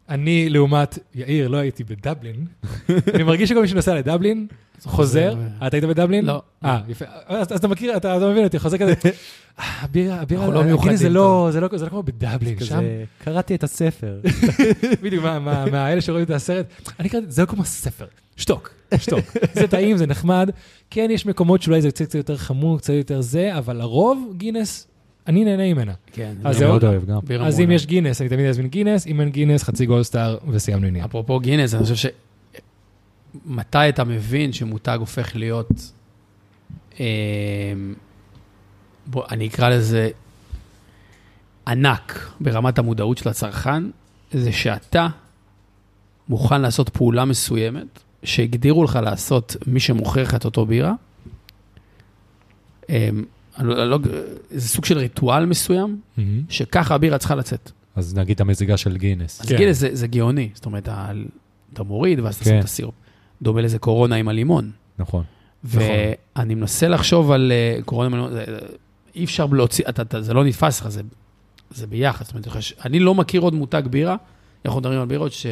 אני, 0.09 0.49
לעומת 0.49 0.99
יאיר, 1.15 1.49
לא 1.49 1.57
הייתי 1.57 1.85
בדבלין. 1.85 2.47
אני 3.15 3.23
מרגיש 3.23 3.49
שכל 3.49 3.61
מי 3.63 3.69
שנוסע 3.69 3.95
לדבלין, 3.95 4.47
חוזר. 4.83 5.35
אה, 5.63 5.67
אתה 5.67 5.77
היית 5.77 5.85
בדבלין? 5.85 6.25
לא. 6.25 6.43
אה, 6.65 6.81
יפה. 6.89 7.05
אז 7.27 7.53
אתה 7.53 7.69
מכיר, 7.69 7.97
אתה 7.97 8.19
מבין 8.31 8.45
אותי, 8.45 8.59
חוזר 8.59 8.79
כזה. 8.79 8.95
אה, 9.59 9.65
הבירה, 9.83 10.21
הבירה, 10.21 10.41
אנחנו 10.45 10.55
לא 10.55 10.61
הגינס 10.61 10.73
מיוחדים 10.75 10.97
זה 10.97 11.09
לא, 11.09 11.51
לא 11.61 11.69
זה 11.79 11.85
לא 11.85 11.91
כמו 11.91 12.03
בדבלין, 12.03 12.61
שם. 12.61 12.83
קראתי 13.25 13.55
את 13.55 13.65
הספר. 13.65 14.21
בדיוק, 15.03 15.25
מה- 15.25 15.39
מה- 15.39 15.67
מהאלה 15.67 16.01
שרואים 16.01 16.25
את 16.25 16.31
הסרט, 16.31 16.67
אני 17.01 17.09
קראתי, 17.09 17.27
זה 17.29 17.43
לא 17.43 17.47
כמו 17.47 17.65
ספר, 17.65 18.07
שתוק, 18.37 18.71
שתוק. 18.97 19.21
זה 19.53 19.67
טעים, 19.69 19.97
זה 19.97 20.07
נחמד. 20.07 20.51
כן, 20.91 21.09
יש 21.11 21.27
מקומות 21.27 21.63
שאולי 21.63 21.83
זה 21.83 21.91
קצת 21.91 22.15
יותר 22.15 22.37
חמור, 22.37 22.79
קצת 22.79 22.93
יותר 22.93 23.21
זה, 23.21 23.59
אבל 23.59 23.77
לרוב 23.77 24.33
גינס, 24.37 24.87
אני 25.27 25.45
נהנה 25.45 25.75
ממנה. 25.75 25.93
כן. 26.13 26.35
אז 26.45 26.55
זה 26.55 26.59
זהו. 26.59 26.69
מאוד 26.69 26.85
אוהב 26.85 27.05
גם. 27.05 27.19
אז 27.41 27.61
אם. 27.61 27.71
יש 27.71 27.87
גינס, 27.87 28.21
אני 28.21 28.29
תמיד 28.29 28.47
אזמין 28.47 28.69
גינס, 28.69 29.07
אם 29.07 29.21
אין 29.21 29.31
גינס, 29.31 29.63
חצי 29.63 29.87
גולדסטאר, 29.87 30.39
וסיימנו 30.49 30.87
עניין. 30.87 31.05
אפרופו 31.05 31.41
גינס, 31.41 31.75
אני 31.75 31.83
חושב 31.83 31.95
ש... 31.95 32.07
מתי 33.47 33.89
אתה 33.89 34.05
מבין 34.05 34.53
שמותג 34.53 34.97
הופך 35.01 35.37
להיות... 35.37 35.93
אה, 37.01 37.05
בוא, 39.07 39.25
אני 39.31 39.47
אקרא 39.47 39.69
לזה 39.69 40.11
ענק 41.67 42.31
ברמת 42.41 42.79
המודעות 42.79 43.19
של 43.19 43.29
הצרכן, 43.29 43.83
זה 44.33 44.53
שאתה 44.53 45.09
מוכן 46.29 46.61
לעשות 46.61 46.89
פעולה 46.89 47.25
מסוימת, 47.25 47.99
שהגדירו 48.23 48.85
לך 48.85 48.99
לעשות 49.03 49.57
מי 49.67 49.81
שמוכר 49.81 50.23
לך 50.23 50.35
את 50.35 50.45
אותו 50.45 50.67
בירה. 50.67 50.95
לא- 53.59 53.91
לא- 53.91 53.99
זה 54.51 54.69
סוג 54.69 54.85
של 54.85 54.99
ריטואל 54.99 55.47
מסוים, 55.47 56.01
שככה 56.49 56.95
הבירה 56.95 57.19
צריכה 57.19 57.35
לצאת. 57.35 57.71
אז 57.97 58.15
נגיד 58.15 58.41
המזיגה 58.41 58.77
של 58.77 58.97
גינס. 58.97 59.41
אז 59.41 59.49
כן. 59.49 59.57
גינס 59.57 59.77
זה, 59.79 59.89
זה 59.93 60.07
גאוני, 60.07 60.49
זאת 60.55 60.67
אומרת, 60.67 60.89
אתה 61.73 61.83
מוריד 61.83 62.21
ואז 62.21 62.35
אתה 62.35 62.45
שם 62.45 62.51
כן. 62.51 62.59
את 62.59 62.65
הסירופ. 62.65 62.95
דומה 63.43 63.61
לזה 63.61 63.79
קורונה 63.79 64.17
עם 64.17 64.29
הלימון. 64.29 64.71
נכון. 64.99 65.25
ואני 65.65 66.55
מנסה 66.55 66.89
לחשוב 66.89 67.31
על 67.31 67.53
אה, 67.53 67.83
קורונה 67.85 68.07
עם 68.07 68.15
הלימון, 68.15 68.33
זה- 68.33 68.45
אי 69.17 69.25
אפשר 69.25 69.47
להוציא, 69.47 69.85
אתה, 69.89 70.03
אתה, 70.03 70.23
זה 70.23 70.35
לא 70.35 70.45
נתפס 70.45 70.81
לך, 70.81 70.89
זה, 70.89 71.03
זה 71.71 71.87
ביחד. 71.87 72.25
זאת 72.25 72.35
אומרת, 72.35 72.49
אני 72.85 73.01
לא 73.01 73.15
מכיר 73.15 73.41
עוד 73.41 73.55
מותג 73.55 73.83
בירה, 73.91 74.17
אנחנו 74.67 74.81
מדברים 74.81 75.01
על 75.01 75.07
בירות 75.07 75.33
ש... 75.33 75.47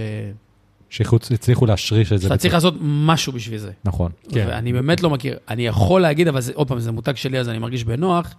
שהצליחו 0.93 1.66
להשריש 1.66 2.12
את 2.12 2.18
זה. 2.18 2.28
שאתה 2.28 2.36
צריך 2.36 2.55
לעשות 2.55 2.74
משהו 2.80 3.32
בשביל 3.32 3.59
זה. 3.59 3.70
נכון. 3.84 4.12
כן. 4.30 4.47
ואני 4.49 4.72
באמת 4.72 5.03
לא 5.03 5.11
מכיר. 5.11 5.38
אני 5.49 5.66
יכול 5.66 6.01
להגיד, 6.01 6.28
אבל 6.28 6.40
זה, 6.40 6.53
עוד 6.55 6.68
פעם, 6.68 6.80
זה 6.80 6.93
מותג 6.93 7.16
שלי, 7.16 7.38
אז 7.38 7.49
אני 7.49 7.59
מרגיש 7.59 7.84
בנוח. 7.84 8.34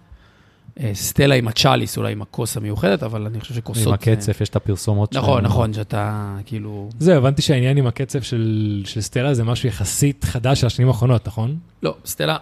אה, 0.80 0.90
סטלה 0.94 1.34
עם 1.34 1.48
הצ'אליס, 1.48 1.96
אולי 1.98 2.12
עם 2.12 2.22
הכוס 2.22 2.56
המיוחדת, 2.56 3.02
אבל 3.02 3.26
אני 3.26 3.40
חושב 3.40 3.54
שכוסות... 3.54 3.86
עם 3.86 3.88
אה, 3.88 3.94
הקצף, 3.94 4.40
יש 4.40 4.48
את 4.48 4.56
הפרסומות 4.56 5.14
נכון, 5.14 5.32
שלהם. 5.32 5.44
נכון, 5.44 5.72
שאתה 5.72 6.36
כאילו... 6.46 6.90
זהו, 6.98 7.16
הבנתי 7.16 7.42
שהעניין 7.42 7.76
עם 7.76 7.86
הקצב 7.86 8.22
של 8.22 8.82
של 8.84 9.00
סטלה 9.00 9.34
זה 9.34 9.44
משהו 9.44 9.68
יחסית 9.68 10.24
חדש 10.24 10.60
של 10.60 10.66
השנים 10.66 10.88
האחרונות, 10.88 11.26
נכון? 11.26 11.56
לא, 11.82 11.94
סטלה, 12.06 12.36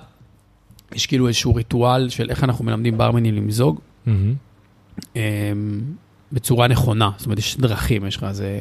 יש 0.94 1.06
כאילו 1.06 1.28
איזשהו 1.28 1.54
ריטואל 1.54 2.08
של 2.08 2.30
איך 2.30 2.44
אנחנו 2.44 2.64
מלמדים 2.64 2.98
ברמנים 2.98 3.34
למזוג 3.34 3.80
אמ, 5.16 5.20
בצורה 6.32 6.68
נכונה. 6.68 7.10
זאת 7.16 7.26
אומרת, 7.26 7.38
יש 7.38 7.56
דרכים, 7.56 8.06
יש 8.06 8.16
לך 8.16 8.24
איזה 8.24 8.60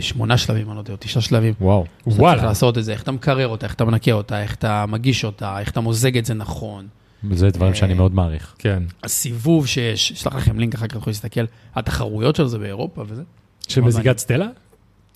שמונה 0.00 0.38
שלבים, 0.38 0.68
אני 0.68 0.74
לא 0.74 0.80
יודע, 0.80 0.92
או 0.92 0.96
תשעה 1.00 1.22
שלבים. 1.22 1.54
וואו. 1.60 1.84
שאתה 1.98 2.10
צריך 2.10 2.20
וואלה. 2.20 2.44
לעשות 2.44 2.78
את 2.78 2.84
זה, 2.84 2.92
איך 2.92 3.02
אתה 3.02 3.12
מקרר 3.12 3.48
אותה, 3.48 3.66
איך 3.66 3.74
אתה 3.74 3.84
מנקה 3.84 4.12
אותה, 4.12 4.42
איך 4.42 4.54
אתה 4.54 4.84
מגיש 4.88 5.24
אותה, 5.24 5.60
איך 5.60 5.70
אתה 5.70 5.80
מוזג 5.80 6.18
את 6.18 6.24
זה 6.24 6.34
נכון. 6.34 6.86
זה 7.32 7.50
דברים 7.50 7.74
שאני 7.74 7.92
אה, 7.92 7.96
מאוד 7.96 8.14
מעריך. 8.14 8.54
כן. 8.58 8.82
הסיבוב 9.04 9.66
שיש, 9.66 10.12
אשלח 10.12 10.34
לכם 10.34 10.58
לינק 10.58 10.74
אחר 10.74 10.86
כך, 10.86 10.94
תוכלו 10.94 11.10
להסתכל, 11.10 11.44
התחרויות 11.74 12.36
של 12.36 12.46
זה 12.46 12.58
באירופה 12.58 13.04
וזה. 13.08 13.22
של 13.68 13.80
מזיגת 13.80 14.18
סטלה? 14.18 14.48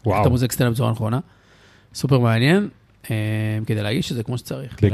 איך 0.07 0.17
אתה 0.21 0.29
מוזג 0.29 0.53
סטלה 0.53 0.71
בצורה 0.71 0.91
נכונה. 0.91 1.19
סופר 1.95 2.19
מעניין, 2.19 2.69
אה, 3.11 3.17
כדי 3.67 3.83
להגיש 3.83 4.11
את 4.11 4.17
זה 4.17 4.23
כמו 4.23 4.39
שצריך. 4.39 4.75
כן, 4.77 4.89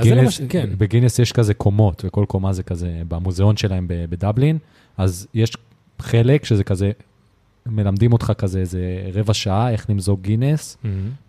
בגינס, 0.78 1.18
כן. 1.18 1.22
יש 1.22 1.32
כזה 1.32 1.54
קומות, 1.54 2.04
וכל 2.06 2.24
קומה 2.28 2.52
זה 2.52 2.62
כזה, 2.62 3.02
במוזיאון 3.08 3.56
שלהם 3.56 3.86
בדבלין, 3.88 4.58
אז 4.96 5.26
יש 5.34 5.56
חלק 5.98 6.44
שזה 6.44 6.64
כזה 6.64 6.90
מלמדים 7.68 8.12
אותך 8.12 8.32
כזה 8.38 8.58
איזה 8.58 8.80
רבע 9.14 9.34
שעה, 9.34 9.70
איך 9.70 9.86
למזוג 9.90 10.22
גינס, 10.22 10.76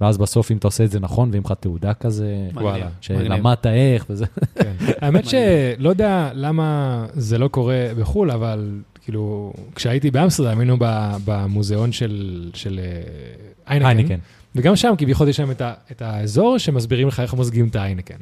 ואז 0.02 0.18
בסוף, 0.18 0.52
אם 0.52 0.58
אתה 0.58 0.68
עושה 0.68 0.84
את 0.84 0.92
זה 0.92 1.00
נכון, 1.00 1.30
ואם 1.34 1.42
לך 1.46 1.54
תעודה 1.60 1.94
כזה, 1.94 2.36
וואלה. 2.54 2.88
שלמדת 3.02 3.66
איך 3.66 4.06
וזה. 4.10 4.26
כן. 4.56 4.74
האמת 5.02 5.24
שלא 5.26 5.90
יודע 5.90 6.32
למה 6.34 7.06
זה 7.14 7.38
לא 7.38 7.48
קורה 7.48 7.88
בחו"ל, 8.00 8.32
אבל 8.32 8.72
כאילו, 9.04 9.54
כשהייתי 9.76 10.12
באמסטרדם, 10.12 10.60
היינו 10.60 10.78
ב- 10.80 11.16
במוזיאון 11.26 11.92
של 11.92 12.50
של, 12.54 12.80
אה, 13.70 13.74
איינקן. 13.74 14.18
וגם 14.56 14.76
שם 14.76 14.94
כביכול 14.98 15.28
יש 15.30 15.40
להם 15.40 15.52
את 15.52 15.62
ה- 15.62 15.74
את 15.92 16.02
האזור 16.02 16.58
שמסבירים 16.58 17.08
לך 17.08 17.20
איך 17.20 17.34
מוזגים 17.34 17.68
את 17.68 17.76
האיינקן. 17.76 18.16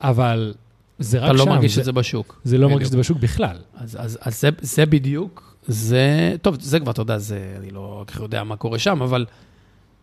אבל 0.00 0.54
זה 0.98 1.18
רק 1.18 1.30
אתה 1.30 1.38
שם. 1.38 1.48
לא 1.48 1.54
מרגיש 1.54 1.78
את 1.78 1.84
זה 1.84 1.92
בשוק. 1.92 2.40
זה 2.44 2.58
לא 2.58 2.68
מרגיש 2.68 2.86
את 2.86 2.92
זה. 2.92 2.98
בשוק 2.98 3.18
בכלל. 3.18 3.56
אז, 3.76 3.96
אז, 4.00 4.18
אז 4.20 4.40
זה, 4.40 4.48
זה 4.60 4.86
בדיוק, 4.86 5.53
זה, 5.66 6.08
טוב, 6.42 6.56
זה 6.60 6.80
כבר, 6.80 6.90
אתה 6.90 7.02
יודע, 7.02 7.18
זה, 7.18 7.54
אני 7.58 7.70
לא 7.70 8.04
כל 8.06 8.14
כך 8.14 8.20
יודע 8.20 8.44
מה 8.44 8.56
קורה 8.56 8.78
שם, 8.78 9.02
אבל 9.02 9.26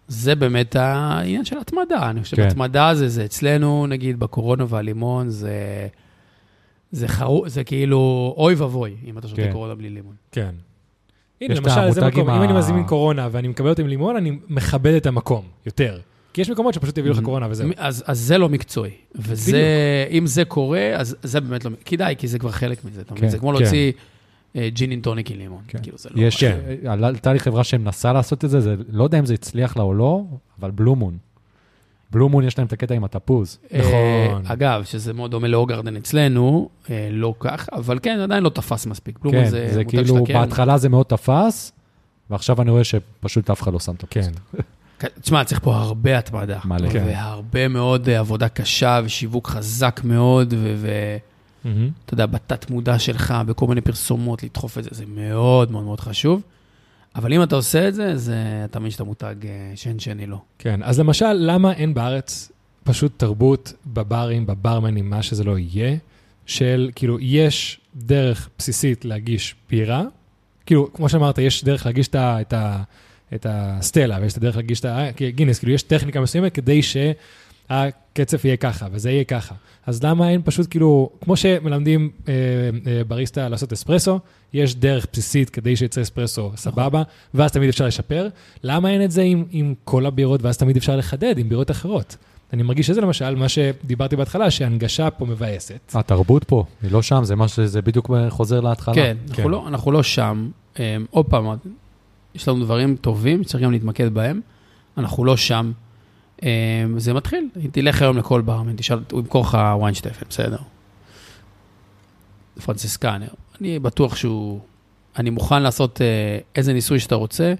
זה 0.07 0.35
באמת 0.35 0.75
העניין 0.75 1.45
של 1.45 1.57
התמדה. 1.57 2.09
אני 2.09 2.23
חושב 2.23 2.37
כן. 2.37 2.49
שהתמדה 2.49 2.95
זה, 2.95 3.09
זה 3.09 3.25
אצלנו, 3.25 3.87
נגיד, 3.87 4.19
בקורונה 4.19 4.65
והלימון, 4.69 5.29
זה, 5.29 5.87
זה, 6.91 7.07
חרו, 7.07 7.49
זה 7.49 7.63
כאילו 7.63 8.33
אוי 8.37 8.53
ואבוי, 8.55 8.95
אם 9.05 9.17
אתה 9.17 9.27
שותה 9.27 9.41
כן. 9.41 9.51
קורונה 9.51 9.75
בלי 9.75 9.89
לימון. 9.89 10.15
כן. 10.31 10.55
הנה, 11.41 11.53
למשל, 11.55 11.91
זה 11.91 12.07
מקום, 12.07 12.29
אם 12.29 12.41
ה- 12.41 12.43
אני 12.45 12.53
מזמין 12.53 12.83
קורונה 12.87 13.27
ואני 13.31 13.47
מקבל 13.47 13.69
אותו 13.69 13.81
עם 13.81 13.87
לימון, 13.87 14.15
אני 14.15 14.37
מכבד 14.49 14.93
את 14.93 15.05
המקום 15.05 15.45
יותר. 15.65 15.99
כי 16.33 16.41
יש 16.41 16.49
מקומות 16.49 16.73
שפשוט 16.73 16.97
יביאו 16.97 17.13
לך. 17.13 17.19
קורונה 17.23 17.47
וזהו. 17.49 17.69
אז, 17.77 18.03
אז 18.07 18.19
זה 18.19 18.37
לא 18.37 18.49
מקצועי. 18.49 18.91
וזה, 19.15 19.61
אם 20.11 20.27
זה 20.27 20.45
קורה, 20.45 20.89
אז 20.95 21.15
זה 21.23 21.41
באמת 21.41 21.65
לא, 21.65 21.71
כדאי, 21.85 22.15
כי 22.17 22.27
זה 22.27 22.39
כבר 22.39 22.51
חלק 22.51 22.85
מזה, 22.85 23.01
אתה 23.01 23.13
מבין? 23.13 23.23
כן, 23.25 23.29
זה 23.29 23.37
כמו 23.39 23.53
כן. 23.53 23.61
להוציא 23.61 23.91
ג'ין 24.57 24.91
עם 24.91 25.01
טוניק 25.01 25.31
עם 25.31 25.37
לימון. 25.37 25.61
כן. 25.67 25.79
כאילו, 25.83 25.97
זה 25.97 26.09
לא... 26.13 26.21
יש, 26.21 26.43
כן. 26.43 26.57
אה, 26.85 26.93
עלתה 26.93 27.33
לי 27.33 27.39
חברה 27.39 27.63
שמנסה 27.63 28.13
לעשות 28.13 28.45
את 28.45 28.49
זה, 28.49 28.61
זה, 28.61 28.75
לא 28.89 29.03
יודע 29.03 29.19
אם 29.19 29.25
זה 29.25 29.33
הצליח 29.33 29.77
לה 29.77 29.83
או 29.83 29.93
לא, 29.93 30.23
אבל 30.59 30.71
בלומון. 30.71 31.17
בלומון 32.11 32.43
יש 32.43 32.57
להם 32.57 32.67
את 32.67 32.73
הקטע 32.73 32.95
עם 32.95 33.03
התפוז. 33.03 33.59
נכון. 33.71 33.93
אה, 33.93 34.39
אגב, 34.53 34.83
שזה 34.83 35.13
מאוד 35.13 35.31
דומה 35.31 35.47
לאוגרדן 35.47 35.95
אצלנו, 35.97 36.69
אה, 36.89 37.07
לא 37.11 37.33
כך, 37.39 37.69
אבל 37.73 37.99
כן, 38.01 38.19
עדיין 38.19 38.43
לא 38.43 38.49
תפס 38.49 38.85
מספיק. 38.85 39.19
בלומון 39.19 39.43
כן, 39.43 39.49
זה 39.49 39.67
זה 39.73 39.83
מותג 39.83 39.89
כאילו, 39.97 40.23
הקרן. 40.23 40.41
בהתחלה 40.41 40.77
זה 40.77 40.89
מאוד 40.89 41.05
תפס, 41.05 41.71
ועכשיו 42.29 42.61
אני 42.61 42.71
רואה 42.71 42.83
שפשוט 42.83 43.49
אף 43.49 43.61
אחד 43.61 43.73
לא 43.73 43.79
שם 43.79 43.93
את 43.95 44.03
הפוז. 44.03 44.27
כן. 44.27 44.61
כן, 44.99 45.07
תשמע, 45.21 45.43
צריך 45.43 45.59
פה 45.63 45.75
הרבה 45.75 46.17
התמדה. 46.17 46.59
מלא. 46.65 46.89
כן. 46.89 47.03
והרבה 47.07 47.67
מאוד 47.67 48.09
אה, 48.09 48.19
עבודה 48.19 48.49
קשה 48.49 49.01
ושיווק 49.03 49.47
חזק 49.47 50.01
מאוד, 50.03 50.53
ואתה 50.57 51.30
מהמם. 51.65 51.89
יודע, 52.11 52.25
בתת 52.25 52.69
מודע 52.69 52.99
שלך, 52.99 53.33
בכל 53.47 53.67
מיני 53.67 53.81
פרסומות, 53.81 54.43
לדחוף 54.43 54.77
את 54.77 54.83
זה, 54.83 54.89
זה 54.93 55.05
מאוד 55.07 55.71
מאוד 55.71 55.83
מאוד 55.83 55.99
חשוב. 55.99 56.41
אבל 57.15 57.33
אם 57.33 57.43
אתה 57.43 57.55
עושה 57.55 57.87
את 57.87 57.95
זה, 57.95 58.17
זה 58.17 58.35
אתה 58.65 58.79
מבין 58.79 58.91
שאתה 58.91 59.03
מותג 59.03 59.35
אה, 59.45 59.71
שאין 59.75 59.99
שני 59.99 60.25
לו. 60.25 60.41
כן, 60.59 60.79
אז 60.83 60.99
למשל, 60.99 61.33
למה 61.33 61.73
אין 61.73 61.93
בארץ 61.93 62.51
פשוט 62.83 63.11
תרבות 63.17 63.73
בברים, 63.85 64.45
בברמנים, 64.45 65.09
מה 65.09 65.23
שזה 65.23 65.43
לא 65.43 65.57
יהיה, 65.57 65.97
של 66.45 66.91
כאילו, 66.95 67.17
יש 67.19 67.79
דרך 67.95 68.49
בסיסית 68.57 69.05
להגיש 69.05 69.55
בירה, 69.69 70.03
כאילו, 70.65 70.93
כמו 70.93 71.09
שאמרת, 71.09 71.37
יש 71.37 71.63
דרך 71.63 71.85
להגיש 71.85 72.07
את 72.07 72.15
ה... 72.15 72.41
את 72.41 72.53
ה 72.53 72.83
את 73.35 73.45
הסטלה, 73.49 74.17
ויש 74.21 74.33
את 74.33 74.37
הדרך 74.37 74.55
להגיש 74.55 74.79
את 74.79 74.85
הגינס, 75.21 75.59
כאילו 75.59 75.73
יש 75.73 75.83
טכניקה 75.83 76.21
מסוימת 76.21 76.53
כדי 76.53 76.81
שהקצף 78.17 78.45
יהיה 78.45 78.57
ככה, 78.57 78.87
וזה 78.91 79.11
יהיה 79.11 79.23
ככה. 79.23 79.55
אז 79.85 80.03
למה 80.03 80.29
אין 80.29 80.41
פשוט 80.45 80.67
כאילו, 80.69 81.09
כמו 81.21 81.35
שמלמדים 81.35 82.09
אה, 82.27 82.33
אה, 82.87 83.03
בריסטה 83.03 83.49
לעשות 83.49 83.73
אספרסו, 83.73 84.19
יש 84.53 84.75
דרך 84.75 85.07
בסיסית 85.13 85.49
כדי 85.49 85.75
שיצא 85.75 86.01
אספרסו 86.01 86.51
סבבה, 86.55 87.03
ואז 87.33 87.51
תמיד 87.51 87.69
אפשר 87.69 87.85
לשפר. 87.85 88.27
למה 88.63 88.89
אין 88.89 89.03
את 89.03 89.11
זה 89.11 89.21
עם, 89.21 89.45
עם 89.51 89.73
כל 89.83 90.05
הבירות, 90.05 90.41
ואז 90.43 90.57
תמיד 90.57 90.77
אפשר 90.77 90.95
לחדד 90.95 91.37
עם 91.37 91.49
בירות 91.49 91.71
אחרות? 91.71 92.17
אני 92.53 92.63
מרגיש 92.63 92.87
שזה 92.87 93.01
למשל 93.01 93.35
מה 93.35 93.49
שדיברתי 93.49 94.15
בהתחלה, 94.15 94.51
שהנגשה 94.51 95.09
פה 95.09 95.25
מבאסת. 95.25 95.91
התרבות 95.95 96.43
פה, 96.43 96.63
היא 96.83 96.91
לא 96.91 97.01
שם, 97.01 97.23
זה 97.23 97.35
מה 97.35 97.47
שזה 97.47 97.81
בדיוק 97.81 98.11
חוזר 98.29 98.59
להתחלה. 98.59 98.95
כן, 98.95 99.17
כן. 99.27 99.33
אנחנו 99.33 99.49
לא- 99.49 99.67
אנחנו 99.67 99.91
לא 99.91 100.03
שם. 100.03 100.49
אה, 100.79 100.97
עוד 101.09 101.25
פעם, 101.25 101.45
יש 102.35 102.47
לנו 102.47 102.63
דברים 102.65 102.95
טובים, 102.95 103.43
צריך 103.43 103.63
גם 103.63 103.71
להתמקד 103.71 104.13
בהם. 104.13 104.41
אנחנו 104.97 105.25
לא 105.25 105.37
שם. 105.37 105.71
אה, 106.43 106.85
זה 106.97 107.13
מתחיל, 107.13 107.49
תלך 107.71 108.01
היום 108.01 108.17
לכל 108.17 108.41
ברמן, 108.41 108.75
תשאל, 108.75 108.99
הוא 109.11 109.19
ימכור 109.19 109.41
לך 109.41 109.57
ויינשטפן, 109.81 110.25
בסדר. 110.29 110.57
פרנסיסקנר, 112.65 113.27
אני 113.61 113.79
בטוח 113.79 114.15
שהוא... 114.15 114.59
אני 115.17 115.29
מוכן 115.29 115.61
לעשות 115.61 116.01
אה, 116.01 116.39
איזה 116.55 116.73
ניסוי 116.73 116.99
שאתה 116.99 117.15
רוצה, 117.15 117.53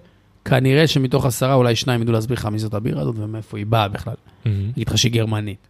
כנראה 0.45 0.87
שמתוך 0.87 1.25
עשרה, 1.25 1.53
אולי 1.53 1.75
שניים 1.75 2.01
ידעו 2.01 2.13
להסביר 2.13 2.37
לך 2.37 2.45
מי 2.45 2.59
זאת 2.59 2.73
הבירה 2.73 3.01
הזאת 3.01 3.15
ומאיפה 3.17 3.57
היא 3.57 3.65
באה 3.65 3.87
בכלל. 3.87 4.13
אגיד 4.45 4.89
לך 4.89 4.97
שהיא 4.97 5.11
גרמנית. 5.11 5.67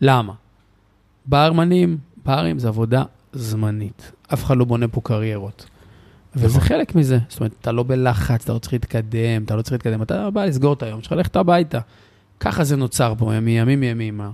למה? 0.00 0.32
ברמנים, 1.26 1.98
ברים 2.24 2.58
זה 2.58 2.68
עבודה 2.68 3.02
זמנית. 3.32 4.12
אף 4.34 4.44
אחד 4.44 4.56
לא 4.56 4.64
בונה 4.64 4.88
פה 4.88 5.00
קריירות. 5.00 5.66
וזה 6.36 6.46
נכון. 6.46 6.60
חלק 6.60 6.94
מזה. 6.94 7.18
זאת 7.28 7.40
אומרת, 7.40 7.52
אתה 7.60 7.72
לא 7.72 7.82
בלחץ, 7.82 8.42
אתה 8.44 8.52
לא 8.52 8.58
צריך 8.58 8.72
להתקדם, 8.72 9.44
אתה 9.44 9.56
לא 9.56 9.62
צריך 9.62 9.72
להתקדם, 9.72 10.02
אתה 10.02 10.30
בא 10.30 10.44
לסגור 10.44 10.72
את 10.72 10.82
היום 10.82 11.02
שלך, 11.02 11.12
ללכת 11.12 11.36
הביתה. 11.36 11.80
ככה 12.40 12.64
זה 12.64 12.76
נוצר 12.76 13.14
פה, 13.18 13.40
מימים 13.40 13.82
ימימה. 13.82 14.30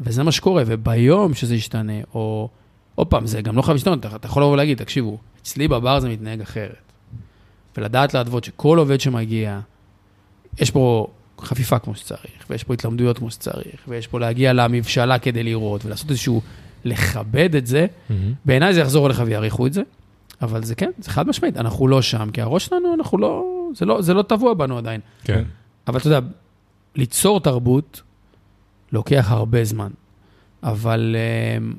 וזה 0.00 0.22
מה 0.22 0.32
שקורה, 0.32 0.62
וביום 0.66 1.34
שזה 1.34 1.54
ישתנה, 1.54 2.00
או... 2.14 2.48
עוד 2.94 3.06
פעם, 3.06 3.26
זה 3.26 3.42
גם 3.42 3.56
לא 3.56 3.62
חייב 3.62 3.74
להשתנות, 3.74 4.06
אתה, 4.06 4.16
אתה 4.16 4.26
יכול 4.26 4.42
לבוא 4.42 4.52
ולהגיד, 4.52 4.78
תקשיבו, 4.78 5.18
אצלי 5.42 5.68
בבר 5.68 6.00
זה 6.00 6.08
מתנהג 6.08 6.40
אחרת. 6.40 6.92
ולדעת 7.76 8.14
להתוות 8.14 8.44
שכל 8.44 8.78
עובד 8.78 9.00
שמגיע, 9.00 9.60
יש 10.58 10.70
פה 10.70 11.06
חפיפה 11.40 11.78
כמו 11.78 11.94
שצריך, 11.94 12.44
ויש 12.50 12.64
פה 12.64 12.74
התלמדויות 12.74 13.18
כמו 13.18 13.30
שצריך, 13.30 13.76
ויש 13.88 14.06
פה 14.06 14.20
להגיע 14.20 14.52
למבשלה 14.52 15.18
כדי 15.18 15.42
לראות, 15.42 15.84
ולעשות 15.84 16.10
איזשהו, 16.10 16.40
לכבד 16.84 17.56
את 17.56 17.66
זה, 17.66 17.86
בעיניי 18.44 18.74
זה 18.74 18.80
יחזור 18.80 19.06
אליך 19.06 19.22
ויעריכו 19.26 19.66
את 19.66 19.72
זה, 19.72 19.82
אבל 20.42 20.64
זה 20.64 20.74
כן, 20.74 20.90
זה 20.98 21.10
חד 21.10 21.28
משמעית, 21.28 21.56
אנחנו 21.56 21.88
לא 21.88 22.02
שם, 22.02 22.28
כי 22.32 22.42
הראש 22.42 22.66
שלנו, 22.66 22.94
אנחנו 22.94 23.18
לא, 23.18 23.44
זה 23.74 23.84
לא, 23.84 24.02
זה 24.02 24.14
לא 24.14 24.22
טבוע 24.22 24.54
בנו 24.54 24.78
עדיין. 24.78 25.00
כן. 25.24 25.44
אבל 25.88 25.98
אתה 25.98 26.06
יודע, 26.06 26.20
ליצור 26.96 27.40
תרבות 27.40 28.02
לוקח 28.92 29.26
הרבה 29.30 29.64
זמן, 29.64 29.90
אבל 30.62 31.16
um, 31.60 31.74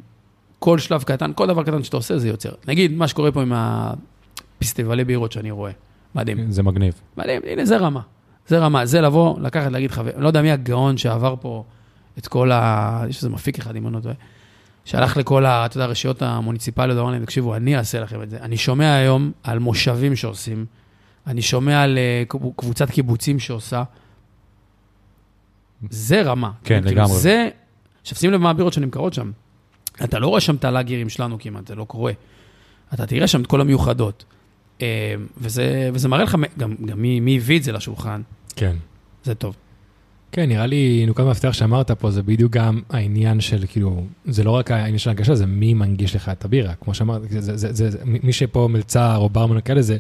כל 0.59 0.79
שלב 0.79 1.03
קטן, 1.03 1.31
כל 1.35 1.47
דבר 1.47 1.63
קטן 1.63 1.83
שאתה 1.83 1.97
עושה, 1.97 2.17
זה 2.17 2.27
יוצר. 2.27 2.51
נגיד, 2.67 2.91
מה 2.91 3.07
שקורה 3.07 3.31
פה 3.31 3.41
עם 3.41 3.53
הפסטיבלי 3.55 5.03
בירות 5.03 5.31
שאני 5.31 5.51
רואה, 5.51 5.71
מדהים. 6.15 6.51
זה 6.51 6.63
מגניב. 6.63 6.93
מדהים, 7.17 7.41
הנה, 7.47 7.65
זה 7.65 7.77
רמה. 7.77 8.01
זה 8.47 8.59
רמה, 8.59 8.85
זה 8.85 9.01
לבוא, 9.01 9.39
לקחת, 9.39 9.71
להגיד 9.71 9.91
חבר, 9.91 10.11
לא 10.17 10.27
יודע 10.27 10.41
מי 10.41 10.51
הגאון 10.51 10.97
שעבר 10.97 11.35
פה 11.41 11.63
את 12.17 12.27
כל 12.27 12.51
ה... 12.51 13.03
יש 13.09 13.17
איזה 13.17 13.29
מפיק 13.29 13.59
אחד, 13.59 13.75
אם 13.75 13.87
אני 13.87 13.95
לא 13.95 13.99
טועה, 13.99 14.15
שהלך 14.85 15.17
לכל 15.17 15.45
ה... 15.45 15.65
אתה 15.65 15.77
יודע, 15.77 15.85
הרשויות 15.85 16.21
המוניציפליות, 16.21 16.99
אמר 16.99 17.11
להם, 17.11 17.25
תקשיבו, 17.25 17.55
אני 17.55 17.77
אעשה 17.77 17.99
לכם 17.99 18.21
את 18.21 18.29
זה. 18.29 18.37
אני 18.41 18.57
שומע 18.57 18.95
היום 18.95 19.31
על 19.43 19.59
מושבים 19.59 20.15
שעושים, 20.15 20.65
אני 21.27 21.41
שומע 21.41 21.81
על 21.81 21.97
אה, 21.97 22.23
קבוצת 22.55 22.89
קיבוצים 22.89 23.39
שעושה. 23.39 23.83
זה 25.89 26.21
רמה. 26.21 26.51
כן, 26.63 26.81
כאילו, 26.85 27.01
לגמרי. 27.01 27.19
זה... 27.19 27.49
עכשיו, 28.01 28.17
שים 28.17 28.31
לב 28.31 28.41
מה 28.41 28.49
הבירות 28.49 28.73
שנמכרות 28.73 29.13
שם. 29.13 29.31
אתה 30.03 30.19
לא 30.19 30.27
רואה 30.27 30.41
שם 30.41 30.55
את 30.55 30.65
הלאגרים 30.65 31.09
שלנו 31.09 31.39
כמעט, 31.39 31.67
זה 31.67 31.75
לא 31.75 31.83
קורה. 31.83 32.11
אתה 32.93 33.05
תראה 33.05 33.27
שם 33.27 33.41
את 33.41 33.47
כל 33.47 33.61
המיוחדות. 33.61 34.25
אה, 34.81 35.15
וזה, 35.37 35.89
וזה 35.93 36.07
מראה 36.07 36.23
לך 36.23 36.37
גם, 36.57 36.75
גם 36.85 37.01
מי, 37.01 37.19
מי 37.19 37.37
הביא 37.37 37.57
את 37.57 37.63
זה 37.63 37.71
לשולחן, 37.71 38.21
כן. 38.55 38.75
זה 39.23 39.35
טוב. 39.35 39.55
כן, 40.31 40.49
נראה 40.49 40.65
לי 40.65 41.05
נקודת 41.07 41.27
המפתח 41.27 41.53
שאמרת 41.53 41.91
פה, 41.91 42.11
זה 42.11 42.23
בדיוק 42.23 42.51
גם 42.51 42.81
העניין 42.89 43.41
של, 43.41 43.63
כאילו, 43.67 44.03
זה 44.25 44.43
לא 44.43 44.51
רק 44.51 44.71
העניין 44.71 44.97
של 44.97 45.09
ההנגשה, 45.09 45.35
זה 45.35 45.45
מי 45.45 45.73
מנגיש 45.73 46.15
לך 46.15 46.29
את 46.29 46.45
הבירה. 46.45 46.73
כמו 46.81 46.93
שאמרתי, 46.93 47.41
זה, 47.41 47.57
זה, 47.57 47.73
זה, 47.73 47.89
זה, 47.89 47.97
מי 48.05 48.33
שפה 48.33 48.67
מלצר 48.71 49.17
או 49.17 49.29
ברמן 49.29 49.57
או 49.57 49.63
כאלה, 49.65 49.81
זה 49.81 49.97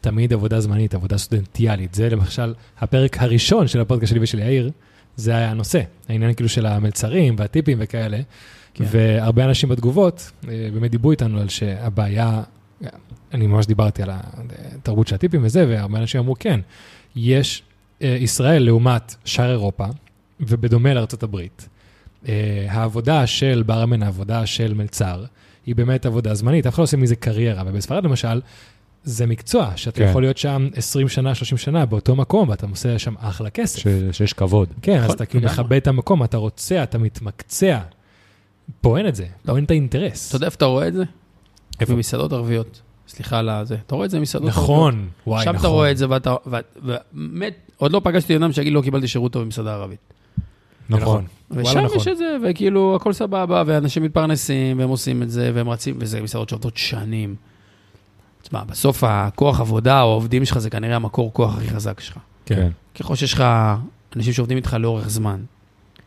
תמיד 0.00 0.32
עבודה 0.32 0.60
זמנית, 0.60 0.94
עבודה 0.94 1.18
סטודנטיאלית. 1.18 1.94
זה 1.94 2.08
למשל 2.08 2.54
הפרק 2.78 3.22
הראשון 3.22 3.68
של 3.68 3.80
הפודקאסט 3.80 4.10
שלי 4.10 4.20
ושל 4.22 4.38
יאיר, 4.38 4.70
זה 5.20 5.36
היה 5.36 5.50
הנושא, 5.50 5.80
העניין 6.08 6.34
כאילו 6.34 6.48
של 6.48 6.66
המלצרים 6.66 7.34
והטיפים 7.38 7.78
וכאלה. 7.80 8.20
כן. 8.74 8.84
והרבה 8.90 9.44
אנשים 9.44 9.68
בתגובות 9.68 10.30
אה, 10.48 10.68
באמת 10.72 10.90
דיברו 10.90 11.10
איתנו 11.10 11.40
על 11.40 11.48
שהבעיה, 11.48 12.42
אני 13.34 13.46
ממש 13.46 13.66
דיברתי 13.66 14.02
על 14.02 14.10
התרבות 14.76 15.08
של 15.08 15.14
הטיפים 15.14 15.40
וזה, 15.44 15.66
והרבה 15.68 15.98
אנשים 15.98 16.20
אמרו, 16.20 16.34
כן, 16.38 16.60
יש 17.16 17.62
אה, 18.02 18.16
ישראל 18.20 18.62
לעומת 18.62 19.14
שאר 19.24 19.50
אירופה, 19.50 19.86
ובדומה 20.40 20.94
לארצות 20.94 21.22
הברית, 21.22 21.68
אה, 22.28 22.66
העבודה 22.68 23.26
של 23.26 23.62
ברמן, 23.66 24.02
העבודה 24.02 24.46
של 24.46 24.74
מלצר, 24.74 25.24
היא 25.66 25.74
באמת 25.74 26.06
עבודה 26.06 26.34
זמנית, 26.34 26.66
אף 26.66 26.74
אחד 26.74 26.78
לא 26.80 26.84
עושה 26.84 26.96
מזה 26.96 27.16
קריירה, 27.16 27.62
ובספרד 27.66 28.04
למשל, 28.04 28.40
זה 29.04 29.26
מקצוע, 29.26 29.70
שאתה 29.76 29.96
כן. 30.00 30.08
יכול 30.10 30.22
להיות 30.22 30.38
שם 30.38 30.68
20 30.74 31.08
שנה, 31.08 31.34
30 31.34 31.58
שנה 31.58 31.86
באותו 31.86 32.16
מקום, 32.16 32.48
ואתה 32.48 32.66
עושה 32.70 32.98
שם 32.98 33.14
אחלה 33.18 33.50
כסף. 33.50 33.78
ש- 33.78 33.86
שיש 34.12 34.32
כבוד. 34.32 34.68
כן, 34.82 34.96
אז 34.98 35.04
נכון, 35.04 35.16
אתה 35.16 35.26
כאילו. 35.26 35.46
מכבד 35.46 35.76
את 35.76 35.86
המקום, 35.86 36.24
אתה 36.24 36.36
רוצה, 36.36 36.82
אתה 36.82 36.98
מתמקצע. 36.98 37.78
פה 38.80 38.98
אין 38.98 39.08
את 39.08 39.14
זה, 39.14 39.26
פה 39.46 39.56
אין 39.56 39.64
את 39.64 39.70
האינטרס. 39.70 40.28
אתה 40.28 40.36
יודע 40.36 40.46
איפה 40.46 40.56
אתה 40.56 40.64
רואה 40.64 40.88
את 40.88 40.92
זה? 40.94 41.02
איפה? 41.80 41.92
במסעדות 41.94 42.32
ערביות. 42.32 42.80
סליחה 43.08 43.38
על 43.38 43.48
הזה, 43.48 43.76
אתה 43.86 43.94
רואה 43.94 44.04
את 44.06 44.10
זה 44.10 44.18
במסעדות. 44.18 44.48
נכון, 44.48 45.08
וואי, 45.26 45.44
שם 45.44 45.50
נכון. 45.50 45.60
אתה 45.60 45.68
רואה 45.68 45.90
את 45.90 45.96
זה, 45.98 46.06
ואתה, 46.10 46.34
ובאמת, 46.46 47.54
עוד 47.76 47.92
לא 47.92 48.00
פגשתי 48.04 48.36
אדם 48.36 48.52
שיגיד 48.52 48.72
לא 48.72 48.80
קיבלתי 48.82 49.08
שירות 49.08 49.32
טוב 49.32 49.42
במסעדה 49.42 49.74
ערבית. 49.74 49.98
נכון. 50.88 51.24
ושם 51.50 51.60
וואלה, 51.62 51.82
נכון. 51.84 51.96
יש 51.96 52.08
את 52.08 52.16
זה, 52.18 52.36
וכאילו, 52.44 52.96
הכל 52.96 53.12
סבבה, 53.12 53.62
ואנשים 53.66 54.02
מתפרנסים, 54.02 54.78
והם 54.78 54.88
עושים 54.88 55.22
את 55.22 55.30
זה, 55.30 55.50
והם 55.54 55.68
רצים, 55.68 55.94
וזה 55.98 56.20
מסעדות 56.22 56.48
שעובדות 56.48 56.76
שנים. 56.76 57.34
תשמע, 58.50 58.64
בסוף 58.64 59.04
הכוח 59.04 59.60
עבודה, 59.60 60.02
או 60.02 60.10
העובדים 60.10 60.44
שלך, 60.44 60.58
זה 60.58 60.70
כנראה 60.70 60.96
המקור 60.96 61.32
כוח 61.32 61.56
הכי 61.56 61.68
חזק 61.68 62.00
שלך. 62.00 62.18
כן. 62.46 62.68
ככל 62.94 63.14
שיש 63.14 63.32
לך 63.32 63.44
אנשים 64.16 64.32
שעובדים 64.32 64.56
איתך 64.56 64.76
לאורך 64.80 65.08
זמן, 65.08 65.40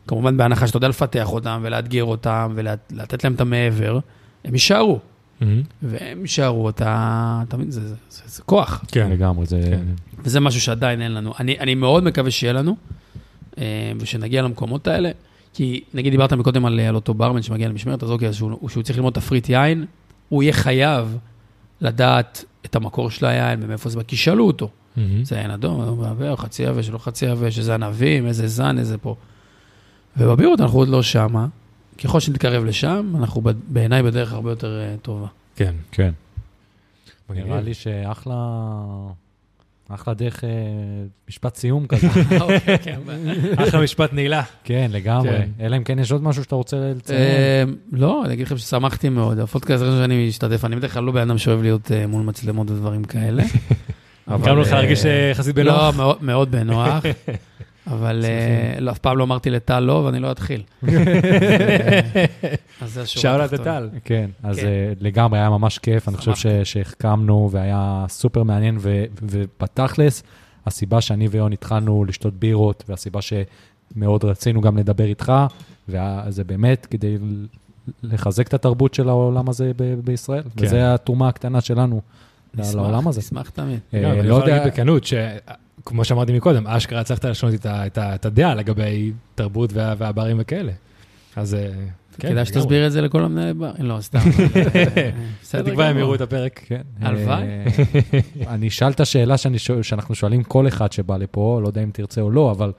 כמובן 0.06 0.36
בהנחה 0.36 0.66
שאתה 0.66 0.76
יודע 0.76 0.88
לפתח 0.88 1.32
אותם, 1.32 1.60
ולאתגר 1.62 2.04
אותם, 2.04 2.52
ולתת 2.54 3.24
להם 3.24 3.34
את 3.34 3.40
המעבר, 3.40 3.98
הם 4.44 4.52
יישארו. 4.52 4.98
מהמם. 5.40 5.62
והם 5.82 6.20
יישארו, 6.20 6.68
אתה, 6.68 7.42
אתה 7.48 7.56
מבין, 7.56 7.70
זה, 7.70 7.88
זה, 7.88 7.94
זה, 8.10 8.22
זה 8.26 8.42
כוח. 8.42 8.84
כן. 8.88 9.10
לגמרי, 9.10 9.46
זה... 9.46 9.60
כן. 9.70 9.84
וזה 10.18 10.40
משהו 10.40 10.60
שעדיין 10.60 11.02
אין 11.02 11.14
לנו. 11.14 11.32
אני, 11.40 11.58
אני 11.58 11.74
מאוד 11.74 12.04
מקווה 12.04 12.30
שיהיה 12.30 12.52
לנו, 12.52 12.76
אה, 13.58 13.92
ושנגיע 14.00 14.42
למקומות 14.42 14.86
האלה. 14.86 15.10
כי 15.54 15.84
נגיד 15.94 16.12
דיברת 16.12 16.32
מקודם 16.32 16.64
על, 16.64 16.80
על 16.80 16.94
אותו 16.94 17.14
ברמן 17.14 17.42
שמגיע 17.42 17.68
למשמרת, 17.68 18.02
אז 18.02 18.10
אוקיי, 18.10 18.28
אז 18.28 18.34
שהוא, 18.34 18.68
שהוא 18.68 18.82
צריך 18.82 18.98
ללמוד 18.98 19.12
תפריט 19.12 19.48
יין, 19.48 19.84
הוא 20.28 20.42
יהיה 20.42 20.52
חייב 20.52 21.18
לדעת 21.80 22.44
את 22.66 22.76
המקור 22.76 23.10
של 23.10 23.26
היין 23.26 23.60
ומאיפה 23.62 23.88
זה 23.88 23.96
בא, 23.96 24.02
כי 24.02 24.16
שאלו 24.16 24.46
אותו. 24.46 24.70
מהמם. 24.96 25.24
זה 25.24 25.36
יין 25.36 25.50
אדום, 25.50 25.80
אדום 25.80 26.00
בעבר, 26.00 26.36
חצי 26.36 26.62
יבש, 26.62 26.90
לא 26.90 26.98
חצי 26.98 27.26
יבש, 27.26 27.58
איזה 27.58 27.74
ענבים, 27.74 28.26
איזה 28.26 28.48
זן, 28.48 28.78
איזה 28.78 28.98
פה. 28.98 29.16
ובבירות 30.16 30.60
אנחנו 30.60 30.78
עוד 30.78 30.88
לא 30.88 31.02
שמה. 31.02 31.46
ככל 32.04 32.20
שנתקרב 32.20 32.64
לשם, 32.64 33.12
אנחנו 33.18 33.40
ב- 33.40 33.50
בעיניי 33.68 34.02
בדרך 34.02 34.32
הרבה 34.32 34.50
יותר 34.50 34.80
אה, 34.80 34.96
טובה. 35.02 35.26
כן. 35.56 35.74
כן. 35.90 36.12
נראה 37.30 37.60
לי 37.60 37.74
שאחלה... 37.74 38.34
אחלה 39.88 40.14
דרך 40.14 40.44
אה, 40.44 40.50
משפט 41.28 41.56
סיום 41.56 41.86
כזה. 41.86 42.06
אוקיי, 42.40 42.78
כן. 42.78 43.00
אחלה 43.56 43.82
משפט 43.82 44.12
נעילה. 44.12 44.42
כן, 44.64 44.90
לגמרי. 44.92 45.30
כן. 45.30 45.48
אלא 45.60 45.76
אם 45.76 45.84
כן 45.84 45.98
יש 45.98 46.12
עוד 46.12 46.22
משהו 46.22 46.42
שאתה 46.44 46.54
רוצה 46.54 46.76
לציין. 46.76 47.20
אה, 47.20 47.64
לא, 47.92 48.24
אני 48.24 48.34
אגיד 48.34 48.46
לכם 48.46 48.58
ששמחתי 48.58 49.08
מאוד. 49.08 49.38
הפודקאסט 49.38 49.82
הראשון 49.82 50.00
שאני 50.00 50.28
משתתף, 50.28 50.64
אני 50.64 50.76
בדרך 50.76 50.94
כלל 50.94 51.04
לא 51.04 51.12
בן 51.12 51.20
אדם 51.20 51.38
שאוהב 51.38 51.62
להיות 51.62 51.92
אה, 51.92 52.06
מול 52.06 52.22
מצלמות 52.22 52.70
ודברים 52.70 53.04
כאלה. 53.04 53.42
אבל, 54.28 54.46
גרמנו 54.46 54.60
לך 54.60 54.72
להרגיש 54.72 55.06
אה, 55.06 55.28
יחסית 55.30 55.54
בנוח. 55.54 55.98
לא, 55.98 56.16
מאוד 56.20 56.50
בנוח. 56.50 57.04
אבל 57.86 58.24
אה, 58.24 58.80
לא, 58.80 58.90
אף 58.90 58.98
פעם 58.98 59.18
לא 59.18 59.24
אמרתי 59.24 59.50
לטל 59.50 59.80
לא, 59.80 59.92
ואני 59.92 60.20
לא 60.20 60.30
אתחיל. 60.30 60.62
אז 62.80 62.92
זה 62.92 63.02
השורה 63.02 63.44
התחתונה. 63.44 63.80
לטל. 63.80 63.88
כן, 64.04 64.30
אז 64.42 64.56
כן. 64.56 64.66
אה, 64.66 64.92
לגמרי 65.00 65.38
היה 65.38 65.50
ממש 65.50 65.78
כיף, 65.78 66.08
אני 66.08 66.16
חושב 66.16 66.64
שהחכמנו 66.64 67.48
והיה 67.52 68.04
סופר 68.08 68.42
מעניין, 68.42 68.78
ובתכלס, 69.22 70.22
הסיבה 70.66 71.00
שאני 71.00 71.28
ויון 71.28 71.52
התחלנו 71.52 72.04
לשתות 72.04 72.34
בירות, 72.34 72.84
והסיבה 72.88 73.20
שמאוד 73.22 74.24
רצינו 74.24 74.60
גם 74.60 74.76
לדבר 74.76 75.04
איתך, 75.04 75.32
וזה 75.88 76.44
באמת 76.44 76.86
כדי 76.86 77.18
לחזק 78.02 78.48
את 78.48 78.54
התרבות 78.54 78.94
של 78.94 79.08
העולם 79.08 79.48
הזה 79.48 79.72
בישראל, 80.04 80.42
כן. 80.42 80.48
וזו 80.64 80.76
התרומה 80.76 81.28
הקטנה 81.28 81.60
שלנו 81.60 82.00
נשמח, 82.54 82.74
לעולם 82.74 83.08
הזה. 83.08 83.20
נשמח 83.20 83.50
תמיד. 83.50 83.78
אה, 83.94 84.12
אני 84.12 84.28
לא 84.28 84.34
יכול 84.34 84.42
יודע, 84.42 84.56
להגיד 84.56 84.72
בכנות, 84.72 85.04
שכמו 85.88 86.04
שאמרתי 86.04 86.32
מקודם, 86.32 86.66
אשכרה 86.66 87.00
הצלחת 87.00 87.24
לשנות 87.24 87.54
את 87.54 87.66
ה- 87.66 87.86
את 87.86 87.98
ה- 87.98 88.14
את 88.14 88.26
הדעה 88.26 88.54
לגבי 88.54 89.12
תרבות 89.34 89.72
וה- 89.72 89.94
והברים 89.98 90.36
וכאלה. 90.40 90.72
אז 91.36 91.54
אה, 91.54 91.68
כן, 92.18 92.28
כדאי 92.30 92.44
שתסביר 92.46 92.86
את 92.86 92.92
זה 92.92 93.00
לכל 93.00 93.24
המנהלי 93.24 93.54
בר. 93.54 93.70
לא, 93.78 93.96
סתם. 94.00 94.18
בסדר 95.42 95.62
בתקווה 95.62 95.84
הם 95.86 95.90
גמור. 95.90 96.00
יראו 96.00 96.14
את 96.14 96.20
הפרק. 96.20 96.60
כן. 96.66 96.80
הלוואי. 97.00 97.42
אה, 97.42 97.64
אני 98.54 98.68
אשאל 98.68 98.90
את 98.90 99.00
השאלה 99.00 99.34
שאנחנו 99.82 100.14
שואלים 100.14 100.42
כל 100.42 100.68
אחד 100.68 100.92
שבא 100.92 101.16
לפה, 101.16 101.60
לא 101.62 101.66
יודע 101.68 101.82
אם 101.82 101.90
תרצה 101.92 102.20
או 102.20 102.30
לא, 102.30 102.50
אבל 102.50 102.72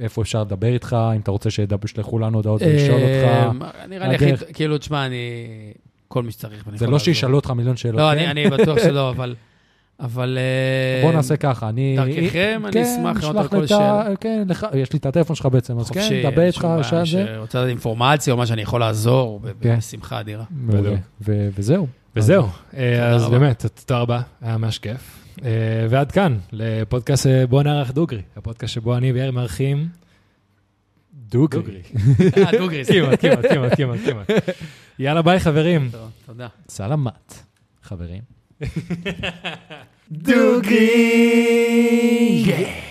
איפה 0.00 0.22
אפשר 0.22 0.40
לדבר 0.40 0.72
איתך, 0.74 0.96
אם 1.16 1.20
אתה 1.20 1.30
רוצה 1.30 1.50
שישלחו 1.50 2.18
לנו 2.18 2.38
הודעות 2.38 2.62
ולשאול 2.62 3.00
אותך. 3.02 3.62
אה, 3.80 3.86
נראה 3.86 4.08
לי 4.08 4.14
הכי. 4.14 4.26
כאילו, 4.54 4.78
תשמע, 4.78 5.06
אני... 5.06 5.16
כל 6.08 6.22
מי 6.22 6.32
שצריך. 6.32 6.64
זה 6.74 6.86
לא. 6.86 6.98
שישאלו 6.98 7.36
אותך 7.36 7.50
מיליון 7.50 7.76
שאלות. 7.76 8.00
לא, 8.00 8.20
כן? 8.20 8.28
אני 8.28 8.50
בטוח 8.50 8.78
שלא, 8.78 9.10
אבל... 9.10 9.34
אבל... 10.00 10.38
אה, 10.40 11.02
בוא 11.06 11.12
נעשה 11.12 11.36
ככה, 11.36 11.68
אני... 11.68 11.96
דרככם, 11.96 12.62
אני 12.64 12.72
כן, 12.72 12.82
אשמח 12.82 13.24
לענות 13.24 13.36
שלח 13.36 13.42
על 13.42 13.48
כל 13.60 13.66
שאלה. 13.66 14.04
כן, 14.20 14.44
לך- 14.48 14.66
יש 14.74 14.92
לי 14.92 14.98
את 14.98 15.06
הטלפון 15.06 15.36
שלך 15.36 15.46
בעצם, 15.46 15.78
אז 15.78 15.90
כן, 15.90 16.08
דבר 16.32 16.42
איתך, 16.42 16.64
בעיה, 16.64 16.84
שעה 16.84 17.00
זה. 17.04 17.04
שרוצה 17.34 17.58
לדעת 17.58 17.68
אינפורמציה 17.70 18.32
או 18.32 18.38
מה 18.38 18.46
שאני 18.46 18.62
יכול 18.62 18.80
לעזור, 18.80 19.40
כן. 19.60 19.76
בשמחה 19.78 20.20
אדירה. 20.20 20.44
וזהו. 21.20 21.86
וזהו, 22.16 22.46
אה, 22.76 23.08
אז 23.14 23.22
רבה. 23.24 23.38
באמת, 23.38 23.66
תודה 23.84 24.00
רבה, 24.00 24.20
היה 24.42 24.56
ממש 24.56 24.78
כיף. 24.78 25.22
אה, 25.44 25.50
ועד 25.90 26.12
כאן, 26.12 26.38
לפודקאסט 26.52 27.26
אה, 27.26 27.46
בוא 27.46 27.62
נערך 27.62 27.92
דוגרי, 27.92 28.22
הפודקאסט 28.36 28.72
שבו 28.74 28.96
אני 28.96 29.12
ויאיר 29.12 29.30
מארחים 29.30 29.88
דוגרי. 31.28 31.82
אה, 32.36 32.58
דוגריס. 32.58 32.88
כמעט, 32.90 33.20
כמעט, 33.20 33.74
כמעט, 33.76 33.98
כמעט. 34.06 34.30
יאללה, 34.98 35.22
ביי 35.22 35.40
חברים. 35.40 35.90
תודה. 36.26 36.46
סלמת, 36.68 37.34
חברים. 37.82 38.35
Doogie. 40.10 40.76
Yeah. 42.46 42.85